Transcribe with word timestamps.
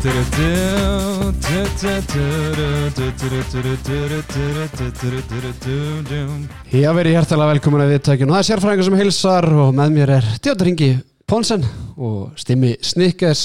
Kottin 0.00 0.16
í 0.16 0.22
það 0.24 1.90
Ég 6.72 6.86
að 6.88 6.96
veri 6.96 7.12
hjertalega 7.12 7.50
velkomin 7.50 7.82
að 7.84 7.92
viðtækjun 7.92 8.30
og 8.30 8.32
það 8.32 8.40
er 8.40 8.48
sérfræðingur 8.48 8.88
sem 8.88 8.96
hilsar 8.96 9.46
og 9.52 9.74
með 9.76 9.92
mér 9.98 10.12
er 10.16 10.24
Teodor 10.40 10.70
Ingi 10.72 10.88
Pónsen 11.28 11.68
og 12.00 12.32
Stimmi 12.40 12.72
Snikkes 12.80 13.44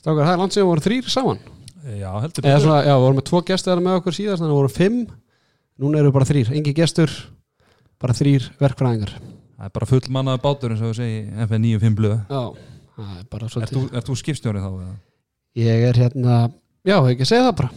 Stákar, 0.00 0.24
það 0.24 0.32
er 0.32 0.40
langt 0.40 0.56
sem 0.56 0.64
við 0.64 0.70
vorum 0.72 0.88
þrýr 0.88 1.12
saman. 1.18 1.46
Já, 2.00 2.10
heldur 2.24 2.48
Eða 2.48 2.64
svona, 2.64 2.80
já, 2.80 2.94
við 2.96 3.04
vorum 3.04 3.20
með 3.20 3.28
tvo 3.28 3.44
gestur 3.52 3.84
með 3.84 4.00
okkur 4.00 4.20
síðast 4.22 4.40
þannig 4.40 4.48
að 4.48 4.56
við 4.56 4.60
vorum 4.62 4.76
fimm. 4.80 4.98
Núna 5.84 6.00
eru 6.00 6.08
við 6.08 6.16
bara 6.16 6.32
þrýr, 6.32 6.56
engi 6.56 6.78
gestur 6.80 7.18
bara 8.00 8.16
þrýr 8.16 8.52
verkfræðingar. 8.56 9.18
Það 9.20 9.68
er 9.68 9.74
bara 9.76 9.92
full 9.92 10.06
mannaði 10.16 10.46
bátur 10.48 10.72
eins 10.72 10.80
og 10.80 10.94
þú 10.94 11.02
segi 11.02 11.24
FN95 11.44 11.98
blöð. 12.00 12.20
Já, 12.28 12.44
það 13.00 13.18
er 13.20 13.26
bara 13.36 13.50
svolítið 13.52 13.98
ert 14.00 14.08
þú 14.08 14.22
skipstjórið 14.24 14.64
þá? 14.64 14.94
Ég 15.54 15.84
er 15.86 15.94
hérna, 15.94 16.48
já, 16.82 16.96
ekki 16.98 17.26
segja 17.28 17.44
það 17.46 17.58
bara. 17.60 17.68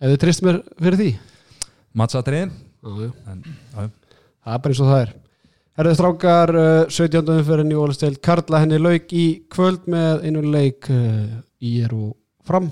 Ef 0.00 0.06
þið 0.08 0.20
trist 0.22 0.44
mér 0.46 0.60
fyrir 0.80 0.96
því. 0.96 1.08
Já, 2.80 3.90
Það 4.40 4.54
er 4.54 4.62
bara 4.64 4.72
eins 4.72 4.80
og 4.80 4.88
það 4.88 5.00
er. 5.02 5.10
Herðu 5.76 5.92
strákar, 5.98 6.52
uh, 6.56 6.78
17. 6.88 7.34
umferðin 7.34 7.74
í 7.74 7.76
Ólisteild 7.82 8.22
Karla 8.24 8.62
henni 8.62 8.78
lauk 8.80 9.12
í 9.12 9.26
kvöld 9.52 9.84
með 9.92 10.24
einu 10.24 10.46
leik 10.48 10.88
uh, 10.88 11.36
í 11.60 11.74
er 11.84 11.92
og 11.92 12.14
fram. 12.48 12.70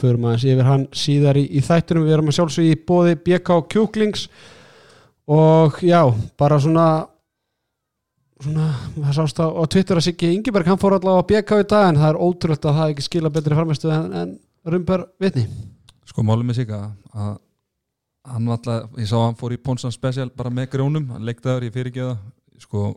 Förum 0.00 0.24
aðeins 0.30 0.48
yfir 0.48 0.70
hann 0.70 0.88
síðar 0.96 1.36
í, 1.36 1.44
í 1.52 1.60
þættunum 1.60 2.08
Við 2.08 2.16
erum 2.16 2.32
að 2.32 2.38
sjálfsög 2.38 2.70
í 2.70 2.80
bóði 2.88 3.18
BK 3.28 3.60
Kjúklings. 3.76 4.24
Og 5.28 5.76
já, 5.84 6.00
bara 6.40 6.56
svona 6.64 6.88
svona, 8.46 8.66
það 8.96 9.14
sást 9.18 9.40
á, 9.42 9.46
á 9.48 9.62
Twitter 9.74 10.00
að 10.00 10.06
Siggi 10.08 10.32
Ingeberg, 10.36 10.68
hann 10.70 10.80
fór 10.80 10.96
allavega 10.98 11.22
á 11.22 11.28
BK 11.30 11.60
í 11.62 11.68
dag 11.72 11.86
en 11.90 12.00
það 12.02 12.10
er 12.10 12.20
ótrúlegt 12.26 12.68
að 12.68 12.78
það 12.80 12.92
ekki 12.94 13.06
skila 13.06 13.32
betri 13.34 13.58
frammestu 13.58 13.92
en, 13.94 14.10
en 14.22 14.34
rumbar 14.74 15.06
vitni. 15.22 15.46
Sko 16.08 16.24
málum 16.26 16.50
með 16.50 16.62
sig 16.62 16.74
að 16.74 16.90
að 17.12 17.32
hann 18.32 18.46
var 18.46 18.58
alltaf, 18.58 18.92
ég 19.00 19.08
sá 19.10 19.16
að 19.18 19.24
hann 19.26 19.38
fór 19.40 19.54
í 19.56 19.62
Ponsan 19.62 19.94
Special 19.94 20.28
bara 20.36 20.52
með 20.54 20.70
grónum, 20.76 21.08
hann 21.10 21.26
leiktaður 21.26 21.66
í 21.66 21.72
fyrirgeða 21.74 22.14
sko 22.62 22.92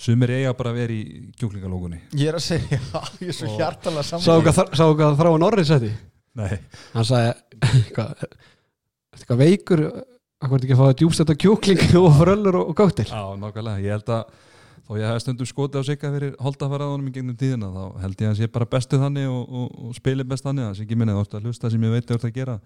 sumir 0.00 0.32
eiga 0.34 0.54
bara 0.56 0.72
að 0.72 0.80
vera 0.80 0.96
í 0.96 1.02
kjúklingalógunni 1.38 2.00
Ég 2.18 2.32
er 2.32 2.38
að 2.38 2.46
segja, 2.48 2.80
ég 3.22 3.30
er 3.30 3.36
svo 3.36 3.52
hjartalega 3.58 4.06
saman 4.08 4.46
hvað, 4.46 4.62
sá 4.74 4.84
hvað 4.88 5.20
þráa 5.20 5.40
Norris 5.42 5.70
þetta 5.74 5.92
Nei, 6.34 6.56
hann 6.96 7.06
sagði 7.06 7.34
eitthvað, 7.68 8.24
eitthvað 9.14 9.42
veikur 9.44 9.84
hvað 10.48 10.56
er 10.56 10.64
ekki 10.66 10.74
að 10.74 10.80
fá 10.80 10.86
að 10.86 10.96
djúbst 11.00 11.22
þetta 11.22 11.36
kjúkling 11.44 11.84
og 12.00 12.08
fröllur 12.18 12.58
og, 12.60 12.72
gáttir 12.78 13.10
já, 13.10 13.22
nákvæmlega. 13.40 13.82
Ég 13.84 13.94
held 13.96 14.10
að 14.14 14.34
þó 14.84 14.96
ég 15.00 15.06
hef 15.08 15.22
stundum 15.24 15.48
skotið 15.48 15.80
á 15.80 15.82
sig 15.88 16.02
að 16.04 16.16
verið 16.18 16.34
holdafæraðunum 16.44 17.08
í 17.08 17.14
gegnum 17.14 17.38
tíðina 17.40 17.70
þá 17.72 17.84
held 18.02 18.24
ég 18.24 18.32
að 18.32 18.40
sé 18.40 18.48
bara 18.52 18.68
bestu 18.74 19.00
þannig 19.00 19.30
og, 19.30 19.54
og, 19.60 19.70
og 19.88 19.94
spili 19.96 20.26
best 20.28 20.44
þannig 20.44 20.68
að 20.68 20.74
sé 20.76 20.84
ekki 20.84 20.98
minni 21.00 21.14
þú 21.16 21.22
ert 21.24 21.38
að 21.38 21.48
hlusta 21.48 21.70
sem 21.72 21.86
ég 21.86 21.94
veit 21.94 22.10
þú 22.10 22.18
ert 22.18 22.26
að 22.28 22.34
gera. 22.36 22.58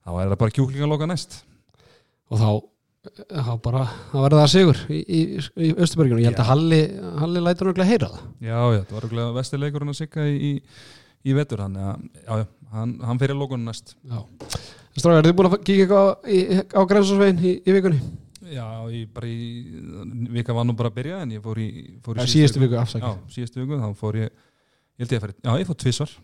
Þá 0.00 0.10
er 0.12 0.32
það 0.32 0.36
bara 0.42 0.56
kjúklingalóka 0.58 1.08
næst. 1.08 1.38
Og 2.30 2.40
þá, 2.40 2.50
þá 3.32 3.52
bara 3.64 3.84
það 4.10 4.26
verða 4.26 4.42
það 4.44 4.52
sigur 4.54 4.82
í, 4.92 5.00
í, 5.00 5.20
í 5.40 5.70
Östuberginu 5.80 6.20
ég 6.22 6.30
held 6.30 6.42
að 6.44 6.50
Halli, 6.52 6.80
Halli 7.22 7.44
lætur 7.44 7.70
náttúrulega 7.70 7.90
heyra 7.90 8.10
það. 8.12 8.26
Já, 8.44 8.58
já, 8.76 8.82
það 8.84 8.96
var 8.98 9.08
okkur 9.08 9.38
vestileikurinn 9.38 9.94
að 9.94 10.00
sigga 10.02 10.28
í, 10.28 10.36
í, 10.50 10.52
í 11.24 11.36
vetur 11.40 11.64
hann, 11.64 11.80
já, 11.80 12.42
já, 12.42 12.44
hann, 12.76 12.94
hann 13.08 13.22
fyrir 13.22 13.40
lókunum 13.40 13.72
næst. 13.72 13.96
Já. 14.04 14.20
Strákar, 14.96 15.20
er 15.22 15.28
þið 15.30 15.36
búin 15.38 15.48
að 15.50 15.58
kíkja 15.64 15.84
eitthvað 15.86 16.08
á, 16.10 16.14
á 16.74 16.80
grensasvegin 16.90 17.44
í, 17.46 17.52
í 17.62 17.74
vikunni? 17.76 18.00
Já, 18.50 18.66
ég 18.90 19.10
bara 19.14 19.28
í 19.30 19.36
vika 20.34 20.56
var 20.56 20.66
nú 20.66 20.74
bara 20.78 20.90
að 20.90 20.96
byrja 20.98 21.20
en 21.22 21.36
ég 21.36 21.44
fór 21.44 21.60
í, 21.62 21.68
fór 22.02 22.18
í 22.18 22.24
Ja, 22.24 22.30
síðustu 22.32 22.62
viku. 22.64 22.74
Já, 22.80 23.12
síðustu 23.30 23.62
viku, 23.62 23.78
þá 23.78 23.92
fór 24.00 24.18
ég 24.24 24.32
ég 24.32 25.04
held 25.04 25.14
ég 25.14 25.20
að 25.20 25.24
fara, 25.28 25.36
já, 25.46 25.52
ég 25.62 25.68
fór 25.70 25.78
tvissar 25.84 26.16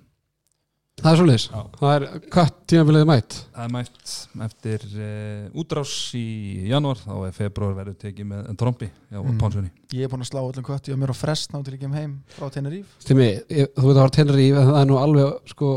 Það 0.97 1.11
er 1.13 1.19
svolítið 1.21 1.73
það 1.77 1.91
er 1.95 2.05
hvað 2.33 2.51
tímabilið 2.73 3.03
mætt? 3.11 3.35
Það 3.53 3.67
er 3.67 3.73
mætt 3.75 4.13
eftir 4.47 4.85
uh, 4.97 5.59
útrás 5.61 5.91
í 6.17 6.23
janúar, 6.71 7.03
þá 7.03 7.13
er 7.29 7.35
februar 7.37 7.75
verður 7.77 7.99
tekið 8.01 8.29
með 8.31 8.47
en 8.49 8.57
trombi 8.63 8.89
já, 8.89 9.19
mm. 9.21 9.35
Pónsunni 9.43 9.71
Ég 9.93 10.07
er 10.09 10.13
búin 10.15 10.25
að 10.25 10.31
slá 10.31 10.41
öllum 10.41 10.65
kvötti 10.65 10.95
og 10.97 11.03
mér 11.03 11.13
á 11.13 11.17
frest 11.21 11.53
ná 11.53 11.61
til 11.67 11.75
ég 11.77 11.83
kem 11.85 11.93
heim 12.01 12.15
frá 12.33 12.49
Teneríf 12.55 12.95
Stimmi, 13.05 13.29
ég- 13.53 13.69
þú 13.77 13.85
veit 13.85 13.93
að 13.93 13.99
það 13.99 14.07
var 14.07 14.15
tennri 14.17 14.47
í 14.49 14.55
en 14.57 14.71
það 14.73 14.81
er 14.81 14.89
nú 14.89 14.97
alveg 15.03 15.53
sko 15.53 15.71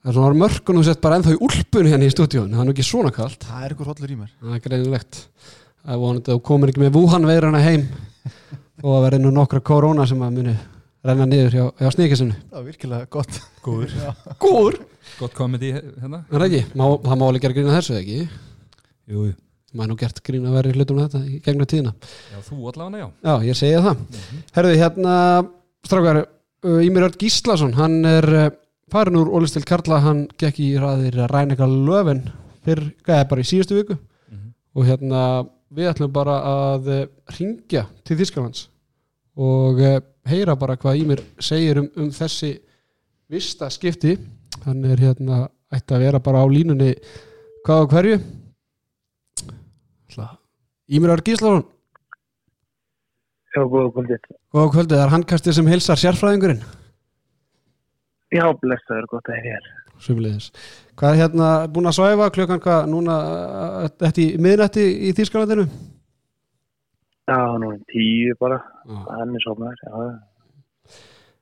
það 0.00 0.10
er 0.10 0.16
svona 0.16 0.40
mörkunum 0.40 0.84
sett 0.86 1.00
bara 1.04 1.18
ennþá 1.20 1.34
í 1.36 1.40
úlpunni 1.44 1.92
hérna 1.92 2.08
í 2.08 2.12
stúdíun, 2.14 2.50
það 2.54 2.62
er 2.62 2.68
nú 2.68 2.74
ekki 2.74 2.86
svona 2.86 3.12
kalt. 3.14 3.44
Það 3.44 3.64
er 3.66 3.74
ykkur 3.74 3.90
hollur 3.92 4.12
í 4.14 4.18
mér. 4.18 4.30
Það 4.40 4.56
er 4.56 4.62
greinilegt. 4.64 5.22
Það 5.80 5.94
er 5.94 6.00
vonandi 6.04 6.30
að 6.30 6.38
þú 6.38 6.44
komir 6.50 6.72
ekki 6.72 6.82
með 6.82 6.96
Wuhan 6.96 7.28
veirana 7.28 7.62
heim 7.64 7.86
og 8.80 8.94
að 8.96 9.04
vera 9.06 9.20
nú 9.20 9.32
nokkra 9.34 9.60
korona 9.64 10.06
sem 10.08 10.22
að 10.24 10.38
muni 10.38 10.54
renna 11.04 11.26
niður 11.28 11.54
hjá, 11.56 11.62
hjá 11.80 11.92
sníkisinu 11.94 12.34
Það 12.36 12.56
var 12.58 12.66
virkilega 12.66 13.06
gott. 13.12 13.38
Góður, 13.64 13.94
Góður? 14.40 14.80
Gott 15.18 15.36
komedi 15.36 15.70
hérna. 15.74 16.24
Það 16.28 16.36
er 16.38 16.46
ekki, 16.46 16.60
má, 16.76 16.84
það 17.04 17.20
má 17.20 17.24
alveg 17.28 17.44
gera 17.44 17.56
grína 17.56 17.76
þessu 17.76 17.96
ekki? 17.96 18.18
Jú, 19.10 19.24
jú. 19.30 19.36
maður 19.72 19.86
er 19.86 19.90
nú 19.92 19.96
gert 20.00 20.20
grína 20.26 20.50
að 20.50 20.58
vera 20.58 20.70
í 20.72 20.76
hlutum 20.76 21.00
þetta 21.00 21.20
í 21.24 21.40
gegnum 21.44 21.70
tíðina. 21.72 21.94
Já, 22.32 22.38
þú 22.46 22.58
allavega, 22.72 23.00
já. 23.00 23.08
Já, 23.24 23.34
ég 23.48 23.58
segja 23.58 23.82
það. 23.86 24.04
Herðu, 24.56 24.74
hérna, 24.80 25.14
strákar 25.88 26.20
uh, 26.24 26.80
Ímir 26.84 27.08
Örd 27.08 27.18
Gíslason, 27.20 27.76
hann 27.80 27.98
er 28.08 28.28
uh, 28.36 28.50
farin 28.90 29.16
úr 29.20 29.30
Ólistil 29.36 29.64
Karla, 29.68 30.00
hann 30.04 30.24
gekk 30.40 30.60
í 30.62 30.68
ræðir 30.80 31.18
að 31.24 31.30
ræna 31.32 31.54
eitthvað 31.54 31.76
löfin 31.88 32.22
fyrr, 32.66 32.82
er 33.08 33.24
bara 33.30 33.40
í 33.44 33.48
síðustu 33.48 33.78
viku. 33.78 33.96
Mhm. 34.30 34.52
og 34.74 34.84
hérna 34.86 35.22
við 35.74 35.88
ætlum 35.92 36.12
bara 36.12 36.36
að 36.46 36.88
uh, 36.90 37.06
ringja 37.38 37.84
til 38.04 38.16
Þýskalands 38.18 38.64
og 39.36 39.78
uh, 39.80 40.00
heyra 40.26 40.56
bara 40.58 40.76
hvað 40.76 41.00
Ímir 41.02 41.22
segir 41.42 41.78
um, 41.78 41.88
um 41.96 42.10
þessi 42.10 42.56
vista 43.30 43.68
skipti. 43.70 44.16
Hann 44.66 44.84
er 44.84 44.98
hérna 44.98 45.48
ætti 45.72 45.94
að 45.94 46.02
vera 46.04 46.18
bara 46.20 46.42
á 46.42 46.46
línunni 46.50 46.94
hvað 47.66 47.84
og 47.86 47.92
hverju. 47.94 48.18
Ætla- 50.10 50.36
Ímir 50.90 51.12
Örd 51.14 51.24
Gíslason. 51.24 51.64
Já, 53.54 53.62
góða 53.66 53.90
kvöldið. 53.94 54.26
Góða 54.54 54.70
kvöldið, 54.74 54.96
það 54.96 55.04
er 55.06 55.14
handkastið 55.14 55.56
sem 55.56 55.66
heilsar 55.70 55.98
sérfræðingurinn 55.98 56.60
Já, 58.30 58.44
blessaður, 58.62 59.06
gott 59.10 59.30
að 59.32 59.40
heyra. 59.42 59.76
Sumulegis. 60.00 60.50
Hvað 60.96 61.12
er 61.14 61.20
hérna 61.24 61.48
búin 61.72 61.90
að 61.90 61.96
svæfa 61.98 62.30
klukkan 62.34 62.62
hvað 62.64 62.86
núna 62.92 63.16
þetta 64.00 64.22
í 64.22 64.26
miðnætti 64.40 64.84
í 65.08 65.12
Þýskalandinu? 65.18 65.66
Já, 67.30 67.38
nú 67.62 67.72
er 67.74 67.80
tíu 67.90 68.36
bara. 68.40 68.60
Er 68.88 69.34
sofnaður, 69.44 69.82
já. 69.84 70.10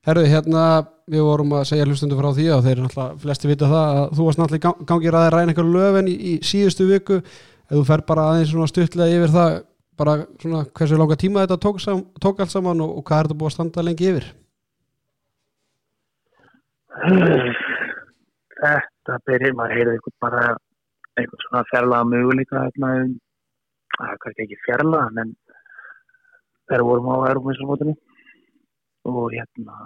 Herðu, 0.08 0.24
hérna 0.30 0.64
við 1.10 1.24
vorum 1.26 1.52
að 1.58 1.66
segja 1.68 1.84
hlustundu 1.88 2.16
frá 2.16 2.28
því 2.32 2.46
og 2.54 2.62
þeir 2.64 2.74
eru 2.76 2.84
náttúrulega 2.86 3.20
flesti 3.22 3.48
vita 3.50 3.68
það 3.68 3.88
að 4.00 4.12
þú 4.16 4.26
varst 4.28 4.40
náttúrulega 4.40 4.60
í 4.60 4.64
gang- 4.64 4.86
gangi 4.88 5.12
ræði 5.12 5.30
ræðin 5.34 5.52
eitthvað 5.52 5.72
löfin 5.74 6.08
í, 6.08 6.14
í 6.16 6.34
síðustu 6.48 6.86
viku 6.88 7.18
ef 7.18 7.72
þú 7.74 7.82
fer 7.88 8.04
bara 8.08 8.26
aðeins 8.32 8.52
svona 8.54 8.70
stuttlega 8.70 9.18
yfir 9.18 9.34
það 9.34 9.56
bara 9.98 10.14
svona 10.40 10.62
hversu 10.78 11.00
langa 11.00 11.18
tíma 11.20 11.44
þetta 11.44 11.58
tók, 11.66 11.80
sam, 11.82 12.04
tók 12.22 12.40
allt 12.40 12.54
saman 12.54 12.80
og, 12.84 12.94
og 13.00 13.04
hvað 13.08 13.18
er 13.20 13.28
þetta 13.28 13.38
búið 13.42 13.50
að 13.50 13.56
standa 13.58 13.84
lengi 13.88 14.08
yfir? 14.12 14.28
Þetta 18.58 19.18
byrjir, 19.28 19.52
maður 19.54 19.76
heyrði 19.76 19.92
eitthvað 19.94 20.16
bara 20.24 20.42
eitthvað 21.18 21.44
svona 21.44 21.68
fjarlaga 21.70 22.08
möguleika 22.10 22.62
hérna 22.64 22.88
um, 23.02 23.12
það 23.94 24.08
er 24.12 24.18
kannski 24.24 24.44
ekki 24.44 24.58
fjarlaga, 24.64 25.22
en 25.22 25.30
þeir 26.70 26.82
vorum 26.88 27.10
á 27.14 27.16
erumvísarmótinu 27.30 27.94
og 29.12 29.24
hérna 29.36 29.76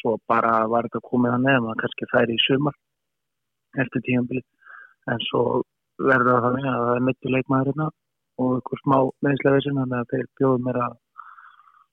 svo 0.00 0.16
bara 0.28 0.52
var 0.72 0.88
þetta 0.88 1.08
komið 1.10 1.36
að 1.36 1.46
nefn 1.46 1.70
að 1.70 1.80
kannski 1.84 2.10
færi 2.12 2.32
í 2.36 2.44
sumar 2.44 2.76
eftir 3.82 4.04
tíðanbili 4.08 4.42
en 5.12 5.20
svo 5.28 5.42
verður 6.02 6.32
það 6.34 6.44
þannig 6.48 6.66
að 6.72 6.84
það 6.84 6.94
er 6.96 7.06
mitt 7.08 7.28
í 7.28 7.34
leikmaður 7.36 7.70
hérna 7.70 7.88
og 8.42 8.50
eitthvað 8.58 8.82
smá 8.82 8.98
meðislega 9.24 9.56
vissin 9.56 9.80
þannig 9.80 9.98
að 10.02 10.10
þeir 10.12 10.26
bjóðum 10.40 10.66
mér 10.66 10.78
að 10.84 10.94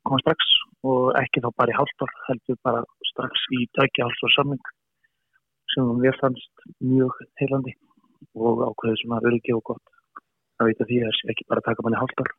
koma 0.03 0.21
strax 0.23 0.41
og 0.83 1.03
ekki 1.21 1.43
þá 1.43 1.49
bara 1.61 1.71
í 1.71 1.77
hálftar 1.77 2.11
heldur 2.27 2.57
bara 2.67 2.83
strax 3.13 3.47
í 3.57 3.63
tækja 3.77 4.09
hálftar 4.09 4.35
samling 4.35 4.71
sem 5.73 5.89
mér 6.03 6.19
fannst 6.19 6.67
mjög 6.83 7.17
heilandi 7.41 7.73
og 8.35 8.63
ákveðið 8.67 9.01
svona 9.01 9.21
öryggi 9.29 9.55
og 9.55 9.63
gott 9.71 9.85
að 10.61 10.69
vita 10.71 10.87
því 10.89 10.99
að 11.07 11.33
ekki 11.33 11.47
bara 11.49 11.63
að 11.63 11.69
taka 11.69 11.85
manni 11.85 12.01
hálftar 12.01 12.33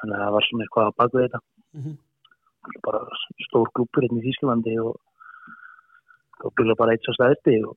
þannig 0.00 0.16
að 0.16 0.24
það 0.24 0.34
var 0.36 0.48
svona 0.48 0.64
eitthvað 0.66 0.90
að 0.90 0.98
baka 1.00 1.22
þetta. 1.24 1.40
Það 2.60 2.74
er 2.74 2.82
bara 2.84 3.00
stór 3.46 3.70
grúpur 3.76 4.04
hérna 4.04 4.20
í 4.20 4.26
Þýskalandi 4.26 4.76
og 4.84 4.98
og 6.40 6.54
byrja 6.56 6.76
bara 6.80 6.94
eitt 6.94 7.04
svo 7.04 7.14
stæðti 7.16 7.56
og 7.68 7.76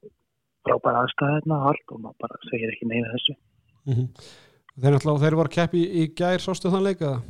frábæra 0.64 1.04
og 1.04 1.68
allt 1.70 1.92
og 1.92 2.00
maður 2.04 2.20
bara 2.24 2.44
segir 2.50 2.72
ekki 2.72 2.90
neina 2.90 3.12
þessu 3.16 3.36
Mm 3.84 3.94
-hmm. 3.94 4.08
Þeir 4.82 4.96
þeir 5.22 5.36
voru 5.36 5.50
að 5.50 5.56
keppi 5.56 5.80
í, 5.84 5.88
í 6.02 6.04
gær 6.16 6.40
sástu 6.40 6.70
þann 6.72 6.84
leika 6.84 7.06
það? 7.06 7.22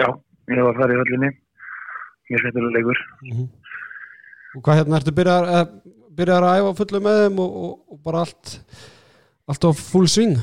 Já, 0.00 0.08
ég 0.56 0.62
var 0.64 0.78
þar 0.78 0.92
í 0.92 0.96
höllinni 1.00 1.30
mjög 2.30 2.40
skemmtilega 2.42 2.76
leikur 2.78 2.98
Mhm. 3.22 3.46
Og 4.56 4.62
hvað 4.64 4.76
hérna, 4.78 4.96
ertu 5.00 5.12
byrjar, 5.12 5.44
eh, 5.52 5.66
byrjar 6.16 6.42
að 6.48 6.58
æfa 6.60 6.76
fullu 6.78 7.00
með 7.04 7.16
þeim 7.22 7.38
og, 7.44 7.50
og, 7.64 7.72
og 7.92 7.98
bara 8.04 8.22
allt 8.24 8.46
allt 9.48 9.64
á 9.68 9.70
full 9.76 10.08
swing? 10.08 10.36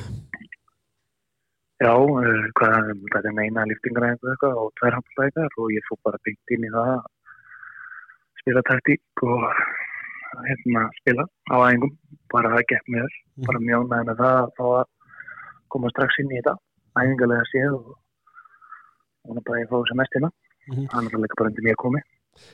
Já, 1.83 1.91
uh, 1.97 2.43
hvað, 2.55 2.91
það 3.11 3.25
er 3.27 3.33
meina 3.35 3.65
liftingar 3.67 4.05
eða 4.07 4.33
eitthvað 4.35 4.59
og 4.61 4.69
tvær 4.79 4.95
handlækar 4.99 5.57
og 5.59 5.71
ég 5.73 5.83
fór 5.89 5.97
bara 6.05 6.21
byggt 6.23 6.53
inn 6.55 6.67
í 6.67 6.71
það 6.71 6.91
að 6.93 7.01
spila 8.43 8.61
taktík 8.69 9.23
og 9.23 9.41
hérna 10.47 10.83
spila 11.01 11.25
á 11.51 11.55
æfingum, 11.65 11.91
bara 12.31 12.53
það 12.53 12.67
gekk 12.71 12.87
mér, 12.93 13.09
Mhm. 13.37 13.45
bara 13.49 13.59
mjög 13.65 13.81
ánægð 13.83 14.05
með 14.07 14.17
það 14.21 14.37
að 14.43 14.53
fá 14.59 14.65
að 14.79 14.85
koma 15.73 15.89
strax 15.89 16.19
inn 16.19 16.31
í 16.31 16.37
þetta, 16.39 16.55
æfingarlega 17.01 17.49
séð 17.51 17.73
og 17.79 17.97
og 19.25 19.43
bara 19.43 19.59
ég 19.63 19.69
fóði 19.71 19.87
sem 19.87 19.97
mest 19.97 20.15
hérna, 20.67 20.75
Mhm. 20.75 20.87
hann 20.93 21.05
er 21.05 21.09
það 21.11 21.23
líka 21.23 21.37
bara 21.39 21.49
undir 21.49 21.63
mér 21.67 21.75
komið. 21.75 22.03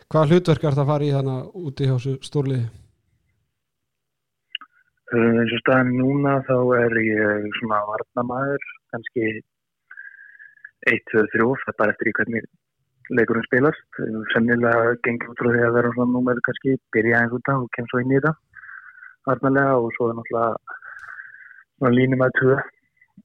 Hvaða 0.09 0.27
hlutverk 0.29 0.63
er 0.63 0.71
það 0.75 0.83
að 0.83 0.91
fara 0.91 1.03
í 1.05 1.11
þannig 1.15 1.51
úti 1.55 1.85
hjá 1.87 1.95
þessu 1.97 2.13
stórliði? 2.29 2.69
Uh, 5.09 5.41
eins 5.41 5.53
og 5.55 5.61
staðan 5.63 5.95
núna 5.97 6.33
þá 6.45 6.57
er 6.77 6.91
ég 7.01 7.47
svona 7.57 7.79
varnamæður, 7.89 8.65
kannski 8.93 9.23
1, 10.85 10.99
2, 11.11 11.23
3, 11.33 11.55
það 11.63 11.71
er 11.71 11.77
bara 11.79 11.91
eftir 11.95 12.11
í 12.11 12.13
hvernig 12.13 12.43
leikurinn 13.09 13.47
spilast. 13.47 13.87
Sennilega 14.35 14.93
gengur 15.01 15.31
út 15.33 15.41
frá 15.41 15.49
því 15.49 15.63
að 15.65 15.73
vera 15.79 15.93
svona 15.95 16.13
númer 16.13 16.37
kannski, 16.45 16.77
byrja 16.93 17.23
eins 17.23 17.33
út 17.33 17.49
af 17.49 17.63
og 17.63 17.71
kemst 17.73 17.89
svo 17.89 18.03
inn 18.03 18.13
í 18.13 18.19
þetta 18.19 18.35
varnalega 19.29 19.73
og 19.81 19.89
svo 19.97 20.09
er 20.09 20.15
náttúrulega 20.19 21.91
línum 21.97 22.21
að 22.25 22.35
tvö, 22.37 22.55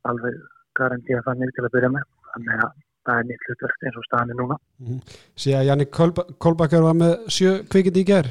alveg 0.09 0.41
garantía 0.79 1.21
þannig 1.29 1.53
til 1.55 1.65
að 1.65 1.75
byrja 1.77 1.93
með. 1.95 2.09
Þannig 2.33 2.65
að 2.65 2.73
það 3.05 3.21
er 3.21 3.29
nýtt 3.29 3.47
hlutverk 3.49 3.85
eins 3.85 4.01
og 4.01 4.07
staðan 4.09 4.33
er 4.33 4.39
núna. 4.41 4.59
Sé 5.37 5.55
að 5.59 5.69
Jannik 5.69 5.93
Kolbakkar 6.45 6.85
var 6.85 6.99
með 6.99 7.15
sjö 7.37 7.55
kvikindi 7.71 8.05
í 8.05 8.09
ger 8.09 8.31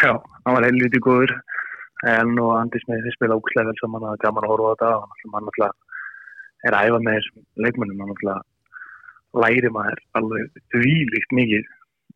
Já, 0.00 0.16
hann 0.44 0.56
var 0.56 0.64
helviti 0.66 1.00
góður. 1.04 1.32
En 2.08 2.32
og 2.42 2.54
Andis 2.56 2.84
með 2.88 3.04
því 3.04 3.12
spila 3.14 3.36
ókslega 3.38 3.68
vel 3.68 3.78
saman 3.78 4.06
að 4.08 4.20
gaman 4.24 4.46
að 4.46 4.52
horfa 4.54 4.70
á 4.70 4.72
þetta. 4.72 4.88
Og 4.96 5.02
hann 5.02 5.34
hann 5.36 5.44
náttúrulega 5.46 5.72
er 6.66 6.76
að 6.78 6.88
æfa 6.88 7.00
með 7.04 7.18
þessum 7.18 7.44
leikmönnum. 7.66 8.00
Hann 8.00 8.12
náttúrulega 8.12 8.40
læri 9.42 9.70
maður 9.76 10.02
alveg 10.18 10.62
þvílíkt 10.74 11.36
mikið 11.38 11.70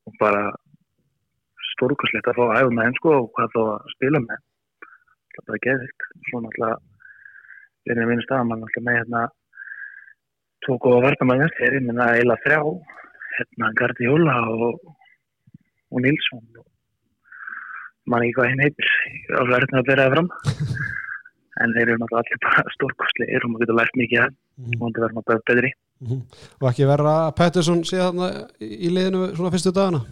og 0.08 0.18
bara 0.22 0.42
stórkoslegt 1.74 2.30
að 2.32 2.40
fá 2.40 2.44
að 2.46 2.58
æfa 2.62 2.74
með 2.74 2.88
henn 2.88 2.98
sko 2.98 3.14
og 3.20 3.30
hvað 3.36 3.54
þá 3.54 3.62
að 3.62 3.94
spila 3.94 4.22
með. 4.24 4.44
Það 5.36 5.42
er 5.42 5.48
bara 5.50 5.64
geðvikt 5.68 6.10
svo 6.30 6.42
náttúrulega 6.42 6.76
er 7.86 8.00
það 8.02 8.38
að 8.40 8.48
mann 8.50 8.64
náttúrulega 8.64 8.86
með 8.88 8.98
hérna 9.00 9.26
tvo 10.64 10.78
góða 10.82 11.02
vartamæðar 11.06 11.52
þeir 11.58 11.78
er 11.78 11.84
minna 11.84 12.12
eila 12.16 12.38
þrjá 12.44 12.60
hérna 13.36 13.72
Gardi 13.78 14.08
Jóla 14.08 14.36
og, 14.52 14.78
og 15.92 16.02
Nilsson 16.04 16.44
og 16.60 16.66
mann 18.10 18.24
ekki 18.24 18.36
hvað 18.38 18.52
hinn 18.52 18.64
heitir 18.64 18.92
á 19.34 19.42
verðinu 19.50 19.82
að 19.82 19.90
bera 19.90 20.06
það 20.06 20.16
fram. 20.16 20.30
En 21.56 21.72
þeir 21.72 21.88
eru 21.88 22.00
náttúrulega 22.02 22.20
allir 22.20 22.40
bara 22.44 22.62
stórkostlegir 22.74 23.44
og 23.46 23.48
maður 23.48 23.62
getur 23.64 23.76
lært 23.78 23.94
mikið 23.96 24.18
að 24.20 24.34
og 24.36 24.74
það 24.82 24.98
verður 25.00 25.14
náttúrulega 25.16 25.46
betri. 25.50 25.70
Mhm. 26.04 26.18
og 26.60 26.66
ekki 26.68 26.88
verra 26.90 27.14
að 27.22 27.36
Pettersson 27.38 27.80
þarna 27.88 28.26
í 28.60 28.90
liðinu 28.92 29.30
svona 29.32 29.52
fyrstu 29.54 29.72
dagana? 29.72 30.02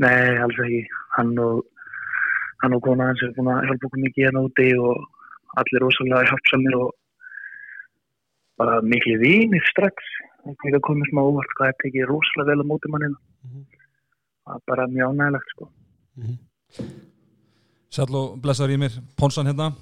Nei, 0.00 0.38
alls 0.40 0.62
ekki. 0.64 0.80
Hann 1.18 1.34
og 1.44 1.66
hann 2.62 2.76
og 2.78 2.82
kona 2.86 3.10
hans 3.10 3.22
er 3.26 3.34
búin 3.36 3.50
að 3.52 3.68
hjálpa 3.68 3.90
okkur 3.90 4.02
mikið 4.06 4.24
hérna 4.24 4.44
úti 4.46 4.68
og 4.80 5.04
allir 5.60 5.84
rosalega 5.84 6.30
hjálpsamir 6.30 6.78
og 6.78 6.88
bara 8.58 8.80
miklu 8.82 9.18
vinir 9.22 9.64
strax. 9.70 9.96
Það 10.44 10.80
komið 10.86 11.10
smá 11.12 11.20
óvart 11.24 11.52
hvað 11.58 11.72
er 11.72 11.76
tekið 11.82 12.08
rosalega 12.08 12.48
vel 12.50 12.62
á 12.64 12.66
móti 12.70 12.90
mannina 12.92 13.18
Mhm. 13.44 13.64
það 14.46 14.54
er 14.56 14.62
bara 14.66 14.86
mjög 14.86 15.12
ánægilegt 15.12 15.52
sko. 15.54 15.68
Sæll 17.88 18.14
og 18.14 18.40
blessar 18.42 18.68
í 18.70 18.76
mér, 18.76 18.92
Ponsan 19.16 19.46
hérna. 19.46 19.72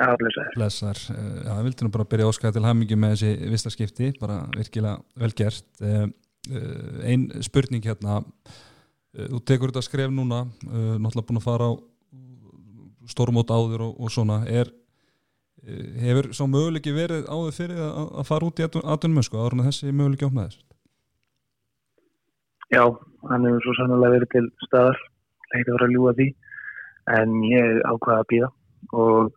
Já, 0.00 0.16
blessaður. 0.16 0.54
Blessar, 0.56 0.96
eh, 1.12 1.42
já, 1.44 1.52
ég 1.58 1.64
vildi 1.66 1.84
nú 1.84 1.90
bara 1.92 2.04
byrja 2.08 2.24
að 2.24 2.32
óskaða 2.32 2.52
til 2.56 2.62
hamingi 2.64 2.96
með 2.96 3.12
þessi 3.14 3.50
vistaskipti, 3.52 4.18
bara 4.18 4.46
virkilega 4.56 5.02
vel 5.14 5.32
gert. 5.36 5.64
Eh, 5.82 6.06
eh, 6.50 7.42
spurning 7.42 7.82
hérna. 7.84 8.24
Þú 9.12 9.40
tekur 9.44 9.70
þetta 9.70 9.82
skref 9.82 10.10
núna 10.10 10.46
náttúrulega 10.64 11.26
búin 11.26 11.40
að 11.40 11.42
fara 11.42 11.68
á 11.68 11.72
stórmót 13.10 13.50
áður 13.50 13.80
og, 13.88 14.00
og 14.00 14.08
svona. 14.08 14.46
Er 14.48 14.70
hefur 16.04 16.30
svo 16.36 16.46
möguleiki 16.50 16.92
verið 16.96 17.28
áður 17.30 17.56
fyrir 17.56 17.80
að, 17.84 18.10
að 18.20 18.28
fara 18.28 18.50
út 18.50 18.60
í 18.60 18.66
aðunum 18.66 19.24
sko, 19.26 19.40
áður 19.40 19.56
en 19.58 19.66
þessi 19.68 19.92
möguleiki 19.92 20.28
opnaðist 20.28 20.64
Já, 22.70 22.84
hann 23.26 23.46
hefur 23.48 23.64
svo 23.64 23.76
sannlega 23.78 24.14
verið 24.14 24.32
til 24.36 24.46
staðar, 24.68 24.98
leikti 25.50 25.72
að 25.72 25.74
vera 25.74 25.86
að 25.88 25.94
ljúa 25.96 26.12
því, 26.20 26.26
en 27.18 27.36
ég 27.50 27.80
ákvaða 27.82 28.22
að 28.22 28.28
býða 28.30 28.50
og 29.00 29.32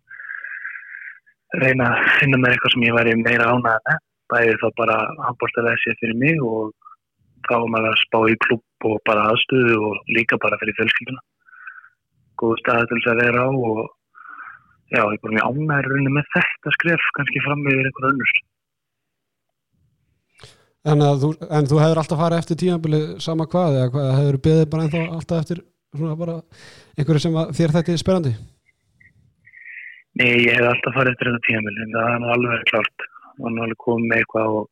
reyna 1.63 1.89
að 1.89 2.12
finna 2.19 2.39
með 2.41 2.53
eitthvað 2.53 2.75
sem 2.75 2.85
ég 2.85 2.97
væri 2.97 3.15
meira 3.21 3.50
með, 3.63 3.97
bæði 4.33 4.53
þá 4.62 4.68
bara 4.77 4.97
handbórstalega 5.25 5.81
sér 5.81 5.97
fyrir 6.01 6.19
mig 6.21 6.45
og 6.45 6.71
þá 7.47 7.56
var 7.56 7.71
maður 7.74 7.89
að 7.91 8.01
spá 8.03 8.19
í 8.30 8.38
klubb 8.45 8.88
og 8.89 9.01
bara 9.09 9.25
aðstöðu 9.31 9.80
og 9.89 10.13
líka 10.15 10.39
bara 10.41 10.59
fyrir 10.62 10.77
fjölskylduna. 10.77 11.21
Góð 12.39 12.56
staði 12.62 12.89
til 12.89 13.00
þess 13.00 13.12
að 13.13 13.21
vera 13.24 13.45
á 13.45 13.50
og 13.50 13.81
já, 14.94 15.01
ég 15.01 15.18
er 15.18 15.22
bara 15.25 15.36
mjög 15.36 15.48
ánægð 15.50 16.10
með 16.18 16.31
þetta 16.36 16.74
skref, 16.78 17.06
kannski 17.18 17.44
fram 17.45 17.63
með 17.66 17.84
einhver 17.84 18.10
önnur. 18.12 18.34
en, 20.94 21.06
þú, 21.22 21.30
en 21.50 21.69
þú 21.69 21.84
hefur 21.84 22.01
alltaf 22.01 22.24
farið 22.24 22.42
eftir 22.44 22.60
tímabili 22.63 23.04
sama 23.24 23.48
hvað 23.50 23.80
eða 23.80 23.94
hvað 23.94 24.10
hefur 24.19 24.42
beðið 24.48 24.68
bara 24.74 24.88
ennþá 24.88 25.06
alltaf 25.18 25.44
eftir 25.44 25.63
svona 25.94 26.18
bara 26.19 26.42
einhverju 26.98 27.24
sem 27.24 27.40
að 27.40 27.56
þér 27.60 27.75
þetta 27.78 27.94
er 27.94 28.04
sperrandi 28.04 28.34
Nei, 30.13 30.30
ég 30.45 30.54
hef 30.60 30.69
alltaf 30.69 30.94
farið 30.98 31.16
eftir 31.16 31.31
þetta 31.31 31.48
tímamil 31.48 31.84
en 31.86 31.95
það 31.98 32.12
er 32.12 32.22
nú 32.22 32.31
alveg 32.36 32.72
það 32.74 33.10
var 33.42 33.54
nú 33.56 33.63
alveg 33.66 33.80
komið 33.81 34.10
með 34.12 34.22
eitthvað 34.22 34.57
og, 34.60 34.68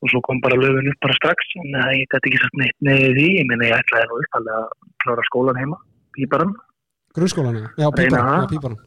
og 0.00 0.12
svo 0.12 0.22
kom 0.26 0.40
bara 0.42 0.58
löfun 0.58 0.90
upp 0.90 1.04
bara 1.06 1.18
strax 1.18 1.52
en 1.60 1.78
ég 1.94 2.08
gæti 2.10 2.32
ekki 2.32 2.40
sagt 2.42 2.58
neitt 2.58 2.78
neðið 2.88 3.14
því. 3.18 3.28
Ég 3.38 3.48
meina 3.50 3.68
ég 3.68 3.76
ætlaði 3.78 4.08
nú 4.10 4.18
uppallega 4.24 4.64
að 4.64 4.90
klára 5.04 5.26
skólan 5.28 5.60
heima 5.60 5.78
píparan, 6.16 6.56
grunnskólan, 7.16 7.58
já, 7.76 7.88
píparan, 7.96 8.44
já, 8.44 8.48
píparan. 8.50 8.78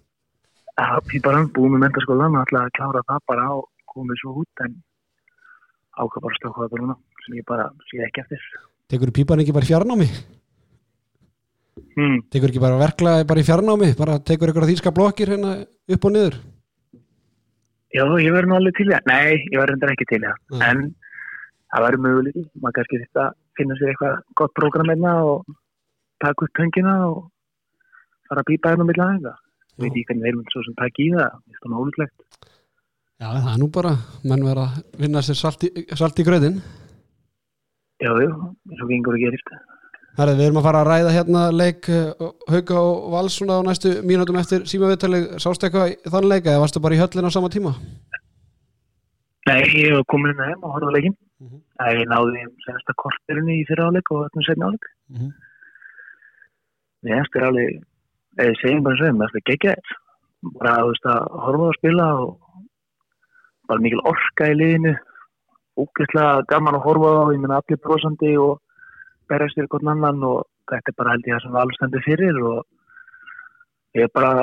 að 1.43 1.51
búið 1.55 1.73
með 1.73 1.83
mentaskólan 1.85 2.37
og 2.37 2.45
ætlaði 2.45 2.65
að 2.69 2.75
klára 2.77 3.07
það 3.09 3.25
bara 3.31 3.49
og 3.57 3.65
komið 3.93 4.21
svo 4.21 4.37
út 4.43 4.63
en 4.65 4.77
ákvað 5.99 6.23
bara 6.27 6.39
stökkvað 6.39 6.71
það 6.71 6.85
núna 6.85 6.95
sem 7.25 7.35
ég 7.37 7.45
bara 7.49 7.67
sé 7.89 8.01
ekki 8.07 8.23
eftir 8.23 8.47
tekur 8.89 9.13
píparan 9.13 9.43
ekki 9.43 9.55
bara 9.55 9.69
fjarnámi 9.69 10.09
hmm. 11.97 12.17
tekur 12.33 12.49
ekki 12.49 12.63
bara 12.63 12.81
verklaði 12.81 13.29
bara 13.29 13.43
í 13.43 13.47
fjarnámi 13.47 13.93
bara 13.99 14.17
tekur 14.19 14.53
ykkur 14.53 14.69
þýska 14.71 14.95
blokkir 14.95 15.35
hérna 15.35 15.59
upp 15.63 16.09
og 16.09 16.15
niður 16.15 16.41
Já, 17.93 18.07
ég 18.17 18.33
verði 18.33 18.49
nú 18.49 18.55
alveg 18.57 18.73
til 18.79 18.89
það. 18.89 19.03
Nei, 19.05 19.33
ég 19.53 19.59
verði 19.59 19.75
reyndar 19.75 19.91
ekki 19.93 20.05
til 20.09 20.21
það. 20.23 20.37
Nei. 20.57 20.61
En 20.65 20.79
það 21.69 21.83
verður 21.85 22.01
möguleiki. 22.05 22.43
Maður 22.63 22.75
kannski 22.79 23.01
þetta 23.03 23.25
finna 23.59 23.77
sér 23.77 23.91
eitthvað 23.91 24.15
gott 24.39 24.55
prógram 24.57 24.89
hérna 24.89 25.11
og 25.29 25.53
taka 26.23 26.47
upp 26.47 26.55
töngina 26.57 26.95
og 27.11 27.19
fara 28.33 28.43
að 28.43 28.51
býpa 28.51 28.73
hérna 28.73 28.83
á 28.85 28.89
milli 28.89 29.05
aðeins. 29.07 29.41
Ég 29.73 29.83
veit 29.83 29.93
ekki 29.93 30.05
hvernig 30.09 30.53
þeir 30.53 30.67
sem 30.67 30.77
taka 30.77 31.03
í 31.03 31.09
það. 31.13 31.41
Það 31.57 31.71
er 31.71 31.81
ólíklegt. 31.81 32.17
já, 33.23 33.27
það 33.29 33.51
er 33.53 33.59
nú 33.61 33.67
bara, 33.73 33.97
menn 34.27 34.45
verða 34.45 34.65
að 34.67 35.03
vinna 35.05 35.21
sér 35.23 35.37
salt 35.39 35.63
í, 35.63 35.69
í 35.71 36.25
gröðin 36.27 36.57
Já, 38.03 38.11
já, 38.19 38.31
eins 38.67 38.81
og 38.83 38.89
gengur 38.89 39.15
að 39.15 39.21
gerist. 39.23 39.51
Herði, 40.17 40.33
við 40.37 40.45
erum 40.45 40.59
að 40.59 40.65
fara 40.67 40.81
að 40.83 40.89
ræða 40.89 41.13
hérna 41.15 41.43
leik 41.53 41.87
uh, 41.89 42.25
Hauka 42.51 42.81
og 42.81 43.05
Vals 43.13 43.37
svona 43.37 43.55
á 43.57 43.65
næstu 43.65 43.93
mínútum 44.05 44.37
eftir 44.41 44.65
símaviðtalið, 44.69 45.29
sástu 45.41 45.69
eitthvað 45.69 45.93
í 45.93 46.11
þann 46.13 46.27
leika 46.29 46.51
eða 46.51 46.63
varstu 46.65 46.81
bara 46.83 46.97
í 46.97 46.99
höllin 47.01 47.29
á 47.29 47.31
sama 47.33 47.49
tíma? 47.53 47.71
Nei, 49.47 49.61
ég 49.79 49.95
hef 49.95 50.05
komin 50.11 50.33
inn 50.33 50.43
að 50.43 50.51
heim 50.51 50.67
og 50.67 50.75
horfða 50.75 50.93
leikin. 50.97 51.15
Mhm. 51.41 51.63
Það 51.79 51.97
ég 52.01 52.11
náði 52.11 52.43
senasta 52.65 52.95
kortirinu 53.01 53.55
í 53.55 53.65
fyrra 53.69 53.87
áleik 53.89 54.13
og 54.13 54.21
þetta 54.27 54.45
setna 54.49 54.69
áleik. 54.69 54.85
Mhm. 55.13 55.33
Nei, 57.03 57.15
þetta 57.17 57.39
er 57.39 57.47
alveg, 57.49 57.81
eða 58.41 58.55
segjum 58.59 58.85
bara 58.85 58.99
sem, 58.99 59.21
þetta 59.21 59.39
er 59.39 59.47
geggjæð. 59.49 59.91
Bara 60.59 60.75
þú 60.81 60.91
veist 60.91 61.09
að 61.13 61.25
horfa 61.45 61.67
að 61.69 61.77
spila 61.79 62.07
og 62.23 62.31
bara 63.69 63.83
mikil 63.83 64.01
orka 64.09 64.49
í 64.51 64.57
liðinu. 64.59 64.93
Úkvæslega 65.83 66.45
gaman 66.51 66.77
að 66.77 66.85
horfa 66.87 67.11
á, 67.17 67.23
ég 67.33 67.41
minna 67.41 67.59
allir 67.61 67.81
brosandi 67.81 68.33
og 68.37 68.59
berjast 69.31 69.57
fyrir 69.57 69.69
hvern 69.71 69.93
annan 69.95 70.25
og 70.27 70.43
þetta 70.69 70.91
er 70.91 70.97
bara 70.99 71.15
held 71.15 71.27
ég 71.29 71.37
það 71.37 71.45
sem 71.45 71.59
alveg 71.61 71.77
stendur 71.77 72.05
fyrir 72.05 72.39
og 72.49 72.59
ég 73.97 74.07
er 74.07 74.13
bara, 74.13 74.33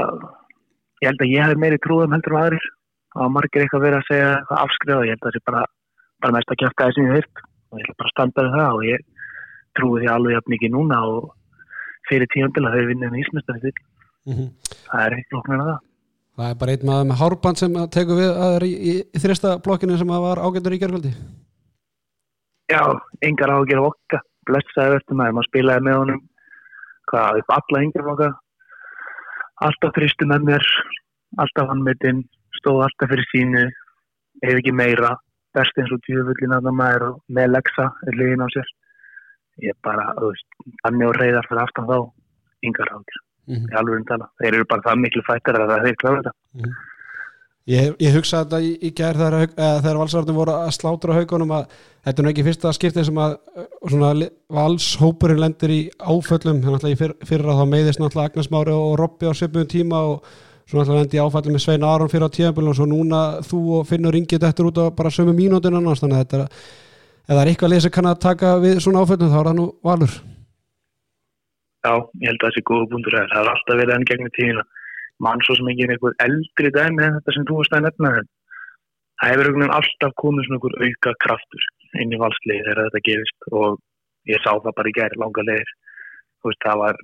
ég 1.03 1.11
held 1.11 1.25
að 1.25 1.35
ég 1.35 1.47
hef 1.47 1.61
meiri 1.61 1.83
trúðum 1.85 2.17
heldur 2.17 2.37
en 2.37 2.43
aðrir. 2.45 2.67
Það 3.11 3.23
var 3.25 3.35
margir 3.37 3.65
eitthvað 3.65 3.87
verið 3.87 4.01
að 4.01 4.09
segja 4.09 4.33
eitthvað 4.35 4.65
afskrifa 4.65 4.99
og 4.99 5.07
ég 5.07 5.15
held 5.15 5.23
að 5.23 5.29
það 5.29 5.37
sé 5.37 5.47
bara, 5.51 5.63
bara 6.23 6.37
mest 6.37 6.53
að 6.53 6.61
kjæfta 6.63 6.89
þessi 6.91 7.07
ég 7.07 7.17
heilt 7.19 7.45
og 7.71 7.81
ég 7.81 7.87
ætla 7.87 7.99
bara 8.01 8.11
að 8.11 8.15
standa 8.15 8.45
við 8.47 8.57
það 8.57 8.77
og 8.79 8.85
ég 8.87 9.07
trúi 9.79 10.03
því 10.03 10.11
alveg 10.11 10.37
jafn 10.37 10.55
mikið 10.55 10.75
núna 10.75 11.01
og 11.11 11.31
fyrir 12.09 12.31
tíumbil 12.35 12.67
að 12.69 12.79
þau 12.79 12.89
vinnum 12.91 13.21
ísmestari 13.21 13.63
til. 13.65 13.75
Mhm. 14.29 14.49
Það 14.87 15.05
er 15.07 15.17
ekki 15.19 15.37
lóknir 15.37 15.61
að 15.61 15.71
það. 15.71 15.79
Það 16.41 16.51
er 16.51 16.59
bara 16.61 16.73
einn 16.73 16.87
maður 16.89 17.07
með 17.11 17.21
hárband 17.21 17.59
sem 17.61 17.77
að 17.77 17.91
tekur 17.97 18.17
við 18.21 18.31
að 18.33 18.57
er 18.57 18.65
í, 18.65 18.73
í, 18.73 18.93
í 19.13 19.19
þrista 19.21 19.55
blokkinu 19.65 19.99
sem 20.01 20.11
að 20.15 20.25
var 20.25 20.41
ágættur 20.41 20.77
í 20.77 20.81
gerðvöldi 20.81 21.13
Já, 22.71 22.83
engar 23.27 23.51
á 23.51 23.57
að 23.59 23.67
gera 23.67 23.89
okka. 23.89 24.21
Blessaði 24.47 24.95
verður 24.95 25.17
maður, 25.19 25.35
maður 25.37 25.49
spilaði 25.49 25.85
með 25.85 25.97
honum 25.99 26.21
hvað, 27.11 27.41
upp 27.43 27.55
alla 27.57 27.83
engar 27.83 28.11
okka. 28.15 28.29
Alltaf 29.67 29.97
þristu 29.97 30.29
með 30.31 30.47
mér 30.47 30.69
alltaf 31.39 31.69
hann 31.71 31.83
mittinn, 31.87 32.23
stóð 32.59 32.85
alltaf 32.87 33.11
fyrir 33.13 33.27
sínu, 33.31 33.65
ef 34.47 34.55
ekki 34.57 34.73
meira, 34.75 35.13
best 35.57 35.79
eins 35.79 35.93
og 35.95 36.01
tjöfullin 36.07 36.57
að 36.57 36.71
maður 36.71 37.07
með 37.29 37.53
leggsa 37.57 37.91
er 38.07 38.19
liðin 38.19 38.47
á 38.47 38.49
sér. 38.55 38.71
Ég 39.63 39.77
bara, 39.85 40.07
þú 40.19 40.31
veist, 40.33 40.47
hann 40.85 41.03
og 41.07 41.17
reyðar 41.21 41.49
fyrir 41.51 41.63
aftan 41.67 41.87
þá, 41.91 41.99
yngar 42.65 42.93
ákir, 42.97 43.19
Mhm. 43.51 43.67
í 43.69 43.75
alveg 43.81 43.99
um 43.99 44.05
tala. 44.09 44.29
Þeir 44.41 44.55
eru 44.55 44.65
bara 44.71 44.83
það 44.83 45.01
miklu 45.05 45.23
fættar 45.27 45.59
að 45.61 45.69
það 45.75 45.85
þeir 45.87 45.97
klára 46.01 46.23
þetta. 46.23 46.73
Ég, 47.71 47.95
ég 48.03 48.15
hugsaði 48.17 48.47
þetta 48.49 48.59
í, 48.65 48.71
í 48.83 48.91
gær 48.97 49.15
þegar, 49.21 49.51
þegar 49.85 49.99
valsarðin 50.01 50.35
voru 50.39 50.53
að 50.57 50.71
slátra 50.75 51.15
haugunum 51.15 51.53
að 51.55 51.67
þetta 52.07 52.19
er 52.19 52.25
nú 52.25 52.31
ekki 52.33 52.45
fyrsta 52.47 52.73
skiptið 52.75 53.05
sem 53.07 53.21
að 53.21 53.35
svona, 53.93 54.29
valshópurinn 54.57 55.43
lendir 55.43 55.71
í 55.75 55.81
áföllum 56.01 56.63
þannig 56.65 56.87
að 56.89 56.97
fyr, 57.03 57.15
fyrra 57.29 57.55
þá 57.61 57.65
meiðist 57.71 58.01
náttúrulega 58.03 58.31
Agnes 58.33 58.49
Mári 58.51 58.75
og 58.75 58.97
Robby 58.99 59.29
á 59.29 59.33
svipuðum 59.37 59.69
tíma 59.71 60.01
og 60.09 60.25
svo 60.67 60.81
náttúrulega 60.81 61.05
lendi 61.05 61.21
í 61.21 61.23
áfallum 61.23 61.55
með 61.59 61.65
Svein 61.67 61.85
Aron 61.87 62.11
fyrir 62.11 62.27
á 62.27 62.35
tíðanbíl 62.35 62.69
og 62.73 62.79
svo 62.81 62.87
núna 62.91 63.21
þú 63.47 63.61
og 63.79 63.87
Finnur 63.93 64.19
Ingi 64.19 64.41
þetta 64.41 64.67
út 64.67 64.81
á 64.81 64.85
bara 64.97 65.11
sömu 65.15 65.37
mínútin 65.37 65.77
annars 65.79 66.01
þannig 66.03 66.17
að 66.19 66.25
þetta 66.25 66.41
er 66.41 66.45
að 66.49 66.51
ef 67.31 67.37
það 67.37 67.43
er 67.45 67.51
eitthvað 67.53 67.73
lið 67.73 67.83
sem 67.85 67.95
kann 67.95 68.11
að 68.11 68.23
taka 68.25 68.53
við 68.65 68.81
svona 68.83 69.05
áföllum 69.05 69.31
þá 69.31 69.39
er 69.41 69.49
það 69.49 69.59
nú 69.61 69.67
valur 69.87 70.15
Já, 71.81 71.93
ég 72.21 72.29
held 72.29 72.43
að 72.43 72.45
það 72.45 72.55
sé 72.57 72.63
góða 72.69 72.89
búndur 72.91 73.17
að 73.17 73.31
það 73.31 73.41
er 73.41 73.51
alltaf 73.55 73.79
verið 73.81 73.95
enn 73.95 74.09
gegnum 74.11 74.33
tíðina. 74.37 74.65
Mann 75.25 75.41
svo 75.45 75.55
sem 75.57 75.69
ekki 75.71 75.87
er 75.87 75.93
einhver 75.95 76.17
eldri 76.25 76.73
dæmi 76.75 77.05
en 77.07 77.15
þetta 77.17 77.35
sem 77.37 77.47
þú 77.49 77.61
varst 77.61 77.77
að 77.77 77.87
nefna 77.87 78.11
það 79.21 79.31
hefur 79.31 79.63
alltaf 79.77 80.13
komið 80.21 80.49
svona 80.49 80.59
einhver 80.59 80.77
auka 80.85 81.15
kraftur 81.25 81.65
inn 82.03 82.13
í 82.13 82.21
valsliði 82.21 82.67
þegar 82.67 82.83
þetta 82.83 83.03
gerist 83.09 83.49
og 83.61 83.81
ég 84.29 84.45
sá 84.45 84.53
það 84.53 84.77
bara 84.77 84.93
í 84.93 84.95
gæri 84.99 85.21
langa 85.21 85.47
leiðir. 85.49 85.73
Þú 86.41 86.53
veist, 86.53 86.63
það 86.67 86.83
var 86.85 87.01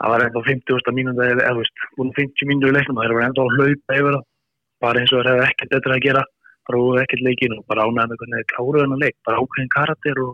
það 0.00 0.12
var 0.14 0.24
ennþá 0.26 0.44
50. 0.50 0.94
mínúta 0.98 1.26
eða, 1.30 1.42
eða, 1.42 1.54
þú 1.54 1.62
veist, 1.62 1.84
búin 1.98 2.14
50 2.18 2.50
mínútur 2.50 2.72
í 2.72 2.76
leiknum 2.78 3.02
þeir 3.02 3.16
var 3.18 3.26
ennþá 3.28 3.46
hlaupa 3.54 3.98
yfir 4.00 4.16
það 4.18 4.24
bara 4.84 5.00
eins 5.00 5.14
og 5.14 5.22
þeir 5.22 5.30
hefði 5.30 5.48
ekkert 5.48 5.74
betra 5.74 5.94
að 5.94 6.04
gera 6.08 6.24
úr 6.72 7.02
ekkert 7.02 7.24
leikin 7.26 7.56
og 7.58 7.66
bara 7.68 7.84
ánægði 7.84 8.08
með 8.10 8.20
hvernig 8.22 8.40
þeir 8.40 8.48
kláruðu 8.52 8.84
hennar 8.84 9.02
leik, 9.02 9.16
bara 9.26 9.42
ákveðin 9.42 9.74
karakter 9.74 10.22
og 10.24 10.32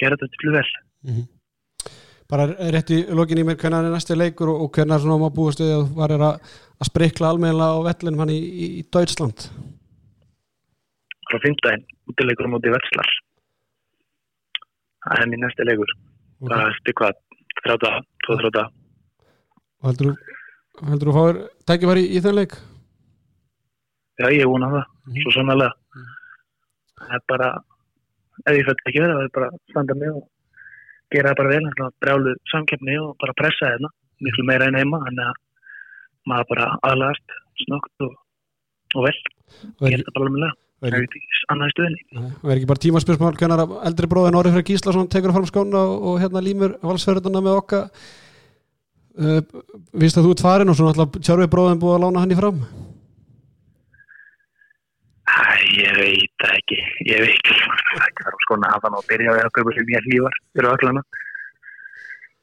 gera 0.00 0.16
þetta 0.16 0.40
til 0.40 0.54
vel. 0.56 0.70
bara 2.30 2.46
rétt 2.72 2.90
í 2.94 2.98
lokin 3.10 3.42
í 3.42 3.44
mér 3.44 3.58
hvernig 3.60 3.90
er 3.90 3.94
næsti 3.96 4.16
leikur 4.16 4.52
og, 4.52 4.64
og 4.64 4.70
hvernig 4.74 5.00
svona 5.02 5.18
má 5.18 5.34
búast 5.34 5.60
við 5.60 5.72
að 5.76 5.88
varir 5.96 6.22
að, 6.22 6.52
að 6.78 6.90
sprikla 6.90 7.32
almennilega 7.34 7.74
á 7.74 7.86
vellinum 7.88 8.22
hann 8.22 8.32
í, 8.32 8.38
í, 8.38 8.66
í 8.80 8.82
Deutschland? 8.86 9.48
Frá 11.26 11.38
fymtdægin, 11.42 11.84
útilegur 12.08 12.46
á 12.46 12.52
móti 12.54 12.72
Vetslar 12.72 13.10
það 15.00 15.22
er 15.24 15.30
mín 15.32 15.42
næsti 15.44 15.66
leikur. 15.66 15.92
Það 16.40 16.62
er 16.62 16.74
eftir 16.74 16.96
hvað, 17.00 17.18
þrjáta, 17.64 17.90
tvo 18.24 18.36
þrjáta 18.40 18.68
og 19.80 19.88
heldur 19.88 20.10
þú 20.10 20.90
heldur 20.90 21.10
þú 21.10 21.14
fáir 21.16 21.38
tækifæri 21.68 22.04
í, 22.04 22.10
í 22.16 22.22
þenn 22.24 22.36
leik? 22.36 22.56
Já 24.20 24.26
ég 24.34 24.48
vona 24.48 24.68
það. 24.74 24.90
Svo 25.18 25.34
sannlega 25.34 25.72
það 27.00 27.16
er 27.16 27.26
bara 27.32 27.50
ef 28.46 28.56
ég 28.56 28.68
fætti 28.68 28.88
ekki 28.88 29.02
verið, 29.02 29.16
það 29.16 29.26
er 29.26 29.34
bara 29.36 29.50
standa 29.72 29.98
mig 29.98 30.14
og 30.14 30.24
gera 31.10 31.32
það 31.32 31.40
bara 31.40 31.52
vel, 31.54 31.92
brjálu 32.04 32.34
samkeppni 32.52 32.96
og 33.02 33.12
bara 33.20 33.36
pressa 33.38 33.74
hérna 33.74 33.92
miklu 34.20 34.46
meira 34.46 34.68
en 34.68 34.78
heima, 34.78 35.02
þannig 35.06 35.26
að 35.26 35.38
maður 36.30 36.50
bara 36.52 36.72
aðlagast 36.86 37.38
snögt 37.64 38.04
og, 38.06 38.16
og 38.96 39.06
vel, 39.08 39.16
og 39.76 39.86
er, 39.88 39.94
gera 39.96 40.06
það 40.06 40.18
bara 40.18 40.30
alveg 40.30 40.50
og 40.80 40.88
það. 40.88 40.96
er, 40.96 41.04
ekki 41.04 41.42
annað 41.52 41.74
stuðinni 41.74 42.24
og 42.30 42.48
er 42.48 42.56
ekki 42.56 42.70
bara 42.70 42.84
tímaspjörsmál 42.84 43.34
hvernig 43.36 43.64
að 43.64 43.76
eldri 43.90 44.10
bróðin 44.10 44.38
Orri 44.40 44.54
Freyr 44.54 44.66
Gíslason 44.70 45.10
tekur 45.12 45.34
fram 45.36 45.48
skóna 45.48 45.82
og, 45.90 46.06
og 46.12 46.20
hérna 46.22 46.44
límur 46.44 46.76
valsferðuna 46.84 47.42
með 47.44 47.58
okka 47.60 47.82
uh, 49.20 49.40
víst 50.00 50.20
að 50.20 50.28
þú 50.28 50.36
ert 50.36 50.44
farin 50.46 50.72
og 50.72 50.78
svo 50.78 50.88
náttúrulega 50.88 51.24
tjárfið 51.26 51.52
bróðin 51.52 51.82
búið 51.82 51.98
að 51.98 52.06
lána 52.06 52.24
hann 52.24 52.32
í 52.32 52.38
fram 52.38 52.62
Æ, 55.30 55.42
ég 55.78 55.96
veit 55.98 56.32
það 56.42 56.54
ekki, 56.58 56.78
ég 57.06 57.24
veit 57.24 57.34
ekki, 57.38 57.56
það 57.62 57.96
er 58.00 58.06
ekki 58.08 58.26
þarf 58.26 58.44
sko 58.44 58.56
að 58.58 58.70
hafa 58.74 58.88
hann 58.88 58.98
og 58.98 59.08
byrja 59.10 59.34
að 59.38 59.50
kaupa 59.56 59.74
sér 59.76 59.86
nýja 59.86 60.04
hlífar 60.06 60.38
fyrir 60.56 60.70
öllana. 60.74 61.02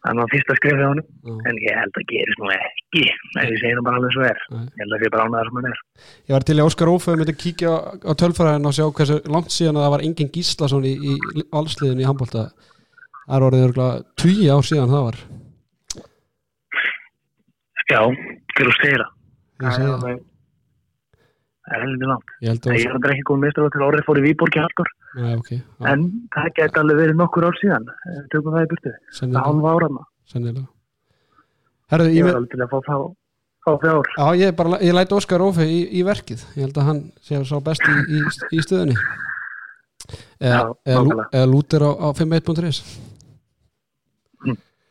Það 0.05 0.19
var 0.21 0.29
fyrsta 0.31 0.55
skrifið 0.55 0.83
á 0.85 0.87
hann, 0.87 1.01
en 1.49 1.57
ég 1.65 1.79
held 1.81 1.97
að 1.99 2.05
gerist 2.11 2.39
nú 2.39 2.51
ekki, 2.53 3.01
ef 3.41 3.49
ég 3.49 3.59
segi 3.59 3.73
það 3.75 3.87
bara 3.89 3.99
alveg 3.99 4.13
svo 4.15 4.23
er. 4.27 4.39
Nei. 4.53 4.61
Ég 4.63 4.79
held 4.83 4.95
að 4.95 5.03
ég 5.03 5.13
bara 5.15 5.25
ánaðar 5.27 5.49
sem 5.49 5.59
hann 5.59 5.69
er. 5.71 5.81
ég 6.29 6.33
var 6.37 6.45
til 6.47 6.57
í 6.57 6.63
Óskar 6.63 6.91
Óföð 6.93 7.19
myndi 7.19 7.35
kíkja 7.41 7.73
á, 7.73 7.77
á 8.07 8.11
tölfræðin 8.21 8.69
og 8.69 8.77
sjá 8.77 8.85
hversu 8.87 9.17
langt 9.27 9.51
síðan 9.51 9.81
að 9.81 9.87
það 9.87 9.93
var 9.97 10.05
engin 10.07 10.31
Gíslason 10.37 10.87
í, 10.87 10.93
í 10.95 11.43
valsliðin 11.51 12.03
í 12.05 12.07
handbólta 12.07 12.45
það 13.27 13.35
er 13.35 13.47
orðið 13.49 13.67
örgulega 13.67 14.05
tugi 14.21 14.47
ár 14.53 14.63
síðan 14.69 14.93
það 14.93 15.05
var 15.09 15.19
Já, 17.87 18.01
fyrir 18.55 19.03
að 19.03 20.19
það. 21.67 21.73
það 21.73 21.75
Það 21.75 21.77
er 21.77 21.83
heldur 21.85 22.11
langt. 22.13 22.33
ég 22.41 22.47
held 22.49 22.65
Ég 22.67 22.71
að 22.71 23.05
er 23.07 23.13
ekki 23.13 23.25
komið 23.27 23.43
mistur 23.47 23.69
til 23.75 23.83
orðið 23.87 24.05
fór 24.07 24.17
í 24.17 24.25
Víborgi 24.25 24.61
hardcore, 24.63 24.93
Nei, 25.17 25.35
ok, 25.35 25.49
já, 25.51 25.61
en 25.91 26.03
það 26.35 26.49
geti 26.57 26.79
alveg 26.81 26.99
verið 27.01 27.15
nokkur 27.19 27.47
ár 27.47 27.57
síðan. 27.61 27.85
við 28.07 28.27
Tökum 28.33 28.53
það 28.57 28.65
í 28.65 28.69
burtu. 28.73 28.91
Það 29.17 29.37
hálfa 29.47 30.03
sennilega. 30.31 30.67
Herðu, 31.91 32.09
Ég 32.11 32.17
ég, 32.19 32.25
var 32.27 32.35
alveg 32.41 32.51
til 32.51 32.61
að 32.65 32.71
fá 32.73 32.79
þá, 32.87 32.97
fá 33.67 33.71
fjár. 33.83 34.09
já, 34.17 34.25
ég, 34.45 34.55
bara, 34.55 34.79
ég 34.83 34.93
læt 34.95 35.13
Óskar 35.17 35.41
Óföð 35.43 35.67
í, 35.71 35.79
í 35.99 36.03
verkið 36.07 36.41
ég 36.55 36.63
held 36.67 36.77
að 36.77 36.87
hann 36.89 37.01
sé 37.23 37.39
sá 37.47 37.57
best 37.63 37.81
í, 37.87 37.95
í, 38.15 38.19
í 38.55 38.59
stöðunni 38.63 38.95
eða, 40.39 40.73
nákvæmlega. 40.85 41.29
eða 41.33 41.47
lútir 41.51 41.83
á, 41.83 41.91
á 41.95 42.07
51.is 42.15 42.81
Eða 42.83 43.16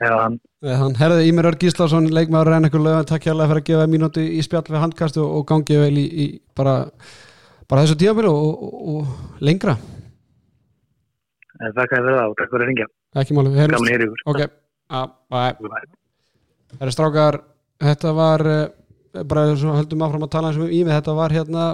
hann, 0.01 0.39
Hann 0.67 0.97
herði 0.99 1.29
Ímir 1.31 1.49
Örg 1.51 1.61
Gíslason 1.63 2.09
leikmaður 2.13 2.53
reyna 2.53 2.69
ykkur 2.71 2.83
lögum, 2.85 3.07
takk 3.09 3.29
hérlega 3.29 3.49
fyrir 3.53 3.63
að 3.63 3.69
gefa 3.71 3.91
mínúti 3.93 4.25
í 4.37 4.43
spjall 4.45 4.65
við 4.69 4.83
handkast 4.83 5.17
og, 5.23 5.29
og 5.39 5.47
gangi 5.49 5.79
vel 5.81 5.93
í, 6.01 6.07
í 6.07 6.27
bara, 6.57 6.75
bara 7.71 7.85
þessu 7.85 7.99
tíðabili 8.03 8.33
og, 8.33 8.65
og, 8.67 8.75
og 8.95 9.45
lengra 9.47 9.77
en 11.57 11.73
þakka 11.77 11.97
þér 11.97 12.07
fyrir 12.07 12.19
það 12.19 12.31
og 12.33 12.37
takk 12.41 12.51
fyrir 12.53 12.65
að 12.65 12.71
ringja. 12.73 12.89
ekki 13.23 13.37
máli, 13.37 13.53
við 13.55 13.63
heyrumst 13.63 13.79
Gamli 13.79 13.95
heyri 13.95 14.09
ykkur. 14.11 14.25
ok, 14.33 14.43
a, 14.91 15.05
bye 15.33 15.55
Bye. 15.63 15.87
Það 16.77 16.89
er 16.89 16.93
strákar, 16.93 17.39
þetta 17.87 18.13
var 18.17 18.47
eh, 18.53 19.23
bara 19.25 19.47
svo 19.57 19.77
höldum 19.79 20.03
áfram 20.05 20.27
að 20.27 20.33
tala 20.35 20.51
eins 20.51 20.61
og 20.61 20.67
um 20.67 20.75
Ími, 20.77 20.93
þetta 20.93 21.15
var 21.17 21.33
hérna 21.33 21.67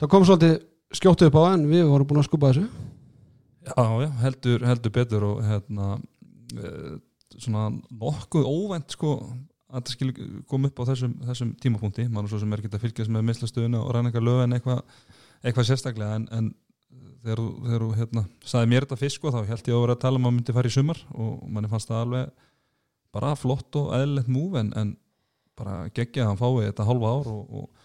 það 0.00 0.10
kom 0.12 0.24
svolítið 0.28 0.54
skjóttu 0.96 1.28
upp 1.28 1.36
á 1.36 1.42
en 1.52 1.66
við 1.68 1.84
vorum 1.90 2.08
búin 2.08 2.22
að 2.22 2.28
skupa 2.30 2.52
þessu 2.54 2.68
Já, 3.66 3.82
já, 3.98 4.08
heldur, 4.22 4.62
heldur 4.62 4.92
betur 4.94 5.24
og 5.26 5.40
hérna 5.42 5.96
e, 6.54 6.68
svona 7.42 7.68
nokkuð 7.90 8.48
óvænt 8.48 8.96
sko 8.96 9.12
að 9.66 9.82
það 9.82 9.92
skilur 9.92 10.26
koma 10.48 10.70
upp 10.70 10.80
á 10.80 10.88
þessum, 10.92 11.14
þessum 11.26 11.52
tímapunkti, 11.62 12.06
mann 12.12 12.28
svo 12.30 12.38
sem 12.40 12.52
er 12.54 12.62
ekki 12.62 12.70
að 12.72 12.84
fylgjast 12.84 13.12
með 13.12 13.26
mislastöðuna 13.30 13.82
og 13.82 13.94
ræna 13.94 14.12
eitthvað 14.12 14.28
lög 14.28 14.42
en 14.44 14.56
eitthvað 14.56 14.82
eitthvað 15.42 15.68
sérstaklega. 15.70 16.18
En, 16.20 16.28
en 16.32 16.50
þegar 17.26 17.42
þú, 17.82 17.88
hérna, 17.98 18.24
saði 18.46 18.70
mér 18.70 18.86
þetta 18.86 19.00
fyrst 19.00 19.20
sko 19.20 19.32
þá 19.34 19.40
held 19.48 19.70
ég 19.70 19.74
að 19.74 19.82
vera 19.84 19.96
að 19.96 20.04
tala 20.04 20.20
um 20.20 20.28
að 20.28 20.36
myndi 20.36 20.54
fara 20.56 20.70
í 20.70 20.76
sumar 20.76 21.00
og 21.14 21.32
manni 21.50 21.70
fannst 21.72 21.90
það 21.90 22.04
alveg 22.04 22.30
bara 23.16 23.32
flott 23.38 23.80
og 23.80 23.90
eðlilegt 23.96 24.30
múf 24.30 24.56
en, 24.60 24.70
en 24.76 24.94
bara 25.56 25.88
geggja 25.96 26.24
að 26.24 26.30
hann 26.30 26.40
fái 26.40 26.68
þetta 26.68 26.86
halva 26.86 27.12
ár 27.16 27.30
og, 27.32 27.58
og 27.60 27.84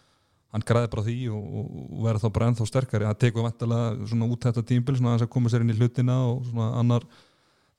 hann 0.51 0.65
græði 0.67 0.91
bara 0.91 1.05
því 1.07 1.17
og, 1.31 1.43
og, 1.59 1.73
og 1.87 2.05
verði 2.05 2.23
þá 2.23 2.31
bara 2.35 2.47
ennþá 2.51 2.67
sterkari. 2.67 3.07
Það 3.07 3.19
tekur 3.23 3.47
vantilega 3.47 4.07
svona 4.11 4.29
út 4.33 4.47
þetta 4.47 4.65
tímbil 4.67 4.97
svona 4.97 5.13
aðeins 5.13 5.27
að 5.27 5.33
koma 5.35 5.51
sér 5.51 5.65
inn 5.65 5.73
í 5.73 5.77
hlutina 5.79 6.17
og 6.27 6.41
svona 6.49 6.71
annar 6.81 7.07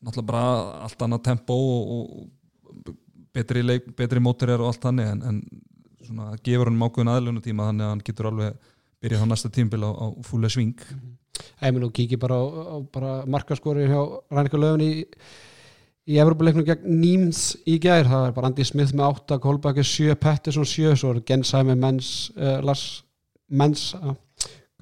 náttúrulega 0.02 0.28
bara 0.28 0.44
allt 0.86 1.04
annað 1.06 1.24
tempo 1.28 1.56
og, 1.56 1.92
og 1.96 2.94
betri, 3.32 3.62
leik, 3.64 3.88
betri 3.96 4.22
mótorir 4.22 4.60
og 4.60 4.72
allt 4.72 4.84
þannig 4.84 5.10
en, 5.12 5.22
en 5.30 5.40
svona 6.02 6.36
gefur 6.44 6.70
hann 6.70 6.82
ákveðin 6.82 7.12
aðlunum 7.14 7.44
tíma 7.44 7.70
þannig 7.70 7.86
að 7.86 7.94
hann 7.94 8.04
getur 8.08 8.30
alveg 8.32 8.70
byrjað 9.02 9.24
á 9.24 9.30
næsta 9.30 9.50
tímbil 9.52 9.86
á, 9.86 9.90
á 9.90 10.06
fúlega 10.26 10.56
sving. 10.56 10.74
Æmi 11.62 11.80
nú 11.82 11.88
kíkja 11.94 12.20
bara 12.20 12.36
á, 12.38 12.44
á 12.44 12.76
bara 12.92 13.14
markaskori 13.30 13.88
hjá 13.88 14.00
Rænika 14.30 14.60
Löfun 14.60 14.84
í 14.84 14.92
í 16.02 16.18
Evropuleiknum 16.18 16.66
gegn 16.66 16.98
Níms 16.98 17.52
í 17.68 17.78
gær. 17.82 18.08
Það 18.08 18.26
er 18.26 18.36
bara 18.36 18.50
Andy 18.50 18.66
Smith 18.66 18.94
með 18.96 19.22
8, 19.22 19.38
Kolbaki 19.42 19.84
7 19.86 20.16
Pettersson 20.22 20.66
7, 20.66 20.96
svo 20.98 21.12
er 21.14 21.22
Gensheim 21.28 21.72
Menns, 21.78 22.32
uh, 22.36 22.58
Lars 22.64 23.04
Menns 23.48 23.92
uh, 23.98 24.16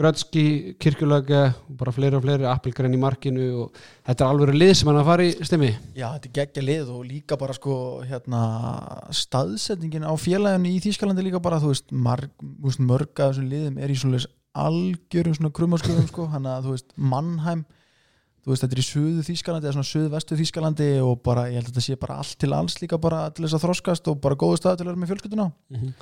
Grötski, 0.01 0.43
Kirkjulöge 0.81 1.41
og 1.53 1.75
bara 1.77 1.93
fleiri 1.93 2.17
og 2.17 2.23
fleiri, 2.25 2.47
Appelgren 2.49 2.95
í 2.97 3.01
markinu 3.01 3.49
og 3.67 3.81
þetta 4.09 4.25
er 4.25 4.31
alveg 4.33 4.55
lið 4.57 4.71
sem 4.79 4.89
hann 4.89 5.01
að 5.03 5.09
fara 5.11 5.27
í 5.29 5.35
stimmi 5.45 5.69
Já, 5.99 6.07
þetta 6.15 6.31
er 6.31 6.35
geggja 6.39 6.65
lið 6.65 6.93
og 6.95 7.03
líka 7.05 7.37
bara 7.41 7.57
sko 7.59 7.75
hérna 8.09 8.41
staðsetningin 9.13 10.07
á 10.09 10.13
félaginu 10.21 10.71
í 10.73 10.79
Þýskalandi 10.85 11.27
líka 11.27 11.41
bara 11.45 11.59
þú 11.63 11.73
veist, 11.75 11.91
marg, 11.93 12.31
veist 12.65 12.81
mörg 12.81 13.13
af 13.21 13.35
þessum 13.35 13.51
liðum 13.53 13.77
er 13.85 13.93
í 13.93 13.99
svona 14.01 14.23
algjörum 14.61 15.37
svona 15.37 15.53
krummaskuðum 15.55 16.09
sko, 16.11 16.27
hann 16.33 16.49
að 16.51 16.71
þú 16.71 16.75
veist 16.79 16.97
Mannheim, 17.13 17.67
þú 18.41 18.55
veist 18.55 18.65
þetta 18.65 18.79
er 18.79 18.83
í 18.83 18.87
suðu 18.89 19.27
Þýskalandi 19.29 19.69
eða 19.69 19.77
svona 19.77 19.91
suðu 19.91 20.11
vestu 20.17 20.41
Þýskalandi 20.41 20.89
og 21.05 21.21
bara 21.27 21.45
ég 21.51 21.61
held 21.61 21.69
að 21.69 21.75
þetta 21.77 21.87
sé 21.91 22.01
bara 22.01 22.19
allt 22.23 22.39
til 22.41 22.53
alls 22.57 22.81
líka 22.81 22.99
bara 23.05 23.27
til 23.37 23.45
þess 23.47 23.59
að 23.61 23.67
þroskast 23.69 24.11
og 24.15 24.19
bara 24.25 24.39
góðu 24.41 24.63
stað 24.63 24.81
til 24.81 24.89
að 24.89 24.93
vera 24.95 25.03
með 25.05 25.13
fjölskylduna 25.15 25.51
Mhm. 25.77 25.95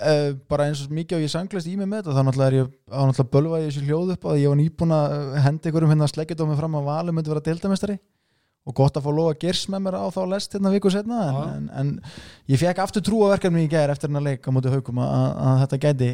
Uh, 0.00 0.30
bara 0.50 0.68
eins 0.68 0.82
og 0.84 0.94
mikið 0.94 1.18
og 1.18 1.24
ég 1.24 1.32
sanglist 1.32 1.68
í 1.70 1.76
mig 1.78 1.88
með 1.88 2.02
þetta 2.04 2.16
þá 2.16 2.24
náttúrulega 2.26 2.50
er 2.50 2.56
ég 2.58 2.70
á 2.90 3.00
náttúrulega 3.08 3.34
bölva 3.34 3.60
í 3.60 3.66
þessu 3.68 3.84
hljóð 3.86 4.14
upp 4.16 4.24
að 4.30 4.40
ég 4.40 4.52
var 4.52 4.58
nýbúin 4.60 4.96
að 4.96 5.14
henda 5.44 5.70
einhverjum 5.70 5.92
hérna 5.94 6.08
sleggjadómi 6.10 6.58
fram 6.58 6.78
að 6.80 6.88
valum 6.90 7.18
myndi 7.18 7.32
vera 7.32 7.44
deildamestari 7.48 7.98
og 8.68 8.76
gott 8.76 8.96
að 8.98 9.06
fá 9.06 9.10
lofa 9.16 9.38
Gers 9.40 9.62
með 9.72 9.84
mér 9.86 9.98
á 10.00 10.06
þá 10.12 10.20
lest 10.30 10.56
hérna 10.56 10.72
viku 10.74 10.92
setna 10.92 11.20
en, 11.30 11.36
en, 11.46 11.68
en 11.80 11.92
ég 12.52 12.60
fekk 12.60 12.82
aftur 12.84 13.04
trú 13.04 13.22
á 13.24 13.32
verkefni 13.32 13.64
í 13.64 13.70
gær 13.72 13.92
eftir 13.92 14.10
hennar 14.10 14.26
leik 14.26 14.44
á 14.44 14.50
móti 14.52 14.72
haugum 14.72 15.00
að, 15.04 15.30
að 15.40 15.62
þetta 15.64 15.80
gæti 15.86 16.10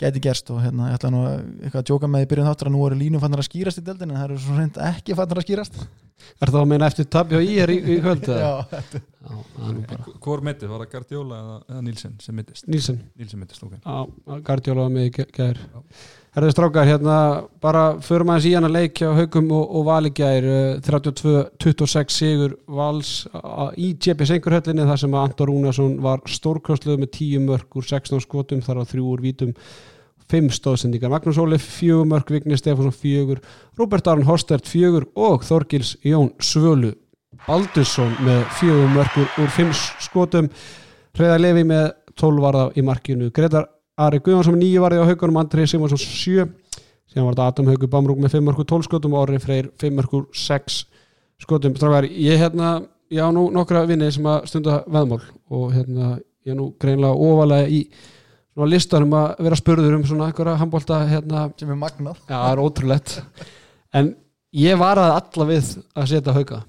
gæti 0.00 0.20
gerst 0.20 0.50
og 0.52 0.58
hérna 0.60 0.90
ég 0.90 0.98
ætla 0.98 1.10
nú 1.14 1.22
að- 1.24 1.44
eitthvað 1.64 1.80
að 1.82 1.86
djóka 1.90 2.08
með 2.12 2.24
í 2.26 2.28
byrjun 2.32 2.48
þáttur 2.50 2.68
að 2.68 2.74
nú 2.76 2.82
eru 2.86 2.98
línum 3.00 3.20
fannar 3.22 3.40
að 3.40 3.48
skýrast 3.48 3.78
í 3.80 3.84
deildin 3.86 4.10
en 4.10 4.16
það 4.18 4.24
eru 4.30 4.38
svo 4.44 4.56
reynd 4.58 4.76
ekki 4.90 5.16
fannar 5.16 5.40
að 5.40 5.46
skýrast 5.48 5.78
Er 6.42 6.48
það 6.48 6.62
að 6.62 6.68
meina 6.68 6.86
eftir 6.88 7.04
tabi 7.12 7.36
og 7.36 7.42
í 7.44 7.56
er 7.60 7.70
í, 7.70 7.76
í 7.76 7.96
kvöld? 8.00 8.24
eða? 8.24 8.66
Já, 8.66 8.96
Hvor 10.24 10.40
meitið, 10.44 10.68
var 10.72 10.80
það 10.84 10.90
Gardiola 10.94 11.38
eða, 11.42 11.56
eða 11.70 11.82
Nílsen 11.86 12.14
sem 12.24 12.34
mittist? 12.38 12.66
Nílsen 12.72 13.00
Nílsen 13.20 13.40
mittist, 13.42 13.62
ok 13.66 13.76
Já, 13.84 14.40
Gardiola 14.48 14.86
var 14.86 14.94
með 14.96 15.08
í 15.08 15.12
gæ- 15.16 15.56
Herðu 16.36 16.52
strákar, 16.52 16.84
hérna 16.84 17.18
bara 17.64 17.82
förum 18.04 18.28
aðeins 18.28 18.46
í 18.50 18.50
hana 18.52 18.68
leik 18.68 18.98
hjá 19.00 19.08
Haugum 19.16 19.46
og, 19.56 19.70
og 19.78 19.84
Vali 19.86 20.10
gær 20.12 20.44
eh, 20.44 20.80
32-26 20.84 22.12
sigur 22.12 22.56
Vals 22.68 23.12
í 23.80 23.94
JP 23.96 24.26
Sengurhöllinni 24.28 24.84
þar 24.84 25.00
sem 25.00 25.16
að 25.16 25.24
Anton 25.30 25.48
Rúnarsson 25.48 25.94
var 26.04 26.20
stórkostluð 26.28 27.00
með 27.00 27.14
10 27.16 27.46
mörg 27.46 27.78
úr 27.80 27.86
16 27.88 28.20
skotum 28.26 28.60
þar 28.66 28.82
á 28.84 28.90
þrjú 28.90 29.06
úr 29.14 29.22
vítum 29.24 29.54
5 30.28 30.50
stóðsendingar, 30.58 31.08
Magnús 31.14 31.38
Óli 31.40 31.56
4 31.62 32.04
mörg, 32.10 32.28
Vigni 32.34 32.58
Stefánsson 32.60 32.92
4 32.92 33.38
Robert 33.78 34.10
Aron 34.10 34.26
Hostert 34.28 34.68
4 34.68 35.06
og 35.16 35.46
Þorgils 35.46 35.94
Jón 36.04 36.34
Svölu 36.42 36.92
Baldursson 37.46 38.12
með 38.26 38.42
4 38.60 38.90
mörg 38.92 39.16
úr- 39.22 39.40
úr 39.40 39.54
5 39.56 39.72
skotum. 40.04 40.50
Hreðar 41.16 41.40
Levi 41.40 41.64
með 41.68 41.86
12 42.18 42.42
varða 42.42 42.66
í 42.76 42.84
markinu. 42.84 43.30
Gretar 43.32 43.68
Ari 43.96 44.20
Guðvarsson 44.20 44.58
9 44.60 44.82
varði 44.84 45.00
á 45.00 45.08
haugunum 45.08 45.38
Andrið 45.40 45.70
Simonsson 45.70 46.00
7 46.00 46.44
síðan 47.08 47.28
var 47.30 47.36
þetta 47.36 47.46
Adam 47.48 47.70
Haugur 47.70 47.90
Bamrúk 47.92 48.18
með 48.20 48.34
5 48.36 48.44
mörgur 48.44 48.66
12 48.68 48.84
skotum 48.90 49.14
og 49.16 49.22
Orri 49.22 49.40
Freyr 49.40 49.70
5 49.80 49.96
mörgur 49.96 50.26
6 50.36 50.82
skotum. 51.40 51.76
Strákar, 51.78 52.04
ég 52.04 52.36
hérna 52.42 52.74
ég 53.08 53.24
á 53.24 53.32
nú 53.32 53.46
nokkra 53.54 53.86
vinni 53.88 54.10
sem 54.12 54.28
að 54.28 54.50
stunda 54.50 54.82
veðmál 54.84 55.22
og 55.48 55.72
hérna 55.72 56.16
ég 56.44 56.52
er 56.52 56.58
nú 56.58 56.68
greinlega 56.82 57.16
ofalega 57.16 57.72
í 57.72 57.80
svona 58.52 58.70
listanum 58.74 59.16
að 59.16 59.42
vera 59.48 59.60
spurður 59.62 59.96
um 59.96 60.06
svona 60.08 60.28
einhverja 60.28 60.60
handbólta 60.60 61.00
hérna, 61.08 61.48
sem 61.56 61.72
er 61.72 61.80
magnað. 61.80 62.20
Já, 62.28 62.36
það 62.36 62.52
er 62.52 62.64
ótrúlegt. 62.66 63.18
En 63.96 64.14
ég 64.56 64.80
varaði 64.80 65.20
alla 65.22 65.52
við 65.54 65.76
að 65.96 66.10
setja 66.12 66.36
hauga 66.36 66.64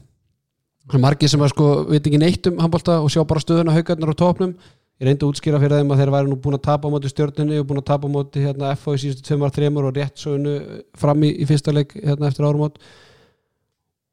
það 0.88 0.96
er 0.96 1.04
margir 1.04 1.32
sem 1.32 1.44
að 1.44 1.52
sko 1.52 1.68
veit 1.90 2.06
ekki 2.06 2.20
neitt 2.22 2.48
um 2.48 2.60
handbólta 2.64 3.02
og 3.04 3.12
sjá 3.12 3.20
bara 3.28 3.44
stöðuna 3.44 3.76
haugarnar 3.76 4.14
á 4.16 4.20
topnum 4.20 4.54
ég 4.98 5.08
reyndi 5.08 5.26
að 5.26 5.32
útskýra 5.32 5.60
fyrir 5.62 5.82
þeim 5.82 5.92
að 5.94 6.00
þeir 6.02 6.12
væri 6.16 6.32
nú 6.32 6.38
búin 6.42 6.58
að 6.58 6.64
tapa 6.68 6.90
á 6.90 6.94
móti 6.94 7.12
stjórnunni 7.12 7.60
og 7.62 7.68
búin 7.70 7.82
að 7.82 7.90
tapa 7.92 8.10
á 8.10 8.16
móti 8.16 8.42
hérna, 8.42 8.72
FO 8.82 8.96
í 8.98 9.02
síðustu 9.04 9.28
tveimar, 9.28 9.54
þreimur 9.54 9.90
og 9.90 9.98
rétt 9.98 10.18
svo 10.18 10.34
unnu 10.38 10.56
fram 10.98 11.26
í, 11.26 11.34
í 11.38 11.46
fyrsta 11.50 11.74
leik 11.76 11.94
hérna, 11.98 12.32
eftir 12.32 12.48
árumót 12.48 12.80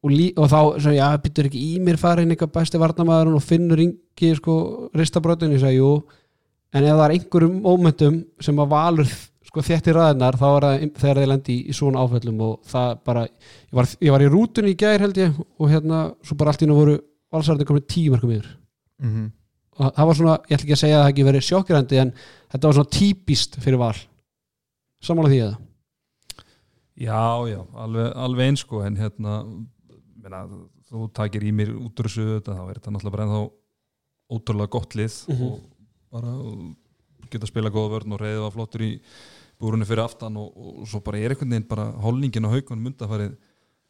og, 0.04 0.10
lí, 0.12 0.32
og 0.36 0.50
þá, 0.52 0.58
svo, 0.84 0.92
já, 0.92 1.06
byttur 1.24 1.48
ekki 1.48 1.62
í 1.72 1.78
mér 1.84 1.96
farin 2.00 2.34
eitthvað 2.34 2.52
besti 2.58 2.80
varnamaðurinn 2.82 3.38
og 3.38 3.44
finnur 3.44 3.80
yngi 3.80 4.34
sko, 4.36 4.56
ristabröðin, 4.92 5.56
ég 5.56 5.64
sagði, 5.64 5.80
jú 5.80 5.94
en 6.74 6.82
ef 6.82 6.98
það 6.98 7.04
er 7.06 7.14
einhverjum 7.14 7.54
mómentum 7.64 8.18
sem 8.42 8.60
að 8.60 8.72
valur 8.74 9.08
sko, 9.08 9.62
þéttir 9.62 9.96
ræðinar 9.96 10.38
þá 10.40 10.46
er 10.48 10.66
það 10.66 10.84
þegar 10.98 11.20
þeir 11.20 11.30
lendi 11.30 11.54
í, 11.54 11.62
í 11.70 11.76
svona 11.76 12.02
áföllum 12.02 12.42
og 12.44 12.58
það 12.68 12.90
bara, 13.06 13.22
ég 13.70 13.78
var, 13.78 13.88
ég 14.08 14.14
var 14.16 14.24
í 14.24 14.28
rútunni 14.32 14.74
í 14.74 14.78
gær 14.84 15.04
held 15.04 15.20
ég 15.22 15.38
og 15.38 15.70
hérna 15.70 16.02
svo 16.26 16.36
bara 16.40 16.52
allt 16.52 16.66
í 16.66 16.68
mm 19.74 19.86
-hmm. 19.86 19.86
og 19.86 19.94
það 19.96 20.06
var 20.06 20.14
svona, 20.14 20.34
ég 20.48 20.54
ætla 20.56 20.64
ekki 20.64 20.72
að 20.72 20.82
segja 20.82 20.96
að 20.98 21.04
það 21.04 21.10
ekki 21.12 21.24
verið 21.24 21.42
sjokkirandi 21.48 21.98
en 21.98 22.12
þetta 22.52 22.66
var 22.66 22.74
svona 22.74 22.90
típist 22.98 23.56
fyrir 23.60 23.78
val 23.78 23.96
samála 25.02 25.28
því 25.28 25.40
eða 25.44 25.56
Já, 26.94 27.42
já, 27.50 27.58
alveg, 27.74 28.12
alveg 28.14 28.46
eins 28.46 28.60
sko 28.60 28.82
en 28.86 28.96
hérna 28.96 29.32
meina, 30.22 30.44
þú 30.86 31.08
takir 31.12 31.42
í 31.42 31.50
mér 31.50 31.72
út 31.74 31.98
úr 31.98 32.06
þessu 32.06 32.26
þetta, 32.38 32.54
þá 32.54 32.68
er 32.70 32.78
þetta 32.78 32.90
náttúrulega 32.94 33.16
bara 33.16 33.24
ennþá 33.24 33.50
ótrúlega 34.30 34.70
gott 34.70 34.94
lið 34.94 35.14
Mhm. 35.28 35.42
og 35.42 35.60
bara 36.12 36.30
geta 37.30 37.44
að 37.46 37.50
spila 37.50 37.70
góða 37.70 37.90
vörn 37.98 38.12
og 38.14 38.20
reyði 38.20 38.40
var 38.44 38.54
flottur 38.54 38.80
í 38.86 39.00
búrunni 39.58 39.84
fyrir 39.84 40.04
aftan 40.04 40.36
og, 40.36 40.52
og 40.54 40.86
svo 40.86 41.00
bara 41.00 41.18
er 41.18 41.30
einhvern 41.34 41.50
veginn 41.50 41.68
bara 41.68 41.90
holningin 41.92 42.46
á 42.46 42.54
haugunum 42.54 42.86
undafarið 42.86 43.34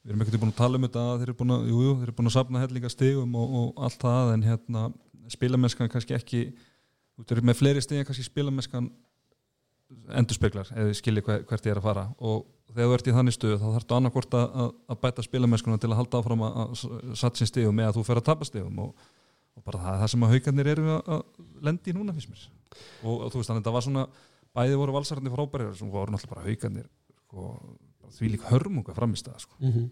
við 0.05 0.11
erum 0.11 0.23
ekkert 0.23 0.41
búin 0.41 0.53
að 0.53 0.57
tala 0.63 0.77
um 0.77 0.83
þetta 0.89 1.05
þeir 1.19 1.29
eru 1.29 1.35
búin 1.35 1.55
að, 1.55 1.69
jú, 1.69 1.83
jú, 1.85 1.95
þeir 1.99 2.09
eru 2.09 2.17
búin 2.17 2.31
að 2.31 2.37
sapna 2.39 2.61
hellinga 2.65 2.89
stigum 2.93 3.35
og, 3.37 3.55
og 3.61 3.85
allt 3.85 4.01
það 4.01 4.33
en 4.35 4.43
hérna 4.49 4.83
spilamennskan 5.33 5.91
kannski 5.93 6.17
ekki 6.17 6.43
þú 7.15 7.37
eru 7.37 7.47
með 7.47 7.61
fleiri 7.61 7.83
stig 7.85 8.01
en 8.01 8.09
kannski 8.09 8.27
spilamennskan 8.27 8.91
endurspeglar 10.19 10.71
eða 10.75 10.91
þið 10.91 10.99
skiljið 10.99 11.27
hver, 11.29 11.43
hvert 11.49 11.67
ég 11.67 11.75
er 11.75 11.81
að 11.81 11.87
fara 11.87 12.05
og 12.19 12.47
þegar 12.75 12.89
þú 12.89 12.97
ert 12.97 13.09
í 13.09 13.17
þannig 13.19 13.37
stöðu 13.37 13.59
þá 13.61 13.67
þarftu 13.77 13.97
annarkvort 13.99 14.37
að, 14.39 14.47
að, 14.63 14.71
að 14.91 15.01
bæta 15.05 15.25
spilamennskuna 15.27 15.81
til 15.81 15.91
að 15.93 16.01
halda 16.01 16.21
áfram 16.21 16.45
að, 16.47 16.57
að 16.65 17.19
satsin 17.21 17.51
stigum 17.51 17.83
eða 17.85 17.95
þú 17.95 18.05
fer 18.09 18.21
að 18.21 18.29
tapa 18.31 18.49
stigum 18.49 18.81
og, 18.87 19.07
og 19.55 19.67
bara 19.69 19.83
það 19.85 20.01
það 20.03 20.13
sem 20.15 20.27
að 20.27 20.35
haugarnir 20.35 20.71
eru 20.75 20.87
að, 20.97 21.11
að 21.17 21.67
lendi 21.69 21.93
í 21.93 21.97
núna 21.97 22.17
fyrst 22.17 22.33
mér 22.33 22.47
og, 22.49 23.15
og 23.15 23.29
þú 23.29 23.41
veist 23.41 23.53
þannig 23.53 23.61
að 23.61 23.63
þetta 23.63 23.77
var 23.77 23.87
svona 23.87 24.07
bæði 24.55 24.81
voru 24.81 24.97
valsararnir 24.97 25.35
frábærir 25.35 25.77
sem 25.79 25.93
voru 25.93 26.15
náttúrulega 26.15 26.35
bara 26.35 26.49
haugarnir 26.49 26.89
sko, 27.21 27.53
því 28.19 28.33
lík 28.35 28.49
hörmunga 28.51 28.97
framist 28.97 29.29
það 29.29 29.47
sko. 29.47 29.57
mm 29.61 29.71
-hmm. 29.71 29.89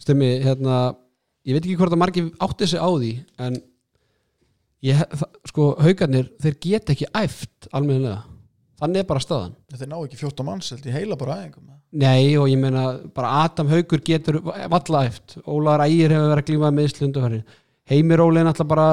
Stemmi, 0.00 0.28
hérna 0.40 0.96
ég 1.44 1.56
veit 1.56 1.64
ekki 1.64 1.76
hvort 1.76 1.92
að 1.92 2.00
margir 2.00 2.30
átti 2.40 2.66
sig 2.66 2.80
á 2.80 2.88
því 2.88 3.12
en 3.38 3.60
ég, 4.86 5.02
sko, 5.50 5.74
haugarnir, 5.80 6.30
þeir 6.42 6.56
get 6.64 6.92
ekki 6.94 7.08
æft 7.16 7.68
almennilega, 7.72 8.22
þannig 8.80 9.02
er 9.02 9.08
bara 9.10 9.24
staðan. 9.24 9.54
Þetta 9.72 9.90
ná 9.90 9.98
ekki 10.00 10.20
14 10.20 10.48
manns 10.48 10.72
held 10.74 10.88
ég 10.88 10.98
heila 10.98 11.20
bara 11.20 11.38
aðeingum 11.38 11.68
Nei 11.90 12.36
og 12.38 12.46
ég 12.46 12.58
meina 12.60 12.84
bara 13.14 13.44
Adam 13.44 13.66
Haugur 13.72 13.98
getur 14.06 14.36
valla 14.44 15.00
æft. 15.08 15.40
Ólaður 15.42 15.88
Ægir 15.88 16.12
hefur 16.14 16.28
verið 16.30 16.42
að 16.44 16.50
glíma 16.52 16.68
með 16.70 16.86
Íslundu 16.86 17.24
Heimir 17.90 18.22
Óli 18.22 18.38
er 18.38 18.46
náttúrulega 18.46 18.70
bara 18.70 18.86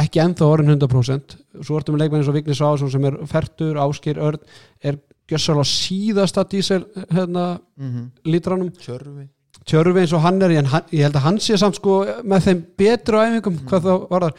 ekki 0.00 0.22
ennþá 0.22 0.46
orðin 0.48 0.72
100% 0.78 1.34
svo 1.60 1.76
ertum 1.76 1.98
við 1.98 2.04
leikmenn 2.04 2.22
eins 2.22 2.30
og 2.32 2.38
Vignis 2.38 2.62
Ásson 2.64 2.90
sem 2.90 3.04
er 3.04 3.18
fertur, 3.28 3.76
Áskir 3.84 4.18
Örn 4.18 4.40
er 4.80 4.96
gjössalega 5.28 5.68
síðasta 5.68 6.46
dísel 6.48 6.86
hérna, 7.12 7.60
mm 7.76 7.90
-hmm. 7.90 8.08
lítranum 8.24 8.72
Tjörfi 8.72 9.28
tjörfi 9.68 10.02
eins 10.02 10.12
og 10.12 10.24
hann 10.24 10.42
er 10.42 10.50
en 10.58 10.66
hann, 10.66 10.82
ég 10.92 11.06
held 11.06 11.16
að 11.16 11.26
hann 11.26 11.40
sé 11.40 11.56
samt 11.60 11.78
sko 11.78 12.02
með 12.24 12.48
þeim 12.48 12.60
betru 12.80 13.20
æfingum 13.22 13.58
hvað 13.68 13.86
þá 13.86 13.92
var 14.10 14.26
það 14.26 14.34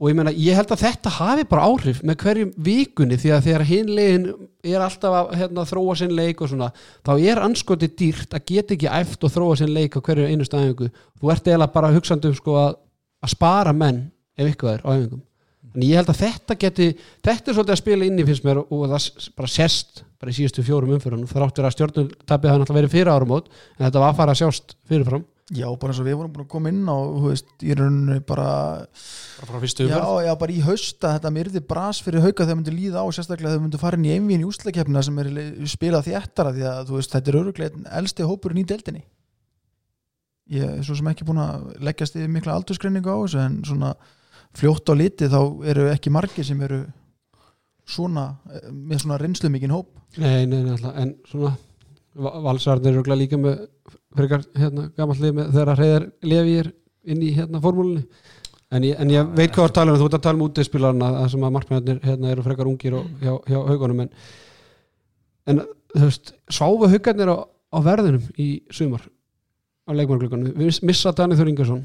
og 0.00 0.08
ég 0.08 0.16
meina, 0.16 0.32
ég 0.32 0.56
held 0.56 0.70
að 0.72 0.82
þetta 0.86 1.12
hafi 1.18 1.44
bara 1.48 1.66
áhrif 1.68 1.98
með 2.06 2.16
hverjum 2.22 2.52
vikunni 2.64 3.18
því 3.20 3.32
að 3.36 3.46
þegar 3.46 3.64
hinlegin 3.68 4.26
er 4.64 4.84
alltaf 4.84 5.16
að 5.18 5.32
hérna, 5.36 5.64
þróa 5.68 5.96
sinn 6.00 6.14
leik 6.16 6.40
og 6.40 6.52
svona, 6.52 6.70
þá 7.04 7.12
er 7.18 7.40
anskoti 7.44 7.90
dýrt 8.00 8.36
að 8.36 8.46
geta 8.48 8.76
ekki 8.76 8.88
æft 8.96 9.26
og 9.26 9.34
þróa 9.34 9.58
sinn 9.60 9.74
leik 9.76 9.98
á 9.98 10.00
hverju 10.00 10.28
einu 10.30 10.46
stæðingu, 10.48 10.88
þú 11.20 11.32
ert 11.34 11.50
eiginlega 11.50 11.74
bara 11.74 11.92
hugsandi 11.92 12.30
um 12.30 12.38
sko 12.38 12.56
að, 12.62 12.78
að 13.20 13.34
spara 13.34 13.74
menn 13.76 14.06
ef 14.40 14.46
eitthvað 14.46 14.78
er 14.78 14.86
á 14.86 14.90
æfingum. 14.94 15.26
En 15.70 15.84
ég 15.86 16.00
held 16.00 16.08
að 16.10 16.22
þetta 16.24 16.56
geti, 16.64 16.86
þetta 17.22 17.50
er 17.50 17.58
svolítið 17.58 17.74
að 17.76 17.82
spila 17.82 18.06
inn 18.08 18.18
í 18.18 18.24
finnst 18.26 18.46
mér 18.46 18.62
og 18.64 18.86
það 18.90 19.28
bara 19.38 19.52
sérst 19.52 20.00
bara 20.20 20.32
í 20.32 20.36
síðustu 20.36 20.64
fjórum 20.64 20.96
umfyrunum, 20.96 21.28
þráttur 21.28 21.68
að 21.68 21.76
stjórnultabið 21.76 22.50
hafa 22.50 22.60
náttúrulega 22.60 22.80
verið 22.80 22.94
fyrir 22.96 23.12
áramót 23.12 23.46
en 23.48 23.84
þetta 23.86 24.02
var 24.02 24.10
að 24.10 24.18
fara 24.18 24.34
að 24.34 24.40
sjást 24.42 24.74
fyrirfram 24.90 25.22
já 25.50 25.66
bara 25.82 25.90
eins 25.90 26.00
og 26.00 26.06
við 26.06 26.16
vorum 26.20 26.32
búin 26.34 26.44
að 26.44 26.50
koma 26.52 26.70
inn 26.70 26.84
á 26.86 26.94
þú 26.94 27.22
veist, 27.26 27.48
í 27.66 27.74
rauninu 27.74 28.18
bara 28.26 28.50
bara 28.86 29.48
frá 29.48 29.62
fyrstu 29.64 29.86
já, 29.88 30.02
já, 30.22 30.30
bara 30.38 30.54
í 30.54 30.60
hausta 30.62 31.14
þetta 31.16 31.32
myrði 31.34 31.62
bras 31.72 32.00
fyrir 32.04 32.22
hauka 32.22 32.44
þegar 32.44 32.58
myndi 32.60 32.74
líða 32.76 33.02
á 33.02 33.06
sérstaklega 33.10 33.56
þegar 33.56 33.64
myndi 33.64 33.80
fara 33.82 33.98
inn 33.98 34.06
í 34.06 34.12
einvíðin 34.14 34.44
í 34.44 34.50
úslakefna 34.50 35.02
sem 35.06 35.18
er 35.22 35.32
spilað 35.72 36.06
þéttara 36.06 36.54
því 36.54 36.68
að 36.70 36.84
þú 36.90 37.00
veist, 37.00 37.16
þetta 37.16 37.32
er 37.32 37.40
öruglega 37.40 37.82
elsti 38.00 38.28
hópurinn 38.30 38.62
í 38.62 38.66
deildinni. 38.70 39.02
Ég 40.50 40.78
er 40.78 40.86
svo 40.86 40.96
sem 40.98 41.10
ekki 41.10 41.26
búin 41.26 41.42
að 41.42 41.66
leggjast 41.82 42.18
yfir 42.18 42.30
mikla 42.30 42.54
aldurskreiningu 42.58 43.10
á 43.10 43.18
þessu 43.22 43.42
en 43.42 43.58
svona 43.66 43.90
fljótt 44.58 44.90
á 44.90 44.94
liti 44.98 45.30
þá 45.30 45.40
eru 45.70 45.88
ekki 45.90 46.14
margir 46.14 46.46
sem 46.46 46.62
eru 46.66 46.84
svona 47.90 48.36
eh, 48.50 48.70
með 48.70 49.04
svona 49.04 49.18
reynslu 49.18 49.50
mikinn 49.50 49.74
hóp. 49.74 49.90
Nei, 50.18 50.46
nei, 50.46 50.62
nei, 50.62 50.74
alltaf, 50.74 50.94
en 50.98 51.14
svona 51.30 51.54
valsarnir 52.16 52.98
eru 52.98 53.16
líka 53.16 53.38
með 53.38 53.64
frekar 54.16 54.44
hérna 54.56 54.90
gamall 54.96 55.18
lið 55.20 55.34
með 55.36 55.50
þegar 55.56 55.80
reyðar 55.80 56.06
lefið 56.22 56.70
inn 57.10 57.22
í 57.22 57.32
hérna 57.36 57.60
formúlunni. 57.62 58.04
En 58.70 58.84
ég, 58.86 58.98
en 59.02 59.10
ég 59.10 59.30
veit 59.34 59.50
hvað 59.50 59.64
þú 59.64 59.66
ert 59.66 59.70
að 59.70 59.78
tala 59.78 59.92
um 59.92 59.98
þú 59.98 60.06
ert 60.06 60.16
að 60.18 60.24
tala 60.26 60.38
um 60.38 60.44
útispilarna 60.46 61.12
það 61.16 61.30
sem 61.32 61.44
að 61.46 61.54
markmennir 61.56 62.02
hérna 62.04 62.30
eru 62.30 62.44
frekar 62.46 62.68
ungir 62.70 62.96
og, 63.00 63.06
hjá, 63.18 63.32
hjá 63.50 63.58
haugunum 63.66 64.04
en, 64.04 64.10
en 65.50 65.62
þú 65.96 66.04
veist, 66.04 66.34
sváfu 66.46 66.90
haugarnir 66.92 67.32
á, 67.34 67.36
á 67.50 67.78
verðinum 67.82 68.28
í 68.38 68.50
sumar 68.70 69.02
á 69.02 69.90
leikmannglökunum, 69.98 70.54
við 70.54 70.78
missa 70.86 71.10
Danið 71.16 71.42
Þór 71.42 71.50
Ingersson 71.50 71.82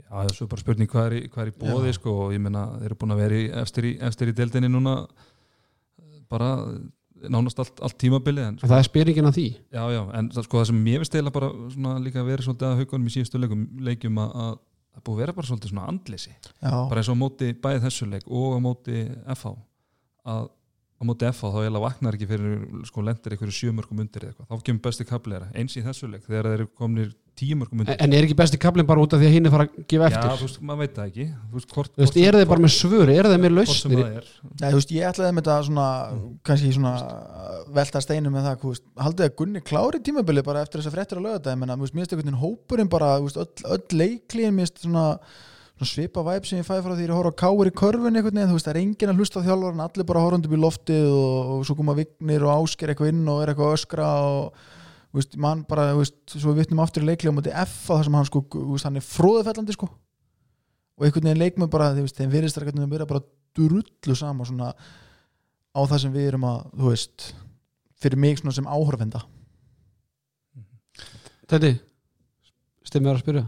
Já, 0.00 0.08
það 0.08 0.30
er 0.30 0.36
svo 0.38 0.48
bara 0.48 0.64
spurning 0.64 0.90
hvað 0.90 1.06
er 1.10 1.16
í, 1.18 1.22
hvað 1.28 1.44
er 1.44 1.52
í 1.52 1.56
bóði 1.60 1.94
sko, 1.98 2.16
og 2.24 2.34
ég 2.34 2.40
meina 2.40 2.64
þeir 2.78 2.88
eru 2.88 2.98
búin 3.02 3.14
að 3.14 3.22
vera 3.24 3.40
í 3.40 3.46
efstir 3.60 3.90
í, 3.90 3.94
efstir 4.08 4.32
í 4.32 4.36
deildinni 4.38 4.72
núna 4.72 4.96
bara 6.32 6.54
nánast 7.32 7.60
allt, 7.62 7.80
allt 7.84 7.96
tímabilið 8.00 8.48
en 8.48 8.58
það 8.62 8.76
er 8.78 8.88
spyringin 8.88 9.28
af 9.30 9.36
því? 9.36 9.46
Já, 9.74 9.82
já, 9.94 10.00
en 10.18 10.30
það, 10.34 10.46
sko, 10.48 10.60
það 10.60 10.70
sem 10.70 10.80
ég 10.90 11.02
veist 11.02 11.16
eiginlega 11.16 11.38
bara 11.38 11.50
svona 11.74 11.94
líka 12.04 12.26
verið 12.26 12.48
svolítið 12.48 12.68
að 12.70 12.82
haugunum 12.82 13.08
í 13.08 13.14
síðustu 13.14 13.40
leikum, 13.40 13.64
leikjum 13.88 14.20
að, 14.24 14.34
að 14.44 14.52
það 14.94 15.06
búið 15.06 15.16
að 15.16 15.22
vera 15.24 15.36
bara 15.38 15.50
svolítið 15.50 15.72
svona 15.72 15.86
andleysi. 15.92 16.34
Já, 16.34 16.74
bara 16.74 17.02
eins 17.02 17.10
og 17.10 17.18
á 17.18 17.22
móti 17.24 17.50
bæði 17.64 17.82
þessu 17.86 18.10
leik 18.10 18.28
og 18.28 18.54
á 18.54 18.60
móti 18.64 19.00
FH 19.36 19.54
að 20.34 20.46
á 20.94 21.02
móti 21.04 21.28
FH 21.28 21.50
þá 21.50 21.60
eiginlega 21.64 21.84
vaknar 21.84 22.16
ekki 22.16 22.30
fyrir 22.30 22.64
sko 22.88 23.04
lendir 23.04 23.34
einhverju 23.34 23.56
sjömörkum 23.58 24.00
undir 24.04 24.24
eða 24.24 24.34
eitthvað, 24.34 24.50
þá 24.52 24.66
kemur 24.68 24.84
besti 24.86 25.06
kaplera 25.08 25.50
eins 25.58 25.74
í 25.76 25.82
þessu 25.84 26.08
leik 26.12 26.26
þegar 26.28 26.48
þeir 26.48 26.60
eru 26.60 26.68
kominir 26.78 27.10
tíumörkum 27.38 27.80
undir. 27.82 27.96
En 28.00 28.12
er 28.14 28.26
ekki 28.26 28.36
besti 28.38 28.58
kaplinn 28.62 28.86
bara 28.88 29.02
út 29.02 29.14
af 29.16 29.20
því 29.22 29.28
að 29.28 29.34
hinn 29.36 29.48
er 29.48 29.52
fara 29.54 29.66
að 29.66 29.78
gefa 29.90 30.08
Já, 30.08 30.10
eftir? 30.10 30.34
þú 30.40 30.46
veist, 30.48 30.58
maður 30.68 30.80
veit 30.84 30.98
það 30.98 31.08
ekki. 31.10 31.26
Þú 31.50 31.58
veist, 31.58 31.70
hvort, 31.76 31.92
Þú 31.94 32.04
veist, 32.04 32.18
eru 32.24 32.40
þeir 32.42 32.50
bara 32.52 32.64
með 32.64 32.74
svör, 32.74 33.12
eru 33.14 33.32
þeir 33.32 33.42
með 33.44 33.54
hvort 33.54 33.70
lausnir? 33.70 34.02
það 34.04 34.18
er. 34.20 34.28
Nei, 34.60 34.68
þú 34.68 34.78
veist, 34.80 34.92
ég 34.94 35.08
ætlaði 35.10 35.36
með 35.38 35.44
þetta 35.48 35.56
svona 35.68 35.86
kannski 36.50 36.74
svona 36.76 36.92
uh, 37.00 37.56
velta 37.78 38.04
steinu 38.04 38.34
með 38.34 38.46
það, 38.48 38.60
þú 38.64 38.74
veist, 38.74 38.84
haldið 39.06 39.26
að 39.28 39.34
Gunni 39.40 39.64
klári 39.72 40.02
tímabili 40.06 40.44
bara 40.46 40.62
eftir 40.66 40.80
þess 40.82 40.92
að 40.92 40.96
fréttir 40.98 41.18
að 41.20 41.26
löga 41.28 41.40
þetta 41.40 41.56
menna, 41.64 41.78
mér 41.80 41.90
finnst 41.90 42.14
einhvern 42.14 42.30
veginn 42.30 42.42
hópurinn 42.44 42.92
bara 42.94 43.10
veist, 43.24 43.40
öll, 43.42 43.66
öll 43.74 43.98
leiklíðin, 43.98 44.54
mér 44.54 44.68
finnst 44.70 44.86
svona, 44.86 45.06
svipa 45.84 46.22
væp 46.24 46.46
sem 46.48 46.60
ég 46.62 46.64
fæ 46.68 46.78
frá 46.80 46.94
því 46.94 47.08
að 47.10 47.16
horfa 47.18 47.34
á 47.34 47.40
káir 47.42 47.68
í 47.68 47.74
körfun 47.76 48.14
einhvern 48.14 48.38
veginn, 48.38 48.48
þú 48.48 48.56
veist, 48.56 48.68
það 48.68 48.76
er 48.76 48.80
enginn 48.84 49.10
að 49.12 49.18
hlusta 49.20 49.42
á 49.42 49.46
þjálfarinn 49.48 49.82
allir 49.84 50.06
bara 50.08 50.22
horfandi 50.22 50.48
upp 50.48 50.54
í 50.54 50.60
loftið 50.62 51.08
og, 51.10 51.50
og 51.58 51.66
svo 51.66 51.76
koma 51.76 51.96
vignir 51.98 52.46
og 52.46 52.52
ásker 52.62 52.92
eitthvað 52.94 53.10
inn 53.10 53.26
og 53.28 53.42
er 53.42 53.52
eitthvað 53.52 53.72
að 53.72 53.76
öskra 53.80 54.06
og 54.30 54.70
veist, 55.20 55.36
mann 55.40 55.62
bara, 55.68 55.90
þú 55.92 56.02
veist, 56.02 56.18
svo 56.32 56.52
við 56.52 56.64
vitnum 56.64 56.82
aftur 56.84 57.04
í 57.04 57.08
leiklíð 57.08 57.32
á 57.32 57.36
móti 57.36 57.54
F 57.64 57.76
á 57.88 57.92
það 57.94 58.04
sem 58.08 58.18
hann 58.18 58.28
sko, 58.28 58.42
þú 58.54 58.66
veist, 58.72 58.88
hann 58.88 58.98
er 59.00 59.06
fróðufellandi 59.06 59.76
sko. 59.76 59.88
Og 60.94 61.06
einhvern 61.06 61.28
veginn 61.28 61.42
leikmur 61.42 61.70
bara, 61.70 61.92
þeim 61.94 62.06
einhvern 62.06 62.66
veginn 62.70 62.94
vera 62.94 63.08
bara 63.10 63.24
drullu 63.54 64.18
sama 64.18 64.46
svona 64.48 64.72
á 64.74 65.80
það 65.82 66.04
sem 66.04 66.14
við 66.14 66.28
erum 66.32 66.46
að, 66.48 66.66
þú 66.74 66.90
veist 66.90 67.28
fyrir 68.02 68.20
mig 68.20 68.38
svona 68.40 68.54
sem 68.54 68.68
áhörfenda 68.68 69.22
Þetta, 71.44 71.74
stimmið 72.88 73.10
að 73.10 73.18
spyrja. 73.20 73.42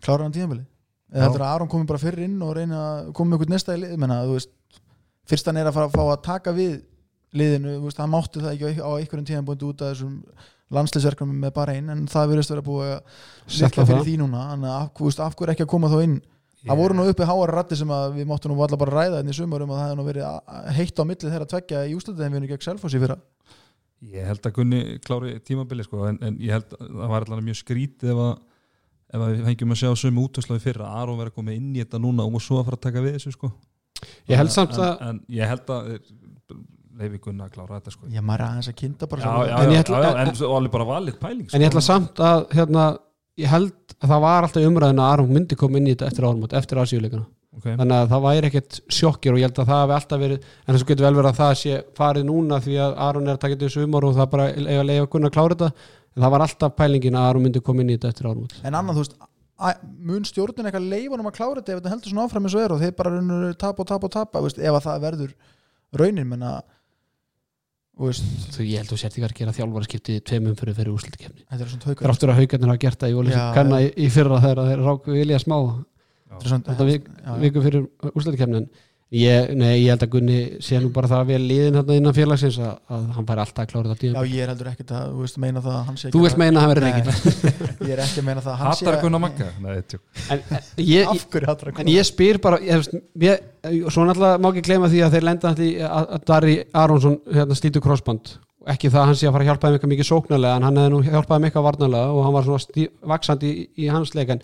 Klára 0.00 0.26
hann 0.26 0.34
tíðanbili 0.34 0.62
eða 1.10 1.26
heldur 1.26 1.42
að 1.42 1.54
Aron 1.56 1.70
komi 1.70 1.88
bara 1.88 2.00
fyrir 2.00 2.26
inn 2.28 2.38
og 2.46 2.52
reyna 2.54 2.80
að 2.80 3.08
koma 3.18 3.32
með 3.32 3.40
eitthvað 3.40 3.54
næsta 3.56 3.74
í 3.74 3.80
lið? 3.82 3.94
Menna, 3.98 4.20
þú 4.28 4.36
veist, 4.36 4.52
fyrst 5.30 5.50
hann 5.50 5.58
er 5.58 5.70
að 5.70 5.76
fara 5.76 5.88
að 5.88 5.96
fá 5.96 6.02
að 6.04 6.22
taka 6.28 6.54
við 6.54 6.76
liðinu, 7.36 7.76
veist, 7.84 8.00
hann 8.00 8.10
mátti 8.12 8.42
það 8.42 8.56
ekki 8.56 8.72
á 8.82 8.88
á 8.90 8.90
einhverjum 8.98 9.28
tíðanbúndi 9.28 9.68
út 9.68 9.84
af 9.84 9.94
þessum 9.94 10.16
landsleisverknum 10.70 11.30
með 11.42 11.54
bara 11.56 11.74
einn, 11.76 11.88
en 11.90 12.04
það 12.10 12.34
verðist 12.34 12.52
vera 12.54 12.66
búið 12.66 12.92
að 12.94 13.00
Setla 13.46 13.68
setla 13.68 13.86
fyrir 13.88 14.04
því 14.06 14.18
núna. 14.20 14.44
Þannig 14.52 14.70
að 14.70 14.76
af, 14.76 14.92
þú 14.98 15.08
veist, 15.08 15.22
af 15.24 15.38
hverju 15.38 15.54
ekki 15.54 15.66
að 15.66 15.72
koma 15.72 15.90
þá 15.90 15.98
inn? 16.04 16.20
Það 16.60 16.80
voru 16.82 16.96
nú 16.96 17.06
uppi 17.08 17.26
háar 17.26 17.54
ratti 17.56 17.76
sem 17.80 17.92
að 17.96 18.18
við 18.18 18.26
máttum 18.28 18.52
nú 18.52 18.60
allar 18.60 18.80
bara 18.82 18.92
ræða 18.98 19.22
enn 19.22 19.32
í 19.32 19.34
sumarum 19.36 19.70
að 19.72 19.78
það 19.78 19.86
hefði 19.86 19.98
nú 19.98 20.06
verið 20.10 20.74
heitt 20.76 21.00
á 21.00 21.04
milli 21.08 21.30
þeirra 21.30 21.46
að 21.46 21.52
tvekja 21.54 21.84
í 21.88 21.94
úsluteginu 21.96 22.50
gegn 22.50 22.64
Selfossi 22.66 23.00
fyrra. 23.00 23.16
Ég 24.10 24.28
held 24.28 24.44
að 24.44 24.54
Gunni 24.58 24.80
klári 25.04 25.32
tímabili 25.44 25.84
sko, 25.86 26.04
en, 26.08 26.18
en 26.24 26.36
ég 26.40 26.52
held 26.52 26.76
að 26.76 26.84
það 26.84 27.14
var 27.14 27.26
allavega 27.26 27.46
mjög 27.48 27.58
skrítið 27.62 28.12
ef 28.12 28.20
að, 28.26 28.30
ef 29.08 29.24
að 29.24 29.32
við 29.32 29.42
fengjum 29.48 29.74
að 29.74 29.80
sjá 29.80 29.90
sömu 30.02 30.26
útvæslaði 30.28 30.64
fyrra. 30.66 30.86
Að 30.88 31.00
Aron 31.00 31.18
verið 31.20 31.32
að 31.32 31.40
koma 31.40 31.56
inn 31.56 31.72
í 31.72 31.82
þetta 31.82 32.00
núna 32.04 32.28
og 32.28 32.44
svo 32.44 32.60
að 32.60 32.68
fara 32.68 32.80
að 32.80 32.86
taka 32.86 33.04
við 33.06 33.16
þessu 33.16 33.34
sko. 33.34 33.50
Ég 34.28 34.40
held 34.40 34.52
samt 34.54 34.76
en, 34.76 34.84
að 34.84 35.02
en 35.08 35.20
ég 35.36 35.50
held 35.50 35.72
að 35.74 35.90
leifi 37.00 37.20
Gunni 37.24 37.44
að 37.46 37.52
klára 37.56 37.80
þetta 37.80 37.94
sko. 37.96 38.08
ég 38.12 38.26
maður 38.26 38.44
er 38.44 38.46
aðeins 38.50 38.70
að 38.70 38.78
kynnta 38.82 39.10
bara 39.10 39.22
já, 39.22 39.30
já, 39.50 39.56
En 39.56 39.70
já, 39.70 39.74
ég 39.74 39.84
ætla- 39.84 40.02
já, 40.04 40.10
já, 40.10 40.22
en 40.26 40.40
svo 40.40 40.54
alveg 40.56 40.76
bara 40.76 40.88
valið 40.92 41.18
pæling 41.20 41.48
sko. 41.48 41.56
En 41.56 41.64
ég 41.64 41.72
ætla 41.72 41.84
samt 41.84 42.22
að 42.30 42.46
hérna, 42.54 42.86
ég 43.40 43.52
held 43.52 43.96
að 44.00 44.08
það 44.08 44.24
var 44.26 44.48
alltaf 44.48 44.70
umræðin 44.70 45.04
að 45.04 45.12
Aron 45.12 45.34
myndi 45.34 45.56
koma 45.56 45.78
inn 45.80 45.90
í 45.90 45.94
þetta 45.94 46.10
eftir 46.10 46.28
ármót, 46.28 46.56
eftir 46.56 46.80
ásíuleikana 46.80 47.26
okay. 47.56 47.76
þannig 47.78 47.96
að 47.96 48.10
það 48.12 48.24
væri 48.26 48.50
ekkert 48.50 48.78
sjokkir 48.92 49.34
og 49.34 49.40
ég 49.40 49.48
held 49.48 49.60
að 49.60 49.70
það 49.70 49.80
hafi 49.82 49.96
alltaf 49.96 50.22
verið 50.22 50.44
en 50.50 50.74
þess 50.74 50.86
getur 50.90 51.06
vel 51.06 51.16
verið 51.18 51.30
að 51.30 51.40
það 51.40 51.54
sé 51.60 51.80
farið 51.98 52.28
núna 52.28 52.60
því 52.64 52.76
að 52.84 52.94
Aron 53.06 53.28
er 53.28 53.38
að 53.38 53.42
taka 53.44 53.58
í 53.58 53.72
sumar 53.74 54.06
og 54.06 54.16
það 54.18 54.30
bara 54.34 54.48
eiga 54.54 54.78
að 54.82 54.88
leiða 54.90 55.04
að 55.04 55.10
kunna 55.14 55.30
að 55.30 55.36
klára 55.36 55.56
þetta 55.56 55.70
en 56.10 56.24
það 56.24 56.34
var 56.34 56.46
alltaf 56.46 56.76
pælingin 56.78 57.18
að 57.18 57.28
Aron 57.30 57.46
myndi 57.46 57.64
koma 57.64 57.84
inn 57.84 57.92
í 57.92 57.98
þetta 57.98 58.12
eftir 58.14 58.30
ármót 58.30 58.56
en 58.62 58.78
annað, 58.80 58.98
þú 58.98 59.04
veist, 59.04 59.16
að, 59.60 59.86
mun 60.10 60.28
stjórnin 60.28 60.70
eitthvað 60.70 60.90
leifunum 60.94 61.30
að 61.30 61.38
klára 61.38 61.60
þetta 61.60 61.74
ef 61.74 61.80
þetta 61.80 61.94
heldur 61.94 62.14
svona 62.14 62.26
áfram 62.26 62.48
eins 62.48 62.56
og 62.56 62.64
er 62.64 62.74
og 62.74 62.84
þeir 62.84 62.98
bara 62.98 63.14
raunur 63.16 63.56
tapa 63.60 63.84
og 63.84 63.90
tapa 63.90 64.08
og 64.10 64.14
tapa 64.16 64.44
veist, 64.44 64.60
ef 64.60 64.78
að 64.78 64.86
það 64.86 65.06
verður 65.06 65.34
raunin 66.00 66.30
menna 66.30 66.60
þú 68.00 68.64
ég 68.66 68.80
held 68.80 68.88
að 68.88 68.92
þú 68.94 68.98
sért 69.00 69.16
ekki 69.16 69.26
að 69.26 69.34
gera 69.40 69.54
þjálfara 69.56 69.88
skiptið 69.88 70.20
tveimum 70.30 70.56
fyrir 70.58 70.76
fyrir 70.78 70.94
haukar 71.84 72.06
Þráttur 72.06 72.32
að 72.32 72.40
haugarnir 72.40 72.72
hafa 72.72 72.82
gert 72.84 73.00
það 73.02 73.10
í 73.10 73.14
Já, 73.14 73.18
Óli 73.20 73.34
kanna 73.56 73.80
í, 73.84 74.08
fyrra 74.14 74.40
þegar 74.44 74.70
þeir 74.70 74.84
ráku 74.86 75.16
vilja 75.16 75.40
smá 75.42 75.56
þetta 76.40 76.86
viku 77.42 77.64
fyrir 77.64 77.86
úrslutikefni 78.14 78.62
en 78.62 78.70
ég, 79.10 79.48
nei, 79.58 79.80
ég 79.82 79.90
held 79.90 80.04
að 80.04 80.12
Gunni 80.12 80.38
sé 80.62 80.78
nú 80.78 80.92
bara 80.94 81.08
það 81.10 81.32
vel 81.32 81.40
liðin 81.42 81.78
hérna 81.80 81.96
innan 81.98 82.14
félagsins 82.14 82.58
að, 82.62 82.76
að 82.94 83.06
hann 83.16 83.26
færi 83.26 83.42
alltaf 83.42 83.64
að 83.64 83.70
klára 83.72 83.94
þetta 83.94 84.10
já, 84.10 84.34
ég 84.36 84.44
er 84.44 84.52
heldur 84.52 84.70
ekkert 84.70 84.92
að, 84.94 85.08
þú 85.10 85.24
veist, 85.24 85.40
meina 85.42 85.62
það 85.64 85.78
að 85.78 85.88
hann 85.88 85.98
sé 85.98 86.12
Þú 86.14 86.22
vilt 86.24 86.38
meina 86.38 86.60
að 86.60 86.62
hann 86.62 86.70
verður 86.70 86.86
reygin 86.86 87.08
ég 87.88 87.94
er 87.96 88.02
ekki 88.04 88.22
að 88.22 88.28
meina 88.28 88.44
það 88.44 88.52
að 88.52 88.60
hann 88.60 88.78
sé 88.78 88.86
Hattar 88.86 89.00
Gunnar 89.02 89.22
Magga? 89.24 89.48
Nei, 89.64 89.80
tjók. 89.90 90.04
en, 90.30 90.44
en, 90.46 90.68
ég, 90.84 91.10
af 91.10 91.26
hverju 91.34 91.50
hattar 91.50 91.72
en 91.74 91.90
ég 91.90 92.06
spyr 92.06 92.40
bara 92.44 92.60
ég, 92.62 92.84
veist, 92.84 92.94
ég, 93.26 93.50
svo 93.90 94.06
náttúrulega 94.06 94.38
má 94.38 94.48
ekki 94.52 94.64
gleyma 94.70 94.92
því 94.92 95.02
að 95.06 95.16
þeir 95.16 95.26
lenda 95.26 95.52
að, 95.56 95.66
að 95.90 96.24
Dari 96.30 96.56
Aronsson 96.70 97.18
hérna, 97.26 97.58
slítu 97.58 97.82
crossband. 97.82 98.36
Ekki 98.70 98.90
það 98.92 99.02
að 99.02 99.10
hann 99.10 99.18
sé 99.18 99.26
að 99.26 99.34
fara 99.34 99.44
að 99.46 99.50
hjálpa 99.50 99.66
þeim 99.66 99.76
eitthvað 99.76 99.92
mikið 99.94 100.08
sóknarlega 100.10 100.56
en 100.58 100.66
hann 100.68 100.78
hefði 100.80 100.92
nú 100.92 101.02
hjálpað 101.06 101.30
þeim 101.36 101.46
eitthvað 101.48 101.66
varnarlega 101.66 102.14
og 102.14 102.26
hann 102.26 102.34
var 102.36 102.46
svona 102.46 102.88
vaksandi 103.14 103.50
í, 103.50 103.62
í 103.80 103.88
hans 103.90 104.12
leik 104.14 104.34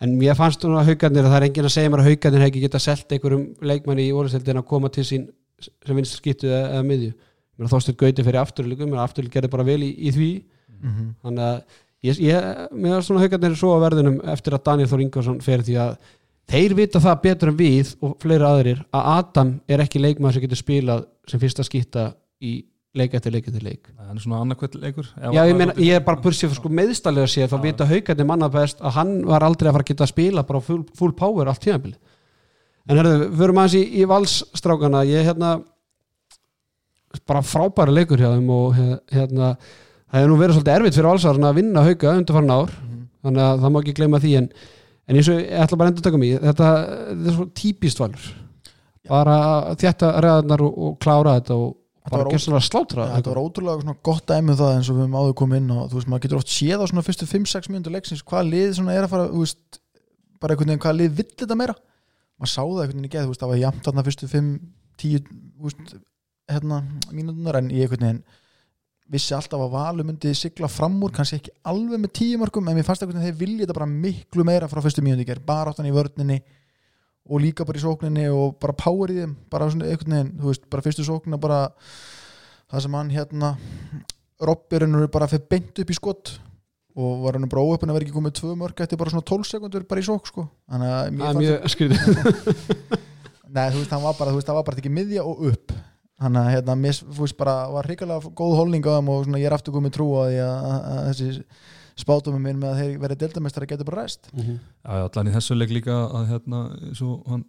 en, 0.00 0.08
en 0.08 0.18
mér 0.18 0.36
fannst 0.38 0.60
svona 0.62 0.84
haugarnir 0.86 1.24
að 1.24 1.32
það 1.32 1.40
er 1.40 1.46
enginn 1.48 1.68
að 1.68 1.74
segja 1.74 1.90
mér 1.92 2.02
að 2.04 2.08
haugarnir 2.10 2.42
hefði 2.44 2.50
ekki 2.52 2.64
geta 2.66 2.80
selt 2.82 3.12
einhverjum 3.16 3.46
leikmanni 3.72 4.06
í 4.08 4.12
ólisteldin 4.14 4.60
að 4.62 4.68
koma 4.70 4.88
til 4.94 5.04
sín 5.08 5.28
sem 5.58 5.96
vinst 5.98 6.18
skýttu 6.20 6.46
eða, 6.48 6.68
eða 6.78 6.86
miðju 6.86 7.12
finnst 7.58 7.72
Þorsteinn 7.74 7.98
Gauti 7.98 8.22
fyrir 8.22 8.38
afturlíkum 8.44 8.92
afturlík 9.02 9.32
gerði 9.34 9.50
bara 9.50 9.64
vel 9.66 9.82
í, 9.82 9.90
í 9.98 10.12
því 10.14 10.30
Mhm. 10.78 11.06
þannig 11.24 11.42
að 11.42 11.62
ég, 12.06 12.18
ég, 12.22 12.44
mér 12.78 12.92
var 12.94 13.02
svona 13.02 13.22
haugarnir 13.24 13.54
svo 13.58 13.72
á 13.74 13.82
verðinum 13.82 14.20
eftir 14.30 14.54
að 14.54 14.62
Daniel 14.68 14.86
Þór 14.92 15.00
Ingvarsson 15.02 15.40
fer 15.42 15.64
því 15.66 15.74
að 15.82 15.96
þeir 16.52 16.74
vita 16.78 17.00
það 17.02 17.16
betur 17.24 17.50
en 17.50 17.56
við 17.58 17.90
og 18.06 18.12
fleiri 18.22 18.46
aðrir 18.46 18.84
að 18.94 19.08
Adam 19.16 19.50
er 19.66 19.82
ekki 19.82 19.98
leikmaður 19.98 20.36
sem 20.36 20.44
getur 20.46 20.60
spilað 20.60 21.02
sem 21.26 21.42
fyrsta 21.42 21.66
skýtta 21.66 22.04
í 22.38 22.52
leik 22.96 23.14
eftir 23.14 23.34
leik 23.34 23.48
eftir 23.50 23.64
leik. 23.64 23.88
Það 23.92 24.12
er 24.14 24.22
svona 24.22 24.42
annarkvætt 24.44 24.76
leikur. 24.80 25.08
Já, 25.20 25.42
ég, 25.44 25.56
meina, 25.58 25.74
ég 25.76 25.98
er 25.98 26.04
bara 26.06 26.22
bursið 26.24 26.54
sko 26.56 26.70
meðstallega 26.72 27.28
séð 27.30 27.52
þá 27.52 27.58
vita 27.66 27.88
haugarnir 27.88 28.28
manna 28.28 28.48
best 28.52 28.80
að 28.80 28.96
hann 28.96 29.18
var 29.28 29.44
aldrei 29.44 29.68
að 29.68 29.76
fara 29.76 29.84
að 29.84 29.90
geta 29.92 30.06
að 30.06 30.14
spila 30.14 30.46
bara 30.48 30.62
full, 30.64 30.80
full 30.96 31.12
power 31.16 31.50
allt 31.50 31.62
tíðanbili 31.64 31.98
en 32.88 33.00
herðu, 33.00 33.18
við 33.26 33.42
förum 33.42 33.60
aðeins 33.60 33.76
í, 33.76 33.82
í 34.00 34.06
valsstrákana. 34.08 35.04
Ég 35.08 35.28
hérna 35.28 35.52
bara 37.28 37.44
frábæra 37.44 37.94
leikur 37.94 38.20
hjá 38.20 38.30
þeim 38.32 38.50
og 38.52 38.80
hérna 39.12 39.52
það 39.58 40.18
hefur 40.18 40.32
nú 40.32 40.40
verið 40.40 40.58
svolítið 40.58 40.74
erfitt 40.74 40.98
fyrir 40.98 41.10
valsarana 41.10 41.52
að 41.52 41.60
vinna 41.60 41.84
hauga 41.84 42.16
undarfarn 42.16 42.52
ár 42.52 42.74
þannig 43.24 43.44
að 43.44 43.62
það 43.64 43.72
má 43.74 43.78
ekki 43.80 43.96
gleyma 43.98 44.20
því 44.22 44.34
en, 44.40 44.50
en 45.08 45.18
eins 45.18 45.30
og 45.32 45.40
ég 45.40 45.64
ætla 45.64 45.78
bara 45.80 45.88
að 45.88 45.92
endur 45.92 46.06
taka 46.06 46.20
mig 46.20 46.36
þetta, 46.36 46.68
þetta 47.08 47.32
er 47.32 47.36
svo 47.36 47.48
típist 47.60 48.02
valur. 48.02 48.30
Bara 49.08 49.36
þjætta 49.80 50.12
ræðarnar 50.24 50.64
og, 50.64 50.80
og 50.84 50.96
klára 51.02 51.36
þetta 51.38 51.56
og 51.56 51.76
Þetta 52.08 52.20
var 52.22 52.30
gjössalega 52.32 52.64
slátra 52.64 53.04
Já, 53.04 53.12
þetta 53.18 53.32
var 53.34 53.40
ótrúlega 53.42 53.94
gott 54.08 54.24
dæmi 54.30 54.54
um 54.54 54.58
það 54.58 54.72
eins 54.78 54.88
og 54.88 54.96
við 54.96 55.04
höfum 55.04 55.18
áður 55.18 55.34
komið 55.42 55.60
inn 55.60 55.74
og 55.74 55.82
þú 55.90 55.98
veist, 55.98 56.08
maður 56.08 56.24
getur 56.24 56.40
oft 56.40 56.52
séð 56.54 56.80
á 56.80 56.86
svona 56.88 57.04
fyrstu 57.04 57.28
5-6 57.28 57.68
mínútur 57.72 57.94
leiksins 57.94 58.24
hvað 58.24 58.48
lið 58.48 58.72
svona 58.78 58.96
er 58.96 59.04
að 59.04 59.12
fara, 59.12 59.28
veist 59.34 59.80
bara 60.40 60.54
einhvern 60.54 60.72
veginn 60.72 60.82
hvað 60.86 60.98
lið 61.02 61.16
vill 61.18 61.30
þetta 61.34 61.58
meira. 61.58 61.76
Maður 62.38 62.52
sá 62.54 62.60
það 62.62 62.82
einhvern 62.82 62.96
veginn 62.96 63.10
í 63.10 63.12
geð, 63.12 63.32
það 63.42 63.52
var 63.52 63.62
jæmt 63.62 63.88
þarna 63.88 64.06
fyrstu 64.08 64.30
5-10 64.32 65.28
þú 65.28 65.68
veist, 65.68 65.96
hérna, 66.48 66.82
mínútunar 67.12 67.60
en 67.60 67.72
ég 67.74 67.84
einhvern 67.84 68.06
veginn 68.08 68.22
vissi 69.08 69.32
alltaf 69.36 69.62
að 69.64 69.72
Valur 69.72 70.06
myndi 70.08 70.34
sigla 70.36 70.68
fram 70.68 70.98
úr 71.04 71.12
kannski 71.16 71.38
ekki 71.38 71.52
alveg 71.68 72.02
með 72.02 72.12
10 72.18 72.40
mörgum 72.42 72.68
en 72.68 72.76
mér 72.76 72.86
fannst 72.86 73.04
einhvern 73.04 73.22
veginn 73.22 73.32
þeir 73.32 73.40
vilja 73.40 73.64
þetta 73.64 73.76
bara 73.78 73.90
miklu 73.92 74.44
meira 74.44 74.68
frá 74.68 74.82
fyrstu 74.84 75.04
mínúti 75.04 75.24
ger, 75.28 75.40
bara 75.44 75.72
áttan 75.72 75.88
í 75.88 75.94
vörninni 75.96 76.42
og 77.28 77.42
líka 77.44 77.66
bara 77.68 77.78
í 77.78 77.84
sókninni 77.84 78.26
og 78.32 78.56
bara 78.62 78.76
power 78.76 79.12
í 79.12 79.18
þeim 79.20 79.34
bara 79.52 79.68
svona 79.70 79.88
einhvern 79.88 80.14
veginn, 80.16 80.34
þú 80.40 80.50
veist, 80.52 80.68
bara 80.72 80.84
fyrstu 80.86 81.04
sóknina 81.06 81.40
bara 81.40 81.60
það 82.68 82.84
sem 82.84 82.96
hann 82.98 83.12
hérna 83.12 83.50
Robbirinn 84.48 84.94
er 85.00 85.10
bara 85.12 85.28
fyrir 85.30 85.48
beint 85.50 85.80
upp 85.82 85.90
í 85.90 85.96
skott 85.98 86.36
og 86.98 87.22
var 87.24 87.36
hann 87.38 87.50
bara 87.50 87.62
óöppin 87.62 87.90
að 87.90 87.98
vera 87.98 88.06
ekki 88.08 88.16
komið 88.16 88.36
tvö 88.40 88.54
mörg 88.58 88.80
eftir 88.82 88.98
bara 88.98 89.12
svona 89.12 89.26
12 89.28 89.46
sekundur 89.52 89.84
bara 89.88 90.02
í 90.02 90.06
sók 90.06 90.26
sko. 90.30 90.48
Þannig 90.70 90.94
að 90.94 91.04
Það 91.04 91.18
mér 91.18 91.38
mjög 91.42 91.70
skrítið 91.74 92.02
nei 93.54 93.66
þú 93.72 93.80
veist 93.80 93.92
hann 93.94 94.04
var 94.04 94.16
bara 94.18 94.32
þú 94.32 94.40
veist 94.40 94.50
það 94.50 94.58
var 94.58 94.66
bara 94.68 94.80
ekki 94.82 94.92
miðja 94.92 95.24
og 95.26 95.44
upp. 95.52 95.74
Þannig 96.18 96.40
að 96.42 96.52
hérna 96.56 96.76
mér 96.82 96.98
þú 96.98 97.20
veist 97.22 97.38
bara 97.38 97.56
var 97.72 97.88
hrikalega 97.88 98.32
góð 98.40 98.56
holning 98.58 98.88
á 98.88 98.92
þeim 98.96 99.10
og 99.14 99.26
svona 99.26 99.42
ég 99.42 99.50
er 99.50 99.56
aftur 99.56 99.76
komið 99.76 99.94
trú 99.94 100.08
á 100.18 100.22
því 100.26 100.40
að, 100.42 100.56
að, 100.68 100.88
að 100.94 101.08
þessi 101.08 101.30
spátumum 101.98 102.42
minn 102.42 102.60
með 102.60 102.72
að 102.72 102.82
þeir 102.82 102.98
verið 103.04 103.22
deildamestari 103.22 103.68
getur 103.70 103.88
bara 103.88 104.04
ræst. 104.04 104.28
Já, 104.34 104.92
já, 104.98 105.04
allan 105.04 105.30
í 105.30 105.34
þessu 105.34 105.56
leik 105.58 105.72
líka 105.74 105.96
að 106.06 106.28
hérna, 106.32 106.60
svo 106.98 107.22
hann 107.28 107.46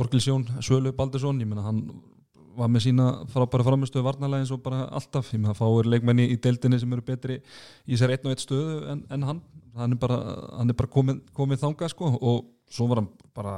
Orgilsjón, 0.00 0.46
Svölu 0.64 0.94
Baldursson, 0.96 1.40
ég 1.42 1.48
meina 1.48 1.66
hann 1.66 1.82
var 2.56 2.68
með 2.68 2.86
sína 2.86 3.06
frábæra 3.32 3.64
framistöðu 3.66 4.04
varnalega 4.06 4.44
eins 4.44 4.52
og 4.52 4.62
bara 4.64 4.86
alltaf, 4.92 5.30
ég 5.32 5.40
meina 5.40 5.56
fáir 5.56 5.88
leikmenni 5.88 6.28
í 6.32 6.38
deildinni 6.40 6.80
sem 6.80 6.92
eru 6.92 7.04
betri 7.04 7.38
í 7.86 7.98
sér 8.00 8.14
einn 8.14 8.26
og 8.28 8.34
einn 8.34 8.42
stöðu 8.42 8.78
en, 8.92 9.04
en 9.12 9.26
hann, 9.28 9.40
hann 9.78 9.96
er 9.96 10.00
bara, 10.00 10.18
hann 10.58 10.72
er 10.72 10.78
bara 10.78 10.92
komið, 10.92 11.22
komið 11.36 11.62
þangað 11.64 11.92
sko 11.94 12.12
og 12.18 12.42
svo 12.72 12.88
var 12.90 13.02
hann 13.02 13.10
bara 13.36 13.54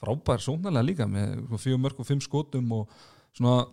frábær 0.00 0.44
sóknarlega 0.44 0.86
líka 0.86 1.08
með 1.10 1.34
sko, 1.44 1.60
fjögur 1.64 1.82
mörg 1.84 2.00
og 2.00 2.08
fimm 2.08 2.22
skotum 2.24 2.72
og 2.78 2.96
svona 3.36 3.66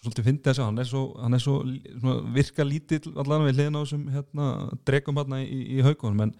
svolítið 0.00 0.28
fyndi 0.30 0.46
þess 0.48 0.62
að 0.62 0.70
hann 0.70 0.82
er 0.82 0.88
svo, 0.88 1.02
hann 1.20 1.36
er 1.36 1.42
svo 1.44 1.56
svona, 1.64 2.16
virka 2.36 2.66
lítill 2.66 3.12
allan 3.20 3.46
við 3.48 3.58
hliðina 3.58 3.82
á 3.82 3.84
þessum 3.84 4.06
hérna, 4.14 4.48
dregum 4.88 5.20
hérna 5.20 5.42
í, 5.44 5.60
í 5.76 5.84
haugunum. 5.84 6.24
En 6.26 6.34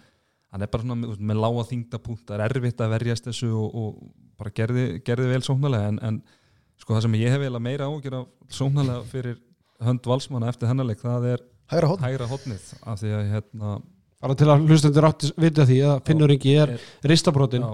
hann 0.51 0.65
er 0.65 0.73
bara 0.73 0.87
svona 0.87 0.99
með, 1.03 1.21
með 1.31 1.43
lága 1.45 1.67
þingdapunkt 1.69 2.25
það 2.27 2.39
er 2.39 2.45
erfitt 2.49 2.81
að 2.81 2.95
verjast 2.97 3.29
þessu 3.29 3.53
og, 3.53 3.77
og 3.83 4.01
bara 4.41 4.55
gerði, 4.57 4.87
gerði 5.07 5.31
vel 5.35 5.43
sóknarlega. 5.47 5.93
En, 5.93 6.01
en 6.09 6.81
sko 6.81 6.97
það 6.97 7.07
sem 7.07 7.21
ég 7.21 7.35
hef 7.35 7.45
eiginlega 7.45 7.67
meira 7.69 7.89
ágjör 7.91 8.19
af 8.23 8.57
sóknarlega 8.57 9.07
fyrir 9.13 9.39
hönd 9.85 10.07
valsmanna 10.09 10.51
eftir 10.51 10.71
hennarleik 10.71 11.01
það 11.03 11.27
er 11.35 11.47
hægra 11.71 11.91
hótt 11.93 12.05
hægra 12.05 12.29
hotnið 12.31 12.69
af 12.81 13.01
því 13.01 13.15
að 13.17 13.31
hérna 13.35 13.79
bara 14.21 14.37
til 14.37 14.49
að 14.53 14.67
hlustendur 14.69 15.09
átti 15.09 15.31
vita 15.41 15.67
því 15.69 15.79
að 15.89 16.03
Finnur 16.09 16.35
Ingi 16.35 16.55
er 16.61 16.75
ristabrotin 17.09 17.65
já, 17.65 17.71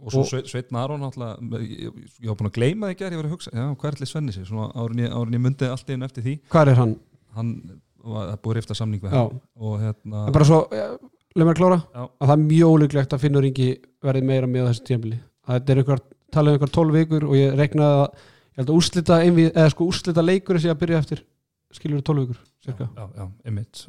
og 0.00 0.12
svo 0.14 0.22
Og- 0.24 0.28
Sveit, 0.30 0.48
Sveit 0.50 0.72
Aron 0.72 1.00
náttúrulega 1.04 1.60
ég, 1.60 1.92
ég 2.22 2.28
var 2.30 2.36
búin 2.40 2.50
að 2.50 2.56
gleyma 2.58 2.86
það 2.88 2.94
í 2.94 2.98
gerð, 3.00 3.12
ég 3.12 3.20
var 3.20 3.28
að 3.28 3.34
hugsa 3.36 3.50
já, 3.54 3.64
hvað 3.74 3.88
er 3.90 3.96
allir 3.98 4.10
Svenni 4.10 4.32
sér, 4.32 4.50
árin 4.74 5.02
ég, 5.04 5.14
ég 5.36 5.40
myndi 5.44 5.68
allt 5.70 5.90
inn 5.90 6.02
eftir 6.06 6.24
því, 6.26 6.34
hvað 6.50 6.72
er 6.72 6.80
hann? 6.80 6.94
hann 7.36 7.54
var 8.04 8.30
það 8.32 8.40
búið 8.44 8.56
rifta 8.58 8.74
samning 8.74 9.02
við 9.04 9.12
hann. 9.14 9.40
Og 9.60 9.74
hérna 9.80 10.26
En 10.26 10.32
bara 10.34 10.46
svo, 10.48 10.60
leið 10.70 11.46
mér 11.46 11.52
að 11.54 11.60
klára 11.60 11.78
Já. 11.94 12.02
að 12.08 12.30
það 12.30 12.34
er 12.36 12.44
mjög 12.46 12.72
ólíklegt 12.74 13.14
að 13.14 13.22
Finnur 13.24 13.46
Ingi 13.50 13.68
verði 14.02 14.22
meira 14.30 14.48
með 14.50 14.66
á 14.66 14.68
þessu 14.70 14.86
tímabili. 14.88 15.18
Þetta 15.50 15.74
er 15.74 15.82
einhver, 15.82 16.02
talað 16.32 16.48
um 16.48 16.56
einhver 16.58 16.72
12 16.78 16.96
vikur 16.96 17.26
og 17.28 17.36
ég 17.38 17.58
reiknaði 17.60 18.00
að, 18.00 18.24
ég 18.50 18.60
held 18.60 18.72
að 18.72 18.80
einvið, 19.26 19.50
eða 19.54 19.70
sko 19.74 19.88
úslita 19.90 20.24
leikur 20.24 20.60
sé 20.62 20.72
að 20.72 20.80
byrja 20.82 21.02
eftir 21.04 21.22
skiljur 21.76 22.02
12 22.02 22.24
vikur, 22.24 22.40
cirka. 22.64 22.88
já, 22.96 23.04
já, 23.20 23.26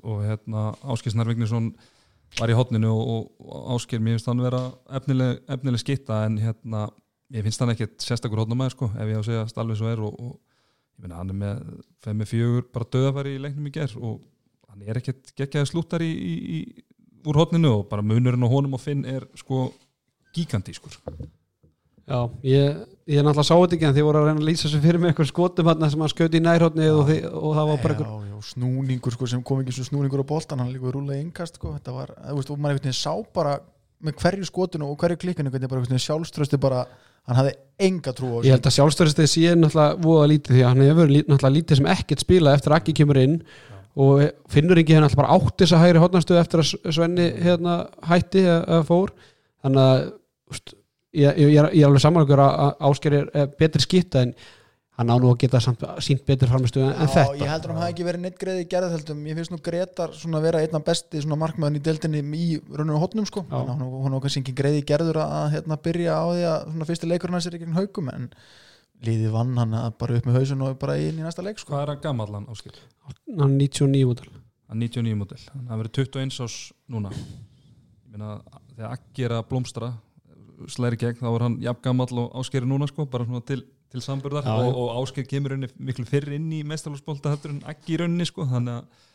og 0.04 0.21
hérna 0.28 0.65
Áskis 0.93 1.15
Narvignisson 1.17 1.71
var 2.39 2.52
í 2.52 2.56
hotninu 2.56 2.91
og, 2.94 3.02
og, 3.13 3.48
og 3.48 3.76
Áskir, 3.76 4.02
mér 4.04 4.17
finnst 4.17 4.30
hann 4.32 4.44
vera 4.44 4.62
efnileg, 4.98 5.41
efnileg 5.52 5.84
skitta 5.84 6.24
en 6.28 6.38
hérna 6.41 6.86
ég 7.32 7.46
finnst 7.46 7.63
hann 7.63 7.74
ekkert 7.74 8.04
sérstakur 8.04 8.44
hotnamaður 8.44 8.76
sko, 8.76 8.89
ef 8.96 9.12
ég 9.12 9.20
á 9.20 9.22
að 9.22 9.28
segja 9.28 9.63
alveg 9.63 9.80
svo 9.80 9.91
er 9.91 10.04
og, 10.04 10.15
og 10.20 10.34
ég 10.98 11.06
meina 11.06 11.20
hann 11.20 11.34
er 11.34 11.39
með, 11.41 11.62
fer 12.04 12.17
með 12.17 12.32
fjögur 12.32 12.67
bara 12.76 12.89
döðafæri 12.96 13.36
í 13.36 13.44
leiknum 13.46 13.67
í 13.70 13.76
ger 13.76 13.96
og 14.00 14.22
hann 14.72 14.88
er 14.88 15.02
ekkert 15.02 15.34
geggjaði 15.38 15.72
slúttar 15.72 16.06
í, 16.06 16.12
í, 16.12 16.34
í, 16.58 16.60
úr 17.28 17.41
hotninu 17.41 17.76
og 17.80 17.86
bara 17.91 18.06
munurinn 18.06 18.48
á 18.48 18.50
honum 18.52 18.78
og 18.78 18.84
Finn 18.84 19.06
er 19.08 19.28
sko 19.39 19.70
gigantískur 20.36 20.98
Já, 22.12 22.19
ég, 22.43 22.80
ég 23.08 23.24
náttúrulega 23.24 23.47
sá 23.47 23.54
þetta 23.56 23.78
ekki 23.78 23.88
en 23.88 23.95
þið 23.95 24.08
voru 24.08 24.21
að 24.21 24.26
reyna 24.28 24.41
að 24.41 24.47
lýsa 24.50 24.71
sér 24.71 24.84
fyrir 24.84 25.02
mig 25.02 25.12
eitthvað 25.12 25.30
skotum 25.30 25.69
hann 25.71 25.86
sem 25.93 26.04
hann 26.04 26.12
skauti 26.12 26.41
í 26.41 26.43
nærhóttni 26.43 26.89
og, 26.91 27.12
og 27.32 27.54
það 27.56 27.69
var 27.69 27.84
bara 27.86 27.93
já, 27.93 28.02
eitthvað 28.02 28.26
já, 28.28 28.47
snúningur 28.50 29.15
sko, 29.15 29.30
sem 29.32 29.45
kom 29.47 29.62
ekki 29.62 29.76
svo 29.78 29.86
snúningur 29.88 30.26
á 30.26 30.32
boltan 30.32 30.63
hann 30.63 30.74
líka 30.74 30.91
rúlega 30.91 31.24
innkast 31.24 31.60
sko. 31.60 31.76
þetta 31.78 31.95
var, 31.95 32.12
þú 32.17 32.36
veist, 32.39 32.52
og 32.52 32.60
maður 32.60 32.76
einhvern 32.76 32.89
veginn 32.89 33.00
sá 33.00 33.13
bara 33.38 33.56
með 34.02 34.17
hverju 34.24 34.50
skotinu 34.50 34.91
og 34.91 35.00
hverju 35.00 35.21
klikkinu 35.24 35.54
hvernig 35.54 35.71
bara 35.71 35.82
einhvern 35.82 35.95
veginn 35.95 36.06
sjálfströsti 36.10 36.60
bara 36.62 36.84
hann 37.30 37.38
hafði 37.38 37.56
enga 37.88 38.13
trú 38.17 38.32
á 38.36 38.45
Ég 38.45 38.56
held 38.56 38.67
að 38.67 38.78
sjálfstöristið 38.78 39.30
sé 39.30 39.56
náttúrulega 39.56 40.00
voða 40.04 40.30
lítið 40.32 40.58
því 40.58 40.63
að 40.63 40.71
hann 40.71 40.86
hefur 40.88 41.12
náttúrulega 41.13 41.56
lítið 41.58 41.80
sem 41.80 41.91
ekkert 41.93 42.24
spilað 42.26 42.58
eftir 42.58 42.74
að 42.74 42.82
Akki 42.82 42.95
kemur 42.97 43.21
inn 43.21 43.38
og 44.02 44.24
finnur 44.52 44.80
ekki 44.82 44.95
hérna 44.95 45.10
alltaf 45.10 45.21
bara 45.21 45.36
átt 45.38 45.62
þess 45.62 45.76
að 45.76 45.84
hægri 45.86 46.02
hotnarstöðu 46.02 46.41
eftir 46.41 46.63
að 46.63 46.95
Svenni 46.95 47.28
hérna 47.43 47.76
hætti 48.08 48.45
að, 48.47 48.62
að 48.78 48.86
fór 48.89 49.13
þannig 49.62 49.84
að 49.86 50.71
ég, 51.12 51.38
ég, 51.38 51.52
ég, 51.54 51.60
er, 51.62 51.69
alveg 51.88 52.04
samanlegur 52.04 52.41
að, 52.43 52.74
Ásker 52.89 53.15
er, 53.19 53.30
betri 53.60 53.84
skitta 53.84 54.26
en 54.26 54.34
hann 55.00 55.12
á 55.12 55.15
nú 55.17 55.32
að 55.32 55.39
geta 55.43 55.62
samt, 55.63 55.84
sínt 56.04 56.26
betri 56.28 56.50
framstöðu 56.52 56.89
en, 56.89 56.97
en 57.06 57.12
þetta. 57.12 57.38
ég 57.39 57.50
heldur 57.50 57.71
að 57.71 57.78
hann 57.78 57.86
hafi 57.86 57.95
ekki 57.95 58.08
verið 58.08 58.26
neitt 58.26 58.41
greiði 58.41 58.65
gerðheldum 58.69 59.21
ég 59.30 59.39
finnst 59.39 59.54
nú 59.54 59.62
Gretar 59.65 60.13
svona 60.17 60.41
að 60.41 60.47
vera 60.50 60.62
einna 60.65 60.82
besti 60.91 61.24
svona 61.24 61.39
markmaðin 61.41 61.80
í 61.80 61.84
deildinni 61.88 62.21
í 62.38 62.50
rauninu 62.67 63.00
hotnum 63.02 63.30
sko, 63.30 63.45
hún 63.47 64.12
var 64.12 64.21
kannski 64.26 64.43
ekki 64.43 64.58
greiði 64.60 64.84
gerður 64.91 65.24
að 65.24 65.47
hérna, 65.56 65.80
byrja 65.88 66.19
á 66.19 66.26
því 66.28 66.45
að 66.52 66.67
svona 66.67 66.89
fyrsti 66.91 67.10
leikurinn 67.10 67.39
hans 67.39 67.50
er 67.50 67.58
í 67.58 67.63
gegn 67.63 67.80
haugum 67.80 68.12
en 68.13 68.30
liðið 69.08 69.34
vann 69.34 69.58
hann 69.58 69.74
að 69.80 69.97
bara 70.04 70.19
upp 70.19 70.30
með 70.30 70.38
hausun 70.41 70.67
og 70.67 70.78
bara 70.84 71.00
inn 71.02 71.17
í 71.17 71.26
næsta 71.26 71.41
leik 71.41 71.58
sko. 71.58 71.74
Hvað 71.74 71.88
er 71.88 71.93
hann 71.95 72.04
gamall 72.04 72.36
hann 72.36 72.45
Áskir? 72.54 72.78
hann 73.08 73.56
er 73.56 73.58
99 73.63 74.06
mútal 74.12 74.30
Hann 74.71 74.80
er 74.80 74.88
99 74.88 75.17
mótil, 75.19 75.38
hann 75.52 75.80
verið 75.82 75.97
21 76.00 76.38
ás 76.45 76.54
núna. 76.88 77.10
Ég 77.12 78.13
meina 78.13 78.38
þegar 78.69 78.93
Akki 78.93 79.26
er 79.28 79.34
að 79.36 79.41
blómstra 79.50 79.89
slæri 80.71 81.00
gegn 81.02 81.21
þá 81.21 81.30
er 81.32 81.45
hann 81.45 81.60
jafn 81.63 81.86
gamall 81.86 82.24
og 82.24 82.34
Áskeri 82.41 82.69
núna 82.69 82.89
sko, 82.89 83.06
bara 83.10 83.28
svona 83.28 83.43
til, 83.47 83.63
til 83.91 84.04
samburðar. 84.06 84.47
Já, 84.47 84.58
og, 84.58 84.82
og 84.84 84.91
Ásker 85.02 85.28
kemur 85.30 85.56
henni 85.56 85.71
miklu 85.78 86.06
fyrr 86.10 86.36
inn 86.38 86.50
í 86.54 86.62
mestarlófsbólta 86.67 87.34
heldur 87.34 87.56
en 87.56 87.63
Akki 87.71 87.95
í 87.95 88.02
rauninni 88.02 88.28
sko, 88.30 88.47
þannig 88.50 88.82
að 88.82 89.08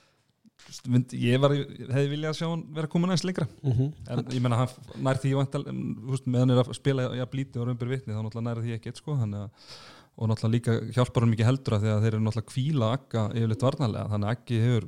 ég 1.14 1.38
var, 1.38 1.52
hefði 1.52 2.08
viljað 2.10 2.32
að 2.32 2.38
sjá 2.38 2.46
hann 2.48 2.62
vera 2.74 2.90
komin 2.90 3.12
aðeins 3.12 3.26
lengra. 3.28 3.46
Mm 3.62 3.92
en 4.10 4.24
ég 4.34 4.42
meina 4.42 4.62
hann 4.62 5.02
nær 5.04 5.20
því 5.22 5.34
vantal, 5.36 5.62
með 5.68 6.40
hann 6.40 6.54
er 6.54 6.62
að 6.62 6.72
spila 6.78 7.10
jafn 7.20 7.38
lítið 7.38 7.62
og 7.62 7.68
raumbur 7.68 7.92
vitni 7.92 8.16
þá 8.16 8.22
náttúrulega 8.22 8.48
nær 8.48 8.64
því 8.64 8.74
ekkert 8.78 9.02
sko, 9.02 9.18
þannig 9.20 9.46
að 9.46 9.76
og 10.16 10.30
náttúrulega 10.30 10.54
líka 10.54 10.74
hjálpar 10.96 11.24
hann 11.24 11.32
mikið 11.34 11.48
heldur 11.50 11.76
að 11.76 11.82
því 11.84 11.90
að 11.92 12.04
þeir 12.04 12.14
eru 12.14 12.24
náttúrulega 12.24 12.52
kvíla 12.52 12.90
Akka 12.96 13.24
yfirleitt 13.36 13.64
varnarlega 13.66 14.12
þannig 14.12 14.28
að 14.30 14.36
Akki 14.36 14.60
hefur, 14.62 14.86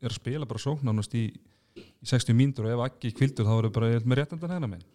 er 0.00 0.12
að 0.12 0.18
spila 0.20 0.50
bara 0.52 0.62
sóknánast 0.64 1.16
í, 1.18 1.24
í 1.74 2.10
60 2.12 2.38
mínútur 2.38 2.68
og 2.68 2.76
ef 2.76 2.84
Akki 2.86 3.12
kvildur 3.16 3.48
þá 3.48 3.54
eru 3.56 3.72
bara 3.74 3.90
með 4.04 4.20
réttandan 4.20 4.54
hennar 4.54 4.70
minn 4.70 4.86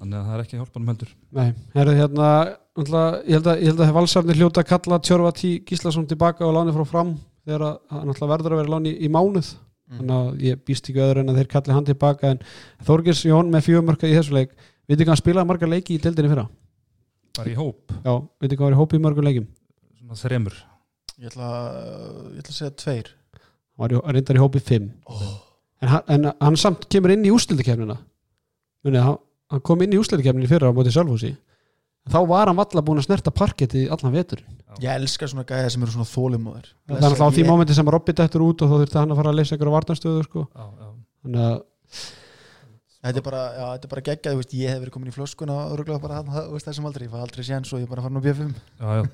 þannig 0.00 0.18
að 0.18 0.26
það 0.26 0.34
er 0.34 0.42
ekki 0.44 0.56
að 0.56 0.60
hjálpa 0.62 0.78
hann 0.80 0.90
heldur. 0.90 1.14
Nei, 1.38 1.48
herru 1.76 1.96
hérna 1.98 2.28
ég 2.50 2.84
held 2.84 2.96
að, 3.00 3.60
ég 3.60 3.70
held 3.70 3.82
að 3.84 3.92
valsarnir 3.98 4.40
hljóta 4.40 4.62
að 4.62 4.70
kalla 4.70 5.00
Tjörfa 5.04 5.32
Tí 5.36 5.50
Gíslason 5.68 6.08
tilbaka 6.10 6.46
og 6.46 6.54
láni 6.56 6.74
frá 6.76 6.86
fram 6.88 7.14
þegar 7.44 7.66
að 7.66 7.78
hann 7.92 8.08
náttúrulega 8.08 8.32
verður 8.34 8.56
að 8.56 8.62
vera 8.62 8.74
láni 8.74 8.94
í 8.96 9.12
mánuð. 9.12 9.52
Þannig 9.90 10.16
að 10.16 10.42
ég 10.46 10.60
býst 10.66 10.86
ekki 10.86 11.02
öðru 11.02 11.24
en 11.24 11.32
að 11.32 11.40
þeir 11.40 11.48
kalli 11.50 11.74
hann 11.74 11.86
tilbaka 11.88 12.34
en 12.34 12.42
Þorgils 12.86 13.24
Jón 13.26 13.50
með 13.50 13.64
fjögumörka 13.66 14.06
í 14.06 14.14
þessu 14.14 14.36
leik 14.36 14.52
veitir 14.86 15.02
hvað 15.02 15.16
hann 15.16 15.22
spilaði 15.24 15.50
margar 15.50 15.72
leiki 15.72 15.96
í 15.96 16.02
deildinni 16.02 16.30
fyrra? 16.30 16.44
Bara 17.38 17.50
í 17.50 17.56
hóp, 17.58 17.90
já, 17.90 18.12
veitir 18.42 18.58
hvað 18.58 18.68
var 18.68 18.76
í 18.76 18.78
hópi 18.78 18.98
í 18.98 19.02
mörgum 19.02 19.26
leikim 19.26 19.48
svona 20.10 20.18
þremur. 20.18 20.58
Ég, 21.20 21.30
ætla, 21.30 21.48
ég 22.34 22.40
ætla 22.40 22.52
að 22.52 22.56
segja 22.56 22.74
tveir. 22.80 23.10
Hann 23.36 23.82
var 23.84 23.94
í, 23.94 23.98
reyndar 24.16 24.38
í 24.38 24.42
hópi 24.42 24.62
fimm. 24.64 24.92
Oh. 25.06 25.26
en 25.80 25.88
hann, 25.88 26.06
en 26.12 26.30
hann 26.40 26.56
samt 26.60 26.86
kemur 26.92 27.14
inn 27.14 27.24
í 27.24 27.32
úslitakefnina 27.32 27.96
munið, 28.84 29.04
hann, 29.04 29.20
hann 29.50 29.64
kom 29.66 29.82
inn 29.84 29.96
í 29.96 30.00
úslitakefninu 30.00 30.50
fyrra 30.50 30.70
á 30.70 30.76
móti 30.76 30.92
Sjálfhúsi 30.94 31.34
þá 32.10 32.20
var 32.28 32.50
hann 32.50 32.58
valla 32.58 32.84
búin 32.84 33.00
að 33.02 33.08
snerta 33.08 33.32
parketti 33.34 33.86
allan 33.92 34.14
vetur 34.14 34.42
ég 34.80 34.94
elska 34.94 35.28
svona 35.28 35.46
gæða 35.48 35.74
sem 35.74 35.84
eru 35.84 35.96
svona 35.96 36.08
þólimóðir 36.08 36.70
það 36.86 36.96
er 36.96 37.08
alltaf 37.10 37.28
á 37.28 37.34
því 37.36 37.44
mómenti 37.48 37.76
sem 37.76 37.92
Robby 37.96 38.16
dættur 38.16 38.46
út 38.46 38.64
og 38.64 38.70
þá 38.70 38.78
þurfti 38.78 39.00
hann 39.00 39.12
að 39.12 39.20
fara 39.20 39.34
að 39.34 39.38
leysa 39.40 39.56
ykkur 39.58 39.70
á 39.70 39.76
varnarstöðu 39.76 40.24
sko. 40.26 40.46
já, 40.48 40.64
já. 40.64 40.90
þannig 41.24 41.46
að 41.50 41.62
Þetta 43.00 43.16
er 43.16 43.24
bara, 43.24 43.42
er 43.72 43.88
bara 43.88 44.02
geggjað, 44.04 44.34
þú 44.34 44.40
veist, 44.42 44.50
ég 44.60 44.68
hef 44.74 44.80
verið 44.82 44.92
komin 44.92 45.08
í 45.08 45.14
flöskuna 45.14 45.54
og 45.56 45.70
öruglega 45.72 46.02
bara 46.02 46.18
veist, 46.52 46.66
þessum 46.66 46.88
aldrei, 46.90 47.06
ég 47.06 47.12
fæ 47.14 47.22
aldrei 47.24 47.46
séns 47.48 47.70
og 47.72 47.80
ég 47.80 47.86
er 47.86 47.88
bara 47.94 48.02
farin 48.04 48.20
á 48.20 48.24
B5 48.26 48.50
já, 48.52 48.90
já 48.98 49.06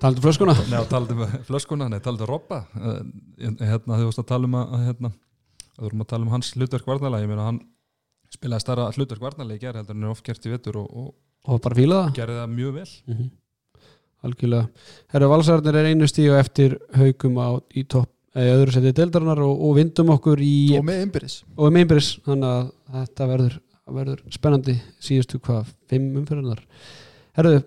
taldu, 0.00 0.22
flöskuna? 0.24 0.54
Nei, 0.70 0.78
taldu 0.88 1.18
um 1.18 1.34
flöskuna, 1.44 1.90
nei, 1.92 1.98
taldu 2.00 2.24
Robba. 2.30 2.62
Uh, 2.72 3.02
hérna, 3.60 3.98
þú 4.00 4.08
veist 4.08 4.22
að 4.22 4.28
tala 4.32 4.48
um 4.48 4.56
að 4.62 4.86
hérna, 4.86 5.10
þú 5.74 5.84
vorum 5.84 6.06
að 6.06 6.10
tala 6.14 6.24
um 6.24 6.32
hans 6.32 6.54
hlutverk 6.56 6.88
varnarlega, 6.88 7.26
ég 7.26 7.34
meina 7.34 7.50
hann 7.50 7.60
spilaði 8.36 8.64
starra 8.64 8.90
hlutverk 8.92 9.22
varnarlega 9.22 9.58
í 9.58 9.64
gerð 9.66 9.82
heldur 9.82 9.96
en 9.96 10.06
er 10.06 10.12
oft 10.12 10.26
gert 10.26 10.46
í 10.46 10.52
vetur 10.52 10.80
og, 10.82 10.90
og 10.92 11.14
og 11.46 11.62
bara 11.62 11.78
fíla 11.78 12.00
það 12.06 12.16
gerði 12.16 12.40
það 12.40 12.54
mjög 12.54 12.74
vel. 12.76 12.88
Mm 13.06 13.16
-hmm. 13.16 13.30
algjörlega. 14.26 14.68
Herru 15.12 15.28
valsarnir 15.30 15.76
er 15.76 15.86
einu 15.86 16.06
stíu 16.06 16.34
eftir 16.34 16.78
haugum 16.94 17.38
á 17.38 17.48
í 17.74 17.84
topp 17.84 18.10
eða 18.34 18.56
öðru 18.56 18.72
setið 18.72 18.96
deildarinnar 18.96 19.40
og, 19.40 19.60
og 19.60 19.76
vindum 19.76 20.10
okkur 20.10 20.40
í 20.40 20.76
og 20.78 20.84
með 20.84 21.02
innbyrðis. 21.06 21.44
Og 21.56 21.72
með 21.72 21.80
einbyrðis 21.80 22.10
þannig 22.26 22.48
að 22.48 22.72
þetta 22.92 23.26
verður, 23.26 23.60
verður 23.86 24.20
spennandi 24.30 24.74
síðustu 25.00 25.38
hvað, 25.38 25.72
fimm 25.88 26.16
umfyrirnar 26.16 26.60
herruðu 27.36 27.64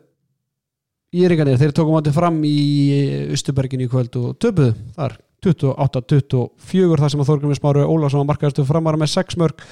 Íringarnir, 1.10 1.58
þeir 1.58 1.72
tókum 1.74 1.96
átti 1.98 2.12
fram 2.14 2.44
í 2.46 3.32
Östubergin 3.34 3.82
í 3.82 3.88
kvöld 3.90 4.14
og 4.16 4.38
töpuðu 4.38 4.76
þar. 4.94 5.18
28-24 5.42 7.00
þar 7.00 7.10
sem 7.10 7.22
að 7.24 7.30
Þorgrumir 7.32 7.58
Smáru 7.58 7.86
Ólafsson 7.88 8.20
var 8.20 8.28
markaðastu 8.28 8.66
framara 8.68 9.00
með 9.00 9.10
6 9.16 9.38
mörg 9.40 9.64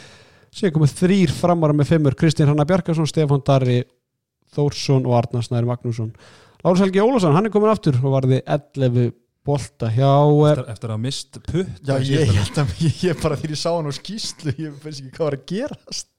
síðan 0.54 0.76
komið 0.78 0.96
þrýr 1.02 1.34
framara 1.36 1.76
með 1.76 1.94
5 1.94 2.04
mörg 2.06 2.20
Kristinn 2.20 2.50
Hanna 2.50 2.66
Bjarkarsson, 2.68 3.10
Stefán 3.10 3.44
Darri 3.48 3.82
Þórsson 4.56 5.08
og 5.08 5.16
Arnar 5.20 5.46
Snæri 5.46 5.70
Magnússon. 5.70 6.12
Lárus 6.64 6.84
Helgi 6.84 7.04
Ólafsson, 7.04 7.36
hann 7.36 7.48
er 7.50 7.54
komin 7.54 7.72
aftur 7.72 7.98
og 8.02 8.14
varði 8.16 8.42
11 8.44 9.12
bolta 9.48 9.90
hjá 9.94 10.12
eh, 10.12 10.52
eftir, 10.52 10.68
eftir 10.74 10.94
að 10.94 11.02
mist 11.06 11.40
putt. 11.46 11.82
Já, 11.88 11.96
ég, 12.02 12.26
ég 12.26 12.36
held 12.36 12.62
að 12.64 12.76
ég, 12.84 13.00
ég 13.08 13.24
bara 13.24 13.40
því 13.40 13.54
ég 13.54 13.62
sá 13.62 13.70
hann 13.72 13.88
á 13.88 13.94
skýslu 13.96 14.54
ég 14.58 14.78
finnst 14.84 15.04
ekki 15.04 15.16
hvað 15.16 15.28
var 15.30 15.38
að 15.38 15.48
gerast. 15.54 16.12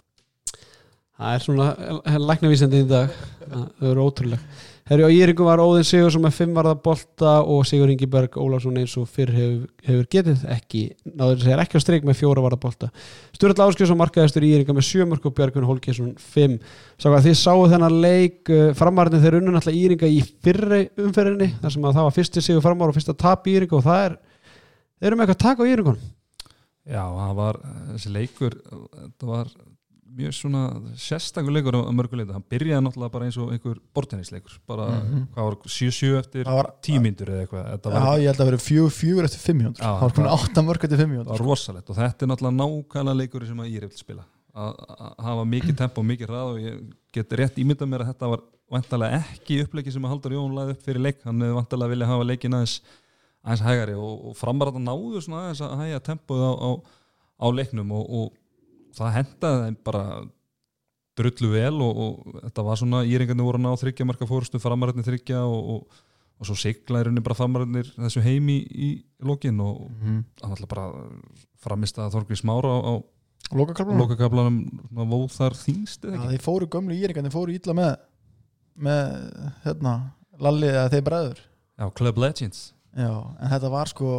Það 1.18 1.34
er 1.34 1.44
svona 1.44 2.18
læknavísandi 2.28 2.82
í 2.84 2.88
dag. 2.88 3.14
Það 3.42 3.88
eru 3.90 4.06
ótrúlega 4.06 4.66
Herri 4.88 5.04
á 5.04 5.12
Íringum 5.12 5.44
var 5.44 5.60
Óðinn 5.60 5.84
Sigursson 5.84 6.22
með 6.24 6.38
5 6.38 6.54
varða 6.56 6.70
bolta 6.80 7.32
og 7.44 7.66
Sigur 7.68 7.90
Ingiberg 7.92 8.38
Ólafsson 8.40 8.78
eins 8.80 8.94
og 8.96 9.04
fyrr 9.12 9.34
hefur, 9.36 9.66
hefur 9.84 10.06
getið 10.14 10.46
ekki, 10.54 10.80
náður 11.12 11.42
segir 11.42 11.60
ekki 11.60 11.76
á 11.76 11.84
streik 11.84 12.06
með 12.08 12.16
4 12.22 12.44
varða 12.46 12.58
bolta. 12.62 12.88
Sturall 13.36 13.66
Áskjösson 13.66 14.00
markaðistur 14.00 14.46
í 14.48 14.54
Íringa 14.56 14.72
með 14.78 14.86
7 14.88 15.04
mörg 15.10 15.28
og 15.28 15.34
Björgun 15.36 15.68
Holgesson 15.68 16.14
5 16.32 16.56
Sá 16.96 17.10
að 17.10 17.28
þið 17.28 17.36
sáu 17.42 17.66
þennan 17.68 18.00
leik 18.00 18.52
framarðin 18.80 19.24
þeir 19.26 19.36
unnu 19.42 19.52
náttúrulega 19.58 19.84
Íringa 19.84 20.08
í 20.08 20.22
fyrri 20.24 20.82
umferðinni 21.04 21.50
þar 21.60 21.76
sem 21.76 21.84
að 21.84 21.98
það 22.00 22.08
var 22.08 22.16
fyrsti 22.22 22.44
Sigur 22.48 22.64
framar 22.64 22.88
og 22.88 22.96
fyrsta 22.96 23.18
tap 23.26 23.44
í 23.44 23.58
Íringa 23.58 23.76
og 23.76 23.84
það 23.84 24.06
er 24.06 24.16
þeir 24.16 25.10
eru 25.10 25.20
með 25.20 25.26
eitthvað 25.26 25.42
tak 25.44 25.60
á 25.60 25.68
Íringun 25.68 26.00
Já, 26.88 27.04
það 27.04 27.36
var 27.44 27.60
þessi 27.92 28.14
leikur 28.16 28.62
það 28.64 29.32
var 29.34 29.52
mjög 30.18 30.34
svona 30.36 30.62
sérstakur 30.98 31.54
leikur 31.54 31.76
á 31.78 31.82
mörguleita, 31.94 32.34
hann 32.36 32.44
byrjaði 32.50 32.82
náttúrulega 32.86 33.12
bara 33.14 33.24
eins 33.28 33.38
og 33.38 33.52
einhver 33.54 33.78
bortennisleikur, 33.94 34.58
bara 34.66 34.86
Mhm. 34.98 35.26
hvað 35.34 35.44
var 35.48 35.56
7-7 35.64 36.18
eftir 36.18 36.44
Það 36.44 36.58
var- 36.58 36.72
tímyndur 36.82 37.28
eða 37.32 37.46
eitthvað, 37.46 37.94
Já, 37.94 38.18
ég 38.18 38.26
held 38.28 38.40
að 38.42 38.50
vera 38.50 38.60
fjögur 38.68 38.92
fjögur 38.98 39.24
eftir 39.24 39.40
500 39.46 39.78
Já, 39.78 39.84
Það 39.94 40.00
var 40.00 40.10
komin 40.10 40.28
það- 40.30 40.38
átta 40.48 40.62
mörg 40.68 40.84
eftir 40.84 40.98
það 40.98 41.04
500 41.06 41.24
var 41.26 41.38
rosalegt 41.38 41.90
og 41.90 41.96
þetta 41.96 42.22
er 42.22 42.28
náttúrulega 42.28 42.58
nákvæmlega 42.62 43.16
leikur 43.22 43.46
sem 43.46 43.56
að 43.58 43.70
ég 43.72 43.76
er 43.82 43.86
eftir 43.88 43.98
spila. 44.04 44.24
Að 44.58 44.74
að 44.88 45.14
hafa 45.22 45.44
mikið 45.46 45.76
tempo 45.76 46.00
og 46.00 46.06
mikið 46.06 46.26
ræð 46.28 46.48
og 46.52 46.58
ég 46.58 46.92
get 47.12 47.28
rétt 47.30 47.58
ímyndað 47.62 47.88
mér 47.88 48.00
að 48.02 48.08
þetta 48.14 48.28
var 48.28 48.40
vantarlega 48.72 49.22
ekki 49.22 49.62
upplegi 49.64 49.92
sem 49.92 50.02
að 50.02 50.08
Haldur 50.10 50.32
Jón 50.34 50.52
laði 50.56 50.70
upp 50.74 50.82
fyrir 50.82 51.00
leik. 51.00 51.22
Hann 51.24 51.38
hefði 51.40 51.54
vantarlega 51.62 51.90
vilja 51.94 52.06
hafa 52.10 52.24
leikin 52.26 52.52
aðeins 52.58 52.80
aðeins 53.46 53.62
hægari 53.62 53.94
og, 53.94 54.26
og 54.28 54.36
framarata 54.36 54.78
náðu 54.82 55.22
svona 55.22 55.44
aðeins 55.46 55.62
að 55.62 55.78
hægja 55.78 56.00
tempoð 56.02 56.42
á, 56.42 56.52
á, 56.58 56.70
á 57.38 57.46
leiknum 57.54 57.92
og, 57.92 58.04
og 58.10 58.32
það 58.98 59.14
hendaði 59.18 59.62
þeim 59.68 59.78
bara 59.86 60.02
drullu 61.18 61.48
vel 61.50 61.80
og, 61.82 62.02
og 62.04 62.42
þetta 62.44 62.64
var 62.68 62.78
svona 62.78 63.00
íringarnir 63.08 63.46
voru 63.48 63.58
ná 63.62 63.72
þryggja 63.80 64.06
marka 64.06 64.28
fórustu 64.30 64.60
framararnir 64.62 65.06
þryggja 65.08 65.40
og, 65.50 65.72
og, 65.74 66.02
og 66.38 66.46
svo 66.46 66.54
sigla 66.60 67.00
í 67.02 67.06
rauninni 67.08 67.24
bara 67.26 67.34
framararnir 67.38 67.88
þessu 67.96 68.22
heimi 68.22 68.60
í, 68.62 68.90
í 68.98 69.26
lokin 69.26 69.58
og 69.64 69.88
Mhm. 69.90 70.20
hann 70.44 70.54
ætla 70.54 70.68
bara 70.70 70.84
framist 71.58 71.98
að 71.98 72.12
Þorgri 72.14 72.38
Smára 72.38 72.70
á, 72.70 72.78
á 72.86 72.92
lokakablanum 73.58 74.60
vóð 75.10 75.28
þar 75.34 75.56
þýngst 75.58 76.04
eða 76.06 76.14
Já, 76.14 76.20
ekki? 76.20 76.30
þeir 76.36 76.44
fóru 76.46 76.68
gömlu 76.70 76.94
íringarnir 76.98 77.34
fóru 77.34 77.54
ítla 77.56 77.74
með 77.74 77.96
með, 78.78 79.14
hérna, 79.64 79.92
Lalli 80.38 80.68
eða 80.70 80.90
þeir 80.92 81.02
bræður 81.08 81.38
Já, 81.78 81.86
Club 81.98 82.18
Legends 82.22 82.60
Já, 82.94 83.10
en 83.42 83.50
þetta 83.50 83.70
var 83.74 83.90
sko 83.90 84.12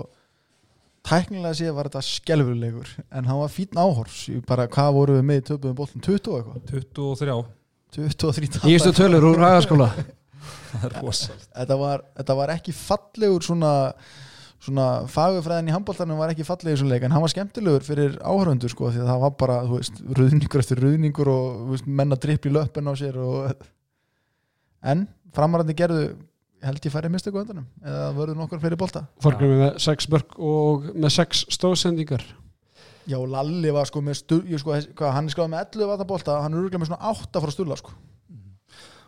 tæknilega 1.08 1.56
séð 1.58 1.74
var 1.78 1.90
þetta 1.90 2.02
skelfulegur 2.06 2.90
en 3.10 3.28
hann 3.30 3.40
var 3.40 3.52
fín 3.54 3.80
áhors 3.80 4.22
bara, 4.48 4.68
hvað 4.72 4.94
voru 4.98 5.18
við 5.20 5.28
með 5.30 5.42
í 5.42 5.46
töpuðum 5.50 5.78
boltum, 5.80 6.04
20 6.06 6.32
og 6.34 6.40
eitthvað? 6.40 6.64
23 7.00 7.38
23 7.96 8.64
Nýjustu 8.68 8.92
tapar. 8.92 8.98
tölur 9.00 9.30
úr 9.32 9.40
hagaskóla. 9.42 9.88
Það 10.70 10.84
er 10.86 10.98
rosalt 11.02 11.46
þetta 11.56 11.78
var, 11.82 12.04
þetta 12.20 12.36
var 12.38 12.52
ekki 12.54 12.74
fallegur 12.78 13.46
svona, 13.46 13.72
svona 14.62 14.86
fagufræðin 15.10 15.72
í 15.72 15.74
handbóltanum 15.74 16.20
var 16.22 16.34
ekki 16.36 16.46
fallegur 16.48 16.78
svona 16.84 16.94
leik 16.96 17.08
en 17.08 17.16
hann 17.16 17.24
var 17.26 17.34
skemmtilegur 17.34 17.86
fyrir 17.88 18.20
áhörundur 18.22 18.72
sko 18.72 18.92
því 18.94 19.02
að 19.02 19.10
það 19.10 19.24
var 19.26 19.34
bara, 19.42 19.58
þú 19.66 19.80
veist, 19.80 20.02
ruðningur 20.20 20.64
eftir 20.64 20.84
ruðningur 20.84 21.32
og 21.34 21.48
þú 21.64 21.74
veist, 21.74 21.90
menna 22.02 22.20
dripp 22.22 22.46
í 22.46 22.54
löppin 22.54 22.92
á 22.92 22.94
sér 23.02 23.18
og 23.24 23.66
en 24.94 25.08
framarandi 25.36 25.76
gerðu 25.78 26.06
held 26.66 26.86
ég 26.86 26.94
færi 26.94 27.10
mistu 27.12 27.32
góðanum 27.32 27.66
eða 27.84 28.12
vörðu 28.18 28.36
nokkur 28.40 28.62
fyrir 28.64 28.80
bolta? 28.80 29.06
Þorgrimi 29.24 29.58
með 29.62 29.80
6 29.86 30.10
börk 30.12 30.38
og 30.40 30.90
með 30.96 31.16
6 31.16 31.46
stóðsendingar 31.56 32.26
Já, 33.10 33.18
Lalli 33.26 33.72
var 33.74 33.88
sko 33.90 34.04
með 34.06 34.20
stu, 34.20 34.38
ég 34.50 34.62
sko, 34.62 34.76
hvað, 34.98 35.12
hann 35.16 35.30
er 35.30 35.34
skráð 35.34 35.52
með 35.54 35.64
11 35.66 35.90
vatabolta 35.90 36.38
hann 36.44 36.54
er 36.54 36.62
örgulega 36.62 36.82
með 36.84 36.92
svona 36.92 37.10
8 37.10 37.42
frá 37.42 37.54
stulla 37.56 37.78
sko. 37.80 37.96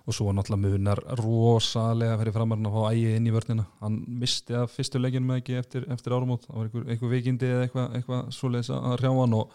og 0.01 0.15
svo 0.17 0.25
var 0.25 0.33
náttúrulega 0.33 0.71
munar 0.71 0.99
rosalega 1.19 2.15
fyrir 2.17 2.33
framarinn 2.33 2.65
að 2.65 2.73
fá 2.73 2.85
ægi 2.89 3.11
inn 3.19 3.27
í 3.29 3.33
vörnina. 3.35 3.67
Hann 3.83 3.99
misti 4.21 4.55
að 4.57 4.71
fyrstu 4.73 4.97
leikinn 4.97 5.27
með 5.27 5.43
ekki 5.43 5.57
eftir, 5.59 5.85
eftir 5.93 6.15
árumót, 6.15 6.47
það 6.47 6.57
var 6.57 6.65
einhver, 6.65 6.87
einhver 6.89 7.11
veikindi 7.11 7.51
eða 7.51 7.67
eitthvað, 7.67 7.91
eitthvað 7.99 8.31
svoleiðis 8.33 8.71
að 8.73 8.95
hrjá 8.95 9.11
hann 9.19 9.35
og 9.37 9.53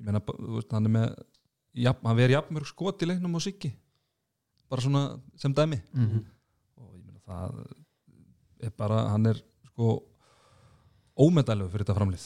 ég 0.00 0.06
meina, 0.08 0.22
þú 0.30 0.54
veist, 0.54 0.72
hann 0.72 0.88
er 0.88 0.94
með 0.94 1.10
jafn, 1.84 2.08
hann 2.08 2.18
veri 2.22 2.36
jafnmörg 2.38 2.70
skot 2.70 3.04
í 3.04 3.10
leiknum 3.10 3.36
og 3.36 3.44
Siggi. 3.44 3.74
Bara 4.72 4.86
svona 4.86 5.04
sem 5.36 5.52
dæmi. 5.52 5.82
Mm 5.92 6.08
-hmm. 6.08 6.24
Það 7.28 7.62
er 8.64 8.74
bara, 8.78 9.04
hann 9.12 9.30
er 9.30 9.40
sko 9.70 9.96
ómedalegu 11.14 11.70
fyrir 11.70 11.84
þetta 11.84 11.96
framlið. 11.96 12.24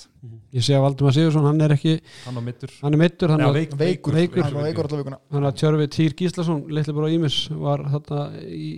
Ég 0.56 0.64
sé 0.64 0.76
að 0.76 0.84
Valdimar 0.87 1.14
Sigursson, 1.16 1.46
hann 1.48 1.64
er 1.64 1.74
ekki 1.74 1.96
hann 2.24 2.40
á 2.40 2.42
mittur 2.44 2.70
hann 2.80 2.96
er 2.96 3.02
mittur, 3.02 3.32
hann 3.34 3.44
er 3.44 3.56
veik, 3.56 3.74
veikur, 3.76 4.16
veikur. 4.16 4.46
hann 4.46 4.56
var 4.56 4.68
veikur. 4.68 5.18
Er 5.37 5.48
að 5.50 5.58
tjörfi 5.61 5.88
Týr 5.92 6.14
Gíslason 6.16 6.62
litli 6.72 6.94
bara 6.96 7.11
Ímis 7.12 7.37
var 7.52 7.84
þarna 7.92 8.22
í 8.48 8.70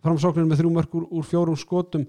framsókninu 0.00 0.48
með 0.48 0.62
þrjú 0.62 0.72
mörk 0.78 0.96
úr, 1.02 1.26
fjórum 1.28 1.58
skotum. 1.60 2.06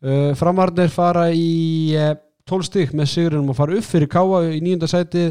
Uh, 0.00 0.32
framarnir 0.38 0.90
fara 0.90 1.28
í 1.36 1.94
uh, 1.94 2.16
12 2.50 2.66
stig 2.66 2.94
með 2.96 3.10
sigurinnum 3.12 3.52
og 3.52 3.58
fara 3.58 3.76
upp 3.78 3.86
fyrir 3.86 4.10
Káa 4.10 4.42
í 4.50 4.58
nýjunda 4.64 4.88
sæti. 4.90 5.28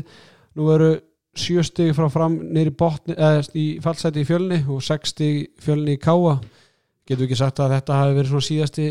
Nú 0.55 0.69
eru 0.71 0.93
7 1.39 1.65
stig 1.67 1.91
frá 1.97 2.07
fram 2.13 2.37
neyri 2.53 2.71
botni, 2.71 3.17
eða 3.17 3.43
í 3.57 3.67
fallsæti 3.83 4.23
í 4.23 4.29
fjölni 4.29 4.61
og 4.69 4.79
6 4.85 5.11
stig 5.11 5.49
fjölni 5.59 5.97
í 5.97 6.01
Káa 6.01 6.37
getur 7.09 7.25
ekki 7.27 7.39
sagt 7.39 7.61
að 7.63 7.75
þetta 7.75 7.99
hafi 7.99 8.17
verið 8.17 8.31
svona 8.33 8.47
síðasti 8.47 8.87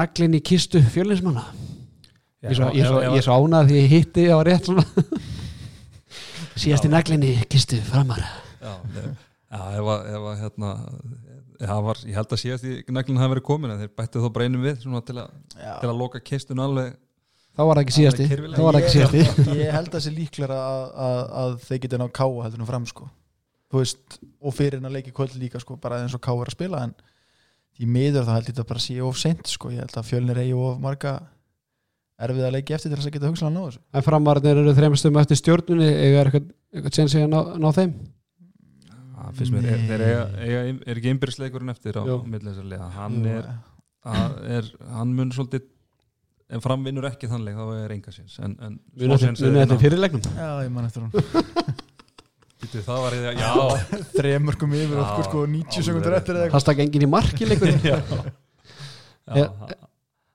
naglin 0.00 0.36
í 0.38 0.42
kistu 0.50 0.82
fjölnismanna? 0.94 1.44
Ég 2.40 2.52
er 2.52 2.58
svo, 2.58 2.70
ég 2.74 2.84
er 2.84 2.90
svo, 2.90 3.00
ég 3.16 3.26
svo 3.26 3.36
ánað 3.36 3.70
því 3.70 3.80
ég 3.80 3.90
hitti 3.94 4.28
á 4.32 4.38
rétt 4.46 4.70
svona. 4.70 4.84
Síðasti 6.60 6.90
naglin 6.92 7.24
í 7.24 7.34
kistu 7.52 7.80
framar. 7.84 8.22
Já, 8.60 8.72
ne- 8.94 9.10
já 9.50 9.60
ef 9.80 9.90
að, 9.92 10.08
ef 10.14 10.26
að 10.30 10.40
hérna 10.44 10.72
það 11.60 11.84
var, 11.84 12.00
ég 12.08 12.16
held 12.16 12.34
að 12.34 12.40
síðast 12.40 12.66
í 12.66 12.74
naglinn 12.94 13.20
hafi 13.20 13.34
verið 13.34 13.46
komin 13.50 13.74
en 13.74 13.80
þeir 13.82 13.92
bættu 14.00 14.22
þá 14.22 14.28
breinum 14.36 14.64
við 14.64 14.82
svona 14.84 15.02
til, 15.04 15.16
að, 15.20 15.32
til 15.58 15.90
að 15.90 15.98
loka 16.00 16.20
kistun 16.24 16.62
alveg 16.64 16.94
þá 17.50 17.62
var 17.66 17.80
það 17.80 17.82
ekki 17.84 17.96
síðasti. 17.98 18.28
þá 18.30 18.62
var 18.62 18.76
það 18.76 18.80
ekki 18.80 18.94
síðasti. 18.94 19.58
ég 19.58 19.74
held 19.74 19.90
að 19.90 19.96
það 19.96 20.04
sé 20.06 20.12
líklega 20.16 20.60
að, 20.60 20.84
að, 21.06 21.18
að 21.42 21.56
þeir 21.66 21.82
geta 21.84 22.00
ná 22.00 22.06
káa 22.20 22.44
heldur 22.46 22.62
nú 22.62 22.68
fram 22.70 22.86
sko 22.88 23.08
þú 23.70 23.82
veist, 23.82 24.20
og 24.42 24.54
fyrir 24.56 24.80
en 24.80 24.88
að 24.88 24.96
leiki 24.98 25.14
kvöld 25.14 25.36
líka 25.38 25.60
sko, 25.62 25.76
bara 25.80 26.00
eins 26.02 26.14
og 26.16 26.22
káa 26.24 26.36
er 26.42 26.50
að 26.50 26.56
spila 26.56 26.84
en 26.86 26.94
í 27.80 27.88
miður 27.88 28.26
þá 28.26 28.32
held 28.36 28.48
ég 28.48 28.54
þetta 28.54 28.68
bara 28.68 28.82
að 28.82 28.86
sé 28.86 28.96
of 29.06 29.20
seint 29.20 29.50
sko, 29.50 29.70
ég 29.72 29.84
held 29.84 29.96
að 29.96 30.08
fjölnir 30.10 30.40
eigi 30.42 30.56
of 30.58 30.80
marga 30.82 31.14
erfið 32.20 32.46
að 32.46 32.56
leiki 32.58 32.76
eftir 32.76 32.90
til 32.92 32.98
þess 32.98 33.08
að 33.08 33.14
geta 33.16 33.30
hugsanlega 33.30 33.56
náðu 33.56 33.70
þessu. 33.70 33.82
En 33.96 34.04
framarnir 34.04 34.58
eru 34.60 34.74
þreymstum 34.76 35.20
eftir 35.22 35.38
stjórnunni 35.40 35.86
eiga 35.88 36.18
er 36.20 36.28
eitthvað, 36.28 36.50
eitthvað 36.74 36.96
tjensi 36.98 37.22
að 37.22 37.30
ná, 37.32 37.38
ná 37.62 37.68
þeim? 37.78 37.94
Það 39.20 39.38
finnst 39.38 39.54
mér, 39.54 39.68
er, 39.70 40.04
eiga, 40.04 40.22
eiga, 40.44 40.60
er 40.90 41.00
ekki 41.00 41.12
einbyrðisleikurinn 41.14 41.72
eftir 41.72 41.96
á 41.96 42.02
Jú. 42.08 42.18
milli 42.26 42.50
þessar 42.50 42.68
liða? 42.74 42.88
Hann 42.98 43.18
Jú, 43.24 43.36
er, 43.38 43.48
að, 44.10 44.36
er 44.58 44.70
hann 44.96 45.14
mun 45.16 45.32
svolítið 45.36 45.68
ef 46.50 46.64
framvinnur 46.64 47.06
ekki 47.08 47.30
þannleik 47.30 47.58
þá 47.60 47.66
er 47.78 47.94
enga 47.94 48.14
síns 48.14 48.36
en, 48.42 48.56
en 48.64 48.78
við 48.98 49.14
erum 49.14 49.36
þetta 49.60 49.78
fyrirlegnum 49.78 50.24
já, 50.34 50.48
ég 50.64 50.72
man 50.74 50.88
eftir 50.88 51.04
hún 51.04 51.12
Býtu, 52.60 52.82
það 52.84 52.98
var 53.04 53.16
ég 53.16 53.38
já, 53.40 53.50
þremörkum 54.16 54.74
yfir 54.76 54.98
Já, 54.98 55.02
okkur 55.06 55.26
sko 55.30 55.44
90 55.48 55.70
alveg 55.70 55.86
sekundur 55.88 56.16
eftir 56.18 56.34
eða 56.36 56.44
eitthvað. 56.46 56.56
Það 56.58 56.64
stakk 56.66 56.82
enginn 56.84 57.06
í 57.06 57.10
marki 57.14 57.48
leikur 57.48 57.72
já, 59.40 59.46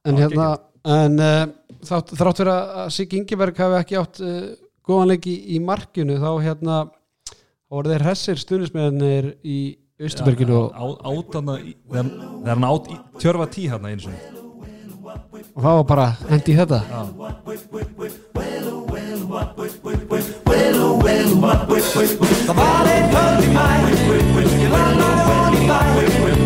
en 0.06 0.20
hérna 0.22 0.48
en 0.86 1.18
uh, 1.22 1.46
þátt, 1.86 2.14
þrátt 2.20 2.42
fyrir 2.42 2.52
að 2.54 2.92
Siggi 2.96 3.20
Ingeberg 3.22 3.58
hafi 3.64 3.80
ekki 3.82 3.98
átt 4.02 4.20
uh, 4.26 4.44
góðan 4.86 5.12
leik 5.14 5.26
í, 5.32 5.36
markinu 5.66 6.18
þá 6.22 6.30
hérna 6.46 6.76
voru 7.74 7.90
þeir 7.94 8.06
hressir 8.06 8.38
stuðnismennir 8.42 9.32
í 9.42 9.58
Östuberginu 10.06 10.58
og, 10.60 10.74
á- 10.76 11.00
átana 11.08 11.56
í- 11.64 11.74
þegar 11.90 12.52
hann 12.52 12.68
át 12.68 12.90
í- 12.94 13.00
tjörfa 13.24 13.48
tí 13.54 13.66
hann 13.72 13.86
eins 13.90 14.06
og 14.10 14.35
og 15.56 15.62
það 15.64 15.74
var 15.80 15.86
bara 15.92 16.08
hendi 16.30 16.52
í 16.52 16.58
þetta. 16.60 16.80
Það 22.46 22.56
var 22.56 22.88
einn 22.92 23.08
kvöld 23.12 23.42
í 23.42 23.50
mæ 23.56 23.68
Ég 24.62 24.70
landaði 24.72 25.24
von 25.28 25.56
í 25.56 25.62
bæ 25.66 25.80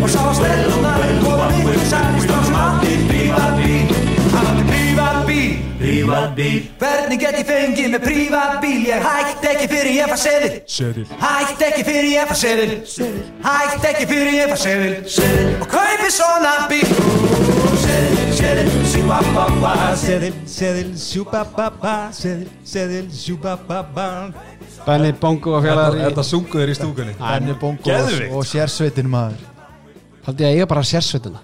Og 0.03 0.09
sá 0.11 0.21
að 0.23 0.35
stelpunar 0.39 1.01
Koma 1.23 1.47
miklu 1.51 1.87
særi 1.89 2.23
strá 2.23 2.37
sem 2.45 2.57
átti 2.63 2.93
prívat 3.09 3.57
bíl 3.59 3.91
Hann 4.33 4.47
átti 4.51 4.63
prívat 4.69 5.19
bíl 5.27 5.51
Prívat 5.81 6.31
bíl 6.37 6.61
Hvernig 6.79 7.19
get 7.23 7.37
ég 7.41 7.49
fengið 7.49 7.91
með 7.95 8.05
prívat 8.05 8.55
bíl? 8.63 8.79
Ég 8.87 9.05
hætti 9.05 9.51
ekki 9.51 9.67
fyrir 9.73 9.91
ég 9.97 10.11
far 10.11 10.19
seðil. 10.21 11.05
Hætti 11.19 11.67
ekki 11.67 11.83
fyrir 11.87 12.09
ég 12.13 12.29
far 12.29 12.39
seðil. 12.39 12.73
Hætti 13.45 13.89
ekki 13.91 14.07
fyrir 14.09 14.33
ég 14.37 14.53
far 14.53 14.61
seðil. 14.63 14.93
Og 15.59 15.67
kaupi 15.73 16.11
svona 16.13 16.53
bíl. 16.71 16.85
Seðil, 17.83 18.18
seðil, 18.39 18.69
sjúbababa 18.87 19.73
Seðil, 19.99 20.31
seðil, 20.47 20.89
sjúbababa 20.99 21.95
Seðil, 22.15 22.47
seðil, 22.67 23.05
sjúbababa 23.11 24.07
Benny 24.85 25.11
Bongo 25.19 25.57
og 25.57 25.65
félagar 25.65 25.97
Þetta, 25.97 25.99
í 25.99 26.07
þetta 26.07 26.25
sungu 26.25 26.61
þér 26.61 26.71
í 26.71 26.75
stúkunni. 26.77 27.13
Benni 27.19 27.55
Bongo 27.59 27.95
og, 28.39 28.45
sérsveitin 28.47 29.09
maður. 29.11 29.41
Haldi 30.25 30.45
ég 30.45 30.49
að 30.49 30.57
eiga 30.57 30.67
bara 30.71 30.83
sérsveitina. 30.87 31.41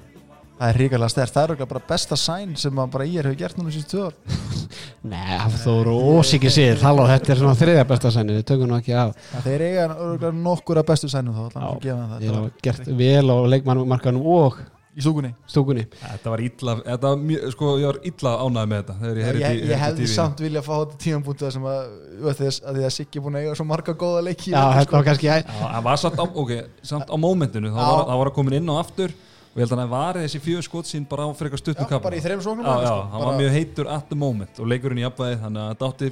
Það 0.55 0.69
er 0.71 0.79
ríkalega 0.79 1.12
stert, 1.12 1.34
það 1.36 1.41
er 1.41 1.51
örugglega 1.51 1.71
bara 1.73 1.88
besta 1.89 2.17
sæn 2.19 2.53
sem 2.58 2.79
að 2.79 2.93
bara 2.93 3.08
ég 3.10 3.25
hefur 3.25 3.36
gert 3.41 3.58
núna 3.60 3.73
síðan 3.75 4.05
ár. 4.08 4.15
Nei, 5.12 5.34
það 5.36 5.58
voru 5.67 5.95
ósíkir 6.15 6.53
sér 6.55 6.80
Halló, 6.82 7.09
þetta 7.11 7.34
er 7.34 7.41
svona 7.41 7.57
þriðja 7.59 7.84
besta 7.89 8.11
sæni 8.15 8.38
Við 8.39 8.45
tökum 8.49 8.72
nú 8.72 8.78
ekki 8.80 8.95
af. 8.97 9.11
Það 9.34 9.49
þeir 9.49 9.65
eiga 9.67 9.89
örugglega 9.91 10.32
nokkur 10.47 10.80
af 10.82 10.88
bestu 10.93 11.11
sænum 11.11 11.36
þá 11.51 11.59
Ég 11.84 12.32
hef 12.32 12.63
gert 12.65 12.89
vel 13.03 13.28
á 13.30 13.38
leikmannmarkanum 13.51 14.32
og 14.39 14.63
í 14.96 15.04
stúkunni 15.04 15.32
stúkunni 15.52 15.84
Þetta 16.00 16.32
var 16.34 16.43
illa, 16.46 16.76
þetta 16.86 17.10
var 17.12 17.18
mjög, 17.30 17.46
sko, 17.56 17.72
ég 17.82 17.88
var 17.89 18.00
illa 18.12 18.32
ánægð 18.46 18.70
með 18.72 18.80
þetta 18.82 18.96
þegar 19.02 19.16
ég 19.16 19.20
ég, 19.20 19.28
heyrði 19.28 19.41
ég, 19.41 19.46
tí- 19.46 19.60
heyrði 19.66 19.80
hefði 19.84 20.00
tífið. 20.06 20.14
samt 20.16 20.43
vilja 20.46 20.62
að 20.62 20.68
fá 20.70 20.76
þetta 20.82 21.00
tímanbúntu 21.06 21.52
sem 21.56 21.68
að, 21.72 21.80
veist, 22.26 22.64
að 22.64 22.80
því 22.80 22.86
að 22.89 22.93
Siggi 22.96 23.20
er 23.20 23.26
búin 23.26 23.36
að 23.36 23.43
eiga 23.46 23.56
svo 23.60 23.66
marga 23.74 23.93
góða 24.06 24.24
leiki 24.30 24.52
Já, 24.56 24.64
þetta 24.80 24.96
var 24.98 25.06
kannski 25.10 25.28
Já, 25.30 25.36
það 25.60 25.84
var 25.89 25.98
samt 26.06 26.20
á, 26.20 26.26
ok, 26.26 26.52
samt 26.82 27.08
á 27.12 27.16
mómentinu 27.20 27.70
þá 27.76 27.80
Já. 27.80 27.88
var, 27.91 28.06
það 28.12 28.20
var 28.24 28.32
að 28.32 28.36
komin 28.39 28.58
inn 28.62 28.72
á 28.72 28.76
aftur 28.80 29.12
og 29.56 29.60
ég 29.60 29.64
held 29.64 29.72
að 29.76 29.80
hann 29.86 29.91
var 29.96 30.14
þessi 30.20 30.39
fjögur 30.43 30.66
skot 30.68 30.88
sín 30.89 31.06
bara 31.08 31.28
á 31.28 31.30
frekar 31.36 31.60
stuttum 31.60 31.86
Já, 31.86 31.89
kappa 31.91 32.10
bara 32.10 32.16
í 32.20 32.24
þreim 32.24 32.41
sóknum 32.43 32.66
Já, 32.68 32.76
já, 32.84 32.88
sko. 32.91 33.04
hann 33.12 33.26
var 33.28 33.38
mjög 33.39 33.52
heitur 33.56 33.88
at 33.91 34.08
the 34.10 34.16
moment 34.20 34.60
og 34.60 34.68
leikurinn 34.68 35.00
í 35.00 35.06
jafnvæði 35.08 35.38
þannig 35.43 35.62
að 35.64 35.70
þetta 35.76 35.91
átti 35.91 36.12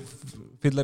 fylla 0.63 0.83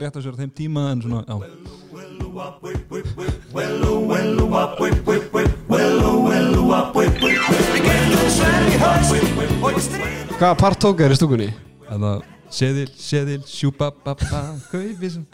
Hvaða 10.39 10.55
part 10.59 10.79
tók 10.79 10.99
þér 11.01 11.11
í 11.11 11.19
stúkunni? 11.19 11.47
Þannig 11.89 12.09
að 12.09 12.19
seðil, 12.53 12.87
seðil, 12.95 13.39
sjúpa, 13.49 13.89
babba, 14.05 14.43
kaupi 14.71 15.09
sem 15.11 15.25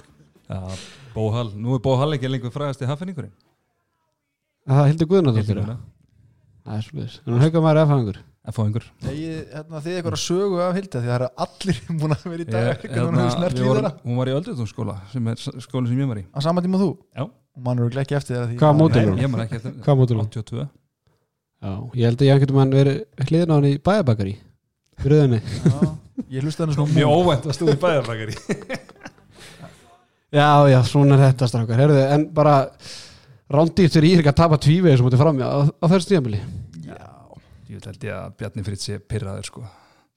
Já, 0.45 0.61
Bóhall, 1.15 1.51
nú 1.57 1.75
er 1.77 1.81
Bóhall 1.86 2.13
ekki 2.17 2.29
lengur 2.29 2.53
frægast 2.53 2.83
í 2.83 2.89
hafningurinn 2.89 3.33
Það 4.65 4.91
er 4.91 5.09
Guðnadóttir 5.09 5.45
Hildur 5.51 5.75
Það 6.65 6.77
er 6.77 6.88
svolítið 6.88 7.19
En 7.25 7.33
hún 7.33 7.45
hauka 7.45 7.65
maður 7.65 8.21
efaðingur 8.49 8.85
F-fáingur 8.85 8.85
Egið, 9.11 9.37
hérna, 9.55 9.81
þið 9.85 9.95
eitthvað 9.99 10.17
sögu 10.21 10.59
af 10.65 10.75
Hilda 10.77 10.99
því 11.01 11.09
það 11.09 11.15
eru 11.17 11.29
allir 11.45 11.79
búin 12.01 12.15
að 12.15 12.25
vera 12.31 12.43
í 12.43 12.47
dag. 12.49 12.67
Ég- 12.67 12.93
hérna, 12.95 13.25
líf 13.25 13.65
vorum- 13.65 13.79
þeirra. 13.79 13.91
Hún 14.05 14.19
var 14.21 14.29
í 14.31 14.35
Öldriðtónsskóla 14.39 14.95
sem 15.13 15.27
er 15.33 15.41
s- 15.41 15.55
skólinn 15.65 15.89
sem 15.91 16.01
ég 16.03 16.09
var 16.11 16.21
í. 16.21 16.25
Á 16.29 16.39
sama 16.45 16.61
tíma 16.65 16.77
og 16.79 16.83
þú? 16.85 16.89
Já. 17.17 17.23
og 17.55 17.63
mann 17.63 17.79
eru 17.79 18.01
ekki 18.03 18.15
eftir 18.19 18.35
þeirra 18.35 18.49
því 18.51 18.57
Hvaða 18.59 18.75
mót? 18.75 18.81
Módelið? 18.85 19.13
Nei, 19.15 19.23
Ég 19.25 19.31
man 19.31 19.41
ekki 19.45 19.55
eftir 19.61 19.75
Hvað 19.85 19.99
mótur 20.01 20.17
hún? 20.19 20.27
82 20.27 20.65
Já, 21.65 21.71
ég 21.95 22.05
held 22.09 22.19
að 22.21 22.27
ég 22.29 22.41
getur 22.43 22.57
mann 22.59 22.73
verið 22.75 22.97
hliðin 23.29 23.51
á 23.51 23.55
hann 23.55 23.67
í 23.71 23.77
rauðinni 25.15 25.39
Já, 25.39 25.77
ég 26.35 26.43
hlusta 26.45 26.65
hann 26.65 26.73
svona 26.77 26.93
Mjög 26.99 27.15
óvænt 27.15 27.47
að 27.47 27.55
stúði 27.57 27.77
bæðarbakari 27.79 28.35
Já, 30.35 30.47
já, 30.67 30.79
svona 30.83 31.15
er 31.15 31.23
þetta 31.31 31.47
Herðu, 31.79 31.99
en 32.11 32.27
bara 32.35 32.55
Rándýrt 33.55 33.95
er 33.99 34.07
í 34.07 34.13
ekki 34.17 34.31
að 34.31 34.39
tapa 34.41 34.57
tvívegis 34.59 34.99
sem 34.99 35.05
mútið 35.07 35.21
fram 35.21 35.39
á, 35.45 35.63
á 35.69 35.85
þessu 35.91 36.09
tíðanbili 36.11 36.39
Ég 37.76 37.82
vil 37.82 37.91
held 37.91 38.03
ég 38.07 38.13
að 38.15 38.36
Bjarni 38.39 38.63
Fritz 38.63 38.86
sé 38.88 38.97
pyrraður 39.03 39.47
sko. 39.49 39.61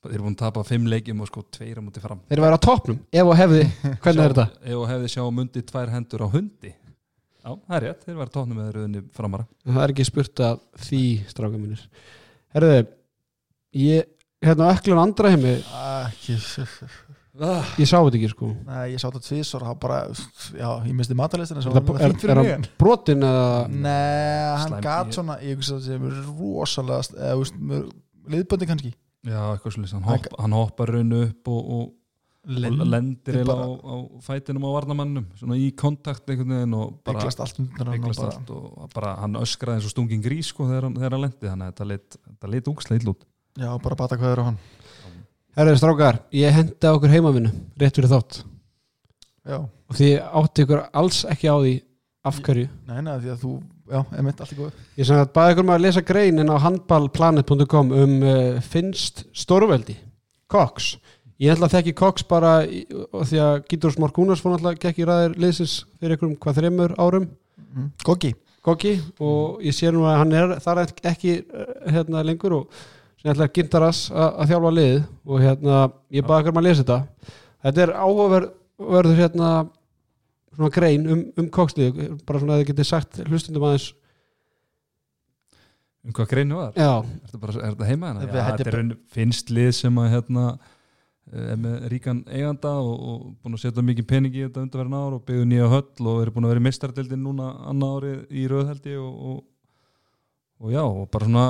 Þeir 0.04 0.12
eru 0.14 0.24
búin 0.28 0.36
að 0.36 0.42
tapa 0.44 0.62
fimm 0.62 0.84
leikjum 0.86 1.22
og 1.24 1.26
sko 1.26 1.42
tveir 1.56 1.80
á 1.80 1.82
múti 1.82 2.02
fram. 2.02 2.20
Þeir 2.30 2.42
væri 2.44 2.58
á 2.58 2.62
toppnum, 2.62 3.00
ef 3.10 3.30
og 3.32 3.34
hefði 3.40 3.64
Hvernig 4.04 4.22
er 4.22 4.34
þetta? 4.36 4.44
Ef 4.62 4.76
og 4.78 4.84
hefði 4.92 5.10
sjá 5.10 5.24
mundi 5.34 5.62
tvær 5.66 5.90
hendur 5.90 6.22
á 6.22 6.28
hundi. 6.36 6.70
Já, 6.70 7.50
það 7.50 7.74
er 7.80 7.84
rétt, 7.88 8.04
þeir 8.06 8.20
var 8.20 8.30
tóknum 8.30 8.60
með 8.60 8.68
rauðinni 8.76 9.02
framara. 9.18 9.48
Það 9.66 9.82
er 9.82 9.94
ekki 9.96 10.06
spurt 10.06 10.44
að 10.46 10.62
því 10.84 11.02
strákar 11.32 11.64
mínir. 11.64 11.82
Herðu, 12.54 12.78
ég 13.82 14.06
Hérna 14.38 14.70
á 14.70 14.74
öklun 14.78 15.00
andra 15.02 15.32
heimi 15.34 15.56
ekki 15.58 16.36
Ég 17.38 17.86
sá 17.86 17.98
þetta 18.02 18.18
ekki 18.18 18.28
sko. 18.32 18.48
Nei, 18.66 18.84
ég 18.94 18.98
sá 19.02 19.06
þetta 19.08 19.20
tvisar 19.28 19.62
og 19.62 19.68
það 19.70 19.76
bara, 19.84 19.98
já, 20.58 20.68
ég 20.88 20.94
misti 20.98 21.14
matalistina 21.18 21.62
sem 21.62 21.76
Er, 21.78 21.82
er, 22.08 22.14
er 22.34 22.40
en 22.56 22.64
brotin 22.80 23.22
eða? 23.22 23.68
Nei, 23.70 24.56
hann 24.58 24.72
Slæm- 24.72 24.82
gat 24.88 25.06
ég- 25.12 25.14
svona, 25.18 25.36
ég 25.46 25.60
hugsa 25.60 25.76
að 25.76 25.78
það 25.78 25.86
sem 25.86 26.08
er 26.08 26.16
rosalega, 26.40 27.04
eða, 27.14 27.36
veist, 27.38 27.60
liðböndi 28.34 28.68
kannski. 28.72 28.90
Já, 29.28 29.38
eitthvað 29.54 29.76
svolítið, 29.76 29.94
hann, 29.98 30.02
Það- 30.08 30.16
hopp, 30.18 30.40
hann 30.42 30.56
hoppar 30.58 30.92
raun 30.94 31.12
upp 31.20 31.48
og, 31.54 31.70
og, 31.78 31.86
og 32.48 32.86
lendir 32.88 33.38
bara- 33.44 33.54
bara... 33.54 33.66
á, 33.66 33.92
á 33.92 33.94
fætinum 34.24 34.64
á 34.66 34.70
varnamannum 34.78 35.26
svona 35.36 35.56
í 35.58 35.70
kontakt 35.76 36.30
einhvern 36.30 36.54
veginn 36.56 36.74
og 36.78 36.94
bara 37.04 37.18
Bygglast 37.18 37.40
allt 37.44 37.58
undir 37.60 37.84
hann 37.84 38.04
og 38.08 38.14
bara 38.16 38.30
allt 38.32 38.50
og 38.50 38.90
bara 38.94 39.14
hann 39.20 39.34
öskraði 39.42 39.74
eins 39.78 39.88
og 39.90 39.94
stungin 39.94 40.22
grís 40.24 40.50
sko 40.54 40.64
þegar 40.70 40.86
hann, 40.88 40.94
þegar 40.96 41.16
hann 41.18 41.24
lendi. 41.26 41.44
Þannig 41.46 41.66
að 41.66 41.72
þetta 41.74 41.88
lit, 41.92 42.16
þetta 42.30 42.50
lit 42.54 42.70
úkslega 42.72 43.02
ill 43.02 43.12
út. 43.12 43.26
Já, 43.58 43.70
bara 43.82 43.94
bata 43.98 44.16
hvað 44.16 44.32
er 44.32 44.40
á 44.42 44.44
hann 44.48 44.58
Herðu 45.58 45.74
strákar, 45.80 46.20
ég 46.38 46.54
hendi 46.54 46.86
á 46.86 46.94
okkur 46.94 47.10
heimavinu 47.10 47.50
Rétt 47.80 47.96
fyrir 47.98 48.12
þátt. 48.12 48.44
Já, 49.42 49.58
Og 49.58 49.96
því 49.98 50.10
átti 50.40 50.64
ykkur 50.64 50.82
alls 51.00 51.24
ekki 51.26 51.50
á 51.50 51.56
því 51.58 51.72
Af 52.28 52.38
hverju? 52.44 52.68
Nei, 52.86 52.98
nei, 53.02 53.14
því 53.22 53.32
að 53.32 53.40
þú, 53.42 53.52
já, 53.90 54.00
emitt, 54.20 54.42
allt 54.44 54.54
í 54.54 54.58
góð 54.58 55.00
Ég 55.00 55.08
sem 55.08 55.18
að 55.18 55.32
baði 55.34 55.54
ykkur 55.56 55.66
maður 55.66 55.80
að 55.80 55.86
lesa 55.88 56.04
greinin 56.12 56.52
á 56.54 56.56
handballplanet.com 56.62 57.90
um 58.04 58.14
uh, 58.22 58.60
finnst 58.62 59.24
stórveldi 59.34 59.96
Cox. 60.48 60.94
Ég 61.42 61.52
ætla 61.52 61.68
að 61.68 61.74
þekki 61.76 61.94
Cox 61.98 62.24
bara 62.26 62.52
í, 62.64 62.84
og 63.12 63.26
því 63.28 63.40
að 63.44 63.56
Gítur 63.68 63.92
Smár 63.94 64.14
Gúnars 64.16 64.40
fór 64.42 64.54
náttúrulega 64.54 64.80
gekk 64.86 65.02
í 65.02 65.08
ræðir 65.08 65.34
liðsins 65.42 65.74
fyrir 65.98 66.16
ykkur 66.16 66.30
um 66.30 66.36
hvað 66.40 66.60
þreymur 66.62 66.94
árum? 66.98 67.26
Mm. 67.74 67.90
Goggi. 68.06 68.32
Goggi 68.64 68.94
og 69.22 69.60
ég 69.64 69.76
sé 69.76 69.92
nú 69.94 70.06
að 70.08 70.22
hann 70.22 70.38
er 70.38 70.54
þar 70.64 70.80
ekki 70.86 71.34
eh, 71.42 71.74
hérna 71.92 72.24
lengur 72.26 72.56
og 72.62 72.80
sem 73.18 73.32
ætla 73.32 73.48
að 73.48 73.54
Gintaras 73.58 74.04
að 74.14 74.28
að 74.44 74.52
þjálfa 74.52 74.72
lið 74.78 74.96
og 75.26 75.42
hérna 75.42 75.78
ég 76.14 76.26
baði 76.28 76.44
ykkur 76.44 76.54
maður 76.54 76.64
að 76.64 76.68
lesa 76.70 76.84
þetta. 76.84 76.98
Þetta 77.66 77.82
er 77.84 77.92
áhugaverður 77.98 79.18
hérna 79.18 79.48
svona 80.58 80.72
grein 80.74 81.06
um, 81.10 81.22
um 81.38 81.48
Cox 81.54 81.74
lið 81.78 81.98
bara 82.26 82.38
svona 82.42 82.56
að 82.56 82.62
þið 82.62 82.70
getið 82.72 82.88
sagt 82.92 83.20
hlustundum 83.26 83.66
aðeins. 83.68 83.88
Um 86.06 86.14
hvað 86.14 86.28
greinu 86.30 86.58
var? 86.60 86.72
Já, 86.78 86.92
er 87.02 87.26
þetta, 87.26 87.40
bara, 87.42 87.54
er 87.58 87.74
þetta 87.74 87.88
heima? 87.90 88.12
Þetta- 88.22 88.38
Já, 88.38 88.44
þetta 88.48 88.70
er 88.70 88.78
er 88.78 88.92
finnst 89.12 89.50
lið 89.52 89.70
sem 89.76 89.98
að 89.98 90.10
hérna 90.14 90.44
eh, 91.32 91.48
er 91.52 91.58
með 91.60 91.74
ríkan 91.92 92.20
eiganda 92.30 92.70
og, 92.80 92.94
og 93.10 93.24
búin 93.42 93.58
að 93.58 93.64
setja 93.64 93.84
mikið 93.84 94.06
pening 94.08 94.38
í 94.38 94.44
þetta 94.46 94.62
undanverðin 94.62 94.96
ár 95.00 95.16
og 95.18 95.24
byggðu 95.26 95.48
nýja 95.50 95.68
höll 95.74 96.06
og 96.12 96.22
eru 96.22 96.34
búin 96.36 96.46
að 96.46 96.54
vera 96.54 96.62
í 96.62 96.66
mistardildin 96.68 97.24
núna 97.26 97.50
annað 97.68 97.98
árið 97.98 98.22
í 98.30 98.46
rauðheldi 98.54 98.96
og, 99.02 99.18
og, 99.32 99.42
og 100.62 100.72
já, 100.72 100.82
og 100.86 101.04
bara 101.12 101.28
svona 101.28 101.46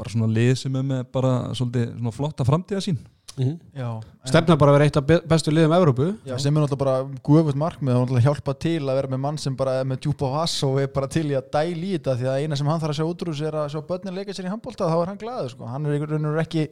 bara 0.00 0.12
svona 0.12 0.28
lið 0.34 0.52
sem 0.64 0.76
er 0.80 0.84
með 0.90 1.02
bara 1.14 1.32
svolítið 1.56 1.88
svona 1.96 2.12
flotta 2.16 2.46
framtíða 2.48 2.82
sín 2.84 2.98
mm 3.38 3.52
Já, 3.78 3.86
en- 3.94 4.28
Stefna 4.28 4.56
bara 4.58 4.72
að 4.72 4.76
vera 4.76 4.86
eitt 4.88 4.96
af 4.98 5.04
be- 5.06 5.20
bestu 5.30 5.52
liðum 5.54 5.74
Evrópu. 5.76 6.06
Já, 6.26 6.34
sem 6.42 6.56
er 6.56 6.64
náttúrulega 6.64 6.80
bara 6.82 7.20
guðvöld 7.28 7.58
markmið 7.62 7.94
og 7.94 8.02
náttúrulega 8.02 8.26
hjálpa 8.26 8.54
til 8.58 8.80
að 8.82 8.98
vera 8.98 9.12
með 9.12 9.20
mann 9.22 9.38
sem 9.38 9.54
bara 9.56 9.76
er 9.80 9.86
með 9.86 10.00
djúpa 10.04 10.30
vass 10.34 10.56
og 10.66 10.80
er 10.82 10.90
bara 10.92 11.06
til 11.08 11.28
í 11.30 11.36
að 11.38 11.46
dæli 11.54 11.92
í 11.92 11.94
þetta 11.98 12.16
því 12.18 12.28
að 12.32 12.40
eina 12.42 12.58
sem 12.58 12.66
hann 12.66 12.82
þarf 12.82 12.96
að 12.96 12.98
sjá 12.98 13.06
útrús 13.12 13.40
er 13.46 13.54
að 13.62 13.70
sjá 13.70 13.80
börnin 13.86 14.18
leika 14.18 14.34
sér 14.34 14.50
í 14.50 14.52
handbólta 14.52 14.90
þá 14.90 14.96
er 14.98 15.12
hann 15.12 15.22
glaður 15.22 15.54
sko. 15.54 15.70
hann 15.70 15.86
er 15.86 15.94
einhvern 15.94 16.18
veginn 16.18 16.42
ekki 16.42 16.66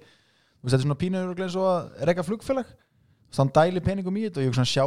þetta 0.66 0.74
er 0.80 0.84
svona 0.84 0.98
pínur 0.98 1.42
eins 1.46 1.56
og 1.56 1.68
að 1.70 2.06
reyka 2.10 2.26
flugfélag. 2.26 2.66
Þannig 3.30 3.38
hann 3.38 3.54
dæli 3.54 3.80
peningum 3.84 4.18
í 4.18 4.26
þetta 4.26 4.42
og 4.42 4.48
ég 4.48 4.58
sjá 4.66 4.84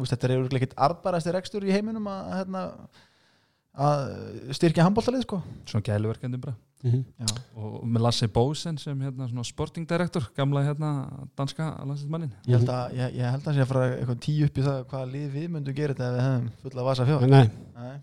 veist, 0.00 0.14
þetta 0.14 0.28
er 0.30 0.58
ekkit 0.58 0.76
arðbærasti 0.80 1.34
rekstur 1.34 1.66
í 1.66 1.72
heiminum 1.74 2.06
að, 2.10 2.28
hérna, 2.38 2.62
að 3.76 4.04
styrkja 4.56 4.86
handbóltalið 4.86 5.24
sko. 5.26 5.40
svona 5.68 5.86
gæluverkendum 5.88 6.40
bara 6.40 6.56
mm 6.82 7.02
Já, 7.22 7.26
og 7.56 7.84
með 7.86 8.02
Lasse 8.02 8.26
Bósen 8.28 8.78
sem 8.78 8.98
hérna 9.04 9.28
svona 9.30 9.44
sporting 9.46 9.86
director 9.88 10.24
gamla 10.36 10.64
hérna 10.66 10.88
danska 11.38 11.68
landsinsmannin 11.86 12.32
ég 12.48 12.56
held 12.58 12.68
að 12.74 12.96
ég, 12.98 13.14
ég 13.20 13.30
held 13.30 13.46
að 13.46 13.54
sé 13.54 13.62
að 13.62 13.68
fara 13.70 13.84
eitthvað 13.96 14.18
tíu 14.24 14.46
upp 14.48 14.58
í 14.58 14.64
það 14.66 14.80
hvaða 14.90 15.10
lið 15.12 15.28
við 15.36 15.48
myndum 15.54 15.74
gera 15.78 15.94
þetta 15.94 16.08
ef 16.08 16.16
við 16.16 16.24
hefum 16.26 16.48
fulla 16.64 16.82
vasa 16.88 17.06
fjár 17.06 17.26
Nei, 17.30 17.44
Nei. 17.76 17.94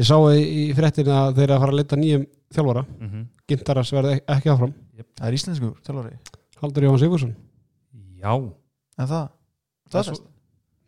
ég 0.00 0.08
sá 0.08 0.16
í, 0.32 0.40
í 0.40 0.64
fréttin 0.76 1.08
að 1.12 1.34
þeir 1.36 1.44
eru 1.50 1.56
að 1.58 1.62
fara 1.66 1.72
að 1.74 1.78
leita 1.80 1.96
nýjum 2.00 2.24
þjálfara. 2.56 2.82
Mm 3.00 3.08
-hmm. 3.10 3.22
Gintaras 3.48 3.90
verði 3.92 4.12
ek- 4.16 4.24
ekki 4.36 4.50
áfram. 4.52 4.72
Það 5.16 5.26
er 5.28 5.36
íslensku 5.36 5.70
þjálfari. 5.86 6.12
Haldur 6.60 6.82
Jóhann 6.84 6.98
Sigursson 7.00 7.34
já, 8.22 8.32
En 8.98 9.06
það, 9.06 9.28
Það 9.90 9.92
það 9.92 9.98
er 10.00 10.14
svo- 10.14 10.26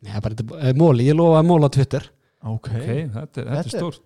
Nei, 0.00 0.20
bara 0.20 0.34
er 0.68 0.74
móli, 0.74 1.04
ég 1.08 1.14
lofa 1.16 1.40
að 1.42 1.46
móla 1.46 1.68
Twitter. 1.70 2.10
Ok, 2.44 2.68
ok, 2.68 2.70
þetta 2.70 3.40
er, 3.42 3.44
þetta 3.44 3.44
Þetta 3.44 3.58
er- 3.58 3.78
stórt 3.80 4.00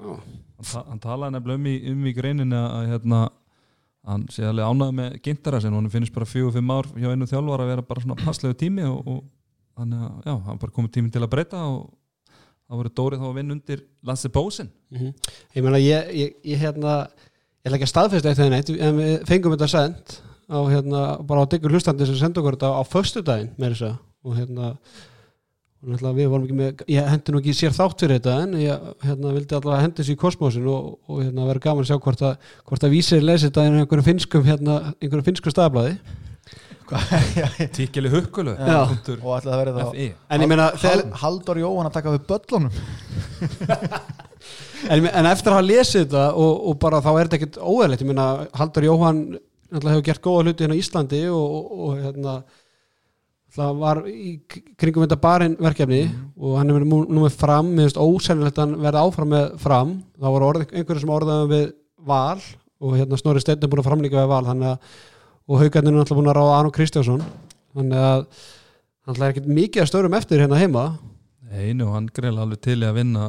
hann, 0.00 0.34
ta 0.70 0.84
hann 0.88 1.02
talaði 1.02 1.36
nefnilega 1.36 1.60
um 1.60 1.66
í, 1.70 1.74
um 1.92 2.06
í 2.06 2.14
greinin 2.16 2.56
að 2.58 2.90
hérna 2.92 3.24
hann 4.04 4.26
sé 4.32 4.44
alveg 4.44 4.68
ánægði 4.68 4.96
með 4.98 5.18
gintara 5.24 5.60
sem 5.64 5.74
hann 5.74 5.90
finnst 5.92 6.14
bara 6.14 6.28
fjögur, 6.28 6.52
fimm 6.56 6.72
ár 6.74 6.88
hjá 6.92 7.10
einu 7.10 7.28
þjálfar 7.28 7.64
að 7.64 7.70
vera 7.72 7.86
bara 7.88 8.04
svona 8.04 8.18
passlegu 8.20 8.56
tími 8.60 8.84
og, 8.88 9.06
og 9.08 9.22
að 9.80 9.94
já, 10.26 10.34
hann 10.48 10.60
bara 10.60 10.74
komið 10.74 10.96
tími 10.98 11.12
til 11.14 11.22
að 11.24 11.32
breyta 11.32 11.62
og 11.66 11.86
það 12.64 12.80
voru 12.80 12.92
Dórið 12.98 13.22
þá 13.22 13.28
að 13.28 13.38
vinna 13.38 13.56
undir 13.56 13.86
Lasse 14.06 14.30
Bósen 14.32 14.70
Ég 14.92 15.64
meina, 15.64 15.80
ég, 15.80 16.12
ég, 16.14 16.36
ég 16.44 16.60
hérna 16.60 17.00
ég 17.64 17.70
ætla 17.70 17.78
ekki 17.78 17.88
að 17.88 17.92
staðfesta 17.94 18.30
eitt 18.30 18.40
þegar 18.40 18.54
neitt 18.54 18.72
en 18.74 19.00
við 19.00 19.14
fengum 19.28 19.56
þetta 19.56 19.70
send 19.72 20.16
á 20.44 20.58
hérna, 20.68 21.02
bara 21.24 21.44
á 21.44 21.50
diggur 21.50 21.72
hlustandi 21.72 22.06
sem 22.08 22.20
senda 22.20 22.42
okkur 22.42 22.58
þetta 22.58 22.72
á 22.76 22.82
föstudaginn 22.84 23.54
með 23.56 23.74
þess 23.74 23.86
að 23.88 23.98
og 24.24 24.38
hérna 24.38 24.68
og 24.68 25.13
við 25.84 26.28
vorum 26.32 26.44
ekki 26.46 26.56
með, 26.58 26.82
ég 26.90 27.08
hendi 27.12 27.34
nú 27.34 27.40
ekki 27.40 27.54
sér 27.56 27.74
þátt 27.76 28.04
fyrir 28.04 28.20
þetta 28.20 28.34
en 28.44 28.56
ég 28.60 28.90
hérna, 29.04 29.32
vildi 29.36 29.56
allavega 29.58 29.84
hendi 29.84 30.00
þessu 30.00 30.16
í 30.16 30.20
kosmosin 30.20 30.68
og, 30.72 30.90
og 31.08 31.22
hérna 31.22 31.48
vera 31.50 31.64
gaman 31.66 31.84
að 31.84 31.90
sjá 31.92 31.98
hvort 32.06 32.26
að, 32.30 32.50
hvort 32.64 32.86
að 32.86 32.94
vísir 32.96 33.24
lesi 33.24 33.48
þetta 33.48 33.64
í 33.64 33.72
einhverjum 33.72 34.08
finskum 34.08 34.46
hérna, 34.48 34.80
einhverjum 34.98 35.28
finskum 35.30 35.54
staðblaði 35.54 35.96
Tíkili 37.76 38.10
Hukkulu 38.12 38.52
og 38.52 39.30
ætla 39.38 39.54
það 39.54 39.60
verið 39.62 39.78
þá 39.78 39.86
en 40.36 40.44
ég 40.44 40.50
meina, 40.50 40.66
þegar, 40.76 41.06
Hal, 41.06 41.14
Halldór 41.22 41.60
Jóhann 41.62 41.88
að 41.88 41.94
taka 41.96 42.12
við 42.12 42.26
böllunum. 42.28 42.72
En, 44.84 45.00
en 45.08 45.26
eftir 45.30 45.48
að 45.48 45.56
hafa 45.56 45.64
lesið 45.64 46.02
þetta 46.02 46.24
og, 46.36 46.50
og 46.68 46.74
bara 46.82 47.00
þá 47.00 47.10
er 47.14 47.20
þetta 47.22 47.36
ekkert 47.38 47.54
óæðilegt 47.62 48.02
ég 48.04 48.08
meina, 48.10 48.26
Haldur 48.58 48.84
Jóhann 48.84 49.22
hefur 49.72 50.04
gert 50.04 50.22
góða 50.24 50.42
hluti 50.44 50.66
hérna 50.66 50.76
á 50.76 50.80
Íslandi 50.82 51.22
og, 51.32 51.54
og, 51.56 51.70
og 51.86 52.02
hérna 52.02 52.34
það 53.54 53.76
var 53.80 54.00
í 54.10 54.32
kringum 54.80 55.04
þetta 55.04 55.18
barinn 55.22 55.54
verkefni 55.62 56.00
og 56.36 56.56
hann 56.58 56.70
er 56.72 56.78
verið 56.80 56.90
nú- 56.90 57.06
nú 57.08 57.24
með 57.24 57.36
fram. 57.38 57.70
Mér 57.76 57.86
finnst 57.88 58.00
ósennilegt 58.02 58.58
að 58.58 58.64
hann 58.66 58.82
verði 58.82 59.02
áfram 59.04 59.30
með 59.34 59.56
fram. 59.62 59.92
Þá 60.18 60.26
voru 60.34 60.48
orð, 60.50 60.66
einhverju 60.72 61.00
sem 61.04 61.14
orðaði 61.14 61.48
við 61.54 61.66
val 62.04 62.40
og 62.84 62.96
hérna 62.98 63.18
Snorri 63.20 63.40
Steinn 63.44 63.62
er 63.62 63.68
búin 63.72 63.84
að 63.84 63.88
framlíka 63.90 64.20
við 64.24 64.32
val 64.34 64.44
þannig 64.48 64.70
að, 64.74 64.78
og 65.48 65.60
haugarnir 65.62 65.92
er 65.94 65.98
náttúrulega 66.00 66.20
búin 66.20 66.32
að 66.32 66.38
ráða 66.40 66.56
Arnó 66.58 66.72
Kristjánsson. 66.74 67.22
Þannig 67.74 68.04
að 68.08 68.26
hann 69.06 69.20
er 69.22 69.30
ekkert 69.30 69.46
mikið 69.60 69.82
að 69.84 69.90
störum 69.92 70.18
eftir 70.18 70.42
hérna 70.42 70.58
heima. 70.60 70.84
Einu, 71.54 71.86
hann 71.94 72.08
greið 72.10 72.40
alveg 72.42 72.60
til 72.66 72.80
í 72.82 72.86
að 72.88 72.96
vinna 72.98 73.28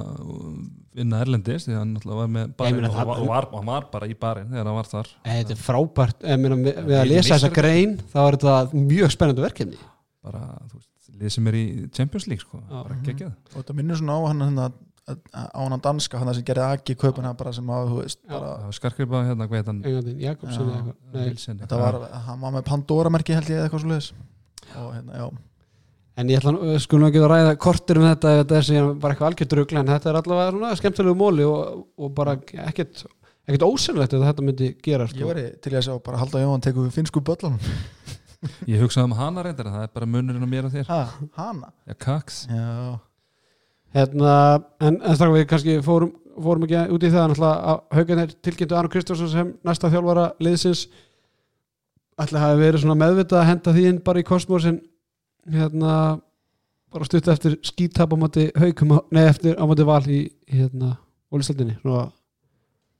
vinna 0.95 1.19
Erlendis 1.21 1.65
því 1.67 1.73
hann 1.75 1.89
náttúrulega 1.93 2.21
var 2.21 2.29
með 2.31 2.53
barinn 2.57 2.85
og, 2.87 2.93
var, 2.95 3.19
var, 3.51 3.63
var 3.67 3.87
bara 3.91 4.07
í 4.07 4.15
barinn 4.17 4.47
þegar 4.49 4.69
hann 4.69 4.77
var 4.79 4.87
þar. 4.89 5.09
Þetta 5.27 5.51
er 5.53 5.59
frábært, 5.59 6.23
ég 6.23 6.39
meina, 6.39 6.55
við, 6.55 6.77
við 6.87 6.99
að 7.01 7.09
lesa 7.11 7.33
þessa 7.35 7.49
grein 7.53 7.97
þá 8.13 8.17
er 8.23 8.37
þetta 8.39 8.55
mjög 8.79 9.11
spennandi 9.13 9.43
verkefni 9.43 9.81
bara, 10.25 10.41
þú 10.71 10.81
veist, 10.81 10.91
lið 11.21 11.33
sem 11.37 11.47
er 11.51 11.57
í 11.61 11.63
Champions 11.95 12.27
League 12.31 12.43
sko, 12.43 12.59
Já. 12.65 12.81
bara 12.81 12.99
geggjað. 13.05 13.31
Og 13.53 13.57
þetta 13.61 13.77
minnur 13.77 14.01
svona 14.01 14.17
á 14.17 14.21
hann 14.31 14.41
hérna, 14.47 14.67
á 15.05 15.59
hann 15.61 15.81
danska, 15.85 16.17
hann 16.17 16.33
sem 16.33 16.45
gerði 16.47 16.65
ekki 16.79 16.95
kaupin 16.97 17.27
hann 17.29 17.37
bara 17.37 17.53
sem 17.53 17.67
að, 17.69 17.91
þú 17.93 17.99
veist, 18.01 18.21
bara 18.27 18.53
Það 18.57 18.69
var 18.71 18.77
skarkripa 18.79 19.23
hérna, 19.29 19.47
hvað 19.51 19.59
heit 19.61 19.69
hann? 19.69 19.81
Þetta 21.61 21.77
var, 21.81 21.99
hann 22.25 22.39
var 22.41 22.55
með 22.55 22.65
Pandora 22.69 23.11
merki 23.13 23.35
held 23.37 23.49
ég 23.51 23.59
eða 23.59 23.67
eitthvað 23.69 23.83
svo 23.85 23.91
leiðis 23.93 24.09
og 24.75 24.87
hérna, 24.95 25.19
já, 25.19 25.27
en 26.17 26.31
ég 26.31 26.39
ætla 26.41 26.53
nú- 26.55 26.79
skulum 26.81 27.07
ekki 27.09 27.21
að 27.21 27.29
ræða 27.31 27.53
kortir 27.61 27.99
um 28.01 28.07
þetta 28.07 28.31
ef 28.33 28.39
þetta 28.41 28.57
er 28.57 28.65
síðan 28.69 28.99
bara 29.03 29.13
eitthvað 29.13 29.29
algjört 29.29 29.55
rugl 29.59 29.77
en 29.81 29.91
þetta 29.93 30.09
er 30.11 30.19
allavega 30.21 30.51
svona 30.55 30.71
skemmtilegu 30.79 31.17
móli 31.19 31.45
og, 31.47 31.85
og 32.01 32.13
bara 32.17 32.33
ekkert 32.65 33.05
ekkert 33.45 33.65
ósynlegt 33.67 34.15
að 34.17 34.25
þetta 34.25 34.45
myndi 34.47 34.71
gera 34.81 35.05
Ég 35.05 35.13
sko. 35.13 35.27
væri 35.29 35.43
til 35.61 35.73
í 35.75 35.77
að 35.77 35.85
sjá 35.85 35.93
bara 36.07 36.17
halda 36.23 36.41
Jóhann 36.41 36.63
tekur 36.65 36.87
við 36.87 36.95
finnsku 36.97 37.21
böllunum 37.21 37.59
Ég 38.71 38.83
hugsaði 38.83 39.09
um 39.09 39.17
hana 39.19 39.45
reyndar 39.45 39.71
það 39.73 39.87
er 39.87 39.93
bara 39.95 40.09
munurinn 40.09 40.45
á 40.45 40.49
mér 40.49 40.67
og 40.69 40.75
þér. 40.75 40.89
Ha, 40.89 41.01
Hana? 41.37 41.71
Já, 41.87 41.95
kaks 42.05 42.41
Já, 42.49 42.99
hérna, 43.95 44.35
en, 44.79 44.99
en 45.01 45.17
strafum 45.17 45.37
við 45.37 45.47
kannski 45.51 45.77
fórum, 45.85 46.13
fórum 46.35 46.67
ekki 46.67 46.83
út 46.95 47.07
í 47.07 47.13
það 47.13 47.35
að 47.47 47.81
haugarnir 47.95 48.35
tilkynntu 48.45 48.77
Arnur 48.77 48.93
Kristjánsson 48.93 49.31
sem 49.31 49.53
næsta 49.65 49.91
þjálfara 49.93 50.27
liðsins. 50.43 50.87
Ætla 52.15 52.39
að 52.39 52.45
hafa 52.45 52.59
verið 52.61 52.83
svona 52.83 52.99
meðvitað 52.99 53.41
að 53.41 53.49
henda 53.49 53.75
því 53.75 53.89
inn 53.89 54.03
bara 54.03 54.21
í 54.21 54.27
kosmosin 54.27 54.77
hérna 55.51 55.95
bara 56.95 57.07
stutt 57.07 57.27
eftir 57.27 57.57
skítap 57.65 58.13
á 58.13 58.17
móti 58.19 58.45
haugum, 58.55 58.95
nei 59.11 59.25
eftir 59.27 59.57
á 59.59 59.63
móti 59.67 59.83
val 59.87 60.03
í, 60.07 60.21
hérna 60.47 60.95
ólistöldinni 61.33 61.75
svona 61.81 62.07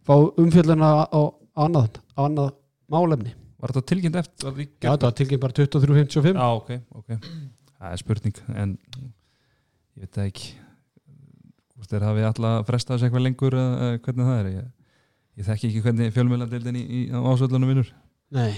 fá 0.06 0.16
umfjölluna 0.42 0.90
á, 0.92 1.04
á 1.16 1.22
annað, 1.66 2.02
á 2.18 2.20
annað 2.28 2.52
málefni 2.92 3.32
Var 3.66 3.74
þetta 3.74 3.90
tilkynnt 3.90 4.18
eftir? 4.22 4.46
var 4.46 4.60
Já, 4.62 4.92
þetta 4.92 5.08
var 5.08 5.16
tilkynnt 5.18 5.42
bara 5.42 5.56
23.55 5.58 6.36
Já, 6.38 6.50
ok, 6.54 6.68
ok. 7.00 7.16
Það 7.80 7.96
er 7.96 8.02
spurning 8.04 8.42
en 8.54 8.76
ég 9.96 10.04
veit 10.04 10.20
ekki. 10.28 10.52
Hvort 11.74 11.96
þeir 11.96 12.06
hafi 12.06 12.28
alltaf 12.28 12.70
frestað 12.70 13.00
þessu 13.00 13.08
eitthvað 13.08 13.26
lengur 13.26 13.58
eða 13.58 13.88
hvernig 14.06 14.30
það 14.30 14.38
er 14.38 14.52
ég, 14.52 14.70
ég 15.42 15.50
þekki 15.50 15.72
ekki 15.72 15.82
hvernig 15.88 16.14
fjölmjölandildin 16.14 16.78
í, 16.78 16.86
í 16.86 17.02
ásvöldunum 17.10 17.74
vinnur. 17.74 17.90
Nei, 18.36 18.52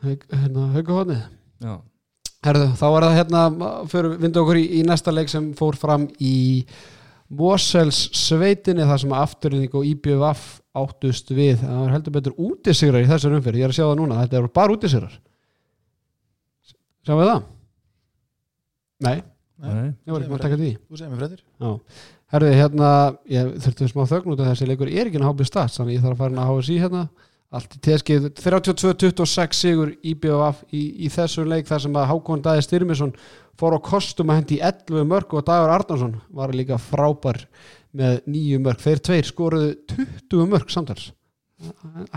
hérna 0.00 0.70
haugahotnið 0.72 1.20
Já, 1.60 1.74
Herðu, 2.40 2.70
þá 2.80 2.86
er 2.88 3.04
það 3.04 3.18
hérna 3.18 3.40
fyrir 3.92 4.16
vindu 4.22 4.40
okkur 4.40 4.56
í, 4.56 4.64
í 4.80 4.80
næsta 4.88 5.12
leik 5.12 5.28
sem 5.28 5.50
fór 5.58 5.76
fram 5.76 6.06
í 6.16 6.64
Mosels 7.36 8.06
sveitinni 8.16 8.88
þar 8.88 9.02
sem 9.02 9.12
afturlýning 9.12 9.76
og 9.76 9.84
IBVF 9.90 10.46
áttust 10.76 11.32
við 11.34 11.58
það 11.64 11.80
var 11.80 11.94
heldur 11.96 12.14
betur 12.14 12.36
útisigrar 12.38 13.02
í 13.02 13.08
þessar 13.10 13.34
umfyrir 13.38 13.62
ég 13.62 13.66
er 13.66 13.72
að 13.72 13.78
sjá 13.78 13.86
það 13.88 13.96
núna, 13.98 14.20
þetta 14.22 14.38
eru 14.38 14.52
bara 14.54 14.76
útisigrar. 14.76 15.16
Sjáum 17.06 17.22
við 17.22 17.30
það? 17.30 17.48
Nei, 19.00 19.16
nei, 19.64 19.88
ég 20.04 20.12
var 20.12 20.20
ekki 20.20 20.30
maður 20.30 20.38
að 20.38 20.44
taka 20.44 20.60
því. 20.60 20.70
Þú 20.84 21.00
segir 21.00 21.10
mér 21.10 21.22
freddir 21.22 21.40
Já, 21.40 22.04
herðu, 22.34 22.52
hérna 22.60 22.92
ég 23.32 23.50
þurfti 23.64 23.90
smá 23.90 24.04
þögn 24.12 24.34
út 24.34 24.44
af 24.44 24.52
þessi 24.52 24.70
leikur. 24.70 24.92
Er 24.92 25.10
ekki 25.10 25.20
að 25.20 25.26
hábið 25.30 25.50
stats, 25.50 25.80
þannig 25.80 25.96
ég 25.96 26.04
þarf 26.04 26.16
að 26.16 26.22
fara 26.22 26.34
inn 26.34 26.42
að 26.44 26.52
HSI 26.54 26.78
hérna. 26.84 27.04
Allt 27.50 27.72
í 27.74 27.80
teskið 27.82 28.26
32-26 28.38 29.58
sigur 29.58 29.88
IBVF 30.06 30.60
í, 30.70 30.84
í 31.02 31.08
þessu 31.10 31.42
leik 31.50 31.66
þar 31.66 31.82
sem 31.82 31.96
að 31.98 32.10
Hákon 32.12 32.44
Dæði 32.44 32.62
Styrmisson 32.62 33.14
fór 33.58 33.74
á 33.74 33.80
kostum 33.82 34.30
að 34.30 34.38
hendi 34.38 34.58
11 34.62 35.08
mörg 35.10 35.34
og 35.34 35.42
Dagur 35.48 35.72
Arnarsson 35.74 36.14
var 36.30 36.54
líka 36.54 36.78
frábær 36.78 37.42
með 37.96 38.20
nýju 38.30 38.60
mörg, 38.62 38.82
þeir 38.82 39.02
tveir 39.06 39.26
skoruðu 39.28 39.72
20 39.94 40.52
mörg 40.52 40.70
samtals. 40.72 41.10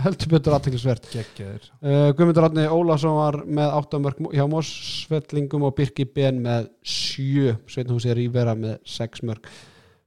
Heldur 0.00 0.30
betur 0.32 0.54
geggjaðir. 0.56 1.66
Uh, 1.84 2.08
Guðmundur 2.16 2.46
Átni 2.46 2.64
Ólafsson 2.64 3.18
var 3.18 3.42
með 3.44 3.74
8 3.76 4.00
mörg 4.00 4.22
hjá 4.32 4.44
Mossfellingum 4.48 5.66
og 5.68 5.74
Birki 5.76 6.06
Ben 6.08 6.38
með 6.40 6.70
7 6.80 7.52
Sveinhúsi 7.68 8.14
Rívera 8.16 8.54
með 8.56 8.78
6 8.88 9.20
mörg 9.28 9.50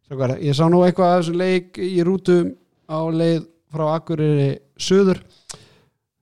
Strákar, 0.07 0.37
ég 0.39 0.55
sá 0.55 0.63
nú 0.71 0.81
eitthvað 0.87 1.09
af 1.11 1.21
þessum 1.21 1.37
leik 1.41 1.77
í 1.83 1.99
rútu 2.07 2.37
á 2.87 2.99
leið 3.11 3.41
frá 3.75 3.83
Akureyri 3.91 4.49
Suður. 4.79 5.19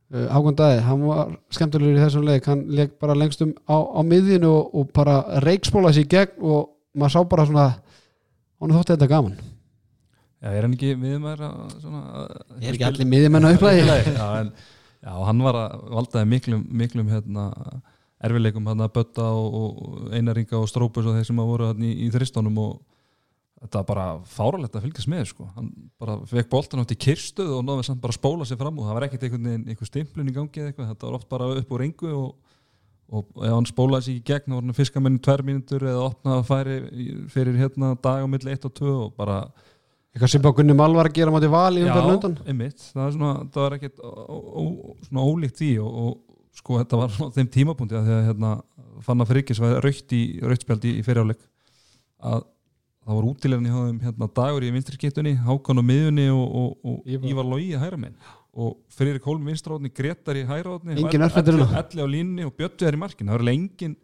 Uh, 0.10 0.26
Hákon 0.34 0.58
Dæði, 0.58 0.80
hann 0.88 1.04
var 1.06 1.36
skemmtilegur 1.54 2.00
í 2.00 2.02
þessum 2.02 2.26
leik, 2.26 2.48
hann 2.50 2.64
leik 2.68 2.96
bara 3.00 3.16
lengstum 3.16 3.56
á, 3.70 3.78
á 3.78 4.02
miðjunu 4.02 4.50
og, 4.50 4.74
og 4.74 4.90
bara 4.96 5.20
reikspóla 5.46 5.94
sér 5.94 6.08
í 6.08 6.12
gegn 6.18 6.42
og 6.42 6.74
maður 6.98 7.14
sá 7.14 7.30
bara 7.30 7.46
svona 7.48 7.68
hann 8.66 8.80
þótti 8.80 8.96
þetta 8.96 9.12
gaman. 9.12 9.36
Já, 10.44 10.50
er 10.52 10.66
hann 10.66 10.74
ekki 10.76 10.96
miðumæður 11.02 11.44
að 11.48 11.76
svona 11.82 12.02
er 12.60 12.72
ekki 12.74 12.88
allir 12.88 13.10
miðjumenn 13.10 13.48
á 13.48 13.50
upplæði. 13.56 13.86
Já, 14.16 14.26
en 14.42 14.52
já, 14.54 15.14
hann 15.30 15.46
var 15.46 15.60
að 15.62 15.86
valdaði 15.98 16.32
miklum, 16.34 16.66
miklum 16.84 17.14
hérna, 17.14 17.46
erfileikum 18.26 18.68
hérna, 18.70 18.90
Bötta 18.94 19.30
og, 19.32 19.56
og 19.62 20.12
Einaringa 20.14 20.60
og 20.60 20.70
Strópus 20.70 21.08
og 21.08 21.18
þeir 21.18 21.30
sem 21.30 21.42
að 21.42 21.50
voru 21.54 21.70
hérna, 21.72 21.88
í, 21.88 22.06
í 22.06 22.12
þristónum 22.14 22.62
og 22.62 22.76
þetta 23.66 23.82
var 23.82 23.88
bara 23.90 24.06
fáralegt 24.30 24.76
að 24.78 24.86
fylgjast 24.86 25.10
með 25.12 25.30
sko. 25.32 25.48
hann 25.56 25.70
bara 26.02 26.18
fekk 26.30 26.50
boltan 26.52 26.84
átt 26.84 26.94
í 26.94 27.00
kyrstöð 27.08 27.54
og 27.58 27.64
náði 27.66 27.88
samt 27.88 28.02
bara 28.04 28.16
spóla 28.16 28.48
sér 28.48 28.60
fram 28.60 28.78
og 28.80 28.88
það 28.88 28.98
var 28.98 29.06
ekkert 29.08 29.26
einhvern 29.26 29.48
veginn 29.50 29.70
einhver 29.72 29.90
stimplun 29.90 30.30
í 30.30 30.36
gangi 30.36 30.62
eða 30.62 30.72
eitthvað, 30.72 30.92
þetta 30.92 31.08
var 31.08 31.18
oft 31.20 31.30
bara 31.32 31.48
upp 31.62 31.74
úr 31.74 31.86
engu 31.88 32.12
og, 32.12 32.28
og 33.14 33.46
ef 33.46 33.54
hann 33.54 33.68
spólaði 33.70 34.08
sér 34.08 34.18
í 34.18 34.24
gegn 34.26 34.50
þá 34.50 34.56
var 34.56 34.64
hann 34.64 34.78
fiskamenn 34.78 35.20
í 35.20 35.24
tvær 35.26 35.44
mínútur 35.46 35.86
eða 35.86 36.08
opnaði 36.10 36.42
að 36.42 36.48
færi 36.50 37.08
fyrir 37.34 37.60
hérna 37.60 37.94
dag 38.02 38.26
á 38.26 38.28
milli 38.30 38.56
1 38.56 38.68
og 38.70 38.74
2 38.80 38.94
og 38.94 39.12
bara 39.20 39.40
eitthvað 40.16 40.32
sem 40.32 40.46
bara 40.46 40.58
Gunni 40.58 40.78
Mál 40.78 40.96
var 40.96 41.10
að 41.10 41.18
gera 41.20 41.34
mátti 41.36 41.52
val 41.52 41.76
í 41.76 41.84
umferðin 41.84 42.16
undan 42.16 42.38
einmitt, 42.48 42.80
það, 42.96 43.12
svona, 43.18 43.34
það 43.52 43.66
var 43.66 43.78
ekkert 43.78 44.02
svona 45.10 45.28
ólíkt 45.28 45.62
því 45.62 45.72
og, 45.84 46.00
og 46.06 46.60
sko 46.60 46.80
þetta 46.82 47.02
var 47.02 47.14
svona 47.14 47.36
þeim 47.36 47.52
tímapunkti 47.52 48.00
að 48.00 48.10
því 48.10 48.18
að 48.18 48.28
hérna, 48.32 48.52
fann 49.06 49.24
að 49.24 49.32
Frikis 49.34 49.62
var 49.62 49.78
raukt 49.84 50.16
í 50.16 50.22
rautspjaldi 50.42 50.94
í 50.96 51.06
fyriráleik 51.06 51.42
að 52.26 52.46
það 53.06 53.20
var 53.20 53.28
útilegni 53.30 53.74
hérna, 54.02 54.30
dagur 54.40 54.66
í 54.66 54.72
vinstri 54.74 54.98
skiptunni, 54.98 55.36
Hákan 55.46 55.78
á 55.78 55.84
miðunni 55.86 56.26
og, 56.34 56.46
og, 56.58 56.72
og 56.90 57.12
Ívar. 57.12 57.46
Lógi 57.46 57.76
að 57.78 57.84
hæra 57.86 58.00
minn 58.02 58.16
og 58.56 58.78
Friðrik 58.96 59.26
Hólm 59.28 59.46
vinstráðni, 59.50 59.92
Gretar 59.94 60.38
í 60.40 60.44
hérna. 60.48 61.80
Elli 61.82 62.04
á 62.04 62.08
línni 62.08 62.46
og 62.48 62.54
Bjöttu 62.56 62.88
er 62.88 62.96
í 62.96 63.02
markin, 63.02 63.28
það 63.28 63.36
var 63.36 63.44
alveg 63.46 63.58
engin 63.60 63.96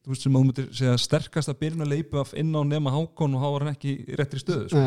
þú 0.00 0.12
veist 0.12 0.22
sem 0.26 0.34
að 0.36 0.40
þú 0.40 0.48
myndir 0.48 0.68
segja 0.76 0.98
sterkast 1.00 1.52
að 1.52 1.58
byrjun 1.60 1.84
að 1.86 1.90
leipa 1.94 2.20
af 2.24 2.34
inn 2.40 2.52
á 2.56 2.62
nema 2.64 2.92
Hákon 2.94 3.34
og 3.36 3.42
þá 3.44 3.48
var 3.54 3.64
hann 3.66 3.74
ekki 3.74 3.94
í 3.94 4.18
réttri 4.20 4.40
stöðu 4.42 4.68
sko. 4.72 4.84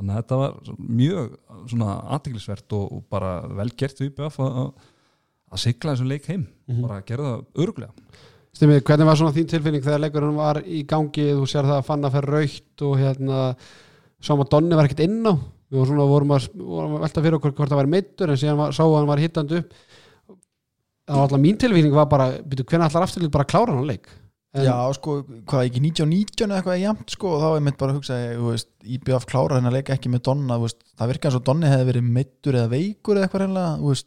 Þannig 0.00 0.14
að 0.14 0.20
þetta 0.22 0.38
var 0.40 0.56
mjög 1.00 1.30
svona 1.68 1.94
aðteglisvert 2.16 2.72
og, 2.78 2.84
og 2.96 3.04
bara 3.12 3.30
vel 3.60 3.68
gert 3.76 4.00
við 4.00 4.10
IBF 4.14 4.38
að, 4.44 4.58
sigla 5.60 5.92
þessum 5.94 6.08
leik 6.12 6.28
heim 6.30 6.46
Mhm. 6.70 6.82
bara 6.86 7.00
að 7.00 7.06
gera 7.10 7.22
það 7.30 7.64
öruglega 7.64 7.92
Stimmi, 8.52 8.80
hvernig 8.82 9.06
var 9.06 9.16
svona 9.16 9.32
þín 9.36 9.46
tilfinning 9.48 9.82
þegar 9.84 10.00
leikurinn 10.02 10.34
var 10.36 10.58
í 10.66 10.80
gangi, 10.88 11.28
þú 11.38 11.44
sér 11.46 11.68
það 11.68 11.76
að 11.78 11.84
fann 11.86 12.04
að 12.08 12.12
fer 12.16 12.26
raukt 12.34 12.82
og 12.82 12.96
hérna 12.98 13.42
sáum 14.20 14.40
að 14.42 14.48
Donni 14.50 14.74
var 14.74 14.88
ekkert 14.88 15.04
inn 15.06 15.20
á 15.22 15.34
við 15.70 15.82
vorum, 15.82 16.00
vorum, 16.10 16.32
að, 16.36 16.48
vorum 16.58 16.96
að 16.98 17.04
velta 17.06 17.24
fyrir 17.24 17.38
okkur 17.38 17.54
hvort 17.54 17.72
það 17.72 17.80
var 17.80 17.90
meittur 17.90 18.32
en 18.32 18.40
síðan 18.40 18.58
var, 18.60 18.74
sá 18.74 18.82
að 18.86 18.96
hann 18.98 19.10
var 19.10 19.22
hittandi 19.22 19.60
upp. 19.60 19.76
Það 21.10 21.18
var 21.18 21.26
alltaf 21.26 21.42
mín 21.42 21.58
tilfinning 21.58 21.94
var 21.94 22.10
bara, 22.10 22.26
byrju, 22.46 22.66
hvernig 22.70 22.86
allar 22.86 23.06
afturlið 23.06 23.32
bara 23.34 23.46
að 23.46 23.52
klára 23.54 23.76
hann 23.76 23.88
leik? 23.88 24.10
En, 24.50 24.64
Já, 24.66 24.74
sko, 24.96 25.20
hvað 25.46 25.68
ekki 25.68 25.80
19-19 25.84 26.48
eða 26.48 26.56
eitthvað 26.58 26.80
jæmt, 26.80 27.12
sko, 27.14 27.34
og 27.36 27.42
þá 27.42 27.48
er 27.52 27.60
mitt 27.62 27.76
bara 27.78 27.94
að 27.94 28.00
hugsa 28.00 28.16
IBF 28.96 29.26
klára 29.30 29.60
hennar 29.60 29.74
leik 29.76 29.92
ekki 29.94 30.10
með 30.10 30.24
Donna 30.26 30.56
veist, 30.58 30.80
það 30.98 31.12
virka 31.12 31.30
eins 31.30 31.36
og 31.38 31.44
Donni 31.46 31.70
hefði 31.70 31.86
verið 31.86 32.08
meittur 32.16 32.58
eða 32.58 32.72
veikur 32.72 33.20
eða 33.20 33.28
eitthvað 33.28 33.44
reynilega, 33.44 34.00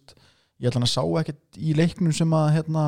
ég 0.60 0.68
ætla 0.68 0.82
hann 0.82 0.88
að 0.90 0.92
sá 0.92 1.22
ekkert 1.22 1.62
í 1.64 1.76
leiknum 1.80 2.16
sem 2.18 2.36
að 2.36 2.50
hérna, 2.58 2.84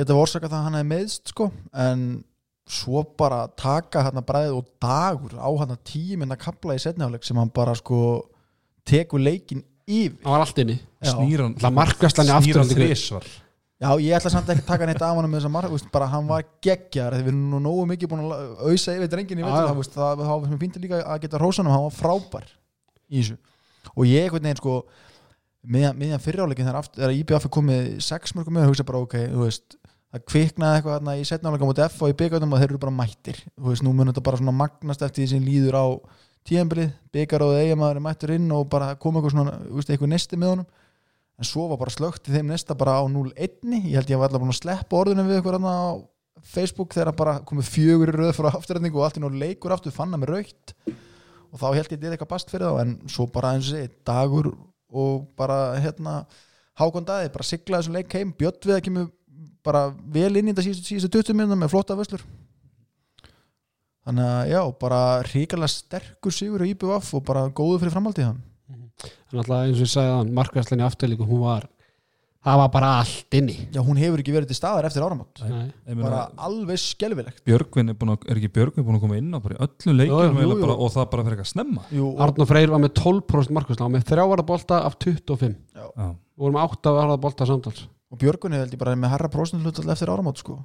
geta 0.00 0.16
vorsaka 0.16 0.48
það 0.48 0.56
að 0.62 0.66
hann 0.70 0.78
hefði 0.78 0.90
meðst, 0.94 1.34
sko, 1.34 1.50
en 1.84 2.06
svo 2.68 3.02
bara 3.18 3.44
taka 3.58 4.04
hérna 4.06 4.22
bræðið 4.26 4.56
og 4.58 4.66
dagur 4.82 5.36
á 5.38 5.48
hérna 5.62 5.78
tíminn 5.86 6.34
að 6.34 6.42
kapla 6.44 6.76
í 6.76 6.82
setniháleik 6.82 7.24
sem 7.26 7.38
hann 7.40 7.52
bara 7.54 7.74
sko 7.78 8.00
tekur 8.86 9.22
leikin 9.22 9.64
yfir. 9.86 10.20
Hann 10.24 10.36
var 10.36 10.44
allt 10.46 10.60
inni. 10.62 10.78
Já. 11.00 11.14
snýran 11.14 11.56
Það 11.60 11.78
markast 11.78 12.20
hann 12.20 12.30
í 12.30 12.34
aftur 12.36 12.60
snýran 12.60 12.74
þrísvar 12.76 13.30
Já, 13.80 13.94
ég 13.96 14.12
ætla 14.12 14.28
samt 14.28 14.50
ekki 14.52 14.60
að 14.60 14.68
taka 14.68 14.86
neitt 14.88 15.00
af 15.00 15.14
hann 15.16 15.24
með 15.24 15.38
þess 15.38 15.48
að 15.48 15.52
marg, 15.54 15.72
veist, 15.72 15.86
bara 15.88 16.06
hann 16.12 16.26
var 16.28 16.42
geggjar 16.60 17.14
þegar 17.14 17.22
við 17.24 17.30
erum 17.32 17.44
nú 17.48 17.60
nógu 17.64 17.86
mikið 17.88 18.10
búin 18.10 18.26
að 18.26 18.42
auðsa 18.68 18.96
yfir 18.98 19.08
drengin 19.14 19.40
það, 19.40 19.70
veist, 19.78 19.94
það, 19.94 20.20
það 20.20 20.42
var 20.42 20.58
fínt 20.60 20.76
líka 20.82 20.98
að 21.00 21.22
geta 21.22 21.40
rósanum, 21.40 21.72
hann 21.72 21.86
var 21.86 21.94
frábær 21.96 22.50
í 23.08 23.22
þessu. 23.22 23.38
Og 23.94 24.04
ég 24.04 24.26
einhvern 24.26 24.44
veginn 24.50 24.60
sko 24.60 24.74
meðan, 25.64 25.96
meðan 26.02 26.20
fyriráleikin 26.26 26.68
þegar, 26.68 27.14
IBF 27.22 27.48
er 27.48 27.54
komið 27.56 27.88
sex 28.04 28.36
mörgum 28.36 28.58
með, 28.58 28.68
hugsa 28.68 28.86
bara 28.90 29.00
ok 29.00 29.16
þú 29.22 29.46
veist, 29.46 29.79
það 30.10 30.24
kviknaði 30.26 30.78
eitthvað 30.78 30.96
þarna 30.96 31.14
í 31.18 31.26
setnáleika 31.28 31.68
mot 31.68 31.82
F 31.86 32.02
og 32.02 32.10
í 32.12 32.16
byggjöndum 32.18 32.54
og 32.54 32.60
þeir 32.62 32.70
eru 32.70 32.82
bara 32.82 32.94
mættir. 32.94 33.38
Þú 33.54 33.66
veist, 33.70 33.84
nú 33.86 33.94
mun 33.94 34.10
þetta 34.10 34.26
bara 34.26 34.40
svona 34.40 34.56
magnast 34.56 35.02
eftir 35.06 35.22
því 35.22 35.28
sem 35.30 35.46
líður 35.46 35.78
á 35.78 35.86
tíðanbilið, 36.48 36.90
byggar 37.14 37.44
og 37.46 37.56
eigamæður 37.58 38.00
er 38.00 38.04
mættur 38.04 38.34
inn 38.34 38.48
og 38.56 38.68
bara 38.72 38.94
kom 38.98 39.18
eitthvað 39.18 39.34
svona, 39.36 39.56
veist, 39.70 39.90
eitthvað 39.92 40.12
nesti 40.14 40.40
með 40.40 40.54
honum. 40.54 40.68
En 41.40 41.44
svo 41.48 41.68
var 41.70 41.78
bara 41.80 41.94
slögt 41.94 42.28
í 42.28 42.34
þeim 42.34 42.50
nesta 42.50 42.76
bara 42.76 42.98
á 43.00 43.02
0-1 43.08 43.64
ég 43.86 43.96
held 43.96 44.10
ég 44.10 44.18
var 44.20 44.28
allavega 44.28 44.44
búin 44.44 44.52
að 44.52 44.60
sleppa 44.60 44.98
orðinu 44.98 45.24
við 45.28 45.38
ykkur 45.40 45.56
á 45.56 45.62
Facebook 46.40 46.94
þegar 46.96 47.16
bara 47.16 47.40
komið 47.44 47.66
fjögur 47.68 48.12
röð 48.16 48.34
frá 48.36 48.48
afturrætningu 48.50 48.98
og 49.00 49.04
allt 49.06 49.16
í 49.16 49.22
náttúrulega 49.22 49.48
leikur 49.48 49.72
aftur 49.74 49.92
fann 49.94 50.12
að 50.16 50.20
með 50.22 50.32
raukt 50.34 50.74
og 51.50 51.56
þá 51.60 51.66
held 51.66 51.80
ég 51.80 51.90
þetta 51.90 52.12
eitthvað 52.14 52.32
bast 52.32 52.48
bara 59.64 59.86
og 59.88 59.94
og 59.94 59.96
að 59.96 60.12
vel 60.18 60.36
inn 60.36 60.50
í 60.50 60.52
þetta 60.52 60.66
síðustu, 60.66 60.86
síðustu 60.88 61.10
20 61.18 61.40
minna 61.40 61.58
með 61.58 61.72
flotta 61.74 61.96
vöslur. 61.98 62.22
Þannig 64.06 64.30
að 64.32 64.52
já, 64.54 64.60
bara 64.80 65.00
ríkalega 65.28 65.74
sterkur 65.74 66.32
sigur 66.34 66.64
á 66.64 66.70
IBVF 66.70 67.10
og 67.18 67.26
bara 67.26 67.48
góðu 67.52 67.82
fyrir 67.82 67.94
framhaldið 67.94 68.30
hann 68.30 68.40
en 69.30 69.42
alltaf 69.42 69.66
eins 69.66 69.78
og 69.78 69.86
ég 69.86 69.92
sagði 69.92 70.16
hann 70.16 70.32
markastlinni 70.36 70.86
afturlíku, 70.86 71.26
hún 71.28 71.44
var 71.44 71.68
það 72.40 72.58
var 72.62 72.70
bara 72.72 72.90
allt 73.02 73.36
inni. 73.36 73.56
Já, 73.68 73.82
hún 73.84 73.98
hefur 74.00 74.22
ekki 74.22 74.32
verið 74.32 74.50
til 74.50 74.56
staðar 74.56 74.86
eftir 74.88 75.04
áramót. 75.04 75.42
Nei. 75.44 75.66
Ég 75.90 75.92
meina, 75.92 76.06
bara 76.06 76.22
alveg 76.48 76.80
skelvilegt 76.80 77.42
Björgvin 77.44 77.92
er, 77.92 77.98
búin 78.00 78.14
að, 78.14 78.24
er 78.32 78.40
ekki 78.40 78.52
Björgvin 78.56 78.86
búin 78.86 78.96
að 78.96 79.04
koma 79.04 79.20
inn 79.20 79.36
á 79.36 79.38
bara 79.44 79.58
í 79.58 79.60
jú. 80.56 80.60
bara, 80.64 80.76
og 80.76 80.92
það 80.96 81.08
bara 81.12 81.26
fyrir 81.26 81.36
eitthvað 81.36 81.52
snemma? 81.52 81.86
Jú, 81.92 82.08
og, 82.08 82.24
Arnur 82.24 82.48
Freyr 82.48 82.72
var 82.72 82.84
með 82.86 82.94
12% 83.02 83.56
markvæsla 83.58 83.86
og 83.86 83.94
með 83.94 84.06
þrjávarða 84.08 84.46
bolta 84.48 84.82
af 84.88 84.96
25 85.04 85.52
Já. 85.52 85.86
við 86.00 86.46
vorum 86.46 86.56
með 86.56 86.78
8 86.78 86.94
varða 86.96 87.20
bolta 87.26 87.50
samtals 87.50 87.84
og 88.10 88.18
Björgun 88.20 88.54
hefði 88.54 88.66
held 88.66 88.76
ég 88.76 88.82
bara 88.82 88.96
með 88.98 89.14
herra 89.14 89.30
prósentlutall 89.32 89.92
eftir 89.94 90.10
áramót 90.12 90.42
sko. 90.42 90.58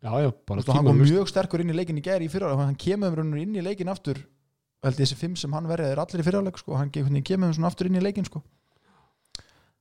já, 0.00 0.12
já, 0.24 0.30
bara 0.46 0.60
veist, 0.60 0.72
hann 0.74 0.86
kom 0.86 1.00
mjög 1.00 1.28
sterkur 1.28 1.64
inn 1.64 1.72
í 1.72 1.76
leikin 1.76 1.98
í 2.00 2.04
gæri 2.04 2.28
í 2.28 2.32
fyrra 2.32 2.54
hann 2.58 2.76
kemur 2.76 3.20
um 3.22 3.34
inn 3.40 3.56
í 3.56 3.64
leikin 3.64 3.90
aftur 3.92 4.20
held 4.84 4.96
ég 4.96 5.04
þessi 5.04 5.18
fimm 5.20 5.36
sem 5.36 5.52
hann 5.52 5.68
verið 5.68 5.92
er 5.92 6.00
allir 6.00 6.22
í 6.22 6.26
fyrraleg 6.26 6.58
sko. 6.60 6.76
hann 6.76 6.90
kemur 6.90 7.48
um 7.48 7.54
svona 7.56 7.70
aftur 7.70 7.90
inn 7.90 8.00
í 8.00 8.04
leikin 8.04 8.28
sko. 8.28 8.42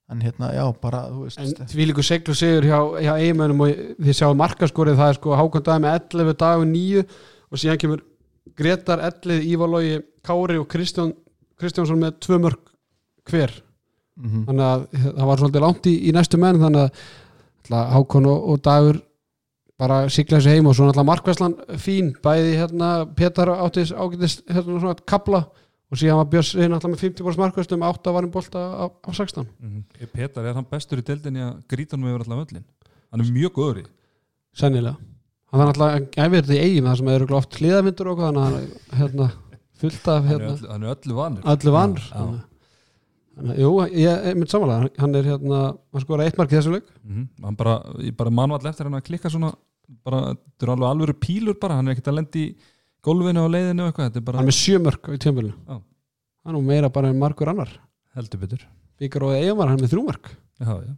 en 0.10 0.22
hérna, 0.26 0.52
já, 0.56 0.66
bara 0.82 1.06
þú 1.12 1.26
veist, 1.28 1.40
en 1.40 1.70
því 1.70 1.90
líku 1.92 2.04
seglu 2.04 2.36
sigur 2.36 2.66
hjá, 2.66 2.80
hjá 3.06 3.14
eiginmönnum 3.16 3.66
og 3.66 3.82
þið 4.00 4.20
sjáu 4.20 4.36
markaskorið 4.40 4.98
það 4.98 5.12
er 5.14 5.20
sko 5.20 5.36
Hákon 5.38 5.66
dag 5.68 5.84
með 5.84 5.98
11 6.18 6.40
dag 6.40 6.64
og 6.64 6.70
9 6.72 7.04
og 7.50 7.62
síðan 7.62 7.82
kemur 7.84 8.06
Gretar 8.58 9.04
11, 9.06 9.44
Ívalógi, 9.46 10.00
Kári 10.26 10.58
og 10.58 10.66
Kristján 10.72 11.14
Kristjánsson 11.60 12.00
með 12.00 12.18
tvö 12.24 12.40
mörg 12.42 12.72
hver 13.30 13.54
mm 14.20 14.46
þannig 14.50 14.66
að 14.68 14.82
það 15.18 15.26
var 15.30 15.38
svolítið 15.44 15.64
langt 15.66 15.86
í, 15.88 15.94
í 16.10 16.12
næstu 16.16 16.38
menn 16.42 16.60
þannig 16.60 16.82
að 16.82 16.92
alltaf, 17.70 17.94
Hákon 17.96 18.26
og, 18.28 18.50
og 18.54 18.62
Dagur 18.66 19.00
bara 19.80 20.00
sigla 20.12 20.40
þessu 20.40 20.52
heim 20.56 20.68
og 20.68 20.76
svo 20.76 20.88
alltaf 20.90 21.06
markvæslan 21.08 21.54
fín, 21.80 22.10
bæði 22.24 22.58
hérna 22.60 22.90
Petar 23.16 23.54
áttis 23.56 23.94
ágætist 23.96 24.44
hérna 24.52 24.80
svona 24.82 24.96
kabla 25.08 25.46
og 25.90 25.98
síðan 25.98 26.20
var 26.20 26.28
Björns 26.34 26.52
hérna 26.60 26.76
alltaf 26.78 26.92
með 26.92 27.06
50% 27.08 27.40
markvæstum 27.46 27.86
8 27.88 28.12
varum 28.14 28.32
bolta 28.34 28.60
á, 28.60 28.86
á 28.92 29.10
16 29.16 29.46
mm 29.48 30.10
Petar, 30.14 30.46
er 30.46 30.54
hann 30.60 30.68
bestur 30.70 31.00
í 31.00 31.06
deildinni 31.08 31.42
að 31.46 31.62
gríta 31.72 31.96
hann 31.96 32.04
með 32.04 32.18
yfir 32.18 32.26
allan 32.28 32.44
völlin 32.44 32.66
hann 33.10 33.24
er 33.24 33.32
mjög 33.34 33.56
góður 33.56 33.80
í. 33.82 33.86
Sennilega. 34.60 34.98
Hann 35.50 35.62
er 35.64 35.72
alltaf 35.72 36.12
þetta 36.14 36.54
í 36.54 36.60
eigin 36.62 36.86
það 36.90 37.00
sem 37.00 37.08
eru 37.16 37.36
oft 37.40 37.56
hliðavindur 37.58 38.12
og 38.12 38.20
þannig 38.22 38.44
að 38.44 39.00
hérna 39.00 39.30
fullt 39.80 40.08
af 40.12 40.28
hérna, 40.28 40.52
hann 40.70 40.84
er 40.84 40.94
öllu 40.94 41.16
vanur. 41.18 41.48
öllu 41.56 41.74
vanur 41.74 42.04
Já, 42.04 42.12
já. 42.12 42.20
Þannig 42.20 42.36
að- 42.36 42.46
jú, 43.60 43.72
ég 43.96 44.28
er 44.32 44.38
mynd 44.38 44.52
samanlega 44.52 44.90
hann 45.02 45.16
er 45.16 45.30
hérna, 45.32 45.60
hann 45.94 46.04
skora 46.04 46.26
eitt 46.28 46.38
mark 46.40 46.52
í 46.52 46.58
þessu 46.58 46.74
leik. 46.76 46.88
Mhm. 47.04 47.28
hann 47.46 47.56
bara, 47.60 47.78
ég 48.04 48.16
bara 48.18 48.34
manvall 48.34 48.70
eftir 48.70 48.90
hann 48.90 48.98
að 49.00 49.06
klikka 49.08 49.32
svona 49.32 49.54
bara, 50.06 50.36
þetta 50.36 50.68
er 50.68 50.74
alveg 50.76 50.90
alvöru 50.90 51.16
pílur 51.20 51.60
bara. 51.60 51.80
Hann 51.80 51.88
er 51.88 51.96
ekkert 51.96 52.12
að 52.12 52.20
lendi 52.20 52.44
í 52.46 52.56
gólfinu 53.06 53.46
og 53.46 53.54
leiðinu 53.54 53.86
og 53.86 53.92
eitthvað, 53.92 54.10
þetta 54.12 54.22
er 54.22 54.28
bara 54.28 54.38
hann 54.42 54.48
er 54.48 54.52
með 54.52 54.60
sjö 54.60 54.82
mörk 54.84 55.10
í 55.10 55.22
tjömbölinu 55.24 55.56
Já. 55.56 55.82
hann 56.46 56.56
er 56.60 56.68
meira 56.70 56.90
bara 56.90 57.10
en 57.10 57.20
margur 57.20 57.50
annar. 57.50 57.72
Heldur 58.16 58.40
betur. 58.40 58.66
Bíkar 59.00 59.24
og 59.24 59.36
Egamar, 59.38 59.70
hann 59.72 59.80
er 59.80 59.86
með 59.86 59.94
þrjú 59.96 60.06
mörk. 60.06 60.32
Já, 60.60 60.74
já, 60.84 60.94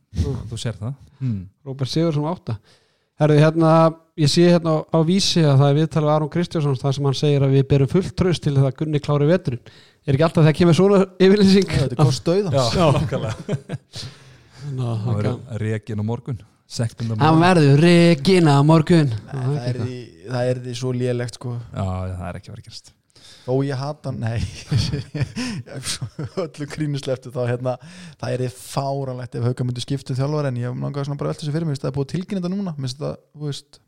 þú 0.50 0.58
sér 0.58 0.78
það. 0.80 0.94
Hmm. 1.20 1.42
Róbert 1.66 1.92
Sigursson 1.92 2.26
átta. 2.26 2.58
Herðu, 3.22 3.38
hérna, 3.38 3.72
ég 4.18 4.30
sé 4.32 4.48
hérna 4.50 4.80
á, 4.82 4.98
á 4.98 5.00
vísi 5.06 5.44
að 5.46 5.60
það 5.60 5.68
er 5.68 5.76
viðtalið 5.78 6.12
Aron 6.16 6.32
Kristjánsson 6.34 6.80
það 6.82 6.96
sem 6.98 7.06
hann 7.06 7.18
segir 7.20 7.44
að 7.46 7.54
við 7.54 7.68
berum 7.70 7.90
fullt 7.92 8.16
tröst 8.18 8.42
til 8.42 8.56
það 8.58 8.72
Gunni 8.80 9.02
klári 9.04 9.28
veturinn 9.30 9.76
er 10.08 10.18
ekki 10.18 10.28
alltaf 10.28 10.46
þegar 10.46 10.58
kemur 10.62 10.78
svona 10.78 11.02
yfirlýsing? 11.22 11.68
Þetta 11.76 11.98
er 11.98 12.02
kost 12.02 12.26
döðans 12.28 12.78
já, 12.78 12.86
nákvæmlega. 12.98 13.58
Ná, 14.78 14.86
hann 14.86 15.04
hann, 15.04 15.16
verður 15.18 15.62
rekin 15.62 16.02
á 16.02 16.06
morgun 16.06 16.42
hann 16.72 17.42
verður 17.42 17.82
Regina 17.84 18.56
á 18.56 18.62
morgun. 18.64 19.12
Nei, 19.12 19.44
það, 19.44 19.68
er 19.68 19.78
því, 19.82 20.00
það 20.30 20.50
er 20.52 20.60
því 20.64 20.76
svo 20.80 20.92
lélegt 20.96 21.38
sko. 21.38 21.56
já, 21.60 21.86
það 22.16 22.28
er 22.30 22.40
ekki 22.40 22.54
vera 22.54 22.66
gerst. 22.68 22.94
Þó 23.42 23.54
ég 23.66 23.82
hata 23.82 24.14
nei. 24.14 24.40
Öllu 26.46 26.68
grínusleftu 26.72 27.34
þá 27.34 27.42
hérna. 27.50 27.76
Það 28.22 28.36
er 28.36 28.44
því 28.46 28.50
fáranlegt 28.56 29.36
ef 29.36 29.48
hauka 29.50 29.68
myndi 29.68 29.84
skiptu 29.84 30.16
þjálfar 30.16 30.52
en 30.52 30.62
ég 30.62 30.78
langaði 30.78 31.10
svona 31.10 31.20
bara 31.20 31.34
velta 31.34 31.44
þessu 31.44 31.56
fyrir 31.58 31.68
mig 31.68 31.82
það 31.82 31.92
er 31.92 31.96
búið 31.98 32.08
að 32.08 32.14
tilkynna 32.16 32.44
þetta 32.44 32.54
núna. 32.56 32.76
Minnst 32.78 33.02
þetta, 33.02 33.14
þú 33.36 33.50
veist, 33.50 33.82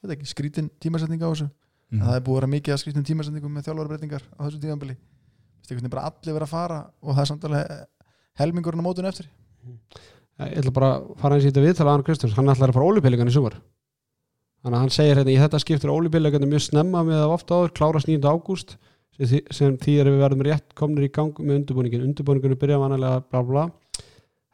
þetta 0.00 0.16
ekki, 0.16 0.30
skrítin 0.30 0.70
tímasetninga 0.80 1.28
á 1.28 1.32
þessu. 1.34 1.50
Mm. 1.90 2.04
það 2.06 2.16
er 2.16 2.22
búið 2.22 2.36
að 2.36 2.40
vera 2.40 2.54
mikið 2.54 2.72
að 2.72 2.82
skrítin 2.84 3.06
tímasetningum 3.08 3.56
með 3.56 3.64
þjálfarbreytingar 3.66 4.22
á 4.30 4.40
þessu 4.46 4.60
tímanbili 4.62 4.94
er 5.88 5.92
bara 5.92 6.06
allir 6.10 6.36
vera 6.36 6.46
að 6.48 6.54
fara 6.54 6.78
og 7.02 7.14
það 7.14 7.22
er 7.24 7.30
samt 7.30 7.44
alveg 7.48 7.74
helmingurinn 8.40 8.82
á 8.82 8.86
mótun 8.86 9.08
eftir? 9.10 9.28
Ég 10.40 10.56
ætla 10.62 10.72
bara 10.72 10.90
að 10.96 11.10
fara 11.20 11.36
eins 11.36 11.44
í 11.44 11.50
þetta 11.50 11.64
viðtalið 11.66 11.92
Aron 11.92 12.06
Kristjánsson 12.06 12.38
hann 12.40 12.54
ætlar 12.54 12.72
að 12.72 12.78
fara 12.78 12.88
ólipillingan 12.90 13.28
í 13.28 13.34
sumar. 13.34 13.58
Þannig 14.60 14.76
að 14.76 14.82
hann 14.84 14.94
segir 14.94 15.18
hérna 15.20 15.32
í 15.34 15.40
þetta 15.40 15.60
skiptur 15.60 15.92
ólipillingan 15.94 16.48
mjög 16.48 16.64
snemma 16.66 17.02
með 17.04 17.20
að 17.24 17.34
ofta 17.36 17.58
áður 17.60 17.74
klárast 17.76 18.08
9. 18.08 18.24
ágúst 18.28 18.74
sem, 19.20 19.76
því- 19.76 19.98
er 20.00 20.08
við 20.08 20.22
verðum 20.24 20.44
rétt 20.46 20.74
komnir 20.74 21.04
í 21.08 21.12
gang 21.12 21.36
með 21.40 21.58
undirbúningin 21.60 22.04
undirbúningunum 22.08 22.60
byrja 22.60 22.80
vanalega 22.80 23.22
bla 23.28 23.42
bla 23.44 23.64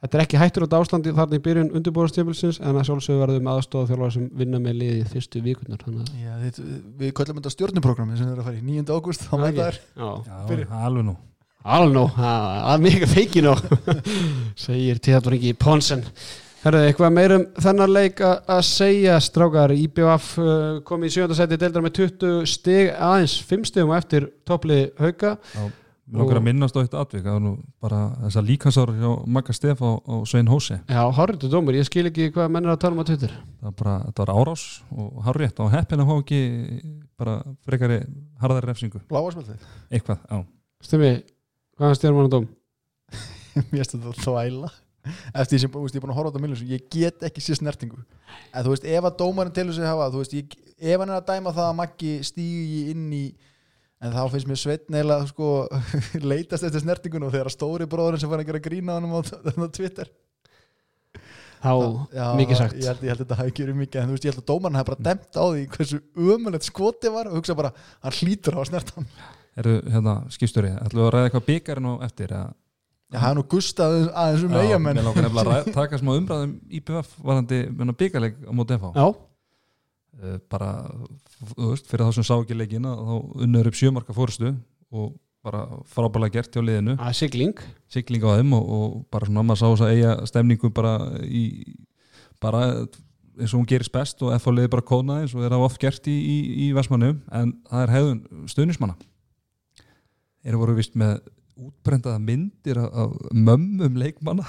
Þetta 0.06 0.18
er 0.20 0.22
ekki 0.22 0.38
hættur 0.38 0.64
á 0.70 0.78
ástandi 0.78 1.10
þarna 1.16 1.34
í 1.34 1.40
byrjun 1.42 1.70
undirbúinastjöfilsins 1.74 2.60
en 2.62 2.76
að 2.78 2.84
sjálfsögur 2.86 3.22
verðum 3.24 3.48
aðstofa 3.50 3.88
þjálfara 3.88 4.14
sem 4.14 4.28
vinna 4.38 4.60
með 4.62 4.76
liðið 4.78 5.08
fyrstu 5.10 5.40
að 5.42 5.80
Já, 6.22 6.34
þið, 6.44 6.60
við 7.00 7.10
köllum 7.18 7.40
þetta 7.40 7.52
stjórnuprogrammi 7.56 8.18
sem 8.20 8.28
er 8.30 8.38
að 8.38 8.46
fara 8.46 8.60
í 8.60 8.62
9. 8.68 8.84
ágúst 8.94 9.24
þá 9.26 9.32
Já, 9.32 9.40
mæta 9.42 9.64
ekki. 9.64 9.64
þær. 9.64 9.80
Já, 9.98 10.10
já, 10.30 10.68
alveg 10.86 11.08
nú. 11.08 11.14
Alveg 11.76 11.96
nú, 11.96 12.04
það 12.14 12.68
er 12.76 12.84
mikið 12.84 13.14
feiki 13.16 13.42
nú 13.42 13.54
segir 14.66 15.00
tíðatvaringi 15.02 15.56
Ponsen. 15.58 16.04
Herðu, 16.62 16.84
eitthvað 16.86 17.16
meirum 17.16 17.48
þennan 17.66 17.94
leik 17.96 18.22
að 18.22 18.62
segja 18.70 19.16
strákar? 19.22 19.74
IBF 19.74 20.28
uh, 20.38 20.54
kom 20.86 21.02
í 21.02 21.10
sjönda 21.10 21.34
seti 21.34 21.58
deildar 21.58 21.82
með 21.82 21.98
20 21.98 22.46
stig 22.54 22.94
aðeins 22.94 23.34
5 23.50 23.66
stigum 23.72 23.96
eftir 23.98 24.30
topplið 24.46 24.86
hauka 25.02 25.34
Mér 26.06 26.20
langar 26.22 26.38
að 26.38 26.44
minnast 26.46 26.76
á 26.78 26.82
eitt 26.84 26.92
atvik 26.94 27.24
það 27.24 27.34
var 27.34 27.40
nú 27.42 27.52
bara 27.82 27.96
þessa 28.20 28.42
líkansár 28.46 28.92
hjá 28.94 29.08
Magga 29.26 29.54
Stef 29.56 29.80
á, 29.82 29.90
á 29.98 30.14
Svein 30.22 30.46
Hósi. 30.46 30.76
Já, 30.86 31.00
horriðu 31.16 31.48
dómur, 31.50 31.74
ég 31.74 31.88
skil 31.88 32.06
ekki 32.06 32.28
hvað 32.36 32.52
menn 32.54 32.68
er 32.68 32.74
að 32.76 32.82
tala 32.84 32.94
um 32.94 33.02
á 33.02 33.08
Twitter. 33.08 33.32
Það 33.34 33.66
var 33.66 33.74
bara, 33.80 33.94
þetta 34.04 34.22
var 34.22 34.30
árás 34.38 34.66
og 34.94 35.16
harrétt 35.26 35.58
og 35.64 35.72
heppin 35.72 36.02
að 36.04 36.12
fá 36.12 36.14
ekki 36.20 36.40
bara 37.18 37.34
frekari 37.66 37.96
harðari 38.38 38.70
refsingu. 38.70 39.00
Bláa 39.10 39.32
spiltið 39.34 39.66
eitthvað, 39.90 40.22
já 40.30 40.38
Stummi, 40.86 41.10
hvað 41.74 41.90
er 41.90 41.98
stjórnum 41.98 42.22
hann 42.22 42.34
dóm? 42.36 42.46
Mér 43.72 43.82
finnst 43.82 43.96
þetta 43.96 44.14
þvæla. 44.22 44.70
Eftir 45.34 45.56
því 45.56 45.60
sem 45.64 45.74
þú 45.74 45.82
veist, 45.82 45.94
ég 45.96 45.98
er 45.98 46.04
búin 46.06 46.14
að 46.14 46.18
horfa 46.20 46.30
á 46.30 46.32
þetta 46.36 46.44
milljón 46.44 46.70
Ég 46.70 46.86
get 46.92 47.18
ekki 47.26 47.42
sér 47.42 47.58
snertingu. 47.58 47.98
En 48.54 48.62
þú 48.62 48.70
veist, 48.76 48.86
ef 48.86 49.02
að 49.10 49.18
dómarinn 49.24 49.54
telur 49.58 49.74
sig 49.74 49.86
hafa 49.86 50.12
Þú 50.14 50.22
veist, 50.22 50.34
ég, 50.38 50.56
ef 50.78 51.02
hann 51.02 51.10
er 51.10 51.18
að 51.18 51.28
dæma 51.34 51.50
í 53.96 54.04
En 54.06 54.12
þá 54.12 54.22
finnst 54.34 54.48
mér 54.50 54.58
sveit 54.60 54.90
neila 54.92 55.16
sko, 55.26 55.46
leitast 56.32 56.66
eftir 56.68 56.82
snertingun 56.84 57.24
og 57.26 57.32
þegar 57.32 57.48
stóri 57.54 57.86
bróðurinn 57.88 58.20
sem 58.20 58.28
fann 58.30 58.42
að 58.42 58.50
gera 58.50 58.60
grína 58.66 58.92
á 58.92 59.00
hann 59.00 59.08
á, 59.08 59.68
Twitter. 59.72 60.10
Þá, 61.56 61.72
Já, 62.12 62.26
mikið 62.36 62.58
sagt. 62.60 62.74
ég 62.76 62.84
held, 62.90 63.00
ég 63.02 63.08
held 63.10 63.22
að 63.22 63.24
þetta 63.24 63.38
hafi 63.40 63.54
verið 63.56 63.78
mikið 63.80 64.00
en 64.02 64.10
þú 64.10 64.14
veist, 64.18 64.26
ég 64.28 64.34
held 64.34 64.42
að 64.42 64.50
dómarinn 64.50 64.76
hafi 64.78 64.90
bara 64.90 65.04
dæmt 65.08 65.38
á 65.40 65.44
því 65.48 65.62
hversu 65.72 65.98
ömulegt 66.36 66.66
skoti 66.68 67.10
var 67.14 67.30
og 67.30 67.38
hugsa 67.40 67.56
bara, 67.58 67.70
hann 68.04 68.16
hlýtur 68.18 68.54
á 68.54 68.60
að 68.60 68.68
snerta 68.68 68.94
hann. 68.98 69.08
Eru, 69.56 69.72
hérna, 69.88 70.14
skipstjóri, 70.36 70.74
ætlum 70.84 71.00
við 71.00 71.06
að 71.08 71.12
ræða 71.16 71.30
eitthvað 71.30 71.46
byggarinn 71.48 71.88
og 71.94 72.04
eftir 72.06 72.34
að 72.36 72.52
Já, 73.16 73.20
er 73.30 73.36
nú 73.38 73.44
gustað 73.48 73.96
aðeins 74.18 74.44
um 74.44 74.54
eigamenn 74.60 74.98
Mér 74.98 75.04
langar 75.06 75.24
nefnilega 75.28 75.46
að 75.46 75.50
ræða- 75.56 75.74
taka 75.78 75.98
smá 76.02 76.12
umræðum 76.18 76.52
IPF 76.80 77.12
varandi 77.24 77.60
byggarleik 78.02 78.36
á 78.44 78.52
móti 78.58 78.76
FH 78.76 78.90
Já, 79.00 79.06
bara, 80.50 80.70
þú 81.52 81.70
veist, 81.72 81.88
fyrir 81.90 82.08
þá 82.08 82.18
sem 82.18 82.26
sá 82.26 82.34
ekki 82.36 82.56
leikina 82.56 82.94
þá 82.96 83.14
unnur 83.46 83.70
upp 83.70 83.78
sjömarka 83.78 84.16
fórstu 84.16 84.54
og 84.94 85.16
bara 85.46 85.64
frábælega 85.92 86.40
gert 86.40 86.56
hjá 86.56 86.62
liðinu. 86.64 86.96
Að 86.98 87.18
sigling. 87.20 87.58
Sigling 87.92 88.24
á 88.26 88.34
þeim 88.38 88.54
og, 88.56 88.70
og 88.76 88.94
bara 89.14 89.28
svona 89.28 89.44
maður 89.46 89.60
sá 89.60 89.66
þess 89.68 89.84
að 89.86 89.92
eiga 89.94 90.14
stemningu 90.30 90.72
bara 90.74 90.94
í 91.22 91.44
bara 92.42 92.62
eins 93.36 93.52
og 93.52 93.60
hún 93.60 93.68
gerist 93.68 93.92
best 93.92 94.22
og 94.24 94.32
FH 94.36 94.54
liði 94.56 94.72
bara 94.72 94.86
kóna 94.86 95.20
eins 95.22 95.34
og 95.36 95.44
er 95.44 95.52
það 95.52 95.66
oft 95.66 95.80
gert 95.80 96.08
í, 96.08 96.14
í, 96.16 96.36
í 96.66 96.70
Vestmannu 96.76 97.12
en 97.36 97.52
það 97.68 97.82
er 97.82 97.92
hefðun 97.94 98.48
stuðnismanna 98.52 98.96
eru 100.46 100.60
voru 100.62 100.76
vist 100.78 100.96
með 100.98 101.18
útbrendaða 101.56 102.20
myndir 102.20 102.78
af, 102.80 102.90
af 102.92 103.14
mömmum 103.32 103.96
leikmanna. 103.96 104.44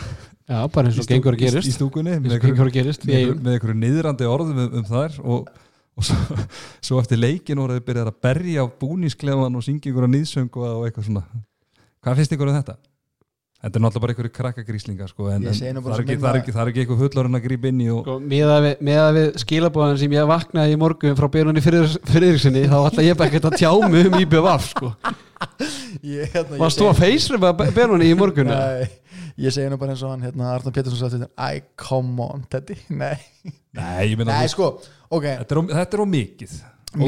Já, 0.47 0.59
bara 0.71 0.89
eins 0.89 0.99
og 0.99 1.07
gengur 1.07 1.37
gerist 1.39 1.69
í 1.69 1.75
stúkunni 1.75 2.17
með 2.23 2.37
einhverju 2.41 3.77
niðrandi 3.79 4.27
orðum 4.27 4.59
um, 4.65 4.75
um 4.81 4.85
þær 4.87 5.15
og, 5.23 5.47
og 5.95 6.07
svo, 6.07 6.37
svo 6.89 6.99
eftir 7.01 7.21
leikin 7.21 7.61
voruð 7.61 7.79
þið 7.79 7.87
byrjað 7.87 8.11
að 8.11 8.19
berja 8.27 8.67
á 8.67 8.75
búnísklefan 8.81 9.59
og 9.59 9.65
syngja 9.65 9.91
einhverja 9.91 10.13
nýðsöngu 10.17 10.67
og 10.67 10.85
eitthvað 10.87 11.09
svona. 11.09 11.25
Hvað 12.03 12.19
finnst 12.21 12.35
ykkur 12.35 12.51
um 12.51 12.59
þetta? 12.59 12.77
Þetta 13.57 13.79
er 13.79 13.81
náttúrulega 13.81 14.01
bara 14.03 14.13
einhverju 14.13 14.31
krakkagríslinga 14.37 15.07
sko, 15.09 15.27
en, 15.33 15.45
en 15.47 15.53
það, 15.53 15.61
er 15.65 16.01
ekki, 16.03 16.11
minna- 16.11 16.21
það, 16.21 16.35
er 16.35 16.41
ekki, 16.43 16.53
ekki 16.71 16.81
eitthvað 16.83 16.99
fullorinn 17.01 17.37
að 17.39 17.45
grípa 17.47 17.69
inn 17.71 17.79
í 17.81 17.87
og, 17.89 18.03
sko, 18.05 18.17
við, 18.67 18.67
meða 18.85 19.07
við 19.15 19.39
skilabóðan 19.41 19.97
sem 20.03 20.13
ég 20.13 20.27
vaknaði 20.29 20.75
í 20.75 20.77
morgun 20.83 21.17
frá 21.17 21.27
Byrjunni 21.33 21.63
Friðriksinni 21.65 22.61
þá 22.69 22.77
ætla 22.91 23.05
ég 23.07 23.17
bara 23.17 23.31
ekkert 23.31 23.49
að 23.49 23.57
tjá 23.57 23.71
mig 23.89 24.11
um 24.11 24.19
IBVF 24.21 24.67
sko. 24.75 24.91
Ég, 26.05 26.29
hérna, 26.35 26.53
ég 26.53 26.61
Varst 26.61 26.81
þú 26.83 26.89
að 26.91 27.01
feysrum 27.01 27.47
að 27.49 27.65
Byrjunni 27.79 28.11
í 28.13 28.15
morgun? 28.21 28.53
Nei, 28.53 28.87
ég 29.41 29.53
segi 29.57 29.73
nú 29.73 29.81
bara 29.81 29.93
eins 29.97 30.05
og 30.05 30.13
hann 30.13 30.25
hérna, 30.29 30.53
Arnar 30.53 30.77
Pétursson 30.77 31.01
sagði 31.01 31.23
þetta 31.25 31.49
Æ, 31.49 31.65
come 31.81 32.29
on, 32.29 32.45
Teddy 32.53 32.77
Nei, 33.01 33.17
Nei, 33.73 34.13
ég 34.13 34.21
þú- 34.21 34.49
sko, 34.53 34.69
ok 35.09 35.27
þetta, 35.33 35.49
er, 35.49 35.61
of- 35.63 35.73
þetta 35.81 35.97
er 35.97 36.05
of 36.05 36.11
mikið 36.13 36.57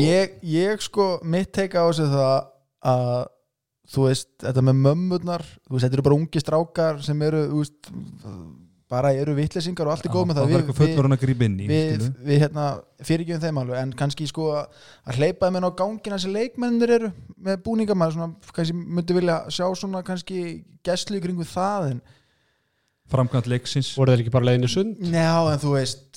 ég, 0.01 0.33
ég 0.57 0.81
sko, 0.85 1.11
mitt 1.29 1.53
teika 1.55 1.85
á 1.85 1.89
þessu 1.93 2.09
það 2.09 2.33
að 2.89 3.19
þú 3.89 4.07
veist, 4.07 4.31
þetta 4.43 4.63
með 4.69 4.81
mömmurnar 4.85 5.45
þú 5.45 5.75
veist, 5.75 5.85
þetta 5.85 5.99
eru 5.99 6.07
bara 6.09 6.19
ungi 6.19 6.43
strákar 6.43 6.99
sem 7.05 7.21
eru 7.27 7.45
þú 7.49 7.61
veist, 7.63 7.93
bara 8.89 9.11
eru 9.13 9.35
vittlesingar 9.37 9.85
og 9.85 9.93
allt 9.93 10.07
er 10.07 10.13
góð 10.13 10.29
með 10.29 10.39
það. 10.39 10.45
það 10.45 10.53
er 10.53 10.63
eitthvað 10.63 10.79
fullur 10.79 11.07
hann 11.07 11.15
að 11.15 11.23
grípa 11.23 11.45
inn 11.45 11.57
í 11.61 11.67
við, 11.69 12.05
við 12.25 12.43
hérna, 12.43 12.67
fyrirgjöfum 13.05 13.43
þeim 13.43 13.59
alveg 13.61 13.81
en 13.83 13.91
kannski 13.99 14.29
sko 14.29 14.47
að 14.57 15.19
hleypa 15.19 15.49
þeim 15.49 15.59
inn 15.59 15.67
á 15.69 15.77
gangina 15.81 16.17
sem 16.21 16.33
leikmennir 16.33 16.93
eru 16.95 17.11
með 17.37 17.59
búninga 17.67 17.97
maður 17.97 18.17
svona, 18.17 18.53
kannski 18.55 18.77
myndi 18.79 19.17
vilja 19.19 19.43
sjá 19.53 19.67
svona 19.77 20.01
kannski 20.05 20.39
gæslu 20.85 21.19
í 21.19 21.23
kringu 21.25 21.45
það 21.45 21.91
en 21.91 22.01
framkvæmt 23.09 23.49
leiksins. 23.49 23.93
Voru 23.97 24.13
þeir 24.13 24.23
ekki 24.23 24.33
bara 24.33 24.49
leiðinni 24.49 24.69
sund? 24.69 24.99
Njá 25.01 25.37
en 25.53 25.61
þú 25.61 25.75
veist 25.77 26.08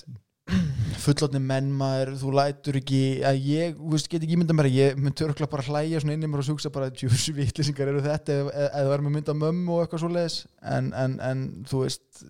fullotni 1.03 1.40
menn 1.42 1.70
maður, 1.76 2.12
þú 2.20 2.34
lætur 2.38 2.78
ekki 2.80 3.03
að 3.28 3.40
ég, 3.48 3.74
þú 3.78 3.94
veist, 3.94 4.11
get 4.12 4.22
ekki 4.22 4.36
ímynda 4.36 4.57
mér 4.57 4.68
að 4.68 4.78
ég 4.78 5.00
myndi 5.00 5.26
örgulega 5.26 5.53
bara 5.53 5.66
hlæja 5.66 6.03
svona 6.03 6.16
inn 6.16 6.26
í 6.26 6.30
mér 6.30 6.42
og 6.44 6.53
hugsa 6.53 6.72
bara 6.74 6.92
djús 6.92 7.26
vitlýsingar 7.38 7.90
eru 7.92 8.05
þetta 8.05 8.36
eða 8.36 8.53
eð, 8.53 8.68
eð 8.68 8.86
það 8.88 8.94
er 8.96 9.05
með 9.07 9.16
mynda 9.16 9.36
mömmu 9.40 9.74
og 9.76 9.84
eitthvað 9.84 10.05
svo 10.05 10.12
leiðis 10.12 10.38
en, 10.76 10.92
en, 11.05 11.18
en 11.30 11.44
þú 11.70 11.82
veist 11.86 12.22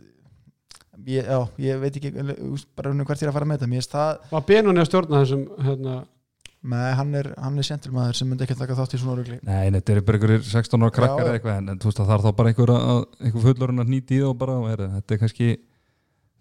ég, 1.06 1.26
já, 1.26 1.38
ég 1.66 1.82
veit 1.82 2.00
ekki 2.00 2.14
veist, 2.16 2.70
bara 2.78 2.94
um 2.94 3.04
hvert 3.04 3.22
ég 3.22 3.28
er 3.28 3.32
að 3.32 3.38
fara 3.38 3.48
með 3.48 3.60
þetta. 3.60 3.70
Mér 3.72 3.82
finnst 3.82 3.96
það 3.96 4.32
var 4.32 4.48
Benoni 4.48 4.82
að 4.82 4.90
stjórna 4.90 5.22
þessum 5.22 5.46
hérna, 5.68 6.00
Nei, 6.62 6.92
hann 6.94 7.10
er, 7.18 7.26
hann 7.42 7.58
er 7.58 7.66
sentilmaður 7.66 8.14
sem 8.14 8.28
myndi 8.30 8.44
ekki 8.46 8.54
taka 8.54 8.76
þátt 8.78 8.92
í 8.94 8.98
svona 9.02 9.16
rugli 9.18 9.40
Nei, 9.42 9.72
þetta 9.74 9.96
eru 9.96 10.02
bara 10.06 10.18
einhverjir 10.20 10.44
16 10.46 10.84
ára 10.84 10.94
krakkar 10.94 11.26
Já, 11.26 11.32
eitthvað 11.34 11.56
en, 11.58 11.70
en 11.72 11.80
þú 11.82 11.88
veist 11.88 12.02
að 12.04 12.10
það 12.10 12.14
er 12.14 12.22
þá 12.22 12.36
bara 12.38 12.52
einhver, 12.52 12.72
að, 12.76 13.00
einhver 13.18 13.44
fullorinn 13.48 13.82
að 13.82 13.90
nýti 13.90 14.14
í 14.14 14.20
það 14.20 14.28
og 14.28 14.36
bara, 14.38 14.54
og 14.60 14.68
er, 14.70 14.82
þetta 14.92 15.16
er 15.16 15.20
kannski 15.24 15.48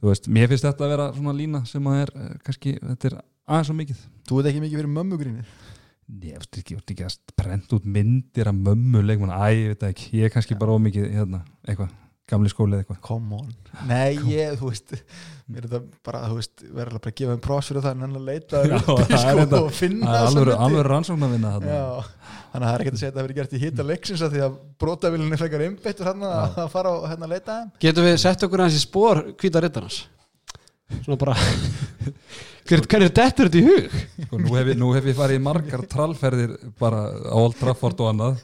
þú 0.01 0.09
veist, 0.09 0.31
mér 0.33 0.49
finnst 0.51 0.65
þetta 0.65 0.87
að 0.87 0.95
vera 0.95 1.11
svona 1.17 1.35
lína 1.37 1.61
sem 1.69 1.91
að 1.91 2.01
er, 2.01 2.13
eh, 2.17 2.33
kannski, 2.47 2.73
þetta 2.79 3.11
er 3.11 3.19
aðeins 3.21 3.69
svo 3.69 3.77
mikið. 3.77 4.01
Þú 4.27 4.39
veit 4.39 4.51
ekki 4.51 4.65
mikið 4.65 4.81
fyrir 4.81 4.95
mömmugrínir 4.97 5.53
Ég 6.11 6.35
veist 6.35 6.57
ekki, 6.59 6.73
ég 6.75 6.79
veist 6.81 6.91
ekki 6.91 7.05
að 7.07 7.35
brenda 7.39 7.77
út 7.77 7.85
myndir 7.87 8.49
af 8.49 8.57
mömmu 8.57 8.99
leikmann, 9.05 9.31
æ, 9.31 9.47
ég 9.55 9.69
veit 9.71 9.85
ekki. 9.87 10.09
Ég 10.19 10.27
er 10.27 10.33
kannski 10.33 10.57
bara 10.59 10.73
ómikið, 10.75 11.05
hérna, 11.15 11.39
eitthvað 11.63 11.93
gamli 12.31 12.49
skóli 12.51 12.75
eða 12.77 12.83
eitthvað. 12.85 12.99
Come 13.05 13.37
on. 13.41 13.51
Nei, 13.87 14.15
ég, 14.31 14.57
þú 14.59 14.71
veist 14.71 14.95
Mér 15.51 15.65
er 15.65 15.67
þetta 15.67 15.99
bara, 16.07 16.19
þú 16.31 16.35
veist, 16.37 16.61
verður 16.63 16.91
alveg 16.93 17.01
bara 17.03 17.11
að 17.11 17.15
gefa 17.19 17.31
þeim 17.33 17.39
prós 17.43 17.67
fyrir 17.67 17.83
það 17.83 17.95
en 17.97 18.03
hann 18.05 18.13
að 18.15 18.27
leita 18.29 18.59
Já, 18.61 18.75
uppi, 18.77 18.93
það 19.01 19.11
er 19.11 19.21
sko, 19.23 19.39
þetta- 19.41 19.59
og 19.65 19.73
finna 19.75 20.05
Það 20.05 20.13
þessa 20.21 20.29
alveg, 20.31 20.45
hluti. 20.51 20.61
alveg 20.67 20.85
rannsókn 20.87 21.25
að 21.27 21.33
vinna 21.35 21.51
þarna. 21.55 21.73
Já, 21.75 21.87
þannig 22.53 22.61
að 22.61 22.69
það 22.69 22.75
er 22.77 22.83
ekkert 22.85 22.95
að 22.95 23.01
segja 23.01 23.11
að 23.11 23.17
það 23.17 23.25
verið 23.27 23.39
gert 23.41 23.55
í 23.57 23.61
hitta 23.65 23.85
leiksins 23.89 24.23
að 24.23 24.31
því 24.37 24.43
að 24.45 24.55
brotavílinni 24.85 25.39
frekar 25.41 25.65
einbeittur 25.65 26.09
hann 26.11 26.23
að 26.29 26.61
að 26.63 26.69
fara 26.71 26.93
og 26.95 27.03
hérna 27.11 27.27
að 27.27 27.33
leita 27.35 27.57
þeim. 27.57 27.71
Getum 27.83 28.07
við 28.07 28.17
sett 28.23 28.45
okkur 28.47 28.63
aðeins 28.63 28.79
í 28.79 28.85
spór 28.85 29.21
hvíta 29.43 29.63
rittarans? 29.65 29.99
Svona 31.01 31.19
bara 31.19 31.35
hver, 32.71 32.85
hver 32.87 33.05
er 33.07 33.13
dettur 33.19 33.49
þetta 33.51 33.59
í 33.59 33.65
hug? 33.67 33.99
Sko, 34.27 34.39
nú, 34.39 34.53
hef 34.55 34.71
ég, 34.71 34.79
nú 34.79 34.93
hef 34.95 35.09
ég 35.11 35.17
farið 35.19 35.39
í 35.39 35.43
margar 35.43 35.83
trallferðir 35.91 36.55
bara 36.79 37.03
á 37.11 37.35
Old 37.43 37.59
Trafford 37.59 37.99
og 38.03 38.11
annað 38.13 38.39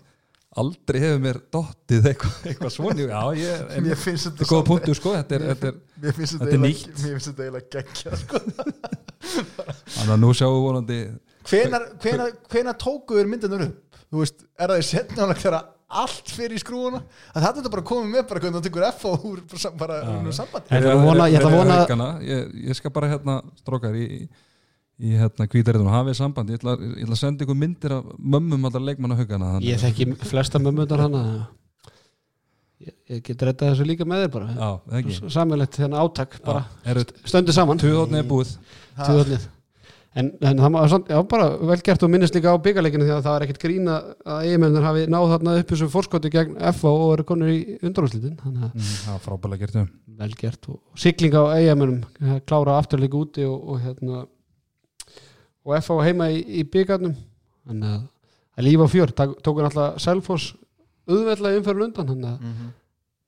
aldrei 0.63 1.01
hefur 1.03 1.21
mér 1.23 1.39
dottið 1.53 2.09
eitthvað, 2.11 2.35
eitthvað 2.51 2.73
svona 2.73 3.05
já, 3.07 3.21
ég, 3.39 3.63
en, 3.77 3.83
Mér 3.87 4.01
finnst 4.01 4.29
þetta 4.29 4.49
góða 4.49 4.67
punktu 4.71 4.97
sko 4.97 5.13
þetta 5.15 5.37
er, 5.37 5.47
þetta 5.53 5.71
er, 5.71 5.79
Mér 6.03 6.17
finnst 6.17 6.37
Þetta 6.37 6.59
nýtt. 6.63 6.91
mér 6.91 7.15
finnst 7.15 7.31
þetta 7.31 7.47
eiginlega 7.47 7.71
geggja 7.77 8.19
sko. 8.21 8.43
þannig 9.95 10.13
að 10.13 10.21
nú 10.23 10.33
sjáum 10.37 10.57
við 10.57 10.67
vonandi 10.67 10.99
hvenar, 11.47 11.89
hvenar, 12.03 12.37
hvenar 12.51 12.77
tókuður 12.81 13.31
myndanur 13.31 13.65
upp 13.69 13.99
þú 14.07 14.21
veist, 14.23 14.45
er 14.57 14.71
það 14.71 14.81
í 14.83 14.87
setnálag 14.87 15.41
þegar 15.41 15.65
allt 15.87 16.31
fyrir 16.35 16.57
í 16.57 16.59
skrúuna 16.59 16.99
að 17.31 17.45
þetta 17.45 17.61
er 17.63 17.73
bara 17.77 17.85
komið 17.87 18.09
með 18.11 18.25
bara 18.27 18.41
hvernig 18.43 18.57
það 18.57 18.65
tekur 18.67 18.85
F 18.89 19.05
og 19.07 19.27
úr 19.29 19.43
bara, 19.47 19.71
bara 19.79 19.99
Já. 20.01 20.09
úr 20.17 20.35
sambandi 20.35 20.67
Ég 20.75 22.27
ég, 22.27 22.51
ég 22.67 22.79
skal 22.79 22.93
bara 22.95 23.11
hérna 23.13 23.37
strókar 23.61 23.95
í, 23.95 24.27
í 24.97 25.11
hérna 25.19 25.45
kvítarriðun 25.51 25.89
og 25.91 25.93
hafið 25.97 26.15
samband? 26.17 26.49
Ég 26.49 26.57
ætla, 26.61 26.73
ég 26.81 27.03
ætla 27.05 27.17
að 27.17 27.21
senda 27.21 27.45
ykkur 27.45 27.59
myndir 27.61 27.93
af 27.99 28.07
mömmum 28.17 28.65
allar 28.69 28.81
leikmanna 28.87 29.17
þannig- 29.53 29.69
ég 29.69 29.83
þekki 29.83 30.07
flesta 30.31 30.59
mömmutar 30.63 31.03
hana. 31.05 31.23
Ég, 32.81 32.93
ég 33.09 33.21
get 33.25 33.41
rettað 33.41 33.71
þessu 33.73 33.85
líka 33.89 34.05
með 34.05 34.23
þér 34.25 34.31
bara. 34.35 34.47
Já, 34.53 34.69
það 34.87 34.97
ekki 35.01 35.29
sammeilegt 35.33 35.77
hérna 35.81 36.01
átak 36.05 36.35
bara. 36.45 36.65
eru 36.85 37.05
stöndu 37.25 37.53
saman. 37.55 37.79
Tuðhóttni 37.81 38.19
er 38.21 38.27
búið. 38.29 38.51
Tvöðnið. 38.97 39.47
En, 40.17 40.31
en 40.41 40.57
það 40.57 40.71
var 40.73 40.93
já, 41.09 41.17
bara 41.29 41.47
vel 41.69 41.77
gert. 41.85 42.03
Og 42.05 42.09
minnist 42.09 42.33
líka 42.37 42.53
á 42.53 42.57
byggarleikinu 42.61 43.05
því 43.05 43.13
að 43.17 43.25
það 43.27 43.35
er 43.37 43.43
ekkert 43.45 43.59
grína 43.65 43.97
að 44.25 44.45
eiginmennir 44.47 44.85
hafi 44.87 45.03
náð 45.13 45.25
þarna 45.33 45.53
upp 45.61 45.73
þessu 45.73 45.89
fórskoti 45.93 46.31
gegn 46.33 46.55
FA 46.73 46.89
og 46.93 47.11
eru 47.17 47.25
konur 47.33 47.51
í 47.53 47.59
að 47.81 48.39
Mm, 48.73 48.87
það 49.03 49.11
var 49.13 49.21
frábælega 49.27 49.59
gert 49.65 49.77
vel 50.17 50.31
gert. 50.41 50.69
Og 50.73 50.79
sigling 50.97 51.37
á 51.37 51.43
eiginmennum 51.53 52.41
klára 52.49 52.77
afturleika 52.81 53.19
úti 53.21 53.45
og, 53.45 53.57
og 53.73 53.81
hérna 53.85 54.23
og 55.67 55.75
FA 55.83 55.97
heima 56.07 56.29
í, 56.31 56.39
í 56.61 56.63
byggarnum 56.63 57.15
þannig 57.67 57.89
að, 57.91 58.03
að 58.57 58.67
lífa 58.69 58.87
fjör 58.93 59.11
tók- 59.17 59.37
tóku 59.43 59.63
náttúrulega 59.65 59.99
Selfoss 59.99 60.53
auðveldlega 61.07 61.59
umferðin 61.61 61.87
undan 61.89 62.07
þannig 62.13 62.29
að 62.31 62.39
Mhm. 62.47 62.69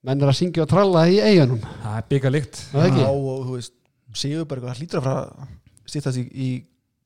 menn 0.08 0.22
er 0.24 0.32
að 0.32 0.38
syngja 0.40 0.62
og 0.64 0.68
tralla 0.72 1.04
í 1.12 1.20
eiginum 1.20 1.60
það 1.60 1.96
er 2.00 2.08
byggarlikt 2.08 2.62
það 2.72 2.88
er 2.88 3.70
Sigurbergur, 4.10 4.72
það 4.72 4.80
hlýtur 4.80 4.98
að 4.98 5.04
fara 5.06 5.48
stýttast 5.86 6.18
í, 6.18 6.22
í 6.34 6.48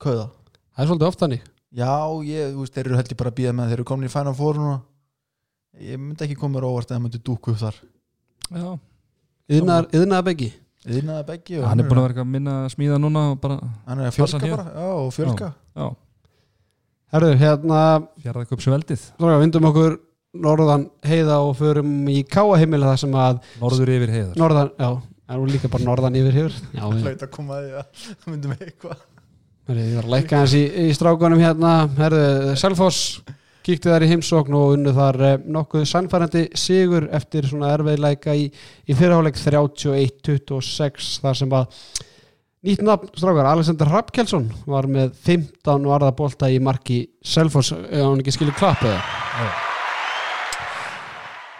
kauða. 0.01 0.31
Það 0.73 0.81
er 0.85 0.89
svolítið 0.89 1.09
oft 1.11 1.21
þannig. 1.21 1.43
Já, 1.77 1.91
ég, 2.25 2.55
veist, 2.57 2.73
þeir 2.73 2.87
eru 2.89 2.97
held 2.97 3.11
ég 3.13 3.19
bara 3.21 3.31
að 3.31 3.37
býða 3.37 3.53
með 3.59 3.69
þeir 3.69 3.77
eru 3.77 3.85
komin 3.91 4.09
í 4.09 4.13
Final 4.15 4.33
Four 4.39 4.55
núna. 4.57 4.79
Ég 5.85 5.99
myndi 6.01 6.25
ekki 6.25 6.39
koma 6.41 6.55
mér 6.57 6.65
á 6.65 6.73
óvart 6.73 6.89
að 6.89 6.97
það 6.97 7.03
myndi 7.05 7.21
dúku 7.29 7.53
upp 7.53 7.61
þar. 7.61 7.77
Já. 8.55 8.79
yðnaðar 9.53 10.25
beggi 10.31 10.49
Yðnaða 10.85 11.27
beggi 11.31 11.61
og 11.61 11.69
hann 11.71 11.81
er 11.81 11.89
búin 11.89 12.01
að 12.03 12.09
vera 12.09 12.25
að 12.25 12.33
minna 12.35 12.55
að 12.65 12.73
smíða 12.75 12.99
núna 13.01 13.23
hann 13.41 14.01
er 14.01 14.09
að 14.11 14.17
fjölka 14.19 14.41
bara, 14.45 14.65
já, 14.75 14.89
og 15.01 15.13
fjölka 15.17 15.53
já, 15.55 15.87
Herðu, 17.15 17.37
hérna 17.41 17.79
fjaraði 18.21 18.57
upp 18.57 18.65
sveldið 18.65 19.07
Svona, 19.15 19.39
vindum 19.41 19.69
okkur 19.71 19.97
norðan 20.45 20.89
heiða 21.07 21.39
og 21.47 21.55
förum 21.59 21.91
í 22.11 22.21
káaheimili 22.27 22.89
það 22.89 23.01
sem 23.05 23.17
að 23.23 23.41
norður 23.61 23.93
yfir 23.95 24.13
heiðar. 24.15 24.39
Norðan, 24.41 24.71
já, 24.81 24.89
er 25.31 25.41
nú 25.41 25.49
líka 25.51 25.71
bara 25.73 25.87
norðan 25.87 26.19
yfir 26.19 26.39
hefur 26.41 26.57
já, 26.59 26.83
ég, 26.83 27.05
hlaut 27.07 27.25
að 27.27 27.33
koma 27.37 27.59
að 27.59 27.69
því 27.69 27.77
að 27.79 28.05
það 28.25 28.49
með 28.51 28.65
eitthvað. 28.69 29.05
Ég 29.65 29.95
var 29.97 30.05
að 30.05 30.13
lækka 30.13 30.41
hans 30.43 30.57
í, 30.59 30.65
í 30.85 30.89
strákunum 30.97 31.41
hérna, 31.41 31.75
herðu, 31.97 32.25
Selfoss 32.61 33.05
kíkti 33.65 33.91
þar 33.91 34.05
í 34.05 34.11
heimsókn 34.13 34.57
og 34.59 34.75
unnu 34.77 34.93
þar 34.97 35.21
eh, 35.25 35.37
nokkuð 35.57 35.87
sannfærandi 35.89 36.45
sigur 36.59 37.09
eftir 37.17 37.49
svona 37.49 37.73
erfiðleika 37.75 38.35
í, 38.37 38.49
í 38.51 38.97
fyrirháleik 38.97 39.39
31-26 39.41 41.15
þar 41.25 41.39
sem 41.41 41.57
að 41.57 41.87
nýtt 42.65 42.85
nafn 42.85 43.13
strákar, 43.13 43.49
Alexander 43.51 43.91
Rappkjelsson 43.93 44.49
var 44.69 44.89
með 44.89 45.13
15 45.27 45.89
varðabólta 45.89 46.49
í 46.53 46.61
marki 46.65 47.05
Selfoss, 47.25 47.75
ef 47.75 48.05
hann 48.05 48.21
ekki 48.23 48.37
skilur 48.37 48.57
klapp 48.57 48.85
eða? 48.85 49.01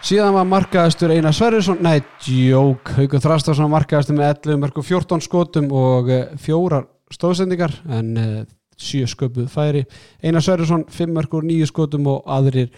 Síðan 0.05 0.35
var 0.35 0.45
markaðastur 0.45 1.13
Einar 1.15 1.33
Sverrisson, 1.33 1.79
nei, 1.81 1.97
djók, 2.21 2.91
Haukur 2.93 3.21
Þrastarsson 3.23 3.71
markaðastur 3.73 4.17
með 4.17 4.35
11 4.35 4.59
mörg 4.61 4.77
og 4.77 4.85
14 4.85 5.25
skotum 5.25 5.71
og 5.73 6.11
eh, 6.13 6.27
fjórar 6.41 6.85
stóðsendingar 7.13 7.73
en 7.93 8.11
uh, 8.17 8.43
sjö 8.77 9.07
sköpuð 9.07 9.47
færi. 9.51 9.85
Einar 10.23 10.43
Sverrisson, 10.43 10.85
5 10.89 11.15
mörg 11.15 11.33
og 11.37 11.47
9 11.47 11.69
skotum 11.71 12.07
og 12.11 12.23
aðrir 12.27 12.69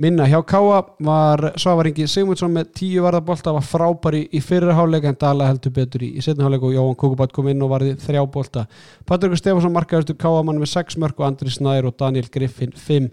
minna. 0.00 0.26
Hjá 0.28 0.40
Káa 0.46 0.82
var 1.04 1.52
Svafaringi 1.60 2.06
Sigmundsson 2.08 2.54
með 2.54 2.70
10 2.80 3.04
varðabolta, 3.04 3.54
var 3.56 3.66
frábæri 3.66 4.22
í 4.32 4.40
fyrirháleika 4.44 5.10
en 5.10 5.18
Dala 5.20 5.48
heldur 5.50 5.74
betur 5.76 6.04
í, 6.06 6.12
í 6.16 6.24
setnaháleika 6.24 6.68
og 6.68 6.76
Jóhann 6.76 6.98
Kókubat 7.00 7.34
kom 7.36 7.50
inn 7.52 7.62
og 7.62 7.74
varði 7.74 7.96
þrjá 8.00 8.22
bolta. 8.32 8.66
Patrikur 9.06 9.40
Stefansson 9.40 9.74
markaðastur 9.74 10.18
Káa 10.20 10.44
mann 10.46 10.62
með 10.62 10.72
6 10.76 11.00
mörg 11.02 11.20
og 11.20 11.28
Andri 11.28 11.52
Snær 11.52 11.90
og 11.90 11.98
Daniel 12.00 12.30
Griffin 12.32 12.72
5 12.76 13.10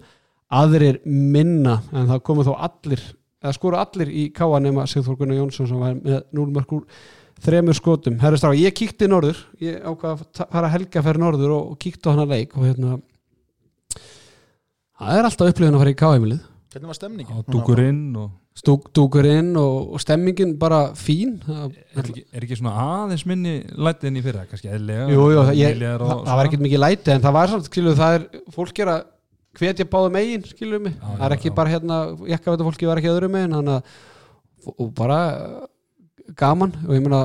aðrir 0.48 1.02
minna 1.04 1.82
en 1.92 2.08
það 2.08 2.24
komu 2.24 2.46
þó 2.46 2.54
allir 2.56 3.02
eða 3.42 3.54
skora 3.54 3.84
allir 3.84 4.10
í 4.10 4.28
káa 4.34 4.58
nema 4.62 4.86
Sigþór 4.88 5.18
Gunnar 5.20 5.38
Jónsson 5.38 5.68
sem 5.70 5.80
var 5.80 5.98
með 5.98 6.22
0 6.34 6.48
mörg 6.54 6.74
úr 6.74 6.86
þremur 7.44 7.76
skotum. 7.78 8.18
Herri 8.22 8.40
Strá, 8.40 8.50
ég 8.58 8.74
kíkti 8.76 9.08
norður 9.10 9.38
ég 9.62 9.78
ákvað 9.84 10.24
að 10.24 10.50
fara 10.54 10.72
helga 10.72 11.04
fyrir 11.06 11.22
norður 11.22 11.54
og, 11.56 11.70
og 11.74 11.80
kíkti 11.82 12.10
á 12.10 12.14
hana 12.14 12.26
leik 12.28 12.56
og 12.58 12.66
hérna 12.66 12.98
það 14.98 15.20
er 15.20 15.28
alltaf 15.28 15.52
upplifin 15.52 15.76
að 15.78 15.82
fara 15.84 15.94
í 15.94 15.98
káheimilið 16.02 16.44
Hvernig 16.68 16.90
var 16.90 16.98
stemningin? 16.98 17.32
á 17.32 17.38
dúkurinn 17.48 18.04
og 18.18 18.36
Stúk, 18.58 18.88
dúkurinn 18.90 19.52
og, 19.54 19.92
og 19.94 20.00
stemmingin 20.02 20.56
bara 20.58 20.88
fín 20.98 21.36
það, 21.44 21.76
er 21.94 22.08
ekki, 22.08 22.22
er 22.34 22.42
ekki 22.42 22.56
svona 22.58 22.72
aðeins 22.82 23.22
minni 23.30 23.52
lætið 23.70 24.08
enn 24.10 24.18
í 24.18 24.22
fyrra, 24.24 24.42
kannski 24.50 24.72
eðlega 24.74 25.04
jú, 25.12 25.28
jú, 25.30 25.44
það, 25.46 25.60
ég, 25.60 25.84
það, 25.84 26.32
var 26.32 26.48
ekkert 26.48 26.64
mikið 26.66 26.82
læti 26.82 27.12
en 27.14 27.22
það 27.22 27.36
var 27.36 27.52
samt, 27.52 27.68
skilu, 27.70 27.92
það 28.00 28.16
er 28.16 28.24
fólk 28.56 28.82
er 28.82 28.90
að 28.96 29.04
hvetja 29.60 29.86
báðum 29.92 30.18
megin, 30.18 30.42
skilu 30.50 30.80
mig 30.82 30.96
Já, 30.96 31.06
það 31.06 31.24
er 31.28 31.36
já, 31.36 31.38
ekki 31.38 31.52
já. 31.52 31.54
bara 31.60 31.72
hérna, 31.76 32.00
jakkavita 32.32 32.66
fólki 32.66 32.90
var 32.90 33.00
ekki 33.02 33.12
öðru 33.12 33.30
megin 33.36 33.54
þannig 33.60 33.78
að 33.78 34.74
og 34.74 34.90
bara 34.98 35.20
gaman 36.36 36.74
og 36.86 36.94
ég 36.96 37.04
meina 37.04 37.22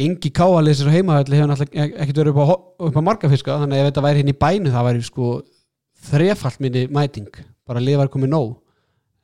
gengi 0.00 0.30
káalið 0.32 0.78
sér 0.78 0.92
heimahalli 0.94 1.36
hefur 1.36 1.50
náttúrulega 1.50 2.02
ekkert 2.02 2.20
verið 2.22 2.34
upp 2.34 2.40
á, 2.40 2.46
upp 2.88 2.96
á 2.96 3.02
margafiska 3.04 3.58
þannig 3.60 3.76
að 3.76 3.82
ef 3.82 3.88
þetta 3.90 4.04
væri 4.06 4.22
hérna 4.22 4.34
í 4.34 4.40
bænu 4.44 4.74
það 4.74 4.86
væri 4.88 5.06
sko 5.06 5.30
þrefalt 6.10 6.60
minni 6.64 6.86
mæting. 6.88 7.30
Bara 7.68 7.82
liðið 7.82 8.00
var 8.00 8.12
komið 8.12 8.32
nóg. 8.32 8.54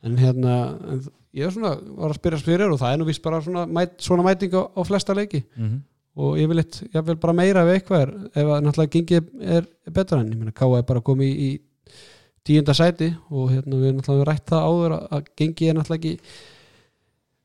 En 0.05 0.19
hérna 0.21 0.57
en 0.93 1.05
ég 1.37 1.53
svona, 1.53 1.75
var 1.97 2.13
að 2.13 2.19
spyrja 2.21 2.41
spyrir 2.43 2.73
og 2.73 2.81
það 2.81 2.93
er 2.95 3.01
nú 3.01 3.07
vist 3.09 3.23
bara 3.25 3.41
svona, 3.45 3.67
mæt, 3.69 3.97
svona 4.05 4.25
mæting 4.27 4.57
á, 4.57 4.63
á 4.69 4.81
flesta 4.85 5.17
leiki. 5.17 5.45
Mhm. 5.57 5.85
og 6.17 6.39
ég 6.41 6.49
vil 6.49 6.59
eitt, 6.63 6.77
ég 6.95 7.03
vil 7.05 7.17
bara 7.21 7.33
meira 7.37 7.61
ef 7.61 7.75
eitthvað 7.75 8.03
er 8.03 8.11
ef 8.41 8.47
að 8.49 8.63
náttúrulega 8.65 8.93
gengið 8.95 9.27
er, 9.43 9.67
er 9.85 9.93
betra 9.93 10.21
en 10.23 10.31
ég 10.33 10.39
meina 10.41 10.55
Káa 10.57 10.79
er 10.79 10.87
bara 10.89 11.03
komið 11.05 11.29
í, 11.29 11.49
í 11.53 11.59
tíunda 12.47 12.73
sæti 12.73 13.11
og 13.29 13.51
hérna 13.53 13.77
við 13.77 13.91
erum 13.91 13.99
náttúrulega 14.01 14.29
rætt 14.31 14.47
það 14.49 14.65
áður 14.65 14.95
að, 14.97 15.03
að 15.13 15.27
gengið 15.37 15.69
er 15.69 15.77
náttúrulega 15.77 16.15
ekki 16.15 16.39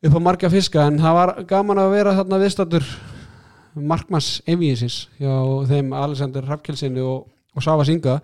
upp 0.01 0.15
á 0.17 0.19
marga 0.21 0.49
fiska 0.49 0.85
en 0.89 0.97
það 1.01 1.17
var 1.19 1.33
gaman 1.49 1.77
að 1.83 1.91
vera 1.95 2.15
þarna 2.17 2.39
viðstættur 2.41 2.87
markmanns 3.75 4.41
einvíðisins 4.49 4.95
hjá 5.19 5.31
þeim 5.69 5.93
Alexander 5.95 6.47
Hrafkelsinni 6.49 7.03
og, 7.05 7.27
og 7.55 7.63
Sava 7.63 7.85
Singa 7.87 8.17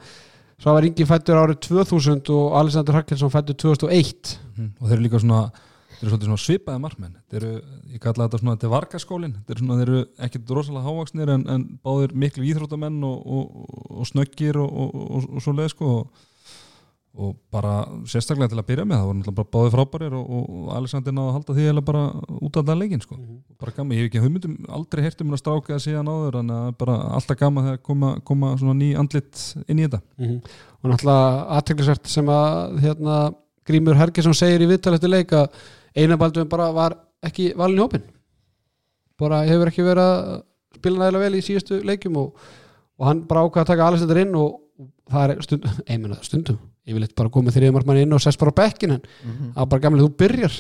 Sava 0.58 0.82
Ringi 0.82 1.06
fættur 1.06 1.38
árið 1.38 1.60
2000 1.70 2.32
og 2.34 2.56
Alexander 2.60 2.98
Hrafkelsson 2.98 3.34
fættur 3.34 3.58
2001 3.70 4.38
Mhm. 4.58 4.72
og 4.82 4.88
þeir 4.90 4.96
eru 4.98 5.04
líka 5.06 5.20
svona 5.22 5.52
þeir 6.00 6.08
eru 6.08 6.18
svona 6.26 6.38
svipaði 6.42 6.80
markmenn. 6.82 7.14
Þeir 7.30 7.44
eru, 7.44 7.62
ég 7.94 8.00
kalla 8.02 8.26
þetta 8.28 8.40
svona, 8.40 8.56
þetta 8.56 8.66
er 8.68 8.74
vargaskólin 8.74 9.36
þeir 9.46 9.54
eru 9.56 9.62
svona, 9.62 9.78
þeir 9.78 9.90
eru 9.92 10.02
ekkit 10.26 10.50
rosalega 10.50 10.86
hávaksnir 10.88 11.30
en, 11.34 11.44
en 11.54 11.66
báðir 11.86 12.14
miklu 12.14 12.44
íþróttamenn 12.50 13.04
og, 13.06 13.22
og, 13.38 13.70
og 14.02 14.06
snöggir 14.10 14.58
og, 14.58 15.30
svo 15.46 15.54
leið 15.54 15.70
sko. 15.76 15.92
Og, 16.00 16.26
og 17.18 17.34
bara 17.54 17.74
sérstaklega 18.10 18.52
til 18.52 18.60
að 18.62 18.68
byrja 18.68 18.86
með 18.86 19.00
það 19.00 19.08
voru 19.10 19.18
náttúrulega 19.20 19.54
báðir 19.56 19.74
frábærir 19.74 20.16
og, 20.18 20.28
og 20.38 20.68
Alexander 20.78 21.16
náðu 21.18 21.32
að 21.32 21.38
halda 21.38 21.56
því 21.58 21.68
eða 21.72 21.84
bara 21.88 22.04
út 22.38 22.60
af 22.60 22.68
það 22.68 22.82
leikin 22.82 23.04
sko. 23.04 23.18
Bara 23.58 23.74
gaman, 23.78 23.96
ég 23.98 24.04
hef 24.04 24.12
ekki 24.12 24.24
hugmyndum 24.26 24.58
aldrei 24.78 25.04
heyrt 25.06 25.24
um 25.24 25.34
að 25.34 25.42
stráka 25.42 25.76
að 25.78 25.84
síðan 25.88 26.12
áður 26.14 26.40
en 26.44 26.54
bara 26.78 26.98
alltaf 27.18 27.40
gaman 27.40 27.72
þegar 27.72 27.82
koma, 27.90 28.12
koma 28.28 28.52
svona 28.62 28.78
ný 28.78 28.92
andlit 29.02 29.46
inn 29.66 29.82
í 29.82 29.88
þetta. 29.88 30.02
Og 30.84 30.92
náttúrulega 30.92 31.32
aðteklisvert 31.58 32.12
sem 32.12 32.30
að 32.34 32.78
hérna, 32.86 33.18
Grímur 33.68 33.98
Hergesson 34.00 34.38
segir 34.38 34.64
í 34.64 34.70
viðtal 34.70 34.94
eftir 34.96 35.12
leik 35.12 35.34
að 35.36 35.50
einabaldum 35.98 36.48
bara 36.48 36.70
var 36.76 36.96
ekki 37.26 37.52
valin 37.58 37.82
í 37.82 37.84
hópin 37.84 38.06
bara 39.18 39.42
hefur 39.48 39.72
ekki 39.72 39.86
verið 39.86 40.06
að 40.06 40.40
spila 40.78 41.02
nægilega 41.02 41.26
vel 41.26 41.38
í 41.40 41.44
síðustu 41.46 41.82
leikjum 41.86 42.20
og, 42.22 42.48
og 43.02 43.10
hann 43.10 43.24
bara 43.30 43.46
ákvað 43.46 43.64
að 43.64 43.70
taka 43.72 43.90
Alexander 43.90 44.22
inn 44.22 44.36
og 44.38 44.90
það 45.10 45.34
er 45.34 45.46
stund, 45.46 45.70
einmenna 45.92 46.20
stundum 46.26 46.60
ég 46.88 46.96
vil 46.96 47.04
eitthvað 47.04 47.22
bara 47.22 47.34
koma 47.36 47.54
þér 47.54 47.70
markmann 47.76 48.02
inn 48.02 48.16
og 48.16 48.24
sess 48.24 48.40
bara 48.40 48.56
á 48.56 48.60
bekkin 48.64 48.96
en 48.98 49.06
það 49.06 49.62
er 49.64 49.70
bara 49.74 49.84
gamlega 49.84 50.08
þú 50.08 50.18
byrjar. 50.24 50.58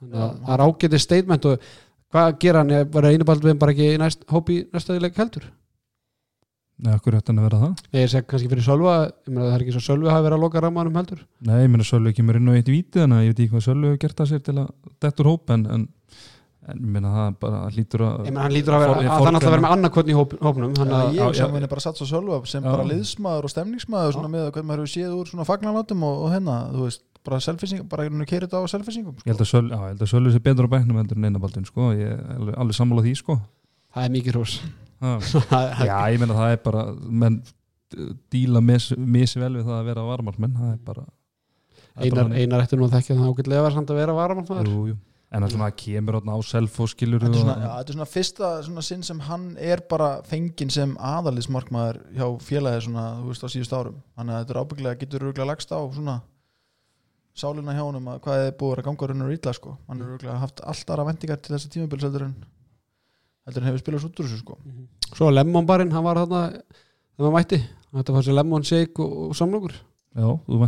Þannig 0.00 0.20
að 0.24 0.34
það 0.46 0.52
er 0.56 0.66
ágætið 0.66 1.04
statement 1.04 1.48
og 1.50 1.70
hvað 2.10 2.36
gera 2.42 2.64
hann, 2.64 2.76
var 2.90 3.08
einabaldum 3.10 3.60
bara 3.60 3.74
ekki 3.74 3.94
í 3.94 3.98
næst, 4.00 4.24
hópi 4.32 4.60
í 4.60 4.68
næsta 4.72 4.96
leik 4.98 5.18
heldur. 5.20 5.50
Nei, 6.80 6.94
okkur 6.96 7.18
hættan 7.18 7.36
að 7.36 7.44
vera 7.44 7.58
það? 7.60 7.80
Ég 7.98 8.08
seg 8.08 8.26
kannski 8.28 8.48
fyrir 8.48 8.64
Sölva, 8.64 8.94
ég 9.10 9.34
meina 9.34 9.50
það 9.50 9.54
er 9.58 9.62
ekki 9.66 9.72
svo 9.74 9.82
Sölvi 9.84 10.08
hafi 10.08 10.24
verið 10.24 10.36
að 10.38 10.44
loka 10.46 10.62
rammanum 10.64 10.94
heldur. 10.96 11.18
Nei, 11.44 11.58
ég 11.60 11.68
meina 11.68 11.84
Sölvi 11.84 12.14
kemur 12.16 12.38
inn 12.38 12.48
á 12.48 12.56
eitt 12.56 12.70
víti 12.72 13.02
þannig 13.02 13.18
að 13.18 13.26
ég 13.26 13.34
veit 13.34 13.42
ekki 13.44 13.52
hvað 13.52 13.64
Sölvi 13.66 13.90
hefur 13.90 14.00
gert 14.06 14.22
að 14.24 14.30
sér 14.30 14.44
til 14.46 14.54
að 14.62 14.70
dettur 15.04 15.28
hóp 15.28 15.52
en, 15.52 15.66
en, 15.74 15.84
en 16.68 16.80
ég 16.80 16.92
meina 16.94 17.10
það 17.14 17.36
bara 17.40 17.60
hlýtur 17.72 18.02
að 18.04 18.26
Ég 18.28 18.34
meina 18.34 18.42
hann 18.44 18.54
lítur 18.54 18.76
að 18.76 18.82
vera, 18.84 18.96
For- 18.96 19.00
að 19.00 19.22
það 19.24 19.34
náttúrulega 19.34 19.54
vera 19.54 19.64
með 19.64 19.74
annarkotni 19.76 20.12
í 20.12 20.16
hóp, 20.18 20.34
hópnum 20.44 20.74
að, 20.84 21.04
ég 21.16 21.20
já, 21.20 21.38
sem 21.40 21.54
henni 21.56 21.70
bara 21.70 21.84
satt 21.84 22.00
svo 22.00 22.08
sjálfa 22.10 22.40
sem 22.50 22.64
Já. 22.64 22.70
bara 22.70 22.88
liðsmaður 22.90 23.46
og 23.48 23.52
stemningsmaður 23.54 24.16
svona 24.16 24.32
með 24.32 24.50
hvernig 24.50 24.68
maður 24.68 24.82
hefur 24.84 24.92
séð 24.92 25.14
úr 25.16 25.30
svona 25.30 25.46
fagnalátum 25.48 26.04
og, 26.08 26.18
og 26.26 26.34
hennar, 26.34 26.66
þú 26.74 26.84
veist, 26.88 27.04
bara 27.24 27.40
selfising 27.44 27.86
bara 27.88 28.04
einhvern 28.04 28.20
veginn 28.24 28.32
kerið 28.34 28.56
á 28.56 28.60
selfisingum 28.72 29.16
ég 29.24 29.32
held 29.32 29.44
að 29.44 29.50
Sölvi, 29.50 29.72
já, 29.72 29.80
ég 29.80 29.94
held 29.94 30.04
að 30.04 30.12
Sölvi 30.12 30.34
sé 30.34 30.42
betur 30.44 30.68
á 30.68 30.72
bæknum 30.76 31.00
heldur 31.00 31.20
en 31.20 31.28
einabaldin 31.30 31.68
sko, 31.68 31.90
ég 31.96 32.12
er 32.12 32.20
alveg, 32.36 32.54
alveg 32.60 32.76
sammála 32.76 33.04
því 33.04 33.14
sko. 33.20 33.36
Það 33.90 34.06
er 34.06 34.12
mikið 34.14 34.36
hrós. 34.36 34.54
Ha. 35.00 35.14
Já, 35.88 35.96
ég 36.12 36.20
meina 36.20 36.36
það 36.36 36.54
er 36.54 36.60
bara 36.64 36.84
menn 37.08 37.40
díla 38.30 38.60
mis, 38.62 38.90
misvel 38.96 39.54
við 39.56 39.66
það 39.66 39.78
að 39.80 39.88
vera 39.90 40.04
varmarmenn 40.06 40.56
Einar, 42.00 42.62
eftir 42.62 42.78
nú 42.78 42.86
að 42.86 42.98
þekkja 42.98 43.16
það 43.18 43.30
ágætlega 43.32 43.62
var 43.64 43.74
samt 43.74 43.90
að 43.90 43.98
vera 43.98 44.14
varamann 44.14 44.68
jú, 44.68 44.82
jú. 44.92 44.98
En 45.30 45.44
það 45.44 45.52
svona 45.54 45.70
kemur 45.78 46.18
á 46.18 46.36
self 46.42 46.80
og 46.82 46.88
skilur 46.90 47.22
Þetta 47.22 47.38
er 47.38 47.60
þetta 47.62 47.92
er 47.92 47.96
svona 47.96 48.08
fyrsta 48.10 48.48
svona 48.66 48.82
sinn 48.82 49.04
sem 49.06 49.20
hann 49.28 49.44
er 49.62 49.82
bara 49.90 50.08
fenginn 50.26 50.72
sem 50.74 50.96
aðalismarkmaður 50.98 52.00
hjá 52.16 52.26
félagi 52.42 52.84
svona, 52.88 53.04
þú 53.20 53.30
veist, 53.30 53.44
á 53.46 53.48
síðust 53.54 53.76
árum. 53.76 54.00
Þannig 54.18 54.34
að 54.34 54.40
þetta 54.42 54.54
er 54.54 54.60
ábygglega, 54.64 55.00
getur 55.04 55.24
rúglega 55.26 55.50
lagst 55.52 55.70
á 55.70 55.78
svona 55.94 56.16
sálina 57.40 57.76
hjá 57.76 57.84
honum 57.84 58.08
að 58.10 58.22
hvað 58.24 58.46
er 58.48 58.56
búið 58.58 58.82
að 58.82 58.88
ganga 58.88 59.10
raunur 59.10 59.34
ítla 59.36 59.54
sko. 59.54 59.76
Hann 59.86 60.02
er 60.02 60.10
rúglega 60.10 60.40
haft 60.42 60.64
allt 60.66 60.90
aðra 60.90 61.06
vendingar 61.12 61.38
til 61.38 61.54
þessa 61.54 61.70
tímabils 61.70 62.04
heldur 62.08 62.26
en 62.26 62.34
heldur 63.46 63.62
en 63.62 63.70
hefur 63.70 63.82
spilað 63.84 64.02
svo 64.02 64.10
út 64.10 64.20
úr 64.20 64.26
þessu 64.26 64.42
sko. 64.42 64.58
Svo 65.14 65.30
Lemon 65.30 65.68
barinn, 65.68 65.94
hann 65.94 66.06
var 66.06 66.24
þarna 66.24 66.42
þegar 66.50 67.22
maður 67.22 67.36
mætti, 67.38 67.62
þetta 67.94 68.16
var 68.16 68.26
sér 68.26 68.38
Lemon 68.40 68.66
shake 68.66 68.98
og, 69.06 69.16
og 69.30 69.38
samlokur. 69.38 69.78
Já, 70.10 70.26
þú 70.26 70.58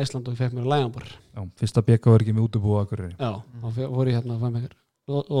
Æsland 0.00 0.28
og 0.28 0.34
ég 0.34 0.40
fekk 0.40 0.54
mér 0.56 0.68
læganbar 0.72 1.06
já, 1.10 1.42
fyrsta 1.60 1.82
beka 1.86 2.10
var 2.12 2.24
ekki 2.24 2.34
með 2.36 2.46
útubúa 2.48 2.82
akkur 2.84 3.02
Já, 3.10 3.30
þá 3.62 3.66
fór 3.78 4.10
ég 4.10 4.18
hérna 4.18 4.36
að 4.36 4.44
fæ 4.46 4.50
mér 4.56 4.72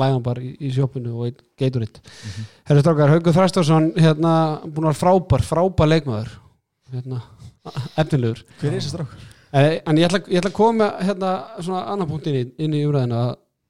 læganbar 0.02 0.40
í, 0.42 0.52
í 0.58 0.70
sjópinu 0.74 1.12
og 1.16 1.28
einn 1.28 1.36
Gatorade. 1.60 2.00
Herri 2.68 2.82
strákar, 2.82 3.12
Haugur 3.14 3.36
Þræstarsson 3.36 3.92
hérna, 3.94 4.32
búin 4.66 4.88
að 4.88 4.96
vera 4.96 4.98
frábær, 4.98 5.44
frábær 5.46 5.90
leikmaður. 5.92 6.32
Hérna, 6.92 7.20
efnilegur. 8.02 8.42
Hver 8.58 8.72
er 8.72 8.80
þessi 8.80 8.90
strák? 8.96 9.14
Eh, 9.52 9.78
En 9.86 10.00
ég 10.00 10.08
ætla, 10.08 10.22
ég 10.26 10.40
ætla 10.42 10.50
að 10.50 10.56
koma 10.58 10.90
hérna, 10.98 11.32
svona 11.60 11.84
annan 11.92 12.10
punkt 12.10 12.26
inn 12.26 12.40
í, 12.40 12.44
inn 12.64 12.74
í 12.74 12.82
umræðina 12.88 13.22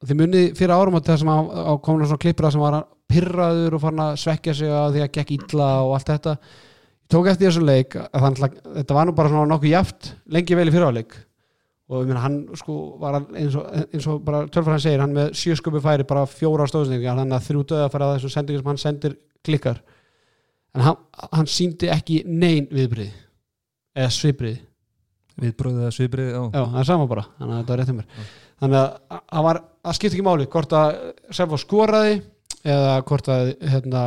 þið 0.03 0.19
munið 0.19 0.51
fyrir 0.59 0.75
árum 0.75 0.97
að 0.99 1.09
það 1.11 1.21
sem 1.23 1.31
að, 1.31 1.53
að 1.63 1.81
komna 1.87 2.09
svona 2.09 2.23
klippur 2.25 2.49
að 2.49 2.55
sem 2.57 2.63
var 2.65 2.77
pyrraður 3.13 3.77
og 3.77 3.83
farin 3.85 4.03
að 4.03 4.13
svekkja 4.23 4.55
sig 4.59 4.73
að 4.73 4.97
því 4.97 5.03
að 5.05 5.13
gekk 5.19 5.33
illa 5.37 5.69
og 5.85 5.93
allt 5.99 6.09
þetta 6.11 6.37
tók 7.13 7.29
eftir 7.33 7.49
þessu 7.49 7.65
leik 7.67 7.97
að 8.01 8.27
að 8.29 8.57
þetta 8.81 8.97
var 8.97 9.09
nú 9.09 9.15
bara 9.17 9.45
nokkuð 9.51 9.73
jaft 9.73 10.13
lengi 10.33 10.59
vel 10.59 10.69
í 10.69 10.75
fyrirháleik 10.75 11.15
og 11.93 12.09
meina 12.09 12.23
hann 12.25 12.39
sko 12.57 12.77
var 13.01 13.19
eins 13.21 13.57
og, 13.59 13.67
eins 13.93 14.07
og 14.09 14.23
bara 14.25 14.47
tölfur 14.49 14.73
hann 14.73 14.83
segir 14.83 15.03
hann 15.03 15.13
með 15.17 15.33
sjö 15.37 15.57
sköpu 15.59 15.83
færi 15.85 16.07
bara 16.09 16.25
fjóra 16.31 16.67
stóðsningar 16.71 17.19
þannig 17.21 17.37
að 17.37 17.49
þrjú 17.49 17.65
döða 17.73 17.91
færi 17.93 18.07
að 18.07 18.15
þessu 18.17 18.33
sendingum 18.33 18.63
sem 18.63 18.71
hann 18.73 18.81
sendir 18.81 19.17
klikkar. 19.45 19.83
En 20.73 20.85
hann, 20.87 21.01
hann 21.37 21.51
síndi 21.51 21.91
ekki 21.93 22.23
nein 22.25 22.69
viðbrið 22.73 23.11
eða 23.99 24.13
svibrið 24.15 24.61
viðbröðið 25.43 25.89
að 25.89 25.95
svibrið 25.97 26.31
já. 26.31 26.41
Já, 26.53 26.63
það 26.63 26.79
er 26.83 26.89
sama 26.89 27.09
bara, 27.11 27.25
þannig 27.39 27.55
að 27.55 27.61
þetta 27.61 27.73
var 27.73 27.81
rétt 27.81 27.93
um 27.93 27.99
mér. 27.99 28.31
Þannig 28.63 28.79
að 28.79 29.19
það 29.19 29.47
var, 29.49 29.61
það 29.83 29.99
skipti 29.99 30.17
ekki 30.17 30.27
máli 30.27 30.49
hvort 30.53 30.77
að 30.79 30.91
Selfo 31.39 31.59
skoraði 31.61 32.17
eða 32.63 32.97
hvort 33.09 33.31
að 33.33 33.53
hérna 33.73 34.03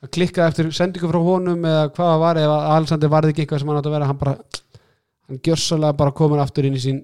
að 0.00 0.10
klikka 0.16 0.46
eftir 0.48 0.70
sendingu 0.72 1.10
frá 1.10 1.20
honum 1.24 1.64
eða 1.68 1.88
hvað 1.92 2.06
það 2.12 2.20
var, 2.24 2.40
ef 2.40 2.52
að 2.54 2.68
Alexander 2.76 3.08
varði 3.12 3.32
ekki 3.34 3.42
eitthvað 3.44 3.60
sem 3.62 3.68
hann 3.72 3.80
átti 3.80 3.90
að 3.90 3.96
vera, 3.98 4.06
hann 4.10 4.20
bara 4.20 4.36
hann 5.28 5.40
gjörsalega 5.46 5.96
bara 6.00 6.14
komin 6.16 6.40
aftur 6.42 6.64
inn 6.68 6.78
í 6.78 6.80
sín 6.82 7.02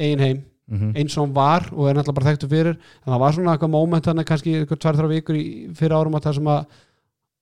ein 0.00 0.18
heim, 0.24 0.40
Mhm. 0.72 0.94
eins 0.96 1.16
og 1.18 1.26
hann 1.26 1.34
var 1.36 1.66
og 1.74 1.88
er 1.90 1.94
náttúrulega 1.98 2.14
bara 2.16 2.30
þekktu 2.32 2.48
fyrir. 2.48 2.76
En 3.06 3.12
það 3.12 3.18
var 3.20 3.32
svona 3.32 3.52
eitthvað 3.56 3.70
moment 3.70 4.06
hann 4.06 4.24
kannski 4.24 4.54
eitthvað 4.64 4.78
tvær, 4.80 4.96
þrjá 4.96 5.08
vikur 5.10 5.36
í 5.36 5.44
fyrir 5.76 5.92
árum 5.98 6.14
að 6.16 6.22
það 6.24 6.34
sem 6.38 6.44
að 6.48 6.66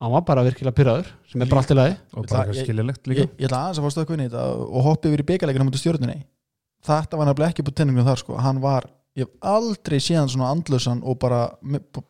hann 0.00 0.10
var 0.16 0.22
bara 0.22 0.42
virkilega 0.42 0.74
pyrraður 0.74 1.06
sem 1.30 1.42
er 1.42 1.46
bara 1.46 1.60
allt 1.60 1.70
í 1.70 1.76
lagi. 1.78 1.96
Og 2.16 2.26
bara 2.26 2.42
eitthvað 2.44 2.64
skiljalegt 2.64 3.06
líka. 3.06 3.20
ég, 3.22 3.30
ég 3.38 3.46
ætla 3.46 3.60
aðeins 3.60 3.78
að 3.78 3.84
fá 3.86 3.90
stöðkvinni 3.94 4.26
í 4.26 4.30
þetta 4.32 4.44
og 4.66 4.82
hoppa 4.88 5.08
yfir 5.12 5.22
í 5.22 5.28
byggaleginu 5.30 5.68
mútið 5.68 5.82
stjórnunni 5.84 6.18
þetta 6.90 7.16
var 7.20 7.26
nefnilega 7.28 7.52
ekki 7.54 7.62
búið 7.68 7.76
tenningum 7.76 8.08
þar 8.08 8.18
sko. 8.18 8.36
Hann 8.40 8.60
var, 8.60 8.88
ég 9.14 9.28
hef 9.28 9.30
aldrei 9.42 9.98
séð 10.00 10.18
hann 10.24 10.32
svona 10.32 10.50
andlösan 10.50 11.02
og 11.04 11.18
bara, 11.20 11.52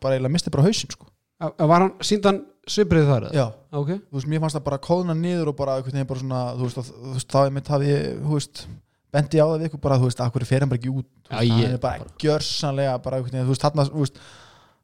bara 0.01 0.15
eiginlega 0.15 0.31
misti 0.31 0.49
bara 0.49 0.63
hausinn 0.63 0.89
sko 0.95 1.05
Var 1.41 1.79
hann 1.81 1.91
síndan 2.05 2.39
sviprið 2.69 3.07
þar? 3.09 3.27
já, 3.33 3.45
Ok, 3.73 3.89
þú 4.11 4.17
veist, 4.19 4.29
mér 4.29 4.41
fannst 4.43 4.57
það 4.59 4.65
bara 4.67 4.81
kóðna 4.85 5.15
niður 5.17 5.49
og 5.51 5.57
bara 5.57 5.77
einhvern 5.79 5.95
veginn 5.97 6.09
bara 6.11 6.21
svona, 6.21 6.41
þú 6.59 6.67
veist, 6.67 6.91
þú 6.91 7.13
veist 7.15 7.31
þá 7.33 7.39
er 7.41 7.53
mitt 7.55 7.71
hafi, 7.73 7.87
ég, 7.89 8.09
þú 8.21 8.35
veist 8.37 8.63
bendi 9.11 9.41
á 9.41 9.45
það 9.47 9.55
við 9.57 9.69
ykkur 9.69 9.81
bara, 9.85 9.97
þú 10.01 10.09
veist, 10.09 10.21
að 10.21 10.33
hverju 10.35 10.49
fer 10.51 10.63
hann 10.65 10.71
bara 10.71 10.81
ekki 10.81 10.91
út? 10.93 11.07
Þú 11.27 11.37
veist, 11.39 11.53
hann 11.55 11.77
er 11.77 11.81
bara 11.85 12.11
gjörsanlega 12.25 12.97
bara 13.05 13.17
einhvern 13.21 13.33
veginn, 13.37 13.47
þú 13.47 13.55
veist, 13.55 13.65
þarna, 13.65 13.87
þú 13.89 14.03
veist 14.05 14.19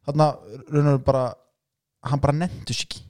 þarna, 0.08 0.30
raunar 0.74 0.98
bara 1.12 1.26
hann 2.08 2.24
bara 2.24 2.38
nefndu 2.40 2.74
sig 2.74 2.88
ekki. 2.88 3.04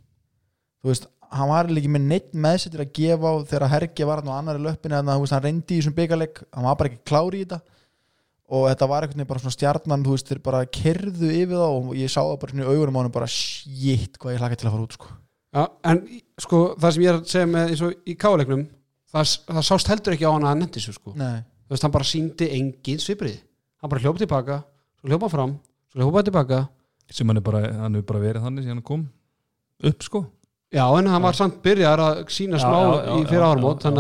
Þú 0.84 0.92
veist, 0.92 1.08
hann 1.38 1.50
var 1.52 1.72
ekki 1.72 1.94
með 1.96 2.06
neitt 2.12 2.30
meðsettir 2.36 2.84
að 2.84 2.94
gefa 3.00 3.32
á 3.32 3.34
þegar 3.48 3.72
Hergi 3.74 4.06
var 4.08 4.22
hann 4.22 4.32
á 4.32 4.40
annari 4.40 4.62
löppinu 4.64 4.96
en 5.00 5.10
þú 5.14 5.24
veist, 5.24 5.36
hann 5.36 5.46
reyndi 5.48 5.76
í 5.78 5.82
þessum 5.82 5.96
byggaleg 5.98 6.44
hann 6.56 6.68
var 6.68 6.78
bara 6.80 6.92
ekki 6.92 7.04
klári 7.08 7.42
í 7.42 7.48
þetta 7.48 7.60
og 8.48 8.68
þetta 8.70 8.88
var 8.88 9.04
einhvern 9.04 9.20
veginn 9.20 9.30
bara 9.30 9.44
svona 9.44 9.56
stjarnan 9.58 10.06
þú 10.06 10.14
veist, 10.16 10.30
þeir 10.30 10.42
bara 10.46 10.62
kerðu 10.78 11.32
yfir 11.34 11.58
það 11.58 11.76
og 11.78 11.90
ég 12.00 12.12
sá 12.12 12.22
það 12.22 12.38
bara 12.44 12.54
svona 12.54 12.64
í 12.64 12.70
augunum 12.72 12.98
á 12.98 13.02
hann 13.02 13.16
bara 13.18 13.30
shit, 13.32 14.18
hvað 14.22 14.36
ég 14.36 14.44
hlaka 14.44 14.60
til 14.60 14.68
að 14.70 14.76
fara 14.76 14.86
út 14.88 14.96
sko. 14.96 15.12
Já, 15.58 15.64
en 15.92 16.02
sko 16.44 16.62
það 16.80 16.96
sem 16.96 17.04
ég 17.04 17.12
er 17.12 17.20
að 17.20 17.28
segja 17.34 17.50
með 17.52 17.74
eins 17.74 17.84
og 17.88 18.08
í 18.08 18.16
káleiknum 18.20 18.64
það, 19.12 19.36
það 19.50 19.68
sást 19.68 19.92
heldur 19.92 20.16
ekki 20.16 20.28
á 20.28 20.32
hann 20.32 20.48
að 20.48 20.54
hann 20.54 20.64
nefndi 20.64 20.84
svo 20.84 20.96
sko. 20.96 21.14
Nei. 21.20 21.44
þú 21.68 21.76
veist, 21.76 21.88
hann 21.88 21.96
bara 21.98 22.08
síndi 22.08 22.50
engin 22.56 23.04
sviprið 23.04 23.38
hann 23.84 23.92
bara 23.92 24.04
hljópa 24.04 24.24
tilbaka, 24.24 24.62
svo 25.02 25.12
hljópa 25.12 25.32
fram 25.34 25.58
svo 25.92 26.04
hljópa 26.04 26.24
tilbaka 26.28 26.64
sem 27.12 27.28
hann 27.28 27.40
er 27.40 27.46
bara, 27.46 27.64
hann 27.84 28.00
er 28.00 28.08
bara 28.08 28.24
verið 28.24 28.48
þannig 28.48 28.66
síðan 28.68 28.80
hann 28.80 28.88
kom 28.88 29.08
upp 29.92 30.08
sko 30.08 30.24
já, 30.74 30.84
en 31.00 31.08
hann 31.08 31.22
var 31.24 31.34
samt 31.34 31.62
byrjar 31.64 32.00
að 32.00 32.24
sína 32.34 32.60
smá 32.60 32.80
í 33.18 33.26
fyrir 33.30 33.44
áramót 33.46 33.86
En- 33.86 33.94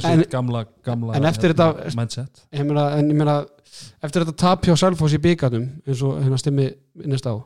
svona 0.00 0.12
en- 0.12 0.24
gamla, 0.30 0.64
gamla 0.84 1.14
en 1.16 1.24
eftir 1.24 1.52
hérna, 1.54 1.74
þetta- 1.74 1.96
mindset. 1.96 2.42
ég 2.52 2.66
meina, 2.66 2.86
en 2.98 3.10
ég 3.10 3.14
meina 3.16 3.46
eftir 4.02 4.24
þetta 4.24 4.36
tap 4.36 4.62
hjá 4.66 4.76
Selfoss 4.76 5.14
í 5.14 5.18
byggarnum 5.22 5.68
eins 5.86 6.02
og 6.02 6.18
hérna 6.22 6.38
stimmi 6.38 6.72
næst 7.06 7.26
á 7.26 7.34
ég 7.38 7.44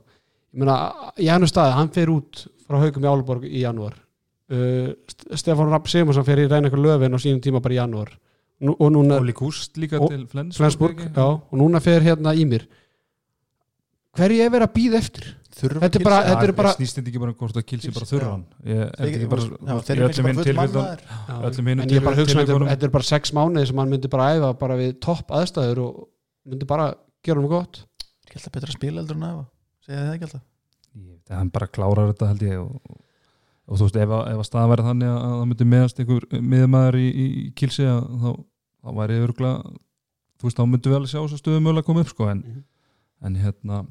meina, 0.59 0.93
í 1.18 1.28
hannu 1.28 1.47
staði, 1.47 1.72
hann 1.74 1.88
fer 1.90 2.07
út 2.09 2.47
frá 2.68 2.78
haugum 2.80 3.03
í 3.05 3.09
Áluborg 3.09 3.45
í 3.45 3.61
janúar. 3.62 3.95
Uh, 4.53 4.93
St- 5.09 5.32
Stefán 5.40 5.70
Rapp 5.70 5.86
Sigmarsson 5.88 6.24
fer 6.24 6.36
í 6.36 6.49
reyna 6.49 6.68
ykkur 6.68 6.80
löfin 6.82 7.14
á 7.14 7.18
sínum 7.20 7.40
tíma 7.40 7.61
bara 7.62 7.74
í 7.74 7.78
janúar. 7.78 8.09
Nú, 8.61 8.76
og 8.78 8.93
núna 8.93 9.16
Og- 10.01 10.11
til 10.11 10.26
Flensburg, 10.28 10.97
já, 11.14 11.24
og 11.24 11.53
núna 11.59 11.80
fer 11.80 12.01
hérna 12.01 12.34
í 12.36 12.45
mér 12.47 12.66
hverju 14.16 14.45
er 14.45 14.51
verið 14.53 14.66
að 14.68 14.74
býða 14.76 14.99
eftir 15.01 15.34
þurfa 15.57 15.80
Þetta 15.84 15.98
er 16.00 16.05
bara- 16.07 16.18
Kilsi- 16.22 16.32
þetta 16.32 16.44
eru 16.48 16.53
bara- 16.59 16.72
snýst 16.76 16.96
þetta 16.98 17.09
ekki 17.12 17.20
bara 17.22 17.32
um 17.32 17.38
hvort 17.42 17.57
að 17.61 17.66
kilsi 17.70 17.92
bara 17.92 18.07
ég 18.64 18.78
held 18.78 18.94
Þeir- 18.98 19.12
ekki 19.12 19.28
bara 19.32 19.42
öllum 21.48 21.68
hinn 21.68 21.78
hinum 21.78 21.82
en 21.82 21.88
ég 21.92 22.05
bara 22.05 22.16
hugsa 22.16 22.36
með 22.38 22.46
þetta 22.53 22.68
þetta 22.72 22.82
er 22.88 22.94
bara 22.96 23.05
sex 23.12 23.32
mánuði 23.32 23.66
sem 23.68 23.76
hann 23.82 23.90
myndi 23.92 24.09
bara 24.11 24.28
æfa 24.36 24.53
bara 24.59 24.76
við 24.80 25.00
topp 25.00 25.28
aðstæður 25.30 25.78
og 25.86 26.09
myndi 26.48 26.66
bara 26.66 26.94
gera 27.22 27.40
hann 27.40 27.48
gott. 27.48 27.84
Er 27.84 28.26
ekki 28.32 28.38
alltaf 28.40 28.53
betra 28.57 28.70
að 28.72 28.78
spila 28.78 29.00
eldur 29.03 29.16
en 29.16 29.22
að 29.22 29.32
æfa 29.32 29.46
segja 29.86 30.00
það 30.03 30.14
ekki 30.16 30.26
alltaf? 30.28 30.42
Ég 30.92 31.07
veit 31.09 31.30
að 31.32 31.36
hann 31.38 31.50
bara 31.50 31.66
klárar 31.68 32.12
þetta 32.12 32.28
held 32.32 32.42
ég 32.42 32.59
og, 32.61 32.98
og 33.68 33.78
þú 33.78 33.86
veist 33.86 33.96
ef, 34.03 34.09
að- 34.09 34.26
ef 34.32 34.38
að 34.42 34.48
staðan 34.48 34.72
væri 34.72 34.86
þannig 34.88 35.09
að 35.12 35.22
það 35.32 35.46
myndi 35.53 35.68
meðast 35.72 36.00
einhver 36.03 36.26
miðumæður 36.53 36.96
í, 37.00 37.07
í, 37.12 37.26
í 37.46 37.53
kilsi 37.55 37.84
að 37.88 38.03
þá, 38.22 38.30
þá 38.82 38.88
væri 38.98 39.20
örgulega 39.22 39.72
þú 40.42 40.48
veist 40.48 40.59
þá 40.59 40.64
myndi 40.66 40.90
við 40.90 40.96
alveg 40.98 41.12
sjá 41.12 41.20
þess 41.22 41.36
að 41.36 41.42
stöðum 41.44 41.62
mögulega 41.68 41.86
koma 41.86 42.00
upp 42.00 42.09
sko 42.12 42.28
en, 42.32 42.42
Mhm. 42.42 42.62
en 43.22 43.34
hérna 43.36 43.86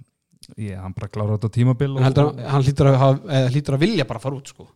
ég, 0.58 0.76
hann 0.82 0.94
bara 0.98 1.08
klárar 1.12 1.38
þetta 1.38 1.52
tímabil 1.58 1.98
en 1.98 2.04
heldur, 2.08 2.32
hann- 2.32 2.52
hann 2.56 2.64
hlýtur 2.66 2.90
að, 2.92 2.98
hafa- 3.02 3.32
eða 3.40 3.52
hlýtur 3.56 3.78
að 3.78 3.84
vilja 3.86 4.06
bara 4.10 4.20
fara 4.20 4.36
út 4.36 4.48
sko. 4.52 4.68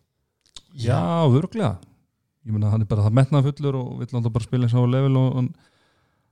já, 0.76 1.00
örgulega 1.28 1.76
ég 2.46 2.52
meina 2.54 2.70
hann 2.70 2.82
er 2.82 2.86
bara 2.90 3.02
það 3.08 3.16
metnað 3.18 3.48
fullur 3.50 3.74
og 3.80 3.88
vill 4.00 4.12
alltaf 4.14 4.32
bara 4.32 4.44
spila 4.44 4.64
eins 4.68 4.74
á 4.76 4.80
level 4.86 5.16
og 5.16 5.34
hann, 5.40 5.48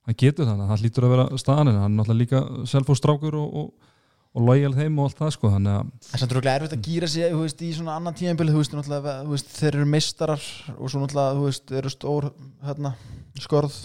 hann 0.06 0.14
getur 0.20 0.46
þannig, 0.46 0.68
hann 0.68 0.78
hlýtur 0.84 1.06
að 1.08 1.14
vera 1.16 1.26
staðan 1.42 1.68
en 1.72 1.80
hann 1.82 1.92
er 1.92 1.98
náttúrulega 2.04 2.22
líka 2.22 2.42
selfostrákur 2.70 3.34
og, 3.40 3.54
og, 3.62 3.90
og 4.34 4.46
lojal 4.48 4.72
þeim 4.74 4.98
og 4.98 5.08
allt 5.08 5.18
það 5.22 5.32
sko. 5.36 5.50
Þannig 5.54 5.74
að 5.78 6.12
En 6.14 6.18
samt 6.22 6.32
rúglega 6.34 6.58
erfitt 6.58 6.72
að 6.74 6.86
gýra 6.88 7.08
sig 7.08 7.32
þú 7.32 7.40
veist, 7.44 7.60
í 7.62 7.72
svona 7.76 7.96
annan 8.00 8.14
tíðanbili 8.18 8.50
þú 8.54 8.62
veist, 8.62 8.72
þú 8.74 9.30
veist, 9.30 9.50
þeir 9.58 9.74
eru 9.78 9.84
meistarar 9.86 10.42
og 10.78 10.90
svo 10.90 11.02
náttúrulega 11.04 11.36
þú 11.38 11.44
veist, 11.48 11.74
eru 11.80 11.92
stór 11.94 12.30
hérna, 12.66 12.94
skorð 13.38 13.76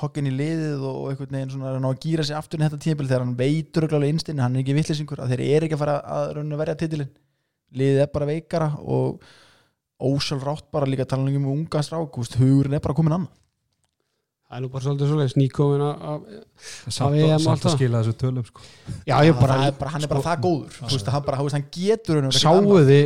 hokkin 0.00 0.28
í 0.30 0.34
liðið 0.34 0.82
og 0.82 0.96
og 1.00 1.10
einhvern 1.10 1.36
veginn 1.36 1.52
svona 1.54 1.90
að 1.90 2.00
gýra 2.02 2.26
sig 2.26 2.38
aftur 2.38 2.60
í 2.60 2.64
þetta 2.64 2.80
tíðanbili 2.82 3.10
þegar 3.12 3.24
hann 3.24 3.36
veitur 3.38 3.86
rúglega 3.86 4.10
einstinni, 4.10 4.42
hann 4.44 4.56
er 4.56 4.64
ekki 4.64 4.76
vittlisingur 4.78 5.22
að 5.22 5.34
þeir 5.34 5.44
eru 5.46 5.68
ekki 5.68 5.78
að 5.78 5.84
fara 5.84 5.96
að 6.02 6.58
verja 6.60 6.76
titilin 6.82 7.14
liðið 7.74 8.02
er 8.04 8.12
bara 8.14 8.30
veikara 8.30 8.68
og 8.82 9.24
ósjálfrátt 10.04 10.68
bara 10.74 10.88
líka 10.90 11.06
tala 11.08 11.30
um 11.30 11.48
unga 11.54 11.82
strák, 11.82 12.20
hugurinn 12.38 12.76
er 12.76 12.84
bara 12.84 12.96
komin 12.96 13.16
annað 13.18 13.32
það 14.44 14.58
er 14.58 14.62
nú 14.64 14.70
bara 14.70 14.84
svolítið 14.84 15.10
svolítið 15.10 15.34
EM 17.24 17.34
að, 17.34 17.48
alltaf. 17.50 17.70
að 17.70 17.76
skila 17.78 18.02
þessu 18.02 18.16
tölum 18.20 18.46
sko. 18.46 18.64
já 19.08 19.14
bara, 19.38 19.56
það 19.58 19.66
er 19.66 19.78
bara, 19.80 19.92
hann 19.94 20.06
er 20.06 20.12
bara 20.12 20.24
það 20.28 20.42
góður. 20.44 20.76
Þú 20.78 20.90
veist, 20.92 21.10
hann, 21.14 21.24
bara, 21.26 21.46
hann 21.54 21.66
getur 21.74 22.28
sáuði 22.38 23.00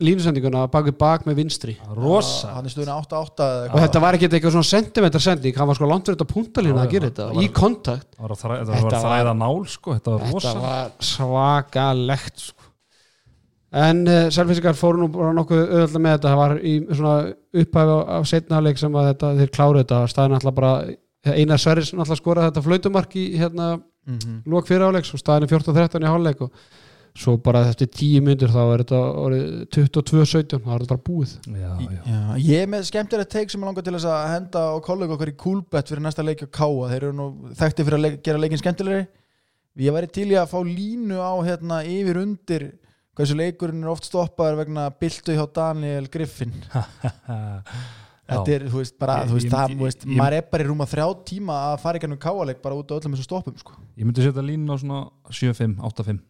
línusendinguna 0.00 0.64
bak 0.72 0.86
við 0.88 0.96
bak 0.98 1.26
með 1.28 1.36
vinstri. 1.42 1.74
Rosa. 1.96 2.54
Er 2.58 2.64
8-8 2.64 3.44
eða 3.44 3.74
og 3.74 3.82
þetta 3.84 4.00
var 4.02 4.16
ekki 4.16 4.28
eitthvað 4.30 4.54
svona 4.56 4.68
sentimeter 4.70 5.20
sending 5.22 5.56
hann 5.58 5.68
var 5.68 5.78
sko 5.78 5.90
langt 5.90 6.08
fyrir 6.08 6.18
þetta 6.18 6.32
punktalínu 6.32 6.78
Já, 6.78 6.82
að 6.86 6.94
gera 6.94 7.10
þetta 7.10 7.26
var- 7.28 7.42
í 7.42 7.52
kontakt. 7.52 8.08
Var 8.18 8.30
þræ- 8.30 8.58
þetta 8.62 8.72
Þetta 8.72 9.02
var 9.02 9.06
þræða 9.06 9.36
nál 9.38 9.66
sko, 9.68 9.94
þetta 9.98 10.10
var 10.10 10.20
þetta 10.20 10.32
rosa. 10.32 10.54
var 10.60 10.90
svakalegt 11.12 12.38
sko. 12.48 12.58
en 13.72 14.02
uh, 14.08 14.28
selfisingar 14.28 14.74
fóru 14.76 14.98
nú 15.00 15.08
bara 15.12 15.32
nokkuð 15.32 15.62
auðvitað 15.62 16.02
með 16.04 16.16
þetta. 16.16 16.28
Það 16.28 16.40
var 16.42 16.56
í 16.60 16.74
svona 16.92 17.14
upphæfi 17.62 17.94
af 18.16 18.26
setnafleik 18.28 18.78
sem 18.78 18.92
að 18.92 19.08
þetta, 19.12 19.30
þeir 19.38 19.50
kláru 19.56 19.78
þetta. 19.80 20.02
Staðin 20.12 20.36
alltaf 20.36 20.54
bara 20.54 20.74
Einar 21.24 21.58
Sverris 21.62 21.92
alltaf 21.94 22.18
skoraði 22.18 22.50
þetta 22.50 22.62
flautumark 22.66 23.16
í 23.16 23.24
hérna 23.38 23.76
mm 23.78 24.18
-hmm. 24.18 24.38
lók 24.46 24.66
fyrir 24.66 24.82
áleiks 24.88 25.14
og 25.14 25.20
staðin 25.20 25.46
er 25.46 25.52
14-13 25.54 26.02
í 26.02 26.10
hálfleik 26.10 26.40
og 26.42 26.50
svo 27.14 27.34
bara 27.44 27.60
eftir 27.68 27.88
10 27.92 28.22
myndur 28.24 28.48
þá 28.54 28.60
er 28.72 28.82
þetta 28.84 29.00
orðið 29.20 29.48
22-17 29.74 30.62
þá 30.64 30.70
er 30.72 30.84
þetta 30.84 30.92
bara 30.94 31.02
búið. 31.08 31.32
Já, 31.44 31.72
já. 31.84 31.98
Já, 32.08 32.20
ég 32.40 32.62
er 32.64 32.70
með 32.72 32.86
skemmtilegt 32.88 33.30
teik 33.34 33.50
sem 33.52 33.60
ég 33.60 33.68
langar 33.68 33.84
til 33.84 33.92
að 33.98 34.30
henda 34.32 34.62
á 34.72 34.76
kollega 34.86 35.12
okkar 35.18 35.32
í 35.32 35.36
Coolbet 35.42 35.92
fyrir 35.92 36.02
næsta 36.06 36.24
leik 36.24 36.44
á 36.44 36.48
Káa, 36.48 36.88
þeir 36.92 37.02
eru 37.02 37.12
nú 37.18 37.26
þekkti 37.58 37.84
fyrir 37.84 37.98
að 37.98 38.04
leik, 38.06 38.16
gera 38.24 38.40
leikin 38.40 38.62
skemmtilegri. 38.62 39.04
Ég 39.84 39.92
væri 39.96 40.08
til 40.12 40.28
í 40.32 40.36
að 40.40 40.50
fá 40.52 40.58
línu 40.64 41.20
á 41.20 41.32
hérna 41.44 41.82
yfir 41.84 42.18
undir 42.22 42.64
hversu 43.16 43.36
leikurinn 43.36 43.84
er 43.84 43.92
oft 43.92 44.08
stoppaður 44.08 44.62
vegna 44.62 44.88
byltu 44.96 45.36
hjá 45.36 45.44
Daniel 45.52 46.08
Griffin. 46.12 46.52
Þetta 48.32 48.52
er, 48.54 48.62
þú 48.70 48.78
veist, 48.80 48.94
bara, 49.02 49.14
Ég- 49.20 49.28
þú 49.28 49.34
veist, 49.36 49.46
ég- 49.48 49.52
það, 49.52 49.72
ég- 49.74 49.80
veist 49.82 50.04
ég- 50.06 50.16
maður 50.16 50.36
er 50.38 50.44
bara 50.52 50.64
í 50.64 50.66
rúma 50.68 50.86
þrjá 50.88 51.06
tíma 51.28 51.56
að 51.72 51.80
fara 51.82 51.98
ekki 51.98 52.06
ennum 52.08 52.20
Káa-leik 52.22 52.62
bara 52.62 52.76
út 52.78 52.88
á 52.88 52.96
öllum 52.96 53.12
þessu 53.16 53.26
stoppum, 53.26 53.56
sko. 53.58 53.72
Ég 53.98 54.06
myndi 54.08 54.22
setja 54.24 54.40
línu 54.46 54.72
á 54.72 54.76
svona 54.80 55.00
7-5, 55.28 55.74
8-5 55.82 56.20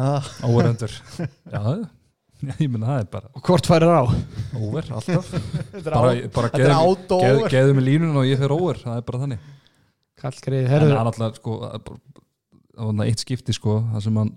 ah, 0.00 0.30
óverendur. 0.48 0.94
Já, 1.54 1.62
ég 2.58 2.68
myndi 2.72 2.86
það 2.86 3.00
er 3.02 3.08
bara 3.12 3.28
og 3.36 3.42
hvort 3.46 3.68
færir 3.70 3.92
á? 3.92 4.02
Óver 4.58 4.88
alltaf. 4.96 5.28
Þetta 5.32 5.82
er 5.82 5.90
bara, 5.94 6.14
bara 6.36 6.52
þetta 6.52 6.62
er 6.62 6.64
geðum, 6.64 6.78
out 6.86 7.04
geð, 7.12 7.34
over 7.36 7.52
geðum 7.56 7.78
með 7.80 7.88
línun 7.90 8.16
og 8.22 8.26
ég 8.30 8.40
fer 8.40 8.54
óver 8.56 8.80
það 8.82 8.96
er 8.98 9.04
bara 9.10 9.22
þannig. 9.26 9.50
Kallgreið, 10.22 10.64
en 10.64 10.72
herðu. 10.76 10.96
hann 10.96 11.10
alltaf 11.12 11.38
sko 11.40 11.58
það 11.64 11.76
er 11.78 11.84
bara- 11.88 12.02
það 12.72 12.88
var 12.88 12.96
það 13.02 13.08
eitt 13.12 13.22
skipti 13.26 13.54
sko 13.56 13.76
það 13.92 14.02
sem 14.06 14.18
hann 14.22 14.32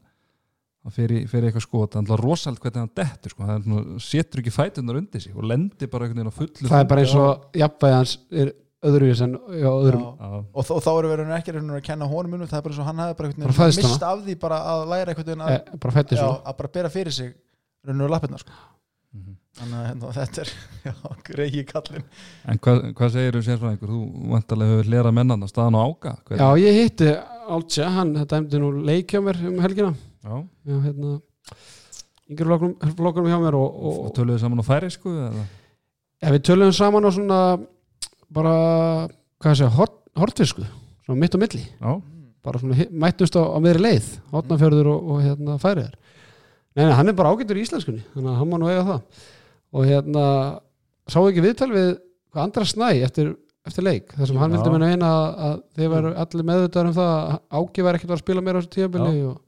hann 0.86 0.94
fer 0.94 1.12
í, 1.16 1.20
fer 1.30 1.42
í 1.42 1.48
eitthvað 1.50 1.64
skot, 1.66 1.92
það 1.94 1.98
er 1.98 2.04
alltaf 2.04 2.22
rosald 2.22 2.60
hvernig 2.62 2.82
hann 2.84 2.92
dettur 3.00 3.34
sko, 3.34 3.46
hann 3.50 3.64
svona, 3.66 4.00
setur 4.06 4.42
ekki 4.44 4.54
fætunar 4.54 5.00
undir 5.00 5.24
sig 5.24 5.34
og 5.34 5.48
lendir 5.50 5.90
bara 5.90 6.06
einhvern 6.06 6.20
veginn 6.22 6.30
á 6.30 6.38
fullu 6.38 6.70
það 6.70 6.84
er 6.84 6.90
bara 6.92 7.06
eins 7.06 7.16
og 7.18 7.58
jafnvægi 7.58 7.96
hans 7.96 8.14
er 8.44 8.52
öðruvís 8.86 9.22
en 9.24 9.36
já, 9.56 9.70
öðrum 9.72 10.04
Já. 10.04 10.12
Já, 10.20 10.40
og, 10.54 10.70
og 10.76 10.84
þá 10.84 10.90
eru 10.92 11.12
verið 11.14 11.34
ekki 11.38 11.54
að 11.56 11.82
kenna 11.86 12.08
honum 12.12 12.36
unum 12.38 12.50
það 12.50 12.60
er 12.60 12.66
bara 12.66 12.74
eins 12.76 12.82
og 12.84 12.90
hann 12.90 13.02
hefði 13.04 13.18
bara, 13.20 13.30
einhvern 13.30 13.46
Bara 13.46 13.56
veginn 13.56 13.62
fæðst 13.64 13.84
mist 13.86 14.06
af 14.10 14.24
því 14.26 14.36
bara 14.44 14.60
að 14.72 14.86
læra 14.92 15.14
einhvern 15.14 15.30
veginn 15.30 15.46
að, 15.46 15.54
eh, 15.56 15.78
bara 15.86 16.04
já, 16.04 16.18
svo 16.20 16.32
að 16.44 16.58
bara 16.60 16.74
bera 16.78 16.92
fyrir 16.94 17.16
sig 17.16 17.34
raunur 17.86 18.10
lappirna 18.14 18.42
sko. 18.42 18.52
mhm. 19.16 19.36
þannig 19.60 19.78
að 19.80 19.88
hérna, 19.90 20.12
þetta 20.20 20.44
er 20.46 20.54
greiði 21.30 21.64
kallin 21.72 22.04
En 22.46 22.60
hvað, 22.60 22.82
hvað 22.98 23.14
segir 23.16 23.38
þú 23.40 23.44
sérfræðingur? 23.50 23.94
Þú 23.94 24.02
vantarlega 24.36 24.76
hefur 24.76 24.92
hlera 24.92 25.16
mennan 25.16 25.48
staðan 25.48 25.80
á 25.80 25.82
áka 25.86 26.18
Hvernig? 26.26 26.44
já, 26.44 26.66
ég 26.66 26.82
hitti 26.84 27.14
Altja, 27.46 27.90
hann 27.94 28.16
dæmdi 28.26 28.58
nú 28.60 28.72
leik 28.86 29.14
hjá 29.14 29.22
mér 29.22 29.38
um 29.46 29.60
helgina 29.62 29.94
Já. 30.26 30.42
já, 30.66 30.76
hérna 30.82 31.20
flokkunum, 32.34 32.76
flokkunum 32.98 33.30
hjá 33.30 33.38
mér 33.44 33.58
og, 33.60 33.70
Og 33.70 34.00
og, 34.08 34.12
töluðu 34.18 34.42
saman 34.42 34.62
á 34.62 34.66
færi 34.66 34.90
sko 34.94 35.14
eða? 35.14 35.44
ef 36.26 36.34
við 36.34 36.44
töluðum 36.50 36.74
saman 36.74 37.06
á 37.06 37.10
svona 37.14 37.40
bara, 38.36 38.56
hvað 39.44 39.58
sé, 39.62 39.70
hort, 39.78 39.96
hortfisku 40.20 40.66
svona 41.06 41.22
mitt 41.22 41.36
á 41.36 41.40
milli. 41.40 41.64
Já, 41.80 41.92
bara 42.46 42.62
svona 42.62 42.88
mættust 42.92 43.38
á, 43.38 43.42
á 43.42 43.58
meðri 43.64 43.86
leið 43.86 44.10
hotnafjörður 44.34 44.92
og, 44.92 45.08
og 45.16 45.24
hérna 45.26 45.58
færiðar 45.62 45.96
nei, 46.76 46.92
hann 46.92 47.10
er 47.10 47.16
bara 47.18 47.32
ágættur 47.32 47.60
í 47.60 47.64
íslenskunni 47.66 48.04
þannig 48.14 48.32
að 48.34 48.38
hann 48.42 48.52
má 48.52 48.58
nú 48.60 48.70
eiga 48.70 48.84
það. 48.90 49.24
Og 49.76 49.88
hérna, 49.90 50.26
sá 51.12 51.18
ekki 51.22 51.44
viðtal 51.44 51.72
við 51.72 51.90
hvað 52.36 52.44
andra 52.44 52.68
snæ 52.68 52.88
eftir, 53.06 53.32
eftir 53.68 53.86
leik 53.86 54.14
þar 54.16 54.30
sem 54.30 54.40
hann 54.42 54.52
Já. 54.52 54.58
vildi 54.58 54.74
menna 54.76 54.92
eina 54.92 55.10
að, 55.16 55.26
að 55.48 55.58
þeir 55.78 55.92
veru 55.96 56.14
allir 56.24 56.48
meðvitaður 56.52 56.92
um 56.92 56.98
það 57.00 57.14
að 57.16 57.42
Ági 57.60 57.86
var 57.88 58.00
ekkert 58.00 58.16
að 58.16 58.24
spila 58.24 58.46
meira 58.46 58.60
á 58.60 58.62
þessu 58.62 58.74
tíðabili 58.76 59.26
og, 59.32 59.42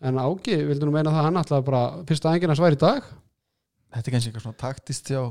en 0.00 0.22
Ági 0.22 0.58
vildi 0.70 0.86
nú 0.86 0.94
meina 0.94 1.12
það 1.12 1.20
að 1.20 1.28
hann 1.28 1.40
alltaf 1.42 1.66
bara 1.66 1.82
fyrsta 2.08 2.34
ængina 2.34 2.58
sværi 2.58 2.78
í 2.78 2.82
dag. 2.84 3.10
Þetta 3.90 4.06
er 4.06 4.14
kannski 4.14 4.30
eitthvað 4.30 4.46
svona 4.46 4.62
taktist 4.62 5.10
já 5.10 5.22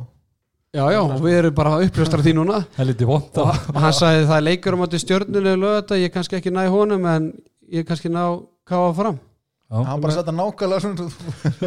já, 0.76 0.84
já, 0.94 1.00
og 1.02 1.22
við 1.24 1.38
erum 1.40 1.56
bara 1.58 1.78
að 1.78 1.88
uppljóstra 1.88 2.24
því 2.26 2.36
núna. 2.38 2.60
Helviti 2.78 3.08
vond 3.10 3.40
og, 3.42 3.50
og 3.74 3.80
hann 3.84 3.96
sagði 3.96 4.28
það 4.30 4.36
er 4.38 4.46
leikur 4.46 4.78
um 4.78 4.86
átti 4.86 5.02
stjörnulegu 5.02 5.62
lögata, 5.64 5.98
ég 6.00 6.14
kannski 6.14 6.38
ekki 6.40 6.54
næ 6.54 6.68
honum 6.74 7.08
en 7.10 7.32
ég 7.74 7.88
kannski 7.88 8.12
ná 8.14 8.24
káfa 8.70 8.94
fram. 8.98 9.20
Hann 9.70 10.02
bara 10.02 10.16
setja 10.18 10.34
nákvæmlega 10.36 10.82
svona 10.86 11.10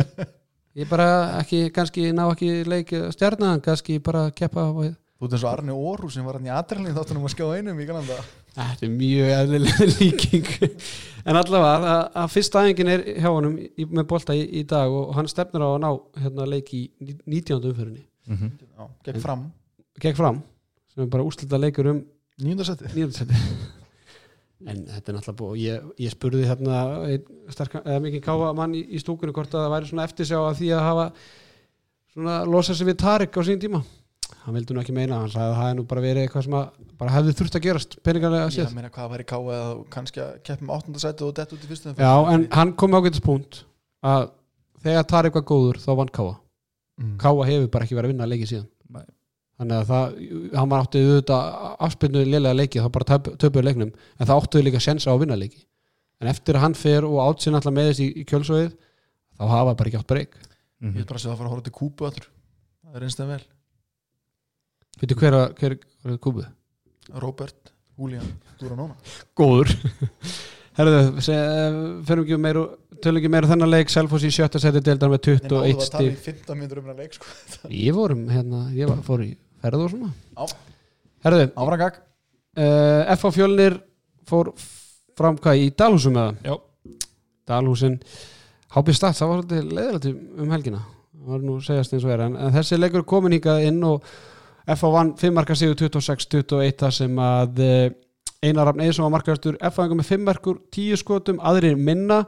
ég 0.78 0.90
bara 0.90 1.08
ekki, 1.40 1.68
kannski 1.74 2.10
ná 2.14 2.26
ekki 2.30 2.52
leik 2.68 2.92
stjarnan, 3.14 3.62
kannski 3.64 3.98
bara 4.02 4.28
keppa 4.34 4.70
þú 4.72 4.86
ert 4.90 5.34
eins 5.36 5.44
og 5.44 5.50
Arni 5.52 5.74
Óru 5.74 6.08
sem 6.10 6.24
var 6.26 6.34
hann 6.38 6.48
í 6.48 6.50
aðrælinn 6.50 6.96
þáttunum 6.96 7.28
að 7.28 7.34
skjá 7.36 7.44
einum 7.54 7.78
í 7.78 7.84
kannanda 7.86 8.16
þetta 8.56 8.86
er 8.88 8.94
mjög 8.96 9.34
eðlilega 9.36 9.86
líking. 10.00 10.48
En 11.22 11.38
allavega 11.38 11.92
að, 11.92 12.06
að 12.24 12.32
fyrsta 12.34 12.64
æfingin 12.66 12.90
er 12.90 13.04
hjá 13.22 13.28
honum 13.30 13.54
í, 13.62 13.86
með 13.86 14.08
bolta 14.10 14.34
í, 14.34 14.42
í 14.58 14.64
dag 14.66 14.90
og 14.90 15.12
hann 15.14 15.30
stefnir 15.30 15.62
á 15.62 15.70
að 15.70 15.78
ná 15.84 15.90
hérna, 16.24 16.48
leik 16.50 16.72
í 16.74 16.88
19. 17.00 17.60
umfyrinni 17.70 18.02
Mhm. 18.28 18.50
já, 18.78 18.88
gegn 19.04 19.20
fram. 19.20 19.44
Gegn 20.00 20.16
fram, 20.16 20.42
sem 20.94 21.02
er 21.04 21.08
bara 21.10 21.24
úslita 21.26 21.58
leikur 21.58 21.88
um 21.90 22.04
nýjöndarsæti 22.42 22.88
en 24.70 24.84
þetta 24.86 25.10
er 25.10 25.16
náttúrulega 25.16 25.38
búið 25.40 25.56
ég, 25.62 25.86
ég 26.04 26.12
spurði 26.14 26.44
hérna 26.46 26.76
eða 27.10 28.02
mikið 28.04 28.22
káfa 28.22 28.52
mann 28.54 28.76
í, 28.78 28.82
í 28.94 29.00
stúkunni 29.02 29.34
hvort 29.34 29.50
að 29.54 29.64
það 29.66 29.72
væri 29.74 29.90
svona 29.90 30.04
eftirsjá 30.06 30.38
að 30.38 30.60
því 30.60 30.68
að 30.76 30.84
hafa 30.86 31.06
svona 32.12 32.36
losa 32.46 32.76
sig 32.78 32.86
við 32.86 33.00
Tarik 33.02 33.34
á 33.34 33.42
sín 33.46 33.60
tíma. 33.62 33.80
Hann 34.42 34.54
vildi 34.56 34.74
nú 34.74 34.82
ekki 34.82 34.94
meina, 34.94 35.18
hann 35.22 35.30
sagði 35.30 35.48
að 35.48 35.56
það 35.56 35.62
hefði 35.62 35.76
nú 35.78 35.84
bara 35.90 36.02
verið 36.02 36.24
eitthvað 36.26 36.46
sem 36.46 36.54
að 36.58 36.86
bara 36.98 37.14
hefði 37.16 37.34
þurft 37.38 37.58
að 37.58 37.64
gerast 37.66 37.96
peningarlega 38.06 38.46
að 38.46 38.50
ég 38.52 38.56
séð. 38.56 38.74
meina 38.78 38.90
hvað 38.94 39.10
var 39.12 39.22
í 39.22 39.26
káa 39.32 39.42
eða 39.56 39.74
kannski 39.92 40.22
að 40.22 40.32
keppa 40.46 40.66
með 40.66 40.74
áttundasætti 40.78 41.26
og 41.26 41.34
dett 41.36 41.52
út 41.54 41.66
í 41.66 41.70
fyrstum 41.70 41.98
já, 41.98 42.12
en 42.32 42.46
hann 42.56 42.72
kom 42.78 42.96
ágætis 42.98 43.22
punkt 43.22 43.62
að 44.02 44.30
þegar 44.82 45.06
Tarik 45.12 45.36
var 45.38 45.46
góður 45.46 45.78
þá 45.82 45.90
vann 46.00 46.10
káfa 46.10 46.34
mm. 47.00 47.16
káfa 47.22 47.46
hefur 47.48 47.68
bara 47.72 47.84
ekki 47.86 47.96
verið 47.98 48.10
að 48.10 48.14
vinna 48.14 48.28
leiki 48.32 48.48
síðan 48.50 48.68
Nei. 48.92 49.04
þannig 49.58 49.76
að 49.78 49.90
það, 49.92 50.16
hann 50.58 50.70
var 50.72 50.84
áttið 50.86 51.08
auðvitað 51.12 51.42
afspilnu 51.88 52.24
lélega 52.28 52.58
leiki, 52.58 52.80
þá 52.82 52.88
bara 52.96 53.08
töp, 53.12 53.30
töpuðu 53.38 53.64
leiknum 53.68 53.92
en 54.18 54.26
það 54.26 54.36
áttuðu 54.42 54.64
líka 54.68 54.80
sensa 54.82 55.10
á 55.10 55.14
að 55.14 55.22
vinna 55.24 55.38
leiki 55.40 55.62
en 56.22 56.28
eftir 56.30 56.54
að 56.58 56.64
hann 56.66 56.74
fer 56.78 57.04
og 57.08 57.18
átt 57.24 57.42
sér 57.42 57.56
alltaf 57.58 57.74
meðist 57.74 58.00
í, 58.04 58.08
í 58.22 58.24
kjölsóið 58.28 58.70
þá 59.38 59.44
hafa 59.50 59.74
bara 59.78 59.88
ekki 59.92 60.00
átt 60.02 60.10
breyk 60.12 60.34
ég 60.36 60.48
Mhm. 60.82 60.96
vil 60.98 61.04
bara 61.06 61.18
segja 61.22 61.32
að 61.34 61.38
fara 61.38 61.48
að 61.48 61.52
horfa 61.54 61.64
til 61.68 61.72
kúpu 61.78 62.06
öllur 62.08 62.24
það 62.82 62.96
er 62.98 63.04
einstaklega 63.06 63.36
vel 63.36 63.44
veitu 65.02 65.16
hver, 65.20 65.36
að- 65.38 65.52
hver, 65.60 65.74
hver 66.02 66.12
er 66.12 66.18
kúbuð? 66.18 66.46
Robert, 67.22 67.72
Julian, 67.98 68.28
Dúra 68.60 68.76
Nóna 68.78 68.96
góður 69.38 69.70
Herðu, 70.78 71.20
se- 71.20 71.36
förum 72.08 72.24
ekki 72.24 72.38
meira 72.40 72.62
tölum 73.04 73.20
ekki 73.20 73.30
meira 73.32 73.48
um 73.48 73.52
þennan 73.52 73.72
leik 73.72 73.92
Selfoss 73.92 74.26
í 74.26 74.32
sjötta 74.34 74.60
seti 74.62 74.82
deildar 74.84 75.12
með 75.12 75.22
21 75.28 75.84
stig 75.86 76.16
15 76.26 76.58
mínútur 76.58 76.82
um 76.82 77.02
sko. 77.16 77.32
Ég 77.86 77.96
vorum 77.96 78.26
hérna, 78.30 78.64
ég 78.76 78.90
var, 78.90 79.02
fór 79.06 79.24
í 79.26 79.32
ferð 79.62 79.86
og 79.86 79.94
svona 79.94 80.12
Já. 80.12 80.56
Herðu, 81.26 81.48
uh, 81.52 83.14
F.A. 83.16 83.30
Fjölnir 83.34 83.78
fór 84.28 84.52
fram 85.18 85.38
hvað 85.38 85.62
í 85.62 85.70
Dalhúsum 85.78 86.18
eða? 86.18 86.34
Já. 86.46 86.98
Dalhúsin 87.48 88.00
Hápið 88.72 88.96
Statt, 88.96 89.18
það 89.18 89.28
var 89.28 89.40
svolítið 89.42 89.72
leiðilegt 89.76 90.10
um 90.40 90.52
helgina 90.54 90.82
það 91.22 91.34
var 91.34 91.42
nú 91.46 91.56
segjast 91.62 91.94
eins 91.94 92.06
og 92.06 92.14
er 92.14 92.24
en, 92.26 92.38
en 92.38 92.54
þessi 92.54 92.78
leikur 92.78 93.02
er 93.02 93.08
komin 93.08 93.36
hingað 93.36 93.66
inn 93.68 93.82
og 93.86 94.06
F.A. 94.72 94.88
vann 94.94 95.12
5 95.18 95.34
marka 95.34 95.56
sigur 95.58 95.76
26-21 95.78 96.78
þar 96.78 96.94
sem 96.94 97.20
að 97.22 97.62
eh, 97.62 97.92
Einar 98.42 98.68
Rafn 98.68 98.82
Eðsson 98.82 99.06
var 99.06 99.14
markaðastur 99.16 99.58
F.A. 99.68 99.86
með 99.90 100.08
5 100.08 100.24
markur 100.26 100.58
10 100.74 100.98
skotum, 101.02 101.38
aðrir 101.42 101.78
minna 101.78 102.24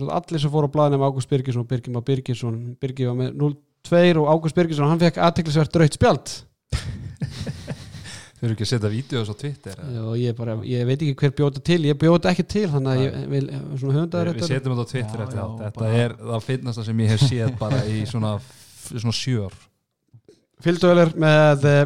allir 0.00 0.40
sem 0.40 0.50
fóru 0.52 0.68
á 0.70 0.74
blaðinu 0.74 1.00
með 1.02 1.10
Ágúst 1.10 1.28
Birgisson, 1.32 1.66
Birgir 1.68 1.92
Már 1.92 2.04
Birgisson 2.06 2.56
Birgir 2.80 3.10
var 3.10 3.18
með 3.18 3.34
0-2 3.42 4.22
og 4.22 4.30
Ágúst 4.32 4.56
Birgisson 4.56 4.88
hann 4.88 5.02
fekk 5.02 5.18
aðteklisvert 5.20 5.76
rautt 5.82 5.98
spjald. 5.98 6.32
Þau 8.42 8.48
eru 8.48 8.54
ekki 8.56 8.64
að 8.66 8.70
setja 8.72 8.88
vídeos 8.90 9.28
á 9.30 9.34
Twitter 9.38 9.76
eða? 9.78 10.00
og 10.10 10.14
ég, 10.18 10.32
bara, 10.34 10.56
ég 10.66 10.86
veit 10.88 10.96
ekki 10.98 11.14
hver 11.20 11.34
bjóta 11.38 11.60
til 11.62 11.76
ég 11.86 11.98
bjóta 12.00 12.32
ekki 12.32 12.42
til 12.50 12.64
þannig 12.72 12.90
að 12.90 13.02
ég 13.04 13.28
vil 13.30 13.42
svona 13.78 13.94
höfundar 14.00 14.30
Við, 14.32 14.40
við 14.40 14.48
setjum 14.48 14.72
þetta 14.72 14.82
á 14.82 14.92
Twitter 14.92 15.20
Já, 15.20 15.26
eftir 15.26 15.38
já, 15.38 15.42
allt. 15.44 15.60
Þetta 15.60 15.82
bara- 15.84 16.00
er 16.02 16.14
það 16.32 16.46
finnasta 16.48 16.84
sem 16.88 17.02
ég 17.04 17.12
hef 17.12 17.22
séð 17.28 17.52
bara 17.60 17.82
í 17.86 18.00
svona, 18.10 18.32
svona 18.88 19.14
sjör 19.14 19.54
Fylgduvelir 20.66 21.14
með 21.22 21.68
eh, 21.70 21.84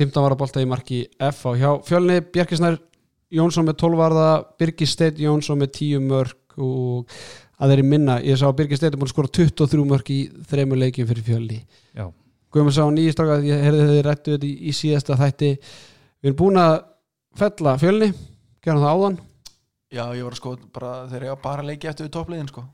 15 0.00 0.24
var 0.24 0.32
að 0.32 0.40
bolta 0.46 0.64
í 0.64 0.70
marki 0.72 1.02
F 1.28 1.44
á 1.44 1.50
hjá 1.60 1.68
fjölni 1.84 2.16
Bjarkisnær 2.32 2.80
Jónsson 3.32 3.68
með 3.68 3.78
12 3.84 4.00
varða 4.00 4.26
Birgir 4.60 4.88
Steinn 4.88 5.20
Jónsson 5.20 5.60
með 5.60 5.74
10 5.76 6.08
mörg 6.08 6.32
og 6.60 7.14
að 7.62 7.72
þeirri 7.72 7.86
minna 7.86 8.18
ég 8.24 8.38
sá 8.40 8.48
að 8.48 8.56
Birgir 8.60 8.82
að 8.90 9.08
skora 9.12 9.32
23 9.38 9.86
mörg 9.88 10.12
í 10.12 10.20
þremur 10.50 10.80
leikjum 10.82 11.08
fyrir 11.08 11.26
fjölni. 11.26 11.60
Já, 11.96 12.06
Guðmund 12.52 12.76
sá 12.76 12.84
nýjistráka 12.92 13.40
ég 13.46 13.64
heyrði 13.64 13.88
þið 13.88 14.02
rættu 14.06 14.36
þetta 14.36 14.48
í, 14.48 14.54
í 14.68 14.76
síðasta 14.76 15.16
þætti. 15.20 15.50
Við 16.22 16.30
erum 16.30 16.40
búin 16.42 16.60
að 16.60 16.74
fella 17.40 17.76
fjölni 17.80 18.12
gera 18.62 18.82
það 18.82 18.96
áðan. 18.96 19.18
Já, 19.92 20.04
ég 20.16 20.24
var 20.24 20.36
að 20.36 20.40
sko 20.40 20.54
bara 20.72 20.94
ég 21.12 21.28
var 21.32 21.42
bara 21.44 21.64
að 21.64 21.70
leiki 21.72 21.88
eftir 21.88 22.08
við 22.08 22.14
toppliðin 22.16 22.50
sko. 22.52 22.64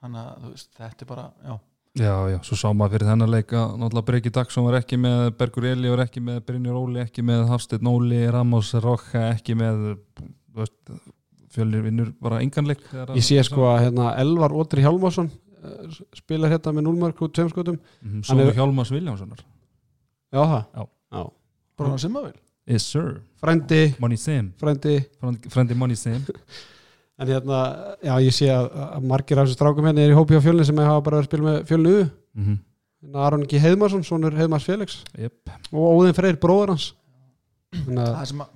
Þannig 0.00 0.22
að 0.24 0.48
veist, 0.48 0.70
þetta 0.78 1.04
er 1.04 1.10
bara, 1.10 1.26
já. 1.44 1.54
Já, 1.98 2.12
já, 2.30 2.36
svo 2.46 2.54
sá 2.54 2.68
maður 2.70 2.92
fyrir 2.94 3.08
þennan 3.10 3.32
leika 3.32 3.62
náttúrulega 3.74 4.06
Breki 4.06 4.30
Dagsson 4.30 4.66
var 4.68 4.76
ekki 4.78 4.96
með 5.02 5.32
Bergur 5.40 5.64
Eli 5.72 5.90
var 5.90 6.04
ekki 6.04 6.20
með 6.22 6.36
Brynjar 6.46 6.76
Óli 6.78 7.00
ekki 7.02 7.24
með 7.26 7.48
Hafsteinn 7.50 7.90
Óli, 7.90 8.20
Ramos 8.30 8.70
Rocha 8.78 9.24
ekki 9.32 9.56
með 9.58 9.80
veist, 10.54 10.76
fjölnir 11.54 11.84
vinnur 11.86 12.10
bara 12.22 12.40
enganleik 12.44 12.82
ég 13.16 13.24
sé 13.26 13.40
sko 13.46 13.66
að 13.72 13.86
hérna, 13.86 14.12
Elvar 14.22 14.54
Ótri 14.56 14.84
Hjálmarsson 14.84 15.30
eh, 15.30 16.00
spilar 16.18 16.52
hérna 16.54 16.74
með 16.76 16.86
0 16.88 17.00
mörg 17.04 17.24
og 17.26 17.32
2 17.36 17.48
skotum. 17.52 17.80
Mm, 18.02 18.20
Hann 18.20 18.24
Sónu 18.28 18.54
Hjálmars 18.56 18.92
Viljámssonar 18.94 19.42
já 20.30 20.42
það? 20.42 20.62
Já. 20.62 20.86
Já. 21.10 21.22
Bara 21.80 21.94
hann 21.94 22.02
sem 22.04 22.14
maður 22.14 22.32
vil 22.32 22.46
Yes 22.70 22.84
sir, 22.86 23.22
frændi, 23.40 23.94
Money 23.98 24.20
Sam 24.20 24.52
frændi. 24.60 25.00
Frendi 25.50 25.74
Money 25.74 25.96
Sam 25.98 26.20
en 27.20 27.28
hérna, 27.28 27.60
já 28.00 28.14
ég 28.24 28.32
sé 28.32 28.48
að, 28.48 28.70
að 28.86 29.06
margir 29.10 29.40
af 29.40 29.48
þessu 29.48 29.58
strákum 29.58 29.88
hérna 29.88 30.04
er 30.06 30.14
í 30.14 30.16
hópi 30.16 30.38
á 30.38 30.44
fjölni 30.44 30.64
sem 30.64 30.78
hafa 30.80 31.02
bara 31.04 31.18
verið 31.18 31.26
að 31.26 31.30
spila 31.30 31.46
með 31.48 31.58
fjölni 31.68 31.90
U. 31.92 32.04
Mm 32.32 32.44
-hmm. 32.46 32.60
Hérna 33.00 33.26
Aron 33.26 33.44
G. 33.48 33.60
Heiðmarsson, 33.60 34.04
sonur 34.04 34.36
Heiðmars 34.36 34.64
Felix. 34.64 35.02
Yep. 35.18 35.50
og 35.72 36.00
Óðinn 36.00 36.16
Freyr, 36.16 36.36
bróður 36.40 36.74
hans. 36.74 36.94
Það 37.72 38.24
sem 38.28 38.40
að, 38.40 38.48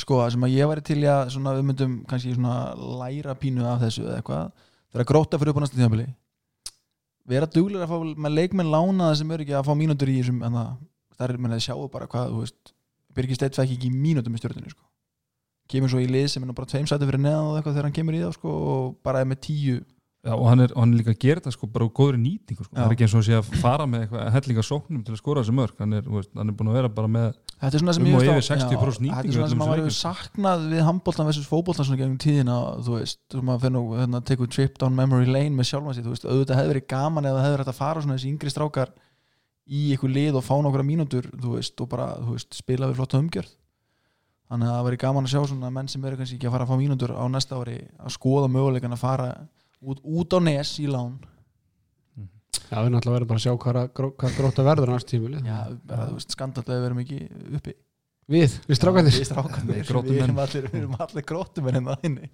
sko, 0.00 0.20
það 0.22 0.34
sem 0.34 0.46
að 0.46 0.54
ég 0.54 0.70
væri 0.70 0.84
til 0.84 1.00
í 1.02 1.08
að 1.10 1.22
svona, 1.34 1.54
við 1.58 1.66
myndum 1.70 1.96
kannski 2.10 2.34
læra 3.00 3.34
pínu 3.40 3.66
af 3.68 3.82
þessu 3.84 4.04
eða 4.04 4.20
eitthvað 4.20 4.44
þegar 4.94 5.08
gróta 5.10 5.40
fyrir 5.40 5.52
upp 5.52 5.60
á 5.60 5.62
næsta 5.64 5.78
tíðanbili 5.78 6.06
vera 7.28 7.48
duglir 7.48 7.84
að 7.84 7.92
fá 7.92 8.14
með 8.26 8.36
leikmenn 8.38 8.72
lánaða 8.72 9.18
sem 9.20 9.30
eru 9.32 9.44
ekki 9.46 9.56
að 9.56 9.68
fá 9.68 9.76
mínútur 9.78 10.10
í 10.12 10.18
þessum 10.20 10.42
en 10.44 10.58
það, 10.58 10.72
það 11.16 11.26
er, 11.28 11.36
menn 11.40 11.56
að 11.56 11.62
sjáu 11.64 11.86
bara 11.92 12.08
hvað 12.10 12.50
Birgir 13.14 13.38
Steitt 13.38 13.54
fekk 13.54 13.76
ekki 13.76 13.90
mínútur 13.94 14.32
með 14.34 14.42
stjórninu, 14.42 14.72
sko. 14.72 14.88
Kemur 15.70 15.92
svo 15.92 16.00
í 16.02 16.08
lið 16.10 16.26
sem 16.32 16.42
er 16.42 16.56
bara 16.56 16.68
tveim 16.68 16.88
sæti 16.90 17.06
fyrir 17.08 17.22
neðan 17.22 17.52
og 17.52 17.58
eitthvað 17.58 17.76
þegar 17.76 17.86
hann 17.86 17.96
kemur 17.96 18.16
í 18.16 18.22
það, 18.24 18.32
sko 18.36 18.54
og 18.72 18.96
bara 19.06 19.22
er 19.22 19.28
með 19.30 19.40
tíu 19.46 19.76
Já, 20.24 20.32
og 20.32 20.46
hann 20.48 20.62
er, 20.64 20.72
hann 20.72 20.92
er 20.94 21.00
líka 21.02 21.12
að 21.12 21.18
gera 21.20 21.40
þetta 21.42 21.52
sko 21.52 21.66
bara 21.68 21.84
úr 21.84 21.90
góðri 21.92 22.16
nýtingu 22.16 22.64
sko. 22.64 22.72
Það 22.72 22.84
er 22.86 22.92
ekki 22.94 23.04
eins 23.04 23.14
og 23.14 23.20
að 23.20 23.26
sé 23.26 23.34
að 23.36 23.48
fara 23.60 23.84
með 23.84 24.04
eitthvað 24.06 24.30
hellinga 24.32 24.62
sóknum 24.64 25.02
til 25.04 25.12
að 25.12 25.18
skora 25.20 25.42
þessi 25.44 25.54
mörg 25.58 25.82
hann 25.82 25.96
er, 25.98 26.06
veist, 26.14 26.30
hann 26.38 26.48
er 26.48 26.54
búin 26.56 26.70
að 26.70 26.78
vera 26.78 26.88
bara 26.96 27.10
með 27.12 27.26
Þetta 27.60 27.68
er 27.68 27.82
svona 27.82 27.94
sem 27.94 28.04
Um 28.04 28.14
og 28.14 28.22
veist 28.22 28.30
á- 28.30 28.32
yfir 28.32 28.46
60% 28.48 28.64
já, 28.64 29.04
nýtingu 29.04 29.18
Þetta 29.20 29.28
er 29.28 29.36
svona 29.36 29.48
sem 29.52 29.60
maður 29.60 29.82
þessum 29.82 29.84
hefur 29.84 29.98
saknað 30.00 30.64
við 30.70 30.82
handbóltan 30.88 31.28
versus 31.28 31.50
fótbóltan 31.50 31.84
svona 31.88 32.00
gegnum 32.00 32.16
tíðina 32.24 32.56
þú 32.86 32.96
veist, 32.96 33.20
þú 33.34 33.42
maður 33.44 33.60
fyrir 33.66 33.74
nú 33.76 33.82
hérna, 34.00 34.20
tekur 34.24 34.48
trip 34.48 34.78
down 34.80 34.96
memory 34.96 35.28
lane 35.28 35.52
með 35.58 35.68
sjálfan 35.68 35.94
sig 35.98 36.04
þú 36.06 36.14
veist, 36.14 36.24
auðvitað 36.24 36.56
hefði 36.56 36.72
verið 36.72 36.86
gaman 36.88 37.28
eða 37.28 37.44
hægt 37.44 37.68
að 37.68 37.76
fara 37.76 38.00
svona 38.00 38.16
þessi 38.16 38.32
yngri 38.32 38.48
strákar 38.54 38.94
í 39.68 39.92
ykkur 39.92 40.08
lið 40.08 40.40
og 40.40 40.44
fá 40.44 40.56
nokkra 40.56 40.84
mínútur 40.84 41.28
veist, 41.36 41.76
og 41.80 41.88
bara, 41.92 42.16
veist, 42.24 42.48
spila 42.56 42.88
við 42.88 42.96
flotta 42.96 43.20
umgjörð. 43.20 43.52
Þannig 44.48 44.68
að 44.68 44.74
það 49.04 49.44
út, 49.84 50.00
út 50.04 50.36
á 50.36 50.38
nes 50.44 50.72
í 50.82 50.86
lán. 50.90 51.14
Já, 52.70 52.78
við 52.80 52.90
náttúrulega 52.94 53.16
verðum 53.18 53.28
bara 53.30 53.40
að 53.40 53.44
sjá 53.44 53.52
hvað, 53.60 53.76
að 53.82 53.88
gró, 53.98 54.08
hvað 54.18 54.36
gróta 54.38 54.64
verður 54.64 54.90
næst 54.94 55.08
tímuli 55.10 55.40
Já, 55.44 55.56
bara, 55.90 56.06
þú 56.08 56.14
veist, 56.16 56.30
skandall 56.34 56.64
að 56.64 56.72
við 56.74 56.84
verum 56.86 57.00
ekki 57.02 57.18
uppi. 57.58 57.74
Við, 58.34 58.54
við 58.70 58.78
strákanir 58.78 59.14
Við 59.18 59.26
strákarnir, 59.28 59.76
Við 59.82 59.90
grótumenn. 59.90 60.14
við 60.16 60.24
erum 60.24 60.40
allir, 60.44 60.68
við 60.72 60.80
erum 60.80 60.96
allir 61.04 61.26
grótum 61.28 61.68
en 61.68 61.90
það 61.90 62.06
inni. 62.08 62.30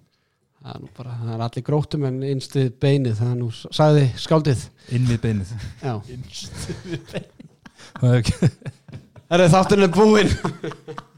Það 0.61 0.71
er, 0.75 0.79
nú 0.85 0.89
bara, 0.97 1.15
það 1.19 1.33
er 1.35 1.43
allir 1.47 1.65
grótum 1.67 2.05
en 2.07 2.19
innstið 2.31 2.69
beinið 2.85 3.15
það 3.19 3.31
er 3.33 3.37
nú, 3.41 3.49
sagði 3.81 4.05
skáldið. 4.23 4.65
Inn 4.97 5.09
við 5.09 5.21
beinið. 5.25 5.53
Já, 5.81 5.93
Það 7.91 8.11
er 8.11 8.19
ekki- 8.21 8.51
er 9.35 9.43
þátturinn 9.51 9.87
er 9.87 9.93
búinn 9.95 10.31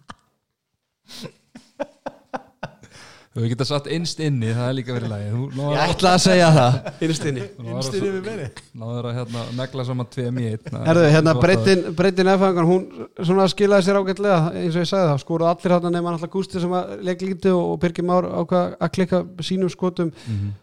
Þú 3.33 3.41
hefur 3.41 3.49
getað 3.49 3.65
satt 3.65 3.87
innst 3.89 4.19
inni, 4.21 4.51
það 4.53 4.67
er 4.67 4.75
líka 4.77 4.93
verið 4.93 5.09
lagi. 5.09 5.29
Þú 5.33 5.69
ég 5.73 5.79
ætla 5.87 6.09
að 6.13 6.19
segja 6.21 6.49
það. 6.53 6.75
Innstinni 7.07 7.45
Innstir 7.63 8.03
yfir 8.05 8.19
meiri 8.27 8.45
náður 8.77 9.07
að 9.09 9.15
hérna, 9.17 9.45
negla 9.57 9.85
saman 9.87 10.09
tveim 10.13 10.37
í 10.37 10.45
einn. 10.51 10.77
Herðu, 10.85 11.05
hérna 11.15 11.33
breytin, 11.39 11.81
breytin 11.97 12.29
efangan, 12.35 12.69
hún 12.69 12.85
svona 13.17 13.47
skilaði 13.49 13.87
sér 13.87 13.99
ágætlega 14.03 14.37
eins 14.51 14.77
og 14.77 14.85
ég 14.85 14.91
sagði 14.91 15.09
það, 15.09 15.23
skoruð 15.25 15.49
allir 15.49 15.75
hérna 15.75 15.93
nema 15.95 16.13
alltaf 16.13 16.33
Gústi 16.37 16.61
sem 16.61 16.77
að 16.77 16.93
leik 17.09 17.25
lítið 17.25 17.57
og, 17.57 17.73
og 17.73 17.81
Birgir 17.81 18.09
Már 18.11 18.29
ákvað 18.43 18.77
að 18.77 18.93
klikka 18.99 19.25
sínum 19.49 19.73
skotum. 19.73 20.13
Mhm. 20.29 20.55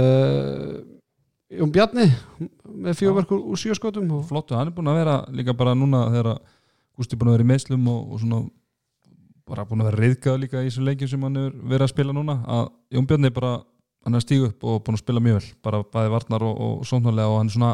uh, 0.00 1.60
um 1.60 1.70
Bjarni 1.76 2.08
með 2.64 3.02
fjóverkur 3.04 3.44
úr 3.52 3.60
sjö 3.60 3.76
skotum 3.76 4.08
og 4.16 4.24
Flottu, 4.32 4.56
hann 4.56 4.72
er 4.72 4.74
búin 4.74 4.88
að 4.88 5.02
vera 5.02 5.20
líka 5.28 5.52
bara 5.52 5.76
núna 5.76 6.06
þegar 6.08 6.32
að 6.38 6.44
Gústi 6.96 7.18
er 7.18 7.20
búin 7.20 7.34
að 7.34 7.36
vera 7.36 7.44
í 7.44 7.52
meðslum 7.52 7.90
og, 7.92 8.12
og 8.14 8.24
svona 8.24 8.46
bara 9.48 9.64
búin 9.68 9.82
að 9.84 9.90
vera 9.90 10.02
reyðgað 10.04 10.40
líka 10.40 10.62
í 10.64 10.68
þessu 10.70 10.84
leikjum 10.86 11.10
sem 11.12 11.22
hann 11.26 11.36
er 11.36 11.50
verið 11.52 11.86
að 11.86 11.92
spila 11.94 12.14
núna 12.16 12.38
að 12.48 12.64
Jón 12.96 13.06
Björn 13.10 13.28
er 13.28 13.34
bara, 13.36 13.52
hann 14.06 14.14
er 14.18 14.24
stígu 14.24 14.48
upp 14.48 14.64
og 14.64 14.82
búin 14.86 14.96
að 14.96 15.02
spila 15.04 15.20
mjög 15.20 15.38
vel, 15.40 15.50
bara 15.62 15.82
bæði 15.84 16.12
varnar 16.14 16.42
og, 16.48 16.60
og 16.66 16.86
sóknarlega 16.88 17.28
og 17.32 17.38
hann 17.42 17.50
er 17.52 17.56
svona 17.58 17.72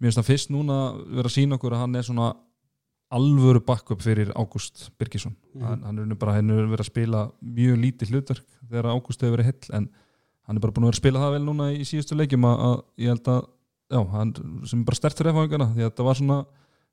mér 0.00 0.08
finnst 0.10 0.20
það 0.20 0.28
fyrst 0.30 0.52
núna 0.52 0.76
vera 1.08 1.28
að 1.30 1.34
sína 1.36 1.56
okkur 1.58 1.76
að 1.76 1.82
hann 1.86 1.96
er 2.00 2.06
svona 2.08 2.28
alvöru 3.10 3.60
backup 3.66 4.02
fyrir 4.04 4.30
Ágúst 4.38 4.90
Birgisson 4.98 5.34
Mhm. 5.54 5.64
hann, 5.66 5.82
hann 5.82 5.98
er 6.10 6.14
bara, 6.14 6.32
hann 6.36 6.50
er 6.50 6.66
verið 6.70 6.84
að 6.84 6.90
spila 6.92 7.24
mjög 7.42 7.80
lítið 7.82 8.10
hlutverk 8.12 8.44
þegar 8.70 8.92
Ágúst 8.94 9.20
hefur 9.24 9.36
verið 9.36 9.48
hill 9.50 9.74
en 9.80 9.88
hann 10.46 10.56
er 10.56 10.60
bara 10.60 10.72
búin 10.72 10.84
að 10.84 10.90
vera 10.92 10.98
að 10.98 11.02
spila 11.02 11.18
það 11.24 11.32
vel 11.34 11.44
núna 11.48 11.66
í 11.74 11.80
síðustu 11.88 12.16
leikjum 12.16 12.44
að, 12.44 12.60
að 12.68 12.76
ég 13.02 13.08
held 13.14 13.28
að 13.28 13.40
já, 13.90 14.00
hann 14.12 14.32
sem 14.70 14.84
bara 14.84 14.96
stert 15.00 15.18
fyrir 15.18 15.32
efangana 15.32 15.66
því 15.74 15.82
að 15.82 15.90
þetta 15.90 16.06
var 16.06 16.20
svona 16.20 16.38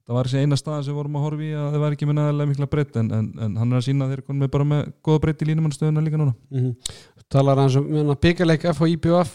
það 0.07 0.17
var 0.17 0.29
þessi 0.29 0.43
eina 0.45 0.57
stað 0.59 0.81
sem 0.85 0.93
við 0.93 1.01
vorum 1.01 1.19
að 1.19 1.27
horfa 1.27 1.43
í 1.43 1.51
að 1.51 1.67
það 1.73 1.83
var 1.83 1.95
ekki 1.97 2.07
með 2.07 2.17
næðilega 2.21 2.51
mikla 2.53 2.69
breytt 2.71 2.97
en, 3.01 3.11
en, 3.17 3.27
en 3.43 3.59
hann 3.59 3.73
er 3.73 3.81
að 3.81 3.85
sína 3.89 4.07
að 4.07 4.13
þeir 4.15 4.39
með 4.39 4.51
bara 4.53 4.67
með 4.71 4.89
góða 5.03 5.23
breytt 5.25 5.43
í 5.43 5.47
línumannstöðuna 5.49 6.03
líka 6.05 6.21
núna. 6.21 6.35
Mm 6.53 6.75
talar 7.31 7.59
hans 7.59 7.75
um 7.75 8.13
byggjarleik 8.21 8.65
F 8.71 8.83
og 8.83 8.91
IBF 8.93 9.33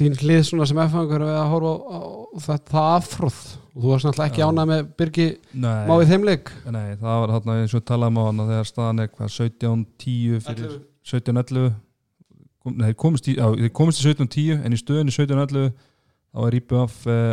þín 0.00 0.14
hlið 0.16 0.44
svona 0.48 0.68
sem 0.68 0.78
efangar 0.80 1.24
við 1.26 1.36
að 1.36 1.50
horfa 1.50 1.72
á, 1.76 1.98
á 2.00 2.00
þetta 2.46 2.72
það 2.72 2.94
afhróð 2.94 3.40
og 3.50 3.82
þú 3.82 3.90
varst 3.90 4.06
náttúrulega 4.06 4.30
ekki 4.30 4.42
Já. 4.42 4.46
ánað 4.48 4.70
með 4.70 4.88
Birgi 5.00 5.26
Nei, 5.52 5.82
má 5.90 5.92
við 6.00 6.12
þeim 6.12 6.26
leik? 6.28 6.52
Nei 6.70 6.86
það 7.02 7.20
var 7.22 7.34
þarna 7.34 7.58
eins 7.60 7.76
og 7.76 7.84
talaðum 7.90 8.20
á 8.20 8.22
hann 8.28 8.42
að 8.44 8.52
þegar 8.54 8.70
staðan 8.70 9.04
er 9.04 9.12
hvað 9.12 9.32
17-10 9.36 10.42
fyrir 10.46 10.74
17-11 11.10 11.68
kom, 12.60 12.74
nei, 12.78 12.86
þeir 12.88 12.98
komist 13.04 13.28
í, 13.28 13.36
já, 13.36 13.46
þeir 13.60 13.74
komist 13.76 14.00
í 14.00 14.08
17-10 14.08 14.64
en 14.64 14.76
í 14.76 14.80
stöðunni 14.80 15.16
17-11 15.16 15.70
þá 16.30 16.42
er 16.46 16.58
IBF 16.60 16.98
eh, 17.10 17.30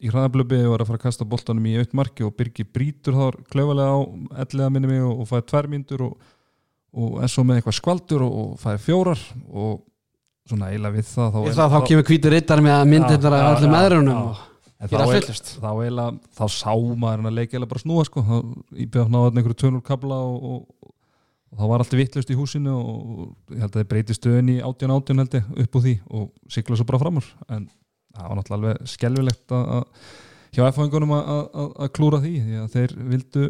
í 0.00 0.10
hraðablöfi 0.10 0.60
og 0.64 0.74
er 0.74 0.84
að 0.84 0.90
fara 0.90 1.00
að 1.00 1.06
kasta 1.06 1.26
boltanum 1.28 1.66
í 1.68 1.76
aukt 1.80 1.94
marki 1.96 2.24
og 2.24 2.34
Birgi 2.38 2.64
brítur 2.64 3.16
þar 3.18 3.38
klaufalega 3.52 3.96
á 3.96 4.00
ellega 4.44 4.72
minni 4.72 4.90
mig 4.90 5.02
og, 5.04 5.22
og 5.22 5.28
fæði 5.28 5.46
tvær 5.52 5.68
mínútur 5.72 6.04
og, 6.08 6.30
og 6.96 7.18
er 7.24 7.32
svo 7.32 7.44
með 7.44 7.60
eitthvað 7.60 7.78
skvaldur 7.80 8.24
og, 8.26 8.36
og 8.42 8.60
fæði 8.62 8.84
fjórar 8.86 9.24
og 9.50 9.80
svona 10.50 10.70
eiginlega 10.70 10.96
við 10.96 11.10
það 11.10 11.34
þá, 11.34 11.40
það 11.58 11.74
þá 11.74 11.80
kemur 11.90 12.08
hvítur 12.10 12.34
rittar 12.34 12.62
með 12.64 12.76
að 12.76 12.86
Já, 13.10 13.18
þetta 13.20 13.32
já, 13.42 13.50
allir 13.50 13.74
meðrunum 13.74 14.22
þá, 14.80 15.02
fyllust 15.12 15.52
þá, 15.60 15.68
þá 16.40 16.44
sá 16.54 16.72
maður 16.72 17.20
hann 17.20 17.30
að 17.30 17.36
leika 17.36 17.52
eiginlega 17.52 17.72
bara 17.74 17.82
snúa 17.84 18.06
sko. 18.08 18.24
Þá- 18.24 18.78
í 18.80 18.86
beðað 18.88 19.12
náða 19.12 19.32
einhverju 19.34 19.58
tönur 19.60 19.84
kabla 19.84 20.20
og, 20.24 20.46
og, 20.54 20.94
og 21.50 21.60
þá 21.60 21.66
var 21.74 21.84
alltaf 21.84 22.00
vittlust 22.00 22.32
í 22.32 22.38
húsinu 22.38 22.78
og 22.78 23.52
ég 23.52 23.60
held 23.60 23.74
að 23.74 23.82
þeir 23.82 23.90
breyti 23.92 24.16
stöðin 24.16 24.54
í 24.54 24.56
18-18 24.64 25.22
held 25.22 25.36
ég 25.36 25.52
upp 25.66 25.78
úr 25.78 25.86
því 25.86 25.94
og 26.08 26.26
sigla 26.56 26.80
svo 26.80 26.88
bara 26.88 27.02
framur 27.04 27.28
en 27.52 27.68
það 28.20 28.30
var 28.30 28.40
náttúrulega 28.40 28.60
alveg 28.60 28.92
skelfilegt 28.94 29.56
að, 29.56 29.82
hjá 30.56 30.62
F-fangunum 30.68 31.16
að, 31.16 31.88
klúra 31.96 32.22
því 32.22 32.32
því 32.46 32.60
að 32.60 32.72
þeir 32.76 32.96
vildu 33.14 33.46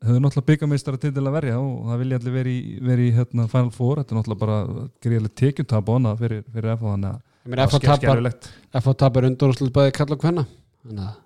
höfðu 0.00 0.20
náttúrulega 0.24 0.48
byggameistara 0.48 1.00
til 1.00 1.12
að 1.12 1.34
verja 1.34 1.56
og 1.60 1.90
það 1.90 2.02
vilja 2.04 2.20
allir 2.20 2.36
verið 2.36 3.02
í, 3.04 3.10
hérna, 3.16 3.48
Final 3.52 3.72
Four, 3.74 4.00
þetta 4.00 4.14
er 4.14 4.20
náttúrulega 4.20 4.44
bara 4.44 4.86
greiðlega 5.04 5.36
tekjutap 5.42 5.90
á 5.90 5.92
hana 5.92 6.14
fyrir, 6.20 6.46
fyrir 6.54 6.72
F 6.76 6.86
þannig 6.86 7.10
að 7.10 7.18
það 7.50 7.74
var 7.74 7.84
skelfilegt. 7.98 8.48
FH 8.80 8.94
tapar 9.02 9.28
undanúrslit 9.28 9.74
bæði 9.76 9.92
kalla 9.98 10.16
og 10.16 10.24
hvenna 10.24 10.46
þannig 10.86 11.04
að 11.04 11.18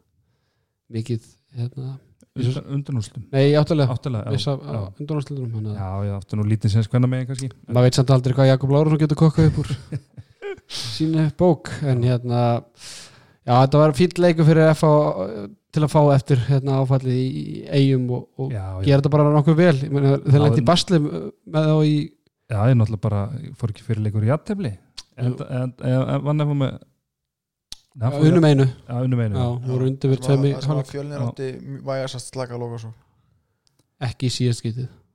mikið 0.94 1.28
hérna, 1.54 1.94
undurnústum 2.74 3.26
nei, 3.30 3.54
áttalega, 3.54 3.94
viss 4.34 4.48
já, 5.78 5.92
já. 6.08 6.18
nú 6.34 6.46
lítið 6.50 6.74
sens 6.74 6.90
hvernig 6.90 7.12
megin 7.12 7.30
kannski. 7.30 7.50
Maður 7.68 7.86
veit 7.86 7.98
samt 8.00 8.10
aldrei 8.14 8.34
hvað 8.34 8.50
Jakob 8.50 8.74
Lárusson 8.74 9.02
getur 9.04 9.20
kokkað 9.20 9.52
upp 9.52 9.62
úr 9.62 9.70
sínu 10.70 11.26
bók 11.38 11.70
en 11.82 12.02
hérna 12.06 12.40
já 13.44 13.52
þetta 13.52 13.82
var 13.82 13.94
fýll 13.98 14.22
leiku 14.24 14.46
fyrir 14.46 14.72
FH 14.72 14.92
til 15.74 15.82
að 15.82 15.90
fá 15.90 16.00
eftir 16.14 16.42
hérna, 16.48 16.80
áfallið 16.84 17.18
í 17.18 17.44
eigum 17.66 18.08
og, 18.14 18.26
og 18.38 18.52
já, 18.54 18.62
já, 18.62 18.82
gera 18.86 19.00
þetta 19.00 19.12
bara 19.16 19.30
nokkuð 19.34 19.56
vel. 19.58 19.76
Ég 19.82 19.94
meina, 19.94 20.16
þeir 20.22 20.44
lendi 20.44 20.62
í 20.62 20.66
basli 20.68 21.00
með 21.02 21.70
þá 21.70 21.76
í 21.82 21.94
já, 21.98 22.58
ég 22.70 22.76
náttúrulega 22.78 23.04
bara 23.08 23.22
fór 23.58 23.72
ekki 23.74 23.86
fyrir 23.86 24.04
leikur 24.04 24.26
í 24.26 24.30
jættefli 24.30 24.74
en, 24.74 25.32
en, 25.34 25.72
en, 25.82 26.04
en 26.14 26.26
vann 26.28 26.44
eftir 26.44 26.60
með 26.60 28.28
unum 28.28 28.46
einu. 28.48 28.68
Já, 28.86 28.94
unnum 29.00 29.24
einu. 29.24 29.38
Já, 29.38 29.48
voru 29.70 29.88
undir 29.90 30.14
við 30.14 30.22
tveim 30.26 30.46
í 30.46 30.54
það 30.54 30.68
sem 30.68 30.78
að 30.78 30.92
fjölnir 30.92 31.26
átti 31.26 31.50
vægasast 31.90 32.30
slaka 32.34 32.58
loka 32.60 32.80
svo 32.82 32.94
ekki 34.02 34.30
í 34.30 34.34
síðast 34.34 34.64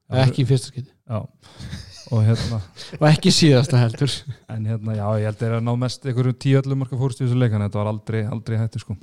Já, 0.09 0.23
ekki 0.23 0.43
í 0.43 0.49
fyrsta 0.49 0.71
skitið 0.71 0.91
já. 0.91 1.19
og 2.09 2.23
hérna 2.25 2.59
og 2.97 3.05
ekki 3.09 3.31
síðasta 3.33 3.79
heldur 3.81 4.11
en 4.49 4.67
hérna, 4.69 4.95
já, 4.97 5.05
ég 5.21 5.29
held 5.29 5.35
að 5.35 5.41
það 5.43 5.49
er 5.49 5.57
að 5.59 5.65
ná 5.67 5.73
mest 5.83 6.05
einhverjum 6.09 6.37
tíu 6.45 6.61
öllum 6.61 6.83
marka 6.83 6.99
fórst 6.99 7.21
í 7.21 7.25
þessu 7.25 7.39
leikan 7.39 7.65
þetta 7.65 7.81
var 7.81 7.91
aldrei, 7.93 8.21
aldrei 8.25 8.59
hættu 8.61 8.81
sko 8.81 8.97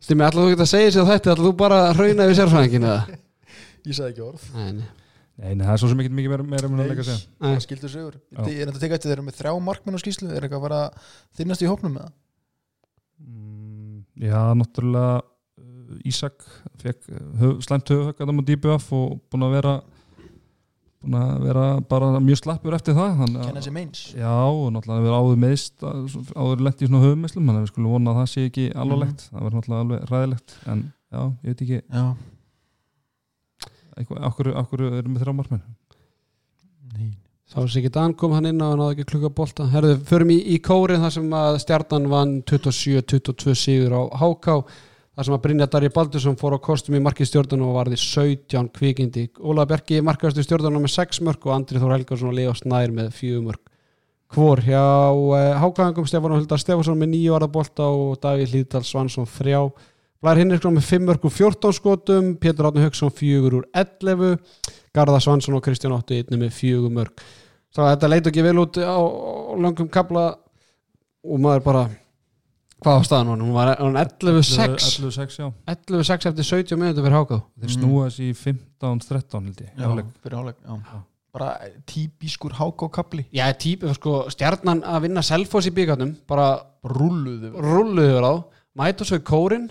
Stimmi, 0.00 0.24
ætlaðu 0.24 0.48
þú 0.48 0.54
ekki 0.54 0.64
að 0.64 0.70
segja 0.72 0.94
sér 0.96 1.10
þetta 1.10 1.34
ætlaðu 1.34 1.50
þú 1.50 1.58
bara 1.60 1.82
að 1.90 2.00
rauna 2.00 2.26
við 2.30 2.38
sérfræðingin 2.40 2.88
eða? 2.88 3.18
ég 3.90 3.98
sagði 3.98 4.10
ekki 4.14 4.26
orð 4.26 4.48
Nei, 4.56 4.70
nei. 4.80 4.88
Nei, 5.40 5.54
nei, 5.56 5.64
það 5.64 5.72
er 5.72 5.80
svo 5.80 5.88
sem 5.88 6.00
ekki 6.02 6.12
mikið 6.12 6.32
meira, 6.34 6.44
meira 6.52 6.68
um 6.68 6.80
að 6.80 6.90
leika 6.90 7.04
að 7.04 7.10
segja 7.10 7.20
Nei. 7.20 7.52
það 7.54 7.62
skildur 7.64 7.92
sigur 7.94 8.16
Já. 8.18 8.40
ég 8.50 8.58
er 8.64 8.72
að 8.72 8.80
teka 8.82 8.96
eftir 8.98 9.08
þeir 9.10 9.16
eru 9.16 9.26
með 9.28 9.36
þrjá 9.38 9.52
markmenn 9.68 9.96
á 9.96 10.00
skýslu 10.02 10.28
er 10.28 10.44
eitthvað 10.44 10.58
að 10.58 10.66
vera 10.66 10.80
þinnast 11.38 11.64
í 11.64 11.68
hópnum 11.70 11.94
með 11.96 12.02
það 12.08 12.16
mm, 13.24 14.02
Já, 14.26 14.40
náttúrulega 14.60 15.14
uh, 15.20 16.10
Ísak 16.10 16.44
fekk 16.82 17.08
höf, 17.40 17.62
slæmt 17.64 17.92
höfuhögg 17.94 18.20
að 18.20 18.26
það 18.28 18.36
má 18.36 18.44
dýbu 18.50 18.74
af 18.74 18.90
og 18.98 19.16
búin 19.32 19.46
að 19.48 19.56
vera 19.56 19.74
búin 21.00 21.16
að 21.16 21.44
vera 21.46 21.66
bara 21.90 22.08
mjög 22.20 22.40
slappur 22.42 22.76
eftir 22.76 22.96
það 22.96 23.22
þannig 23.22 23.46
kenna 23.46 23.62
sér 23.64 23.74
meins 23.76 24.02
Já, 24.12 24.32
og 24.32 24.66
náttúrulega 24.74 25.04
við 25.06 25.16
áður 25.16 25.40
meðist 25.44 25.86
áður 25.86 26.64
lent 26.66 26.82
í 26.82 26.88
svona 26.90 27.04
höfumeslum 27.06 27.46
þannig 27.46 27.60
að 27.60 27.64
við 27.64 27.72
skulum 27.72 27.94
vona 27.94 28.12
að 28.12 28.20
það 28.20 28.28
sé 28.34 28.44
ekki 28.50 28.66
alvarlegt. 28.84 29.24
Það 29.30 29.46
verður 29.46 29.58
náttúrulega 29.58 29.86
alveg 29.86 30.10
ræðilegt 30.10 30.56
en 30.66 30.84
já, 30.90 31.22
ég 31.22 31.48
veit 31.48 31.64
ekki. 31.64 31.80
Já. 31.80 32.04
Eitthvað, 33.96 34.20
okkur, 34.30 34.52
okkur 34.60 34.84
erum 34.90 35.16
við 35.16 35.24
þrjá 35.24 35.36
margmenn 35.40 35.64
Nei. 36.90 37.10
Þá 37.50 37.56
er 37.64 37.72
Siggi 37.74 37.90
Dan 37.90 38.12
kom 38.14 38.36
hann 38.36 38.46
inn 38.46 38.60
og 38.62 38.70
hann 38.70 38.78
náði 38.78 38.94
ekki 38.94 39.08
klukka 39.10 39.32
bolta. 39.40 39.64
Herðu, 39.72 39.96
förum 40.06 40.30
í, 40.30 40.36
í 40.54 40.60
kórin 40.62 41.02
þar 41.02 41.16
sem 41.16 41.32
að 41.34 41.56
stjarnan 41.64 42.06
vann 42.12 42.36
27-22 42.46 43.56
sigur 43.58 43.96
á 43.98 44.02
HK 44.20 44.60
þar 45.20 45.26
sem 45.28 45.34
að 45.36 45.42
Brynja 45.44 45.66
Darri 45.68 45.88
Baldursson 45.92 46.36
fór 46.40 46.54
á 46.56 46.64
kostum 46.64 46.94
í 46.96 47.00
markið 47.04 47.28
stjórnun 47.28 47.66
og 47.66 47.74
varði 47.76 47.98
17 48.00 48.70
kvikindi. 48.72 49.26
Óla 49.44 49.66
Bergi 49.68 49.98
markaðastu 50.00 50.46
stjórnun 50.46 50.80
með 50.80 50.94
6 50.94 51.20
mörg 51.26 51.44
og 51.44 51.52
Andri 51.58 51.82
Þór 51.82 51.92
Helgarsson 51.92 52.30
og 52.30 52.38
Leo 52.38 52.54
Snær 52.56 52.94
með 52.96 53.12
4 53.18 53.42
mörg 53.44 53.60
Hvor? 54.32 54.62
Hjá 54.64 54.80
uh, 54.80 55.60
HK-angum 55.60 56.08
Stefán 56.08 56.38
Huldar 56.38 56.62
Stefánsson 56.62 56.96
með 56.96 57.12
9 57.18 57.34
varðabolta 57.34 57.90
og 57.92 58.16
Davíð 58.22 58.54
Hlíðdal 58.54 58.84
Svansson 58.88 59.28
3 59.28 59.60
Blær 60.24 60.40
Hinriksson 60.40 60.76
með 60.78 60.88
5 60.88 61.08
mörg 61.10 61.28
og 61.28 61.36
14 61.36 61.76
skotum 61.76 62.34
Pétur 62.40 62.70
Átni 62.70 62.86
Hauksson 62.86 63.12
4 63.12 63.52
úr 63.60 63.68
11 63.76 64.38
Garða 64.96 65.20
Svansson 65.20 65.58
og 65.58 65.64
Kristján 65.66 65.98
Ótti 65.98 66.22
einnig 66.22 66.46
með 66.46 66.54
4 66.62 66.92
mörg 66.96 67.24
þetta 67.76 68.08
leit 68.08 68.30
ekki 68.32 68.48
vel 68.48 68.62
út 68.64 68.80
á 68.80 68.96
langum 69.60 69.92
kabla 69.92 70.30
og 71.28 71.42
maður 71.42 71.66
bara 71.68 71.84
hvað 72.80 72.96
var 72.98 73.06
staðan 73.08 73.30
hún? 73.34 73.44
Hún 73.44 73.52
var 73.54 73.70
hún 73.80 73.96
11-6 74.00 75.00
11-6, 75.00 75.38
já. 75.40 75.46
11-6 75.68 76.28
eftir 76.30 76.44
17 76.48 76.80
minúti 76.80 77.04
fyrir 77.04 77.16
hákáð 77.18 77.42
Þeir 77.60 77.74
snúa 77.76 78.06
þessi 78.08 78.30
í 78.30 78.36
15-13 78.40 79.46
held 79.46 79.60
ég 79.60 79.70
já, 79.76 80.04
fyrir 80.24 80.38
hálfleik 80.40 80.60
já. 80.64 81.00
bara 81.32 81.50
típiskur 81.86 82.56
hák 82.58 82.82
og 82.86 82.92
kapli 82.94 83.26
Já, 83.32 83.46
típi, 83.54 83.90
sko, 83.94 84.24
stjarnan 84.32 84.80
að 84.82 85.04
vinna 85.06 85.22
Selfoss 85.22 85.68
í 85.70 85.74
byggarnum, 85.76 86.16
bara 86.26 86.48
rulluðu 86.84 87.52
rulluðu 87.54 88.16
yfir. 88.16 88.26
á, 88.26 88.34
mæta 88.80 89.04
svo 89.06 89.20
í 89.20 89.22
kórin 89.22 89.68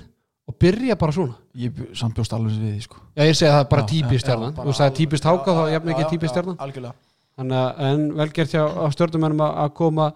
og 0.50 0.56
byrja 0.58 0.96
bara 0.98 1.12
svona. 1.14 1.36
Ég 1.54 1.70
bj- 1.76 1.92
samt 2.00 2.16
bjóst 2.18 2.32
alveg 2.34 2.56
við 2.58 2.72
því 2.74 2.82
sko. 2.88 2.96
Já, 3.14 3.24
ég 3.28 3.36
segi 3.38 3.52
það 3.52 3.60
er 3.60 3.68
bara 3.70 3.82
Já, 3.84 3.88
típist 3.92 4.14
já, 4.16 4.24
stjarnan. 4.24 4.54
bara 4.56 4.66
Þú 4.70 4.74
sagði 4.74 4.88
alveg- 4.90 4.98
típist 4.98 5.28
hákáð, 5.30 5.58
þá 5.60 5.60
Já, 5.60 5.68
er 5.68 5.74
jafn 5.76 5.88
já, 5.88 5.94
ekki 5.94 6.02
já, 6.06 6.10
típist 6.10 6.30
já, 6.30 6.34
stjarnan. 6.34 6.58
algjörlega. 6.66 6.94
Þannig 7.40 7.60
að, 7.60 7.84
en 7.90 8.08
velgert 8.18 8.56
hjá 8.56 8.64
stjórnumennum 8.96 9.44
að 9.46 9.60
að 9.66 9.74
koma 9.78 10.08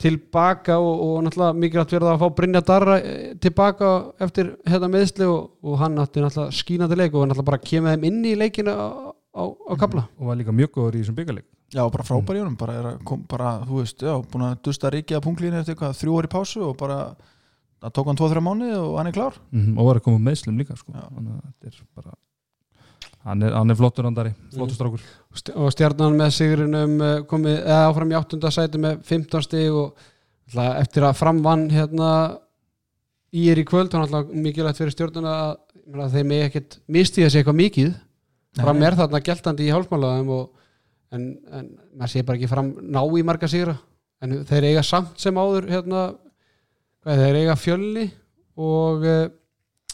tilbaka 0.00 0.78
og, 0.80 1.04
og 1.04 1.22
náttúrulega 1.26 1.60
mikilvægt 1.60 1.94
verða 1.96 2.14
að 2.14 2.22
fá 2.22 2.36
Brynja 2.38 2.62
Darra 2.66 2.98
eh, 3.00 3.32
tilbaka 3.42 3.90
eftir 4.26 4.54
hérna 4.68 4.90
meðsli 4.92 5.28
og, 5.28 5.50
og 5.62 5.80
hann 5.82 5.98
átti 6.02 6.24
náttúrulega 6.24 6.58
skínandi 6.60 6.98
leik 6.98 7.14
og 7.14 7.26
náttúrulega 7.26 7.50
bara 7.52 7.64
kemur 7.64 7.94
þeim 7.94 8.06
inn 8.10 8.20
í 8.24 8.36
leikinu 8.40 8.74
á, 8.74 8.88
á, 9.12 9.42
á 9.44 9.72
kabla 9.80 10.06
og 10.18 10.30
var 10.30 10.40
líka 10.40 10.54
mjög 10.56 10.72
góður 10.78 10.96
í 10.98 11.02
þessum 11.02 11.18
byggarleik 11.20 11.48
já 11.70 11.84
bara 11.84 12.06
frábær 12.06 12.38
í 12.38 12.42
honum 12.42 12.56
bara, 12.58 12.78
er 12.80 13.02
kom, 13.06 13.26
bara 13.30 13.58
þú 13.66 13.82
veist 13.82 14.02
já 14.02 14.14
búin 14.32 14.48
að 14.48 14.56
dusta 14.66 14.90
ríkið 14.90 15.20
að 15.20 15.26
punklínu 15.28 15.60
eftir 15.60 15.78
hvað 15.78 16.00
þrjú 16.00 16.16
orði 16.18 16.32
pásu 16.32 16.64
og 16.66 16.74
bara 16.80 17.02
það 17.80 17.94
tók 17.96 18.10
hann 18.10 18.20
2-3 18.20 18.42
mánuði 18.44 18.80
og 18.80 18.98
hann 18.98 19.08
er 19.08 19.16
klár 19.16 19.38
-hmm. 19.52 19.78
og 19.78 19.86
var 19.86 20.00
að 20.00 20.04
koma 20.04 20.18
með 20.18 20.26
meðslum 20.28 20.58
líka 20.58 20.76
sko. 20.76 20.92
Já. 20.92 21.06
Þannig 21.08 21.32
að 21.32 21.42
þetta 21.46 21.66
er 21.66 21.86
bara 21.94 22.12
hann 23.26 23.42
er, 23.44 23.54
hann 23.56 23.72
er 23.72 23.78
flottur 23.78 24.08
andari, 24.08 24.32
flottur 24.54 24.76
strákur. 24.78 25.08
St- 25.36 25.56
og 25.56 25.72
stjarnan 25.74 26.16
með 26.18 26.36
sigrinum 26.36 26.94
eh, 27.04 27.16
komið 27.30 27.58
eða 27.58 27.88
áfram 27.88 28.14
í 28.14 28.18
áttunda 28.18 28.52
sæti 28.54 28.80
með 28.80 29.02
15 29.08 29.46
stig 29.46 29.74
og 29.74 30.06
eftir 30.80 31.06
að 31.06 31.18
framvann 31.20 31.68
hérna 31.70 32.12
í 33.30 33.48
er 33.52 33.60
í 33.60 33.66
kvöld 33.66 33.92
og 33.94 34.02
náttúrulega 34.02 34.44
mikilvægt 34.46 34.80
fyrir 34.80 34.94
stjórnuna 34.94 35.34
að 35.34 35.52
ég 35.76 35.92
meina, 35.92 36.08
þeir 36.14 36.30
með 36.30 36.46
ekkert 36.48 36.78
misti 36.90 37.24
þessi 37.24 37.40
eitthvað 37.40 37.60
mikið. 37.60 37.92
Fram 38.60 38.82
er 38.82 38.96
þarna 38.98 39.20
geltandi 39.22 39.68
í 39.68 39.74
hálfmálaðum 39.74 40.32
og 40.34 40.48
en, 41.14 41.26
en 41.54 41.68
maður 41.94 42.12
sé 42.12 42.24
bara 42.26 42.38
ekki 42.38 42.50
fram 42.50 42.72
ná 42.82 43.00
í 43.02 43.22
marga 43.26 43.50
sigra. 43.50 43.76
En 44.20 44.40
þeir 44.48 44.70
eiga 44.72 44.82
samt 44.84 45.20
sem 45.22 45.38
áður 45.38 45.68
hérna, 45.70 46.08
hvað, 47.04 47.22
þeir 47.22 47.38
eiga 47.40 47.56
fjölni 47.56 48.06
og 48.60 49.06
uh, 49.06 49.28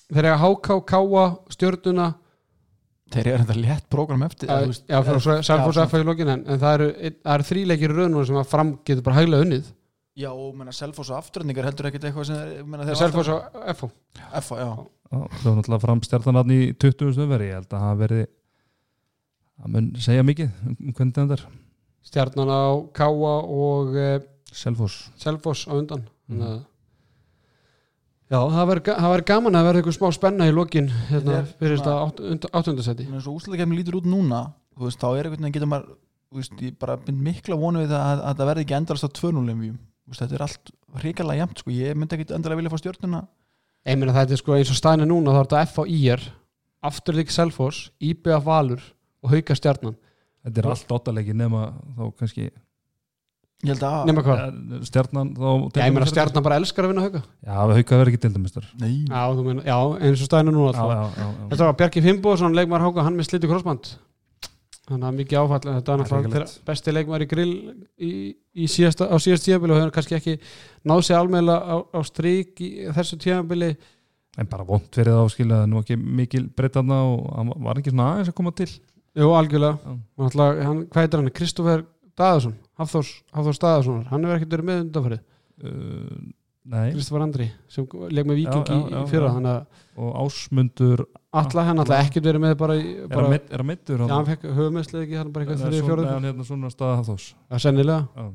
þeir 0.08 0.30
eiga 0.30 0.38
háká, 0.40 0.78
káa, 0.88 1.26
stjörnuna 1.52 2.08
þeir 3.14 3.28
eru 3.32 3.44
þetta 3.44 3.56
létt 3.60 3.88
prógram 3.92 4.24
eftir 4.26 4.50
þú 4.50 4.70
veist, 4.70 4.84
já, 4.90 4.98
fyrir 5.06 5.22
svo 5.24 5.36
Selfoss 5.46 5.78
já, 5.78 5.84
F 5.86 5.96
í 5.98 6.06
lokin 6.06 6.32
en, 6.32 6.44
en 6.46 6.62
það 6.62 6.76
eru, 6.78 6.88
það 7.22 7.34
eru 7.36 7.48
þríleikir 7.50 7.94
í 7.94 7.98
raunum 8.00 8.26
sem 8.28 8.38
að 8.40 8.48
fram 8.50 8.72
getur 8.88 9.06
bara 9.06 9.18
hæglega 9.20 9.46
unnið. 9.46 9.68
Já 10.16 10.30
og 10.32 10.54
menna 10.56 10.72
Selfoss 10.72 11.12
og 11.12 11.18
afturöndingar 11.20 11.68
heldur 11.68 11.90
ekkert 11.90 12.08
eitthvað 12.08 12.30
sem 12.30 12.76
Selfoss 12.98 13.32
og 13.34 13.60
F 13.74 13.84
F, 13.86 14.52
já, 14.56 14.70
það 15.12 15.46
var 15.46 15.58
náttúrulega 15.60 15.82
fram 15.84 16.02
stjarnan 16.06 16.54
í 16.56 16.60
20. 16.72 17.12
stöðveri 17.18 17.50
ég 17.50 17.60
held 17.60 17.76
að 17.76 17.84
það 17.86 18.00
verði 18.02 18.24
það 19.56 19.74
mun 19.76 19.90
segja 20.06 20.24
mikið 20.26 20.64
um 20.72 20.96
hvernig 20.96 21.18
þetta 21.20 21.36
er 21.38 21.44
stjarnan 22.06 22.50
á 22.54 22.64
káa 22.96 23.36
og 23.42 24.00
Selfoss. 24.56 25.10
Selfoss 25.20 25.66
á 25.68 25.74
undan. 25.76 26.06
Mm. 26.32 26.64
Já, 28.30 28.38
það 28.38 28.70
verður 28.72 29.26
gaman 29.30 29.58
að 29.58 29.68
verða 29.68 29.82
eitthvað 29.82 29.98
smá 29.98 30.16
spenna 30.16 30.48
í 30.48 30.54
lokin 30.54 30.90
hérna, 31.10 31.40
er 31.42 31.50
fyrir 31.60 31.82
þetta 31.82 32.50
áttundasæti 32.52 33.06
menna, 33.08 33.22
svo 33.24 33.36
úslega 33.38 33.68
lítur 33.70 34.00
út 34.00 34.08
núna 34.10 34.48
þú 34.76 34.88
veist, 34.88 35.00
þá 35.02 35.08
er 35.20 35.30
veginn 35.32 35.54
getur 35.54 35.70
maður 35.70 35.94
þú 36.30 36.40
veist, 36.40 36.56
ég 36.64 36.78
bara 36.80 36.98
mynd 37.06 37.22
mikla 37.30 37.58
vonu 37.60 37.84
við 37.84 37.92
það 37.94 38.06
að, 38.06 38.24
að 38.28 38.40
það 38.40 38.50
verði 38.50 38.64
ekki 38.66 38.76
endalast 38.76 39.06
á 39.06 39.10
2-0 39.16 39.52
einvíum. 39.52 39.76
Þú 39.76 40.12
veist, 40.12 40.22
þetta 40.22 40.36
er 40.36 40.44
allt 40.46 40.72
hrikalega 41.00 41.44
jæmt 41.44 41.62
sko. 41.62 41.74
ég 41.74 41.98
myndi 41.98 42.16
ekki 42.16 42.34
endalega 42.34 42.60
vilja 42.60 42.72
fá 42.72 42.80
stjórnuna 42.80 43.22
ég 43.86 43.98
meina 43.98 44.14
þetta 44.16 44.34
er 44.34 44.40
sko 44.40 44.56
eins 44.56 44.72
og 44.72 44.78
stæðinu 44.80 45.08
núna 45.10 45.34
þá 45.34 45.40
er 45.40 45.48
þetta 45.48 45.62
F 45.66 45.78
á 45.78 45.84
IR 45.86 46.26
afturlík 46.86 47.32
Selfoss, 47.34 47.90
IBF 48.02 48.46
Valur 48.46 48.82
og 49.22 49.32
Hauka 49.32 49.56
stjarnan 49.58 49.96
þetta 50.46 50.62
er 50.62 50.70
allt 50.72 50.94
óttalegi 50.96 51.36
nema 51.36 51.68
þá 51.96 52.02
kannski 52.18 52.48
ég 53.64 53.70
held 53.72 53.84
að 53.88 54.08
nema 54.10 54.22
hvað, 54.24 54.40
stjarnan 54.84 55.30
þá 55.36 55.46
já, 55.48 55.84
ég 55.86 55.94
meina 55.96 56.08
stjarnan 56.10 56.44
bara 56.44 56.58
elskar 56.60 56.84
að 56.86 56.92
vinna 56.92 57.04
Hauka. 57.06 57.22
Já, 57.40 57.54
hauka 57.56 58.00
verður 58.00 58.10
ekki 58.12 58.20
deildamistar 58.26 58.66
Nei, 58.82 58.90
já, 59.08 59.22
þú 59.32 59.44
meina, 59.46 59.62
já 59.64 59.76
eins 60.04 60.24
og 60.24 60.28
stæðinu 60.28 60.52
núna 60.52 60.74
já, 60.74 60.82
alltaf. 60.82 60.90
já, 60.90 61.22
já, 61.22 61.30
já. 61.30 61.46
Þetta 61.52 61.68
var 61.70 61.78
Bjarki 61.80 62.02
Fimboðsson, 62.04 62.58
leikmar 62.58 62.84
Háka, 62.84 63.06
hann 63.06 63.16
með 63.16 63.30
slítið 63.30 63.52
krossband. 63.54 63.88
Þannig 64.86 65.08
að 65.08 65.16
mikið 65.22 65.40
áfall 65.40 65.60
Þetta 65.64 65.72
var 65.72 65.82
Það 65.82 65.94
er 65.96 66.02
náttúrulega 66.02 66.34
þeirra 66.36 66.66
besti 66.68 66.92
leikmar 66.94 67.24
í 67.24 67.28
grill 67.32 67.54
í, 67.96 68.10
í 68.54 68.68
síðasta, 68.70 69.08
á 69.08 69.16
síðast 69.24 69.48
tíðabili 69.48 69.74
og 69.74 69.80
hefur 69.80 69.94
kannski 69.96 70.18
ekki 70.20 70.36
náð 70.86 71.02
sér 71.08 71.18
almeðla 71.22 71.56
á, 71.58 71.76
á 71.90 72.00
strík 72.06 72.60
í 72.62 72.68
þessu 72.94 73.18
tíðabili 73.24 73.72
en 74.36 74.50
bara 74.52 74.66
vond 74.68 74.84
áskilja 74.92 75.56
það 75.56 75.64
er 75.64 75.70
nú 75.72 75.80
ekki 75.80 75.96
mikil 75.96 76.44
breytaðna 76.52 77.00
og 77.08 77.24
hann 77.38 77.50
var 77.64 77.80
ekki 77.80 77.94
svona 77.94 78.10
aðeins 78.12 78.30
að 78.30 78.36
koma 78.36 78.52
til. 78.52 78.68
Jú, 79.16 79.30
algjörlega. 79.32 79.78
Já. 79.80 79.98
Náttúrulega, 80.20 80.66
hann, 80.68 80.82
Hvað 80.92 81.06
heitir 81.06 81.22
hann? 81.22 81.30
Kristoffer 81.40 81.84
Daðarsson 82.20 82.56
Hafþórs, 82.80 83.12
Hafþórs 83.32 83.62
Daðarsson 83.62 84.02
Hann 84.10 84.26
hefur 84.26 84.36
ekkert 84.40 84.56
verið 84.56 84.68
með 84.70 84.82
undanfarið. 84.86 85.22
Uh, 85.56 86.26
Nei, 86.66 86.90
Kristoffer 86.96 87.22
Andri 87.22 87.44
sem 87.70 87.84
leik 88.10 88.26
með 88.26 88.40
Víking 88.40 88.64
Já, 88.66 88.78
já, 88.90 88.96
í, 88.98 89.02
fyrra 89.12 89.28
já. 89.30 89.52
Og 90.02 90.16
Ásmundur 90.24 91.04
alla 91.36 91.64
hann 91.68 91.78
alltaf 91.82 92.00
ekkert 92.08 92.26
verið 92.26 92.42
með 92.42 92.54
bara, 92.58 92.76
bara 93.12 93.28
er 93.38 93.62
að 93.62 93.68
meittur 93.68 94.02
Já, 94.02 94.08
hann 94.10 94.26
fekk 94.26 94.46
höfumesslega 94.56 95.06
ekki 95.06 95.20
hann 95.20 95.30
bara 95.34 95.46
eitthvað 95.46 95.62
svona- 95.62 95.86
fjóruð 95.86 96.08
nei, 96.08 96.12
hann 96.16 96.26
hérna 96.26 96.46
svona 96.48 96.70
staða 96.74 96.96
Hafþós 96.98 97.26
Já, 97.38 97.58
sennilega. 97.62 98.08
Já. 98.16 98.26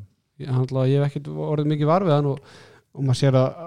ég, 0.45 0.53
hann, 0.55 0.69
hef 0.71 1.07
ekkert 1.09 1.27
orðið 1.49 1.71
mikið 1.73 1.91
var 1.91 2.07
við 2.07 2.15
hann 2.15 2.29
og, 2.31 2.55
og 2.95 3.03
maður 3.09 3.19
sér 3.19 3.39
að, 3.41 3.59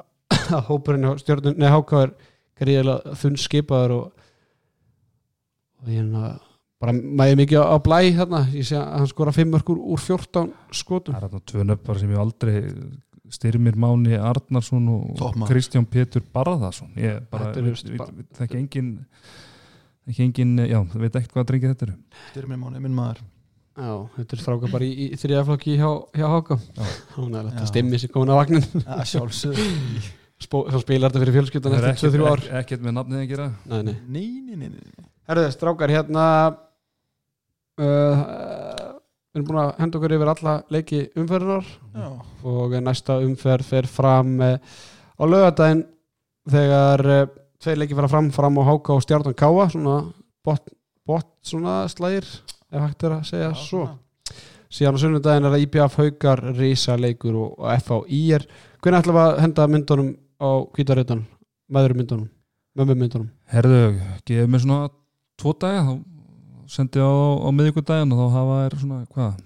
að 0.57 0.65
hópurinn 0.71 1.05
hjá 1.11 1.15
stjórnun, 1.21 1.61
nei 1.61 1.69
háká 1.75 2.01
er 2.07 2.15
greiðilega 2.63 3.19
þunn 3.21 3.39
skipaður 3.45 3.97
og, 3.99 4.27
og 5.83 5.93
hérna 5.93 6.25
bara 6.85 6.95
mæði 6.95 7.41
mikið 7.41 7.61
á, 7.61 7.65
á 7.73 7.77
blæ 7.85 7.99
þarna 8.21 8.43
ég 8.53 8.69
sé 8.69 8.77
að 8.79 8.93
hann 9.01 9.11
skora 9.11 9.35
5 9.35 9.51
mörgur 9.55 9.81
úr 9.81 10.05
14 10.05 10.53
skotum. 10.71 11.17
Það 11.17 11.19
er 11.19 11.27
þarna 11.27 11.43
tvö 11.51 11.67
nöfn 11.71 11.87
bara 11.89 12.03
sem 12.05 12.15
ég 12.15 12.23
aldrei 12.25 12.57
Styrmir 13.35 13.79
Máni 13.81 14.19
Arnarsson 14.21 14.89
og 14.93 15.15
Toppmaður. 15.19 15.51
Kristján 15.51 15.87
Pétur 15.89 16.25
Barðarsson 16.35 16.93
ég 17.01 17.25
bara, 17.33 17.55
það 17.57 18.45
ekki 18.45 18.61
engin 18.61 18.91
ekki 20.11 20.27
engin, 20.27 20.59
já, 20.69 20.81
það 20.93 21.07
veit 21.07 21.15
ekkert 21.21 21.33
hvað 21.39 21.47
drengið 21.49 21.73
þetta 21.73 21.87
eru. 21.89 21.95
Styrmir 22.33 22.61
Máni, 22.61 22.83
minn 22.85 22.97
maður. 22.97 23.23
Já, 23.75 23.95
þetta 24.19 24.37
er 24.37 24.43
stráka 24.43 24.69
bara 24.71 24.87
í, 24.87 25.07
í 25.09 25.17
þriðaflokki 25.19 25.79
hjá, 25.81 25.89
hjá 26.15 26.27
Já. 26.77 26.85
er 26.85 27.49
Já. 27.49 27.49
þetta 27.49 27.71
stemmi 27.73 27.99
sem 27.99 28.13
komin 28.13 28.31
á 28.31 28.39
vagnin. 28.39 28.69
Að 28.85 29.03
sjálfsög 29.11 29.59
svo 30.45 30.83
spilar 30.83 31.11
þetta 31.11 31.23
fyrir 31.25 31.37
fjölskyldan 31.39 31.75
það 31.75 31.81
er 31.81 31.89
eftir 31.95 32.15
2-3 32.15 32.29
ár. 32.31 32.45
ekkert, 32.61 32.85
með 32.85 32.97
nafnið 32.99 33.23
að 33.23 33.27
gera. 33.33 33.49
Nei, 33.71 33.81
nei. 33.89 33.97
Nei, 34.07 34.29
nei, 34.45 34.57
nei, 34.61 34.69
nei. 34.69 35.09
Herðu, 35.31 35.49
strákar, 35.57 35.95
hérna 35.95 36.27
uh, 37.81 38.95
við 39.35 39.41
erum 39.41 39.47
búin 39.49 39.61
að 39.65 39.73
henda 39.81 39.99
okkur 39.99 40.15
yfir 40.17 40.31
alla 40.31 40.55
leiki 40.71 41.01
umferðunar 41.19 41.71
Já. 41.95 42.09
og 42.47 42.77
næsta 42.87 43.19
umferð 43.25 43.71
fer 43.71 43.89
fram 43.91 44.37
uh, 44.45 44.59
á 45.19 45.23
lögadaginn 45.27 45.83
þegar 46.51 47.05
uh, 47.11 47.25
tveir 47.59 47.81
leiki 47.83 47.99
fara 47.99 48.11
fram 48.13 48.31
fram 48.35 48.61
á 48.61 48.63
Háka 48.69 48.95
og 48.95 49.03
Stjarnan 49.03 49.35
Káa 49.35 49.69
svona 49.73 49.99
bot, 50.45 50.71
bot 51.07 51.31
svona 51.43 51.83
slægir 51.91 52.29
ef 52.71 52.81
hægt 52.81 53.07
er 53.07 53.17
að 53.19 53.29
segja 53.31 53.51
Já, 53.51 53.59
svo. 53.65 53.85
síðan 54.71 54.99
á 54.99 55.03
sunnudaginn 55.03 55.49
er 55.49 55.55
það 55.57 55.67
IPF 55.67 55.99
Haukar, 56.03 56.45
Rísa 56.55 56.99
leikur 57.01 57.39
og, 57.41 57.59
og 57.59 57.71
FH 57.81 58.01
IR 58.15 58.49
hvernig 58.85 59.03
ætlum 59.03 59.19
við 59.19 59.27
að 59.27 59.43
henda 59.45 59.69
myndunum 59.75 60.11
á 60.39 60.51
kvítaréttan 60.75 61.27
meður 61.75 61.99
myndunum, 61.99 62.27
mömmu 62.79 62.99
myndunum 63.03 63.31
herðu, 63.51 63.85
gefið 64.27 64.51
mér 64.53 64.63
svona 64.63 64.93
tvo 65.41 65.55
daga, 65.59 65.87
þá 65.89 66.14
sendi 66.71 67.03
á, 67.03 67.13
á 67.13 67.49
miðvikudaginn 67.55 68.15
og 68.15 68.23
þá 68.23 68.39
hafa 68.39 68.61
er 68.67 68.79
svona, 68.81 69.01
hvað? 69.15 69.43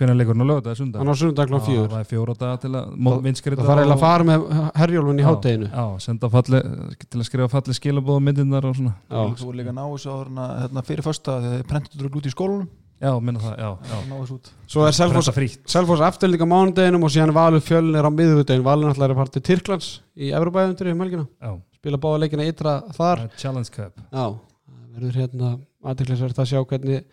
Hvernig 0.00 0.16
leikur 0.16 0.36
hann 0.38 0.48
á 0.48 0.56
er 0.56 0.78
sundag 0.78 1.02
hann 1.02 1.12
á 1.12 1.16
sunnudaginn 1.20 1.50
klá 1.50 1.60
fjögur. 1.66 1.88
það 1.92 2.00
er 2.00 2.08
fjóra 2.08 2.34
daga 2.40 2.58
til 2.62 2.70
að 2.72 3.24
vinskriða 3.26 3.60
það 3.60 3.70
þarf 3.70 3.80
eiginlega 3.82 3.96
að 3.98 4.04
fara 4.04 4.28
með 4.28 4.44
herjólfun 4.80 5.20
í 5.20 5.26
hátteginu 5.26 5.68
já, 5.68 5.84
senda 6.00 6.30
falli, 6.32 6.60
til 7.04 7.20
að 7.20 7.26
skrifa 7.28 7.48
falli 7.52 7.76
skilabóða 7.76 8.24
myndirnar 8.24 8.68
og 8.70 8.78
svona. 8.78 8.94
Já, 9.10 9.20
Þú 9.40 9.50
er 9.50 9.58
líka 9.60 9.74
að 9.74 9.76
ná 9.76 9.84
þessu 9.90 10.14
áður 10.14 10.30
en 10.30 10.40
að 10.46 10.54
hérna, 10.62 10.84
fyrir 10.88 11.04
fyrsta 11.04 11.36
þegar 11.44 11.58
þið 11.58 11.66
prentur 11.74 12.06
þú 12.06 12.20
út 12.22 12.30
í 12.30 12.32
skólanum. 12.32 12.70
Já, 13.00 13.14
minna 13.24 13.40
það, 13.40 13.54
já, 13.56 13.68
já. 13.88 14.00
Ná 14.08 14.16
þessu 14.18 14.34
út. 14.36 14.50
Svo 14.68 14.82
er 14.84 15.36
frítt 15.36 15.70
Selfoss 15.72 16.02
afturlíka 16.04 16.48
mánudeginum 16.48 17.06
og 17.06 17.12
síðan 17.12 17.32
Valur 17.32 17.62
fjölnir 17.64 18.04
á 18.04 18.12
miðvudegin 18.12 18.64
Valur 18.64 18.90
náttúrulega 18.90 19.08
er 19.08 19.14
að 19.14 19.20
fara 19.22 19.32
til 19.36 19.42
Tyrklands 19.48 19.88
í 20.20 20.28
Evropaðundur 20.36 20.90
um 20.92 21.00
helgina. 21.00 21.24
Já, 21.40 21.54
spila 21.80 22.00
báða 22.02 22.20
leikina 22.26 22.44
ytra 22.44 22.74
þar. 22.92 23.24
Er 23.24 23.40
Challenge 23.40 23.72
Cup. 23.72 23.96
Já, 24.04 24.26
það 24.36 24.98
verður 24.98 25.18
hérna 25.22 25.54
aðeinslega 25.84 26.30
að 26.44 26.50
sjá 26.50 26.60
hvernig 26.70 27.04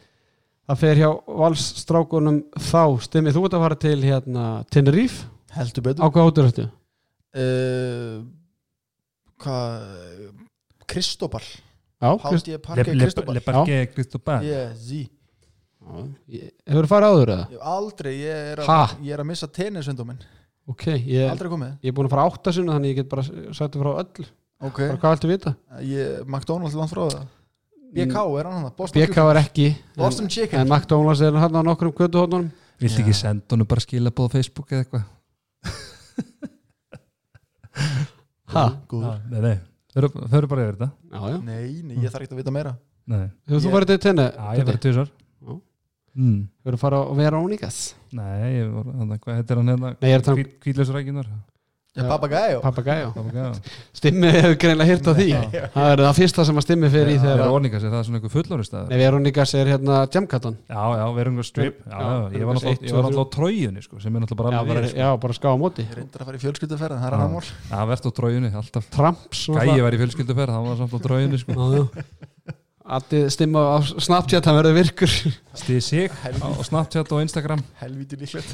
það 0.68 0.81
fer 0.81 0.99
hjá 1.02 1.10
valsstrákunum 1.44 2.39
þá. 2.60 2.81
Stimmið 3.07 3.38
þú 3.38 3.44
ert 3.48 3.56
að 3.57 3.64
fara 3.65 3.80
til 3.85 3.98
hérna 4.03 4.45
Tenerife. 4.73 5.27
Heldur 5.57 5.84
á 5.84 5.85
betur 5.88 6.10
hvað 6.11 6.27
hóttur 6.27 6.49
þetta? 6.52 6.65
uh, 7.38 8.18
hvað 9.41 9.85
Kristobal 10.88 11.44
Já, 11.98 12.11
Krist, 12.22 12.45
Hátti 12.45 12.52
ég 12.53 12.57
Le, 12.60 12.64
parkið 12.68 12.94
le, 12.94 13.06
Kristobal 13.07 13.38
le 13.38 13.41
Parque 13.45 13.77
Cristobal. 13.95 14.44
Yeah, 14.45 14.73
sí. 14.77 14.99
hefur 16.68 16.85
þú 16.85 16.89
farið 16.91 17.14
áður 17.14 17.31
eða? 17.34 17.61
Aldrei, 17.73 18.11
ég 18.19 18.49
er, 18.53 18.61
að, 18.61 18.94
ég 19.07 19.15
er 19.15 19.23
að 19.23 19.30
missa 19.31 19.48
tennisvenduminn 19.49 20.19
Ok, 20.68 20.84
ég, 20.99 21.30
aldrei 21.31 21.48
komið. 21.53 21.73
ég 21.80 21.89
er 21.94 21.95
búin 21.95 22.10
að 22.10 22.14
fara 22.18 22.26
áttasunni 22.27 22.73
þannig 22.73 22.91
ég 22.91 22.98
get 22.99 23.10
bara 23.14 23.23
sagt 23.56 23.77
frá 23.80 23.91
öll 23.94 24.26
ok, 24.68 24.81
bara 24.84 24.98
hvað 24.99 25.14
viltu 25.15 25.30
vita? 25.31 25.53
ég, 25.88 26.26
McDonalds 26.27 26.76
langt 26.76 26.91
frá 26.91 27.06
það 27.07 27.22
BK 27.95 28.15
er 28.39 28.45
hann 28.49 28.64
hann 28.64 28.73
BK 28.93 29.18
er 29.31 29.39
ekki 29.41 29.68
Boston 29.95 30.26
en, 30.26 30.30
Chicken. 30.30 30.59
en 30.59 30.68
McDonalds 30.68 31.22
er 31.22 31.34
hann 31.39 31.55
á 31.55 31.61
nokkrum 31.64 31.93
kvötuhóttunum 31.95 32.49
Viltu 32.81 33.01
ekki 33.01 33.14
senda 33.18 33.55
honum 33.55 33.65
bara 33.68 33.81
skilabóð 33.81 34.27
á 34.30 34.34
Facebook 34.38 34.69
eða 34.72 34.84
eitthvað? 34.85 35.05
Já, 38.47 38.64
Nei, 39.30 39.41
nei, 39.43 39.55
þau 39.93 40.38
eru 40.39 40.47
bara 40.49 40.64
yfir 40.65 40.77
þetta. 40.77 40.88
Já, 41.11 41.19
já. 41.30 41.38
Nei, 41.45 41.65
nei, 41.85 41.97
ég 42.01 42.09
þarf 42.14 42.23
ekki 42.26 42.34
að 42.35 42.39
vita 42.41 42.53
meira. 42.55 42.72
Nei, 43.11 43.26
þú 43.47 43.59
Ég- 43.59 43.73
farið 43.73 43.89
til 43.91 43.97
tenni? 44.05 44.23
já, 44.34 44.45
ég 44.57 44.65
verið 44.68 44.81
tvisar 44.85 45.09
Já. 45.11 45.51
mm. 46.15 46.39
Hefur 46.64 46.76
þú 46.77 46.80
farið 46.81 46.97
á 46.97 47.14
Verónikas? 47.19 47.77
Nei, 48.11 48.47
ég 48.57 48.72
var, 48.73 48.85
hvað 49.19 49.35
heitir 49.38 49.57
hann 49.61 49.69
hérna? 49.73 49.91
Nei, 50.01 50.09
ég 50.09 50.15
er 50.15 50.19
að 50.22 50.26
tala 50.30 50.38
um- 50.41 50.49
Kvíðlausrækinar 50.65 51.27
ja, 51.27 51.38
Papagæjó. 51.98 52.60
Papagæjó. 52.61 53.07
Það 53.18 53.57
Stimmi 53.98 54.30
hefur 54.36 54.56
greinlega 54.61 54.88
hýrt 54.91 55.07
á 55.10 55.14
því. 55.18 55.28
Það 55.74 55.91
er 55.94 56.03
það 56.06 56.18
fyrsta 56.19 56.45
sem 56.48 56.60
að 56.61 56.65
Stimmi 56.68 56.90
fer 56.94 57.10
í 57.10 57.15
þegar 57.18 57.41
er 57.41 57.44
að 57.48 57.56
óníkas, 57.57 57.86
er 57.88 57.94
það 57.95 58.03
svona 58.07 58.19
einhver 58.19 58.34
fulloristæður? 58.36 58.91
Nei, 58.91 58.98
Verónikas 59.02 59.53
er 59.57 59.72
hérna 59.74 60.02
Jamkatan 60.14 60.57
Já, 60.69 60.84
já, 60.99 61.06
Verungar 61.18 61.48
Strip. 61.48 61.80
Já, 61.88 61.98
Já, 61.98 62.06
já, 62.07 62.38
ég 62.38 62.45
var 62.49 62.60
náttúrulega 62.60 63.26
á 63.26 63.34
trójunni 63.38 63.82
sko, 63.88 63.99
sem 64.03 64.14
er 64.15 64.26
náttúrulega 64.26 64.44
bara 64.44 64.53
já, 64.53 64.61
alveg 64.61 64.90
sko. 64.91 64.99
já, 65.02 65.10
bara 65.26 65.38
ská 65.40 65.49
á 65.49 65.57
móti. 65.57 65.88
Ég 65.88 65.98
reyndar 65.98 66.22
að 66.22 66.30
fara 66.32 66.38
í 66.38 66.44
fjölskylduferð 66.45 66.98
það 67.02 67.07
er 67.07 67.15
Já. 67.15 67.18
annar 67.18 67.34
mál. 67.34 67.49
Já, 67.72 67.80
verðt 67.91 68.07
á 68.07 68.11
trójunni, 68.22 68.53
alltaf. 68.61 68.88
Tramps 68.94 69.44
Gæi 69.57 69.82
var 69.88 69.98
í 69.98 70.02
fjölskylduferð, 70.03 70.53
hann 70.57 70.69
var 70.69 70.80
samt 70.84 70.94
á 70.94 70.99
trójunni 71.07 71.41
sko. 71.41 71.53
Addi 72.88 73.19
Stimma 73.27 73.61
á 73.76 73.84
Snapchat 73.84 74.45
hann 74.47 74.55
verður 74.61 74.77
virkur. 74.77 75.11
Stíði 75.59 75.81
sig 75.84 76.14
á 76.39 76.49
Snapchat 76.64 77.09
og 77.11 77.19
Instagram. 77.26 77.59
Helviti 77.81 78.15
líklegt. 78.19 78.53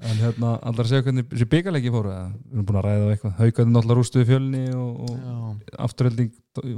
En 0.00 0.16
hérna, 0.22 0.54
allar 0.64 0.86
að 0.86 0.92
segja 0.94 1.04
hvernig 1.04 1.26
þessi 1.28 1.48
byggalegi 1.52 1.92
fóru 1.92 2.12
eða, 2.14 2.30
við 2.32 2.54
erum 2.54 2.68
búin 2.70 2.78
að 2.80 2.86
ræða 2.86 3.02
á 3.04 3.12
eitthvað. 3.12 3.34
Haugarnir 3.42 3.74
náttúrulega 3.74 3.98
rústuði 3.98 4.28
fjölni 4.30 4.62
og, 4.72 5.10
og 5.12 5.74
afturhelding 5.84 6.30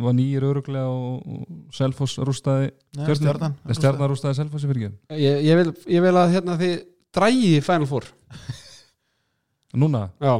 var 0.02 0.16
nýjir 0.18 0.48
öruglega 0.50 0.90
og, 0.90 1.22
og 1.30 1.76
Selfoss 1.78 2.18
rústaði 2.26 2.72
stjarnan. 2.98 3.54
Nei, 3.62 3.76
stjarnar 3.78 4.10
rústaði 4.10 4.40
Selfossi 4.40 4.72
fyrir 4.72 4.88
ekki? 4.88 5.20
Ég, 5.22 5.38
ég, 5.46 5.62
vil, 5.62 5.76
ég 5.94 6.04
vil 6.08 6.14
að 6.16 6.34
hérna 6.34 6.58
þið 6.58 6.76
drægi 7.14 7.54
Final 7.70 7.90
Four. 7.92 8.10
Núna, 9.78 10.08
Já. 10.18 10.34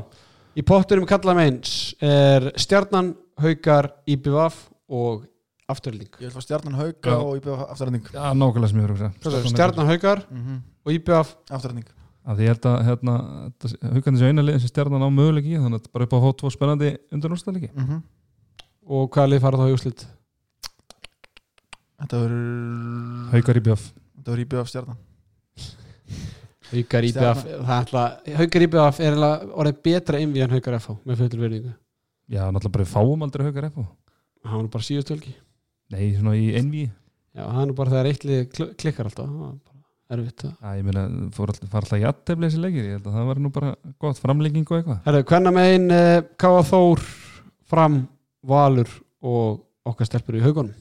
Í 0.59 0.66
potturum 0.66 1.06
kalla 1.06 1.32
meins 1.39 1.94
er 2.02 2.51
Stjarnan, 2.59 3.14
Haukar, 3.39 3.93
IBVF 4.10 4.64
og 4.90 5.28
Afturling 5.70 6.10
ég 6.20 6.26
vil 6.26 6.34
fá 6.34 6.42
stjarnan 6.44 6.76
hauga 6.78 7.14
Já. 7.14 7.16
og 7.20 7.40
byrja 7.44 7.66
afturræðning 7.72 8.10
já, 8.10 8.22
nákvæmlega 8.36 8.70
sem 8.72 8.80
ég 8.80 8.86
fyrir 8.86 9.06
að 9.06 9.16
hugsa. 9.24 9.51
Stjarnan, 9.55 9.90
Haukar. 9.90 10.22
Og 10.84 10.92
IBVF 10.97 11.34
afturræðning 11.51 11.88
að 12.30 12.40
ég 12.44 12.51
held 12.52 12.66
að 12.68 12.78
hérna, 12.84 13.12
haugarnir 13.94 14.20
séu 14.20 14.28
eina 14.30 14.42
lið 14.44 14.59
sem 14.60 14.70
stjarnan 14.70 15.02
á 15.02 15.09
möguleik 15.09 15.47
í 15.48 15.56
þannig 15.56 15.80
að 15.80 15.86
bara 15.94 16.05
upp 16.06 16.12
á 16.14 16.18
hótt 16.26 16.42
og 16.44 16.52
spennandi 16.52 16.90
undan 17.16 17.32
úrstæðleiki 17.36 17.70
og 18.90 19.09
hvaða 19.14 19.30
lið 19.32 19.40
fara 19.47 19.60
þá 19.60 19.70
í 19.70 19.76
úslit 19.78 20.05
þetta 22.01 22.20
verður 22.24 23.30
haugar 23.34 23.60
í 23.60 23.64
bjöf 23.70 23.86
þetta 23.88 24.30
verður 24.34 24.44
í 24.44 24.48
byrja 24.52 24.66
stjarnan. 24.74 24.98
Það 27.66 27.80
ætla, 27.80 28.02
Haukar 28.38 28.62
IBVF 28.68 29.01
er 29.02 29.16
orðið 29.59 29.80
betra 29.88 30.20
innví 30.22 30.44
en 30.44 30.52
Haukar 30.55 30.76
FH 30.78 30.98
með 31.09 31.22
fullur 31.24 31.42
verðingu 31.48 31.72
já, 32.30 32.44
náttúrulega 32.47 32.76
bara 32.76 32.90
fáum 32.92 33.24
aldrei 33.26 33.47
haugar 33.48 33.66
eftir 33.70 33.88
það 34.44 34.55
var 34.60 34.68
bara 34.76 34.86
síðust 34.86 35.10
helgi 35.10 35.32
nei, 35.95 36.07
svona 36.19 36.37
í 36.39 36.51
enví 36.61 36.85
já, 36.87 37.43
það 37.45 37.61
er 37.62 37.69
nú 37.71 37.77
bara 37.81 37.93
þegar 37.95 38.09
eitt 38.12 38.25
lið 38.29 38.41
kl- 38.55 38.73
klikkar 38.81 39.09
alltaf 39.11 39.27
það 39.31 39.41
var 39.45 39.57
bara 39.65 39.79
erfitt 40.17 40.45
að 40.47 40.53
Já, 40.61 40.71
ég 40.81 40.87
meina, 40.89 41.05
fór 41.37 41.53
all- 41.53 41.69
fara 41.71 41.85
alltaf 41.87 42.01
jættefli 42.03 42.49
þessi 42.49 42.62
leikir, 42.65 42.87
ég 42.89 42.97
held 42.99 43.07
að 43.11 43.19
það 43.19 43.29
var 43.31 43.41
nú 43.45 43.53
bara 43.55 43.73
gott 44.03 44.19
framlenging 44.23 44.67
og 44.71 44.79
eitthvað. 44.81 45.01
Herðu, 45.07 45.25
hvenna 45.31 45.53
megin 45.55 45.91
uh, 45.95 46.23
Káa 46.41 46.62
Þór 46.71 47.03
fram 47.71 48.01
Valur 48.51 48.91
og 49.23 49.61
okkar 49.91 50.09
stelpur 50.09 50.39
í 50.39 50.43
haugunum 50.43 50.75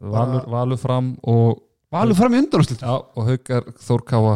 Valur, 0.00 0.44
Valur 0.50 0.80
fram 0.80 1.12
og, 1.30 1.60
Valur 1.94 2.18
fram 2.18 2.34
í 2.34 2.40
undanúslit 2.42 2.82
já, 2.82 2.92
og 2.92 3.28
Haukar 3.28 3.68
Þórkáa 3.80 4.34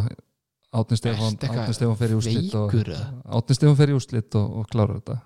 Átni 0.79 0.99
Stefán, 1.01 1.35
Átni 1.41 1.73
Stefán 1.75 1.97
fer 1.99 2.13
í 2.13 2.17
úslit 2.19 2.55
og? 2.59 2.75
Átni 2.77 3.57
Stefán 3.57 3.77
fer 3.79 3.91
í 3.93 3.97
úslit 3.97 4.37
og, 4.39 4.59
og 4.61 4.67
klárar 4.71 4.99
þetta 5.01 5.17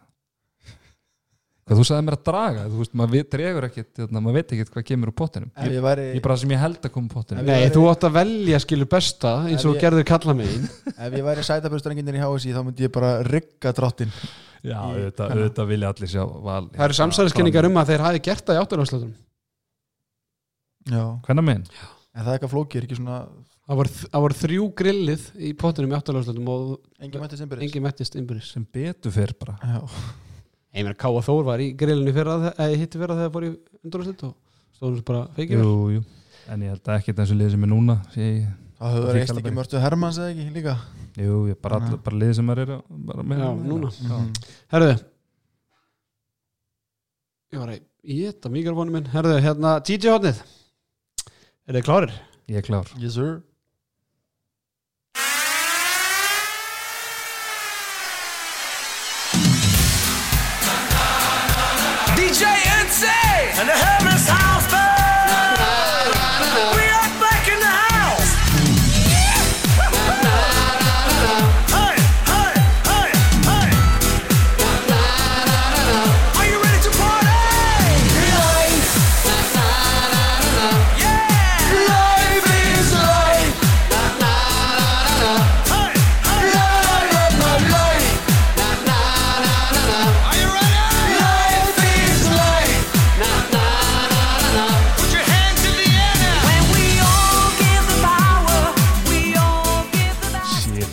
þú 1.79 1.85
sagði 1.89 2.05
mér 2.07 2.17
að 2.19 2.23
draga 2.29 2.65
þú 2.69 2.79
veist, 2.83 2.95
maður 3.01 3.27
dregur 3.35 3.67
ekkit, 3.69 3.91
hérna, 4.01 4.23
maður 4.25 4.37
veit 4.39 4.55
ekkit 4.57 4.73
hvað 4.75 4.87
kemur 4.91 5.11
úr 5.13 5.17
pottinum. 5.23 5.51
Ég, 5.63 5.75
ég 5.77 5.85
væri 5.85 6.07
ég 6.17 6.25
bara 6.25 6.37
sem 6.43 6.55
ég 6.55 6.63
held 6.63 6.79
að 6.89 6.93
koma 6.95 7.09
úr 7.11 7.15
pottinum. 7.17 7.45
Nei, 7.47 7.53
væri- 7.63 7.75
þú 7.77 7.85
átt 7.93 8.07
að 8.09 8.17
velja 8.19 8.61
skilur 8.65 8.91
besta 8.95 9.33
eins 9.49 9.67
og 9.69 9.77
ég- 9.77 9.85
gerður 9.87 10.07
kalla 10.13 10.37
megin 10.39 10.67
ef 11.07 11.19
ég 11.19 11.27
væri 11.29 11.47
sætabjörnstrenginir 11.49 12.19
í 12.19 12.25
HSI 12.25 12.55
þá 12.57 12.63
myndi 12.67 12.87
ég 12.89 12.95
bara 12.95 13.13
rigga 13.27 13.75
drottin. 13.77 14.13
Já, 14.63 14.79
auðvitað, 14.79 15.33
auðvitað 15.37 15.71
vilja 15.73 15.89
allir 15.95 16.13
sjá 16.13 16.23
val. 16.23 16.67
Það 16.75 16.85
eru 16.87 16.99
samsæðiskenningar 17.01 17.67
um 17.71 17.81
að 17.83 17.93
þeir 17.93 18.05
hafi 18.09 18.25
gert 18.29 18.47
það 18.47 18.61
í 18.63 19.15
Já, 20.91 21.03
Hvenna 21.23 21.43
megin? 21.47 21.67
en 22.13 22.25
það 22.25 22.29
er 22.33 22.37
eitthvað 22.37 22.51
flókið, 22.53 22.77
er 22.81 22.87
ekki 22.89 22.97
svona 22.99 23.19
Það 23.63 23.79
voru, 23.79 23.93
það 24.03 24.23
voru 24.25 24.37
þrjú 24.37 24.65
grillið 24.81 25.27
í 25.39 25.51
pottinum 25.55 25.93
í 25.93 25.97
áttalagslöndum 25.97 26.49
og 26.51 26.73
engin 26.99 27.85
mættist 27.85 28.17
innbyrðis. 28.19 28.49
Sem 28.57 28.65
betur 28.75 29.15
fyrr 29.15 29.33
bara. 29.39 29.55
Já, 29.63 29.79
Ég 30.73 30.87
meina 30.87 30.97
Káa 30.97 31.21
Þór 31.21 31.45
var 31.45 31.61
í 31.61 31.69
grillinu 31.77 32.13
fyrra 32.17 32.35
eða 32.55 32.77
hitti 32.81 32.97
fyrra 33.01 33.17
þegar 33.19 33.27
það 33.29 33.35
fór 33.35 33.45
í 33.45 33.51
undurúslit 33.85 34.23
og 34.25 34.35
stóðum 34.73 34.95
svo 34.97 35.07
bara 35.11 35.23
feikir 35.37 35.61
Jú, 35.61 35.75
jú. 35.99 36.05
En 36.49 36.65
ég 36.65 36.73
held 36.73 36.89
að 36.89 37.11
eins 37.13 37.33
og 37.35 37.39
liðið 37.39 37.53
sem 37.55 37.67
er 37.67 37.71
núna 37.71 37.97
sé 38.15 38.23
ég, 38.25 38.47
það 38.79 38.97
höfður 38.97 39.19
reist 39.19 39.35
ekki 39.43 39.53
mörtu 39.59 39.83
Hermanns 39.83 40.21
eða 40.23 40.33
ekki 40.33 40.57
líka? 40.57 40.75
Jú, 41.21 41.37
ég 41.51 41.61
bara, 41.63 41.83
all, 41.83 42.01
bara 42.07 42.21
liðið 42.23 42.39
sem 42.41 42.55
er 42.55 42.65
bara 43.11 43.27
með. 43.29 43.45
Já. 44.09 44.19
Herðu. 44.73 44.97
Ég 47.53 47.61
var 47.61 47.75
að 47.75 47.81
í 48.03 48.19
þetta 48.25 48.53
mikrofónu 48.57 48.97
minn. 48.97 49.13
Herðu, 49.13 49.39
hérna 49.45 49.77
DJ 49.85 50.17
hotnið 50.17 50.41
Er 51.69 51.77
þið 51.77 51.85
klárir? 51.87 52.15
Ég 52.51 52.59
er 52.59 52.65
klár. 52.67 52.89
Yes 52.99 53.21
sir 53.21 53.43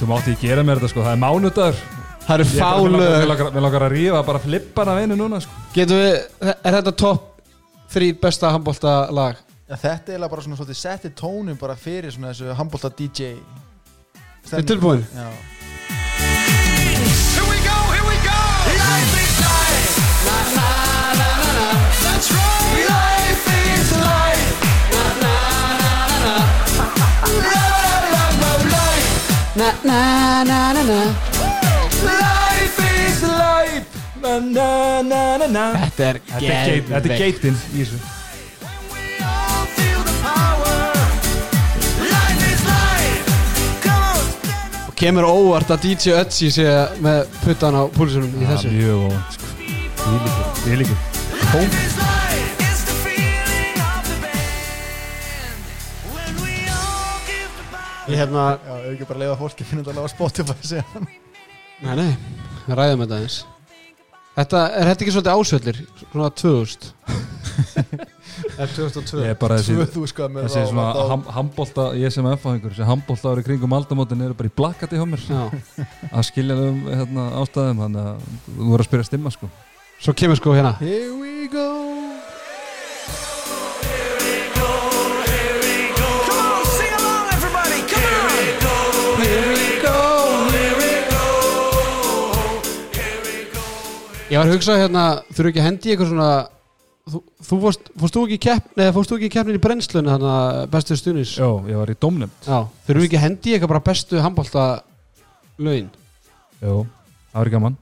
þú 0.10 0.16
mátti 0.16 0.34
ekki 0.34 0.48
gera 0.50 0.64
mér 0.66 0.80
þetta 0.80 0.90
sko 0.90 1.04
Það 1.06 1.12
er 1.14 1.20
mánudagur 1.22 1.76
Það 2.26 2.34
eru 2.36 2.46
Ég 2.46 2.54
er 2.54 2.62
fálu 2.64 3.02
mér 3.54 3.64
langar 3.66 3.84
að 3.86 3.94
rífa 3.94 4.22
bara 4.26 4.42
flippana 4.42 4.96
af 4.96 5.04
einu 5.04 5.18
núna 5.20 5.42
sko 5.44 5.54
Getum 5.76 6.00
við, 6.02 6.16
er 6.50 6.78
þetta 6.80 6.94
topp 6.98 7.22
þrý 7.94 8.08
besta 8.24 8.50
handbólta 8.56 8.94
lag? 9.14 9.38
Já, 9.70 9.76
þetta 9.84 10.16
er 10.16 10.26
bara 10.26 10.46
svona 10.46 10.58
svolítið 10.58 10.80
setti 10.82 11.12
tónum 11.14 11.58
bara 11.62 11.76
fyrir 11.78 12.10
svona 12.14 12.34
þessu 12.34 12.58
handbólta 12.58 12.90
DJ 12.98 13.36
Er 14.50 14.66
tilbúin? 14.66 15.06
Já 15.14 15.30
Here 17.38 17.46
we 17.46 17.58
go, 17.62 17.78
here 17.94 18.06
we 18.10 18.18
go. 18.26 18.40
Life 18.82 19.14
is 19.22 19.36
life. 19.46 19.94
Na, 20.26 20.38
na, 20.58 20.70
na, 21.20 21.28
na, 21.38 21.50
na. 21.60 21.68
That's 22.02 22.30
right. 22.34 22.86
Life 22.90 23.46
is 23.62 23.90
life. 23.94 24.58
Na, 24.96 25.04
na, 25.22 25.36
na, 25.82 25.92
na, 26.10 26.22
na. 26.26 26.34
La, 26.34 26.88
la, 26.98 27.08
la, 27.22 27.38
la, 27.38 27.68
life. 27.70 27.79
Na 29.60 29.70
na 29.84 30.44
na 30.50 30.60
na 30.74 30.84
na. 30.92 31.00
Life 32.08 32.80
is 32.96 33.22
life. 33.24 33.88
Na 34.22 34.34
na 34.40 34.70
na 35.12 35.22
na 35.42 35.48
na. 35.58 35.66
Þetta 35.84 36.04
er 36.12 36.18
geit- 36.40 36.88
þetta 36.94 37.10
er 37.14 37.18
geitin 37.24 37.56
í 37.76 37.84
þessu. 37.84 38.00
Og 44.90 44.96
kemur 45.00 45.28
óvart 45.30 45.70
að 45.74 45.84
DJ 45.86 46.16
Ötzi 46.20 46.50
sé 46.54 46.66
með 47.04 47.22
puttan 47.44 47.78
á 47.78 47.84
púlisunum 47.94 48.32
í 48.40 48.44
Já, 48.44 48.50
þessu. 48.54 48.72
Mjög 48.74 49.06
óvænt 49.08 49.36
sko. 49.36 49.46
Ég 50.00 50.20
líka 50.26 50.44
Ég 50.70 50.78
líka. 50.82 50.96
Life 51.54 51.99
Ég 58.10 58.18
hérna, 58.18 58.44
Já, 58.66 58.74
ef 58.80 58.90
ekki 58.96 59.08
bara 59.10 59.22
leiða 59.24 59.38
fólki 59.40 59.64
að 59.66 59.70
finna 59.72 59.86
þetta 59.88 60.04
á 60.06 60.14
Spotify 60.14 60.58
síðan 60.74 61.08
nei 61.80 61.96
nei, 61.96 62.12
við 62.68 62.76
ræðum 62.80 63.06
þetta 63.06 63.22
eins 63.24 63.40
Þetta, 64.40 64.60
er 64.80 64.88
þetta 64.88 65.04
ekki 65.04 65.14
svolítið 65.16 65.40
ásöllir? 65.40 65.78
Svona 66.00 66.30
2000 66.40 66.90
Er 68.60 68.70
2002 68.72 69.20
Ég 69.24 69.34
er 69.34 69.38
bara 69.40 69.58
þessi 69.60 69.76
2000 69.76 70.12
sko 70.14 70.28
með 70.32 70.46
Þessi 70.48 70.62
svona 70.70 70.86
á- 70.96 71.10
ham, 71.12 71.24
handbólta 71.36 71.88
Ég 72.00 72.14
sem 72.16 72.28
F 72.32 72.46
á 72.48 72.50
einhver 72.54 72.72
Þessi 72.76 72.88
handbólta 72.88 73.34
ári 73.34 73.44
kringum 73.48 73.76
aldamótin 73.76 74.24
eru 74.24 74.38
bara 74.40 74.52
í 74.52 74.54
blakkati 74.56 75.00
hjá 75.00 75.06
mér. 75.10 75.26
Að 76.14 76.28
skilja 76.30 76.56
um 76.70 76.80
hérna, 76.88 77.26
ástæðum 77.42 77.84
Þannig 77.84 78.08
að 78.14 78.30
þú 78.48 78.70
voru 78.70 78.86
að 78.86 78.90
spyrja 78.90 79.10
stimma 79.10 79.34
sko. 79.36 79.50
Svo 80.00 80.16
kemur 80.16 80.40
sko 80.40 80.56
hérna. 80.56 80.72
Here 80.80 81.12
we 81.20 81.50
go 81.52 81.68
Ég 94.30 94.38
var 94.38 94.46
að 94.46 94.54
hugsa 94.54 94.76
hérna, 94.78 95.04
þurfu 95.34 95.50
ekki 95.52 95.62
að 95.64 95.68
hendi 95.70 95.92
eitthvað 95.94 96.10
svona 96.14 96.32
Þú, 97.10 97.20
þú 97.42 97.58
fórst, 97.64 97.88
fórst 97.98 98.14
þú 98.14 98.22
ekki 98.28 98.36
í 98.38 98.42
kepp, 98.44 98.66
neða 98.78 98.92
fórst 98.94 99.10
þú 99.10 99.16
ekki 99.18 99.26
í 99.26 99.32
keppnin 99.34 99.56
í 99.58 99.62
brennslunni 99.64 100.12
þannig 100.12 100.30
að 100.30 100.58
bestu 100.76 100.98
stunis 101.00 101.32
Já, 101.40 101.48
ég 101.66 101.78
var 101.80 101.90
í 101.90 101.96
dómnefnd. 101.98 102.44
Já, 102.46 102.60
þurfu 102.86 103.06
ekki 103.08 103.18
að 103.18 103.24
hendi 103.24 103.54
eitthvað 103.56 103.72
bara 103.72 103.82
bestu 103.88 104.20
handbólta 104.22 104.66
lögin 105.58 105.88
Jó, 106.62 106.76
það 107.32 107.40
var 107.40 107.50
gaman. 107.56 107.78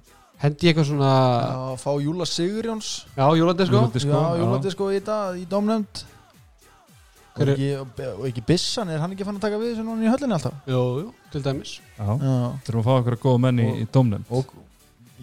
Hendi 0.46 0.70
eitthvað 0.72 0.88
svona 0.94 1.10
Já, 1.12 1.58
fá 1.82 1.90
Júla 2.06 2.28
Sigurjóns. 2.30 2.92
Já, 3.18 3.26
júlandisko 3.42 3.76
Júladisko, 3.82 4.14
Já, 4.16 4.22
já. 4.24 4.40
Júladisko 4.46 4.88
í 4.96 5.02
dag 5.10 5.42
í 5.42 5.44
domnefnd 5.52 6.04
og 6.08 7.42
Hver 7.42 7.52
er- 7.52 7.58
ekki, 7.58 8.08
og 8.16 8.24
ekki 8.32 8.46
Bissan, 8.48 8.90
er 8.96 9.04
hann 9.04 9.12
ekki 9.18 9.28
fann 9.28 9.36
að 9.42 9.44
taka 9.50 9.60
við 9.60 9.74
þessu 9.76 9.84
núna 9.90 10.08
í 10.08 10.14
höllinni 10.14 10.38
alltaf? 10.40 10.56
Jú, 10.72 10.80
jú, 11.04 11.12
til 11.36 11.44
dæmis. 11.46 11.76
Já, 12.00 12.08
Já. 12.16 12.38
þurfum 12.64 12.80
að 12.80 12.88
fá 12.88 12.94
okkur 13.02 13.20
góða 13.28 13.44
menn 13.44 13.60
í, 13.62 13.68
Og- 13.74 13.84
í 13.84 13.86
dómnefnd. 13.94 14.32
Og 14.32 14.56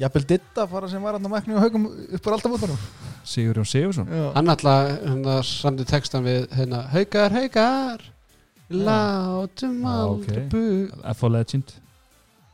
jafnvel 0.01 0.27
Ditta 0.33 0.67
fara 0.71 0.89
sem 0.91 1.03
var 1.03 1.19
hann 1.19 1.29
á 1.29 1.31
mækni 1.31 1.55
og 1.55 1.63
haugum 1.65 1.87
upp 1.89 2.27
á 2.27 2.31
alltaf 2.35 2.51
mútanum 2.55 2.81
Sigurjón 3.25 3.69
Sigursson 3.69 4.11
Hann 4.35 4.51
alltaf, 4.51 4.91
hérna, 5.05 5.39
samdi 5.47 5.87
textan 5.89 6.27
við 6.27 6.49
hérna, 6.57 6.85
Haukar, 6.95 7.33
haukar 7.35 8.11
Látum 8.75 9.85
aldrei 9.87 10.47
bug. 10.49 10.93
F.O. 11.13 11.29
Legend. 11.29 11.75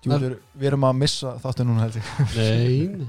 Júlur, 0.04 0.38
við 0.56 0.70
erum 0.72 0.86
að 0.88 0.96
missa 1.02 1.34
þáttu 1.42 1.66
núna 1.68 1.84
held 1.86 1.98
ég. 2.00 2.12
Nein 2.36 3.08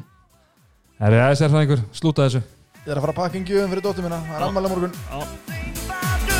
Það 0.99 1.15
er 1.15 1.23
aðeins 1.25 1.41
er 1.41 1.53
það 1.53 1.63
einhver, 1.63 1.85
slúta 1.97 2.27
þessu. 2.27 2.43
Ég 2.81 2.91
er 2.91 2.99
að 2.99 3.07
fara 3.07 3.15
að 3.15 3.21
pakka 3.23 3.39
en 3.39 3.47
gjöfum 3.47 3.73
fyrir 3.73 3.87
dóttur 3.87 4.05
mína. 4.05 4.21
Það 4.27 4.37
er 4.37 4.45
ammæla 4.49 4.75
morgun 4.75 6.30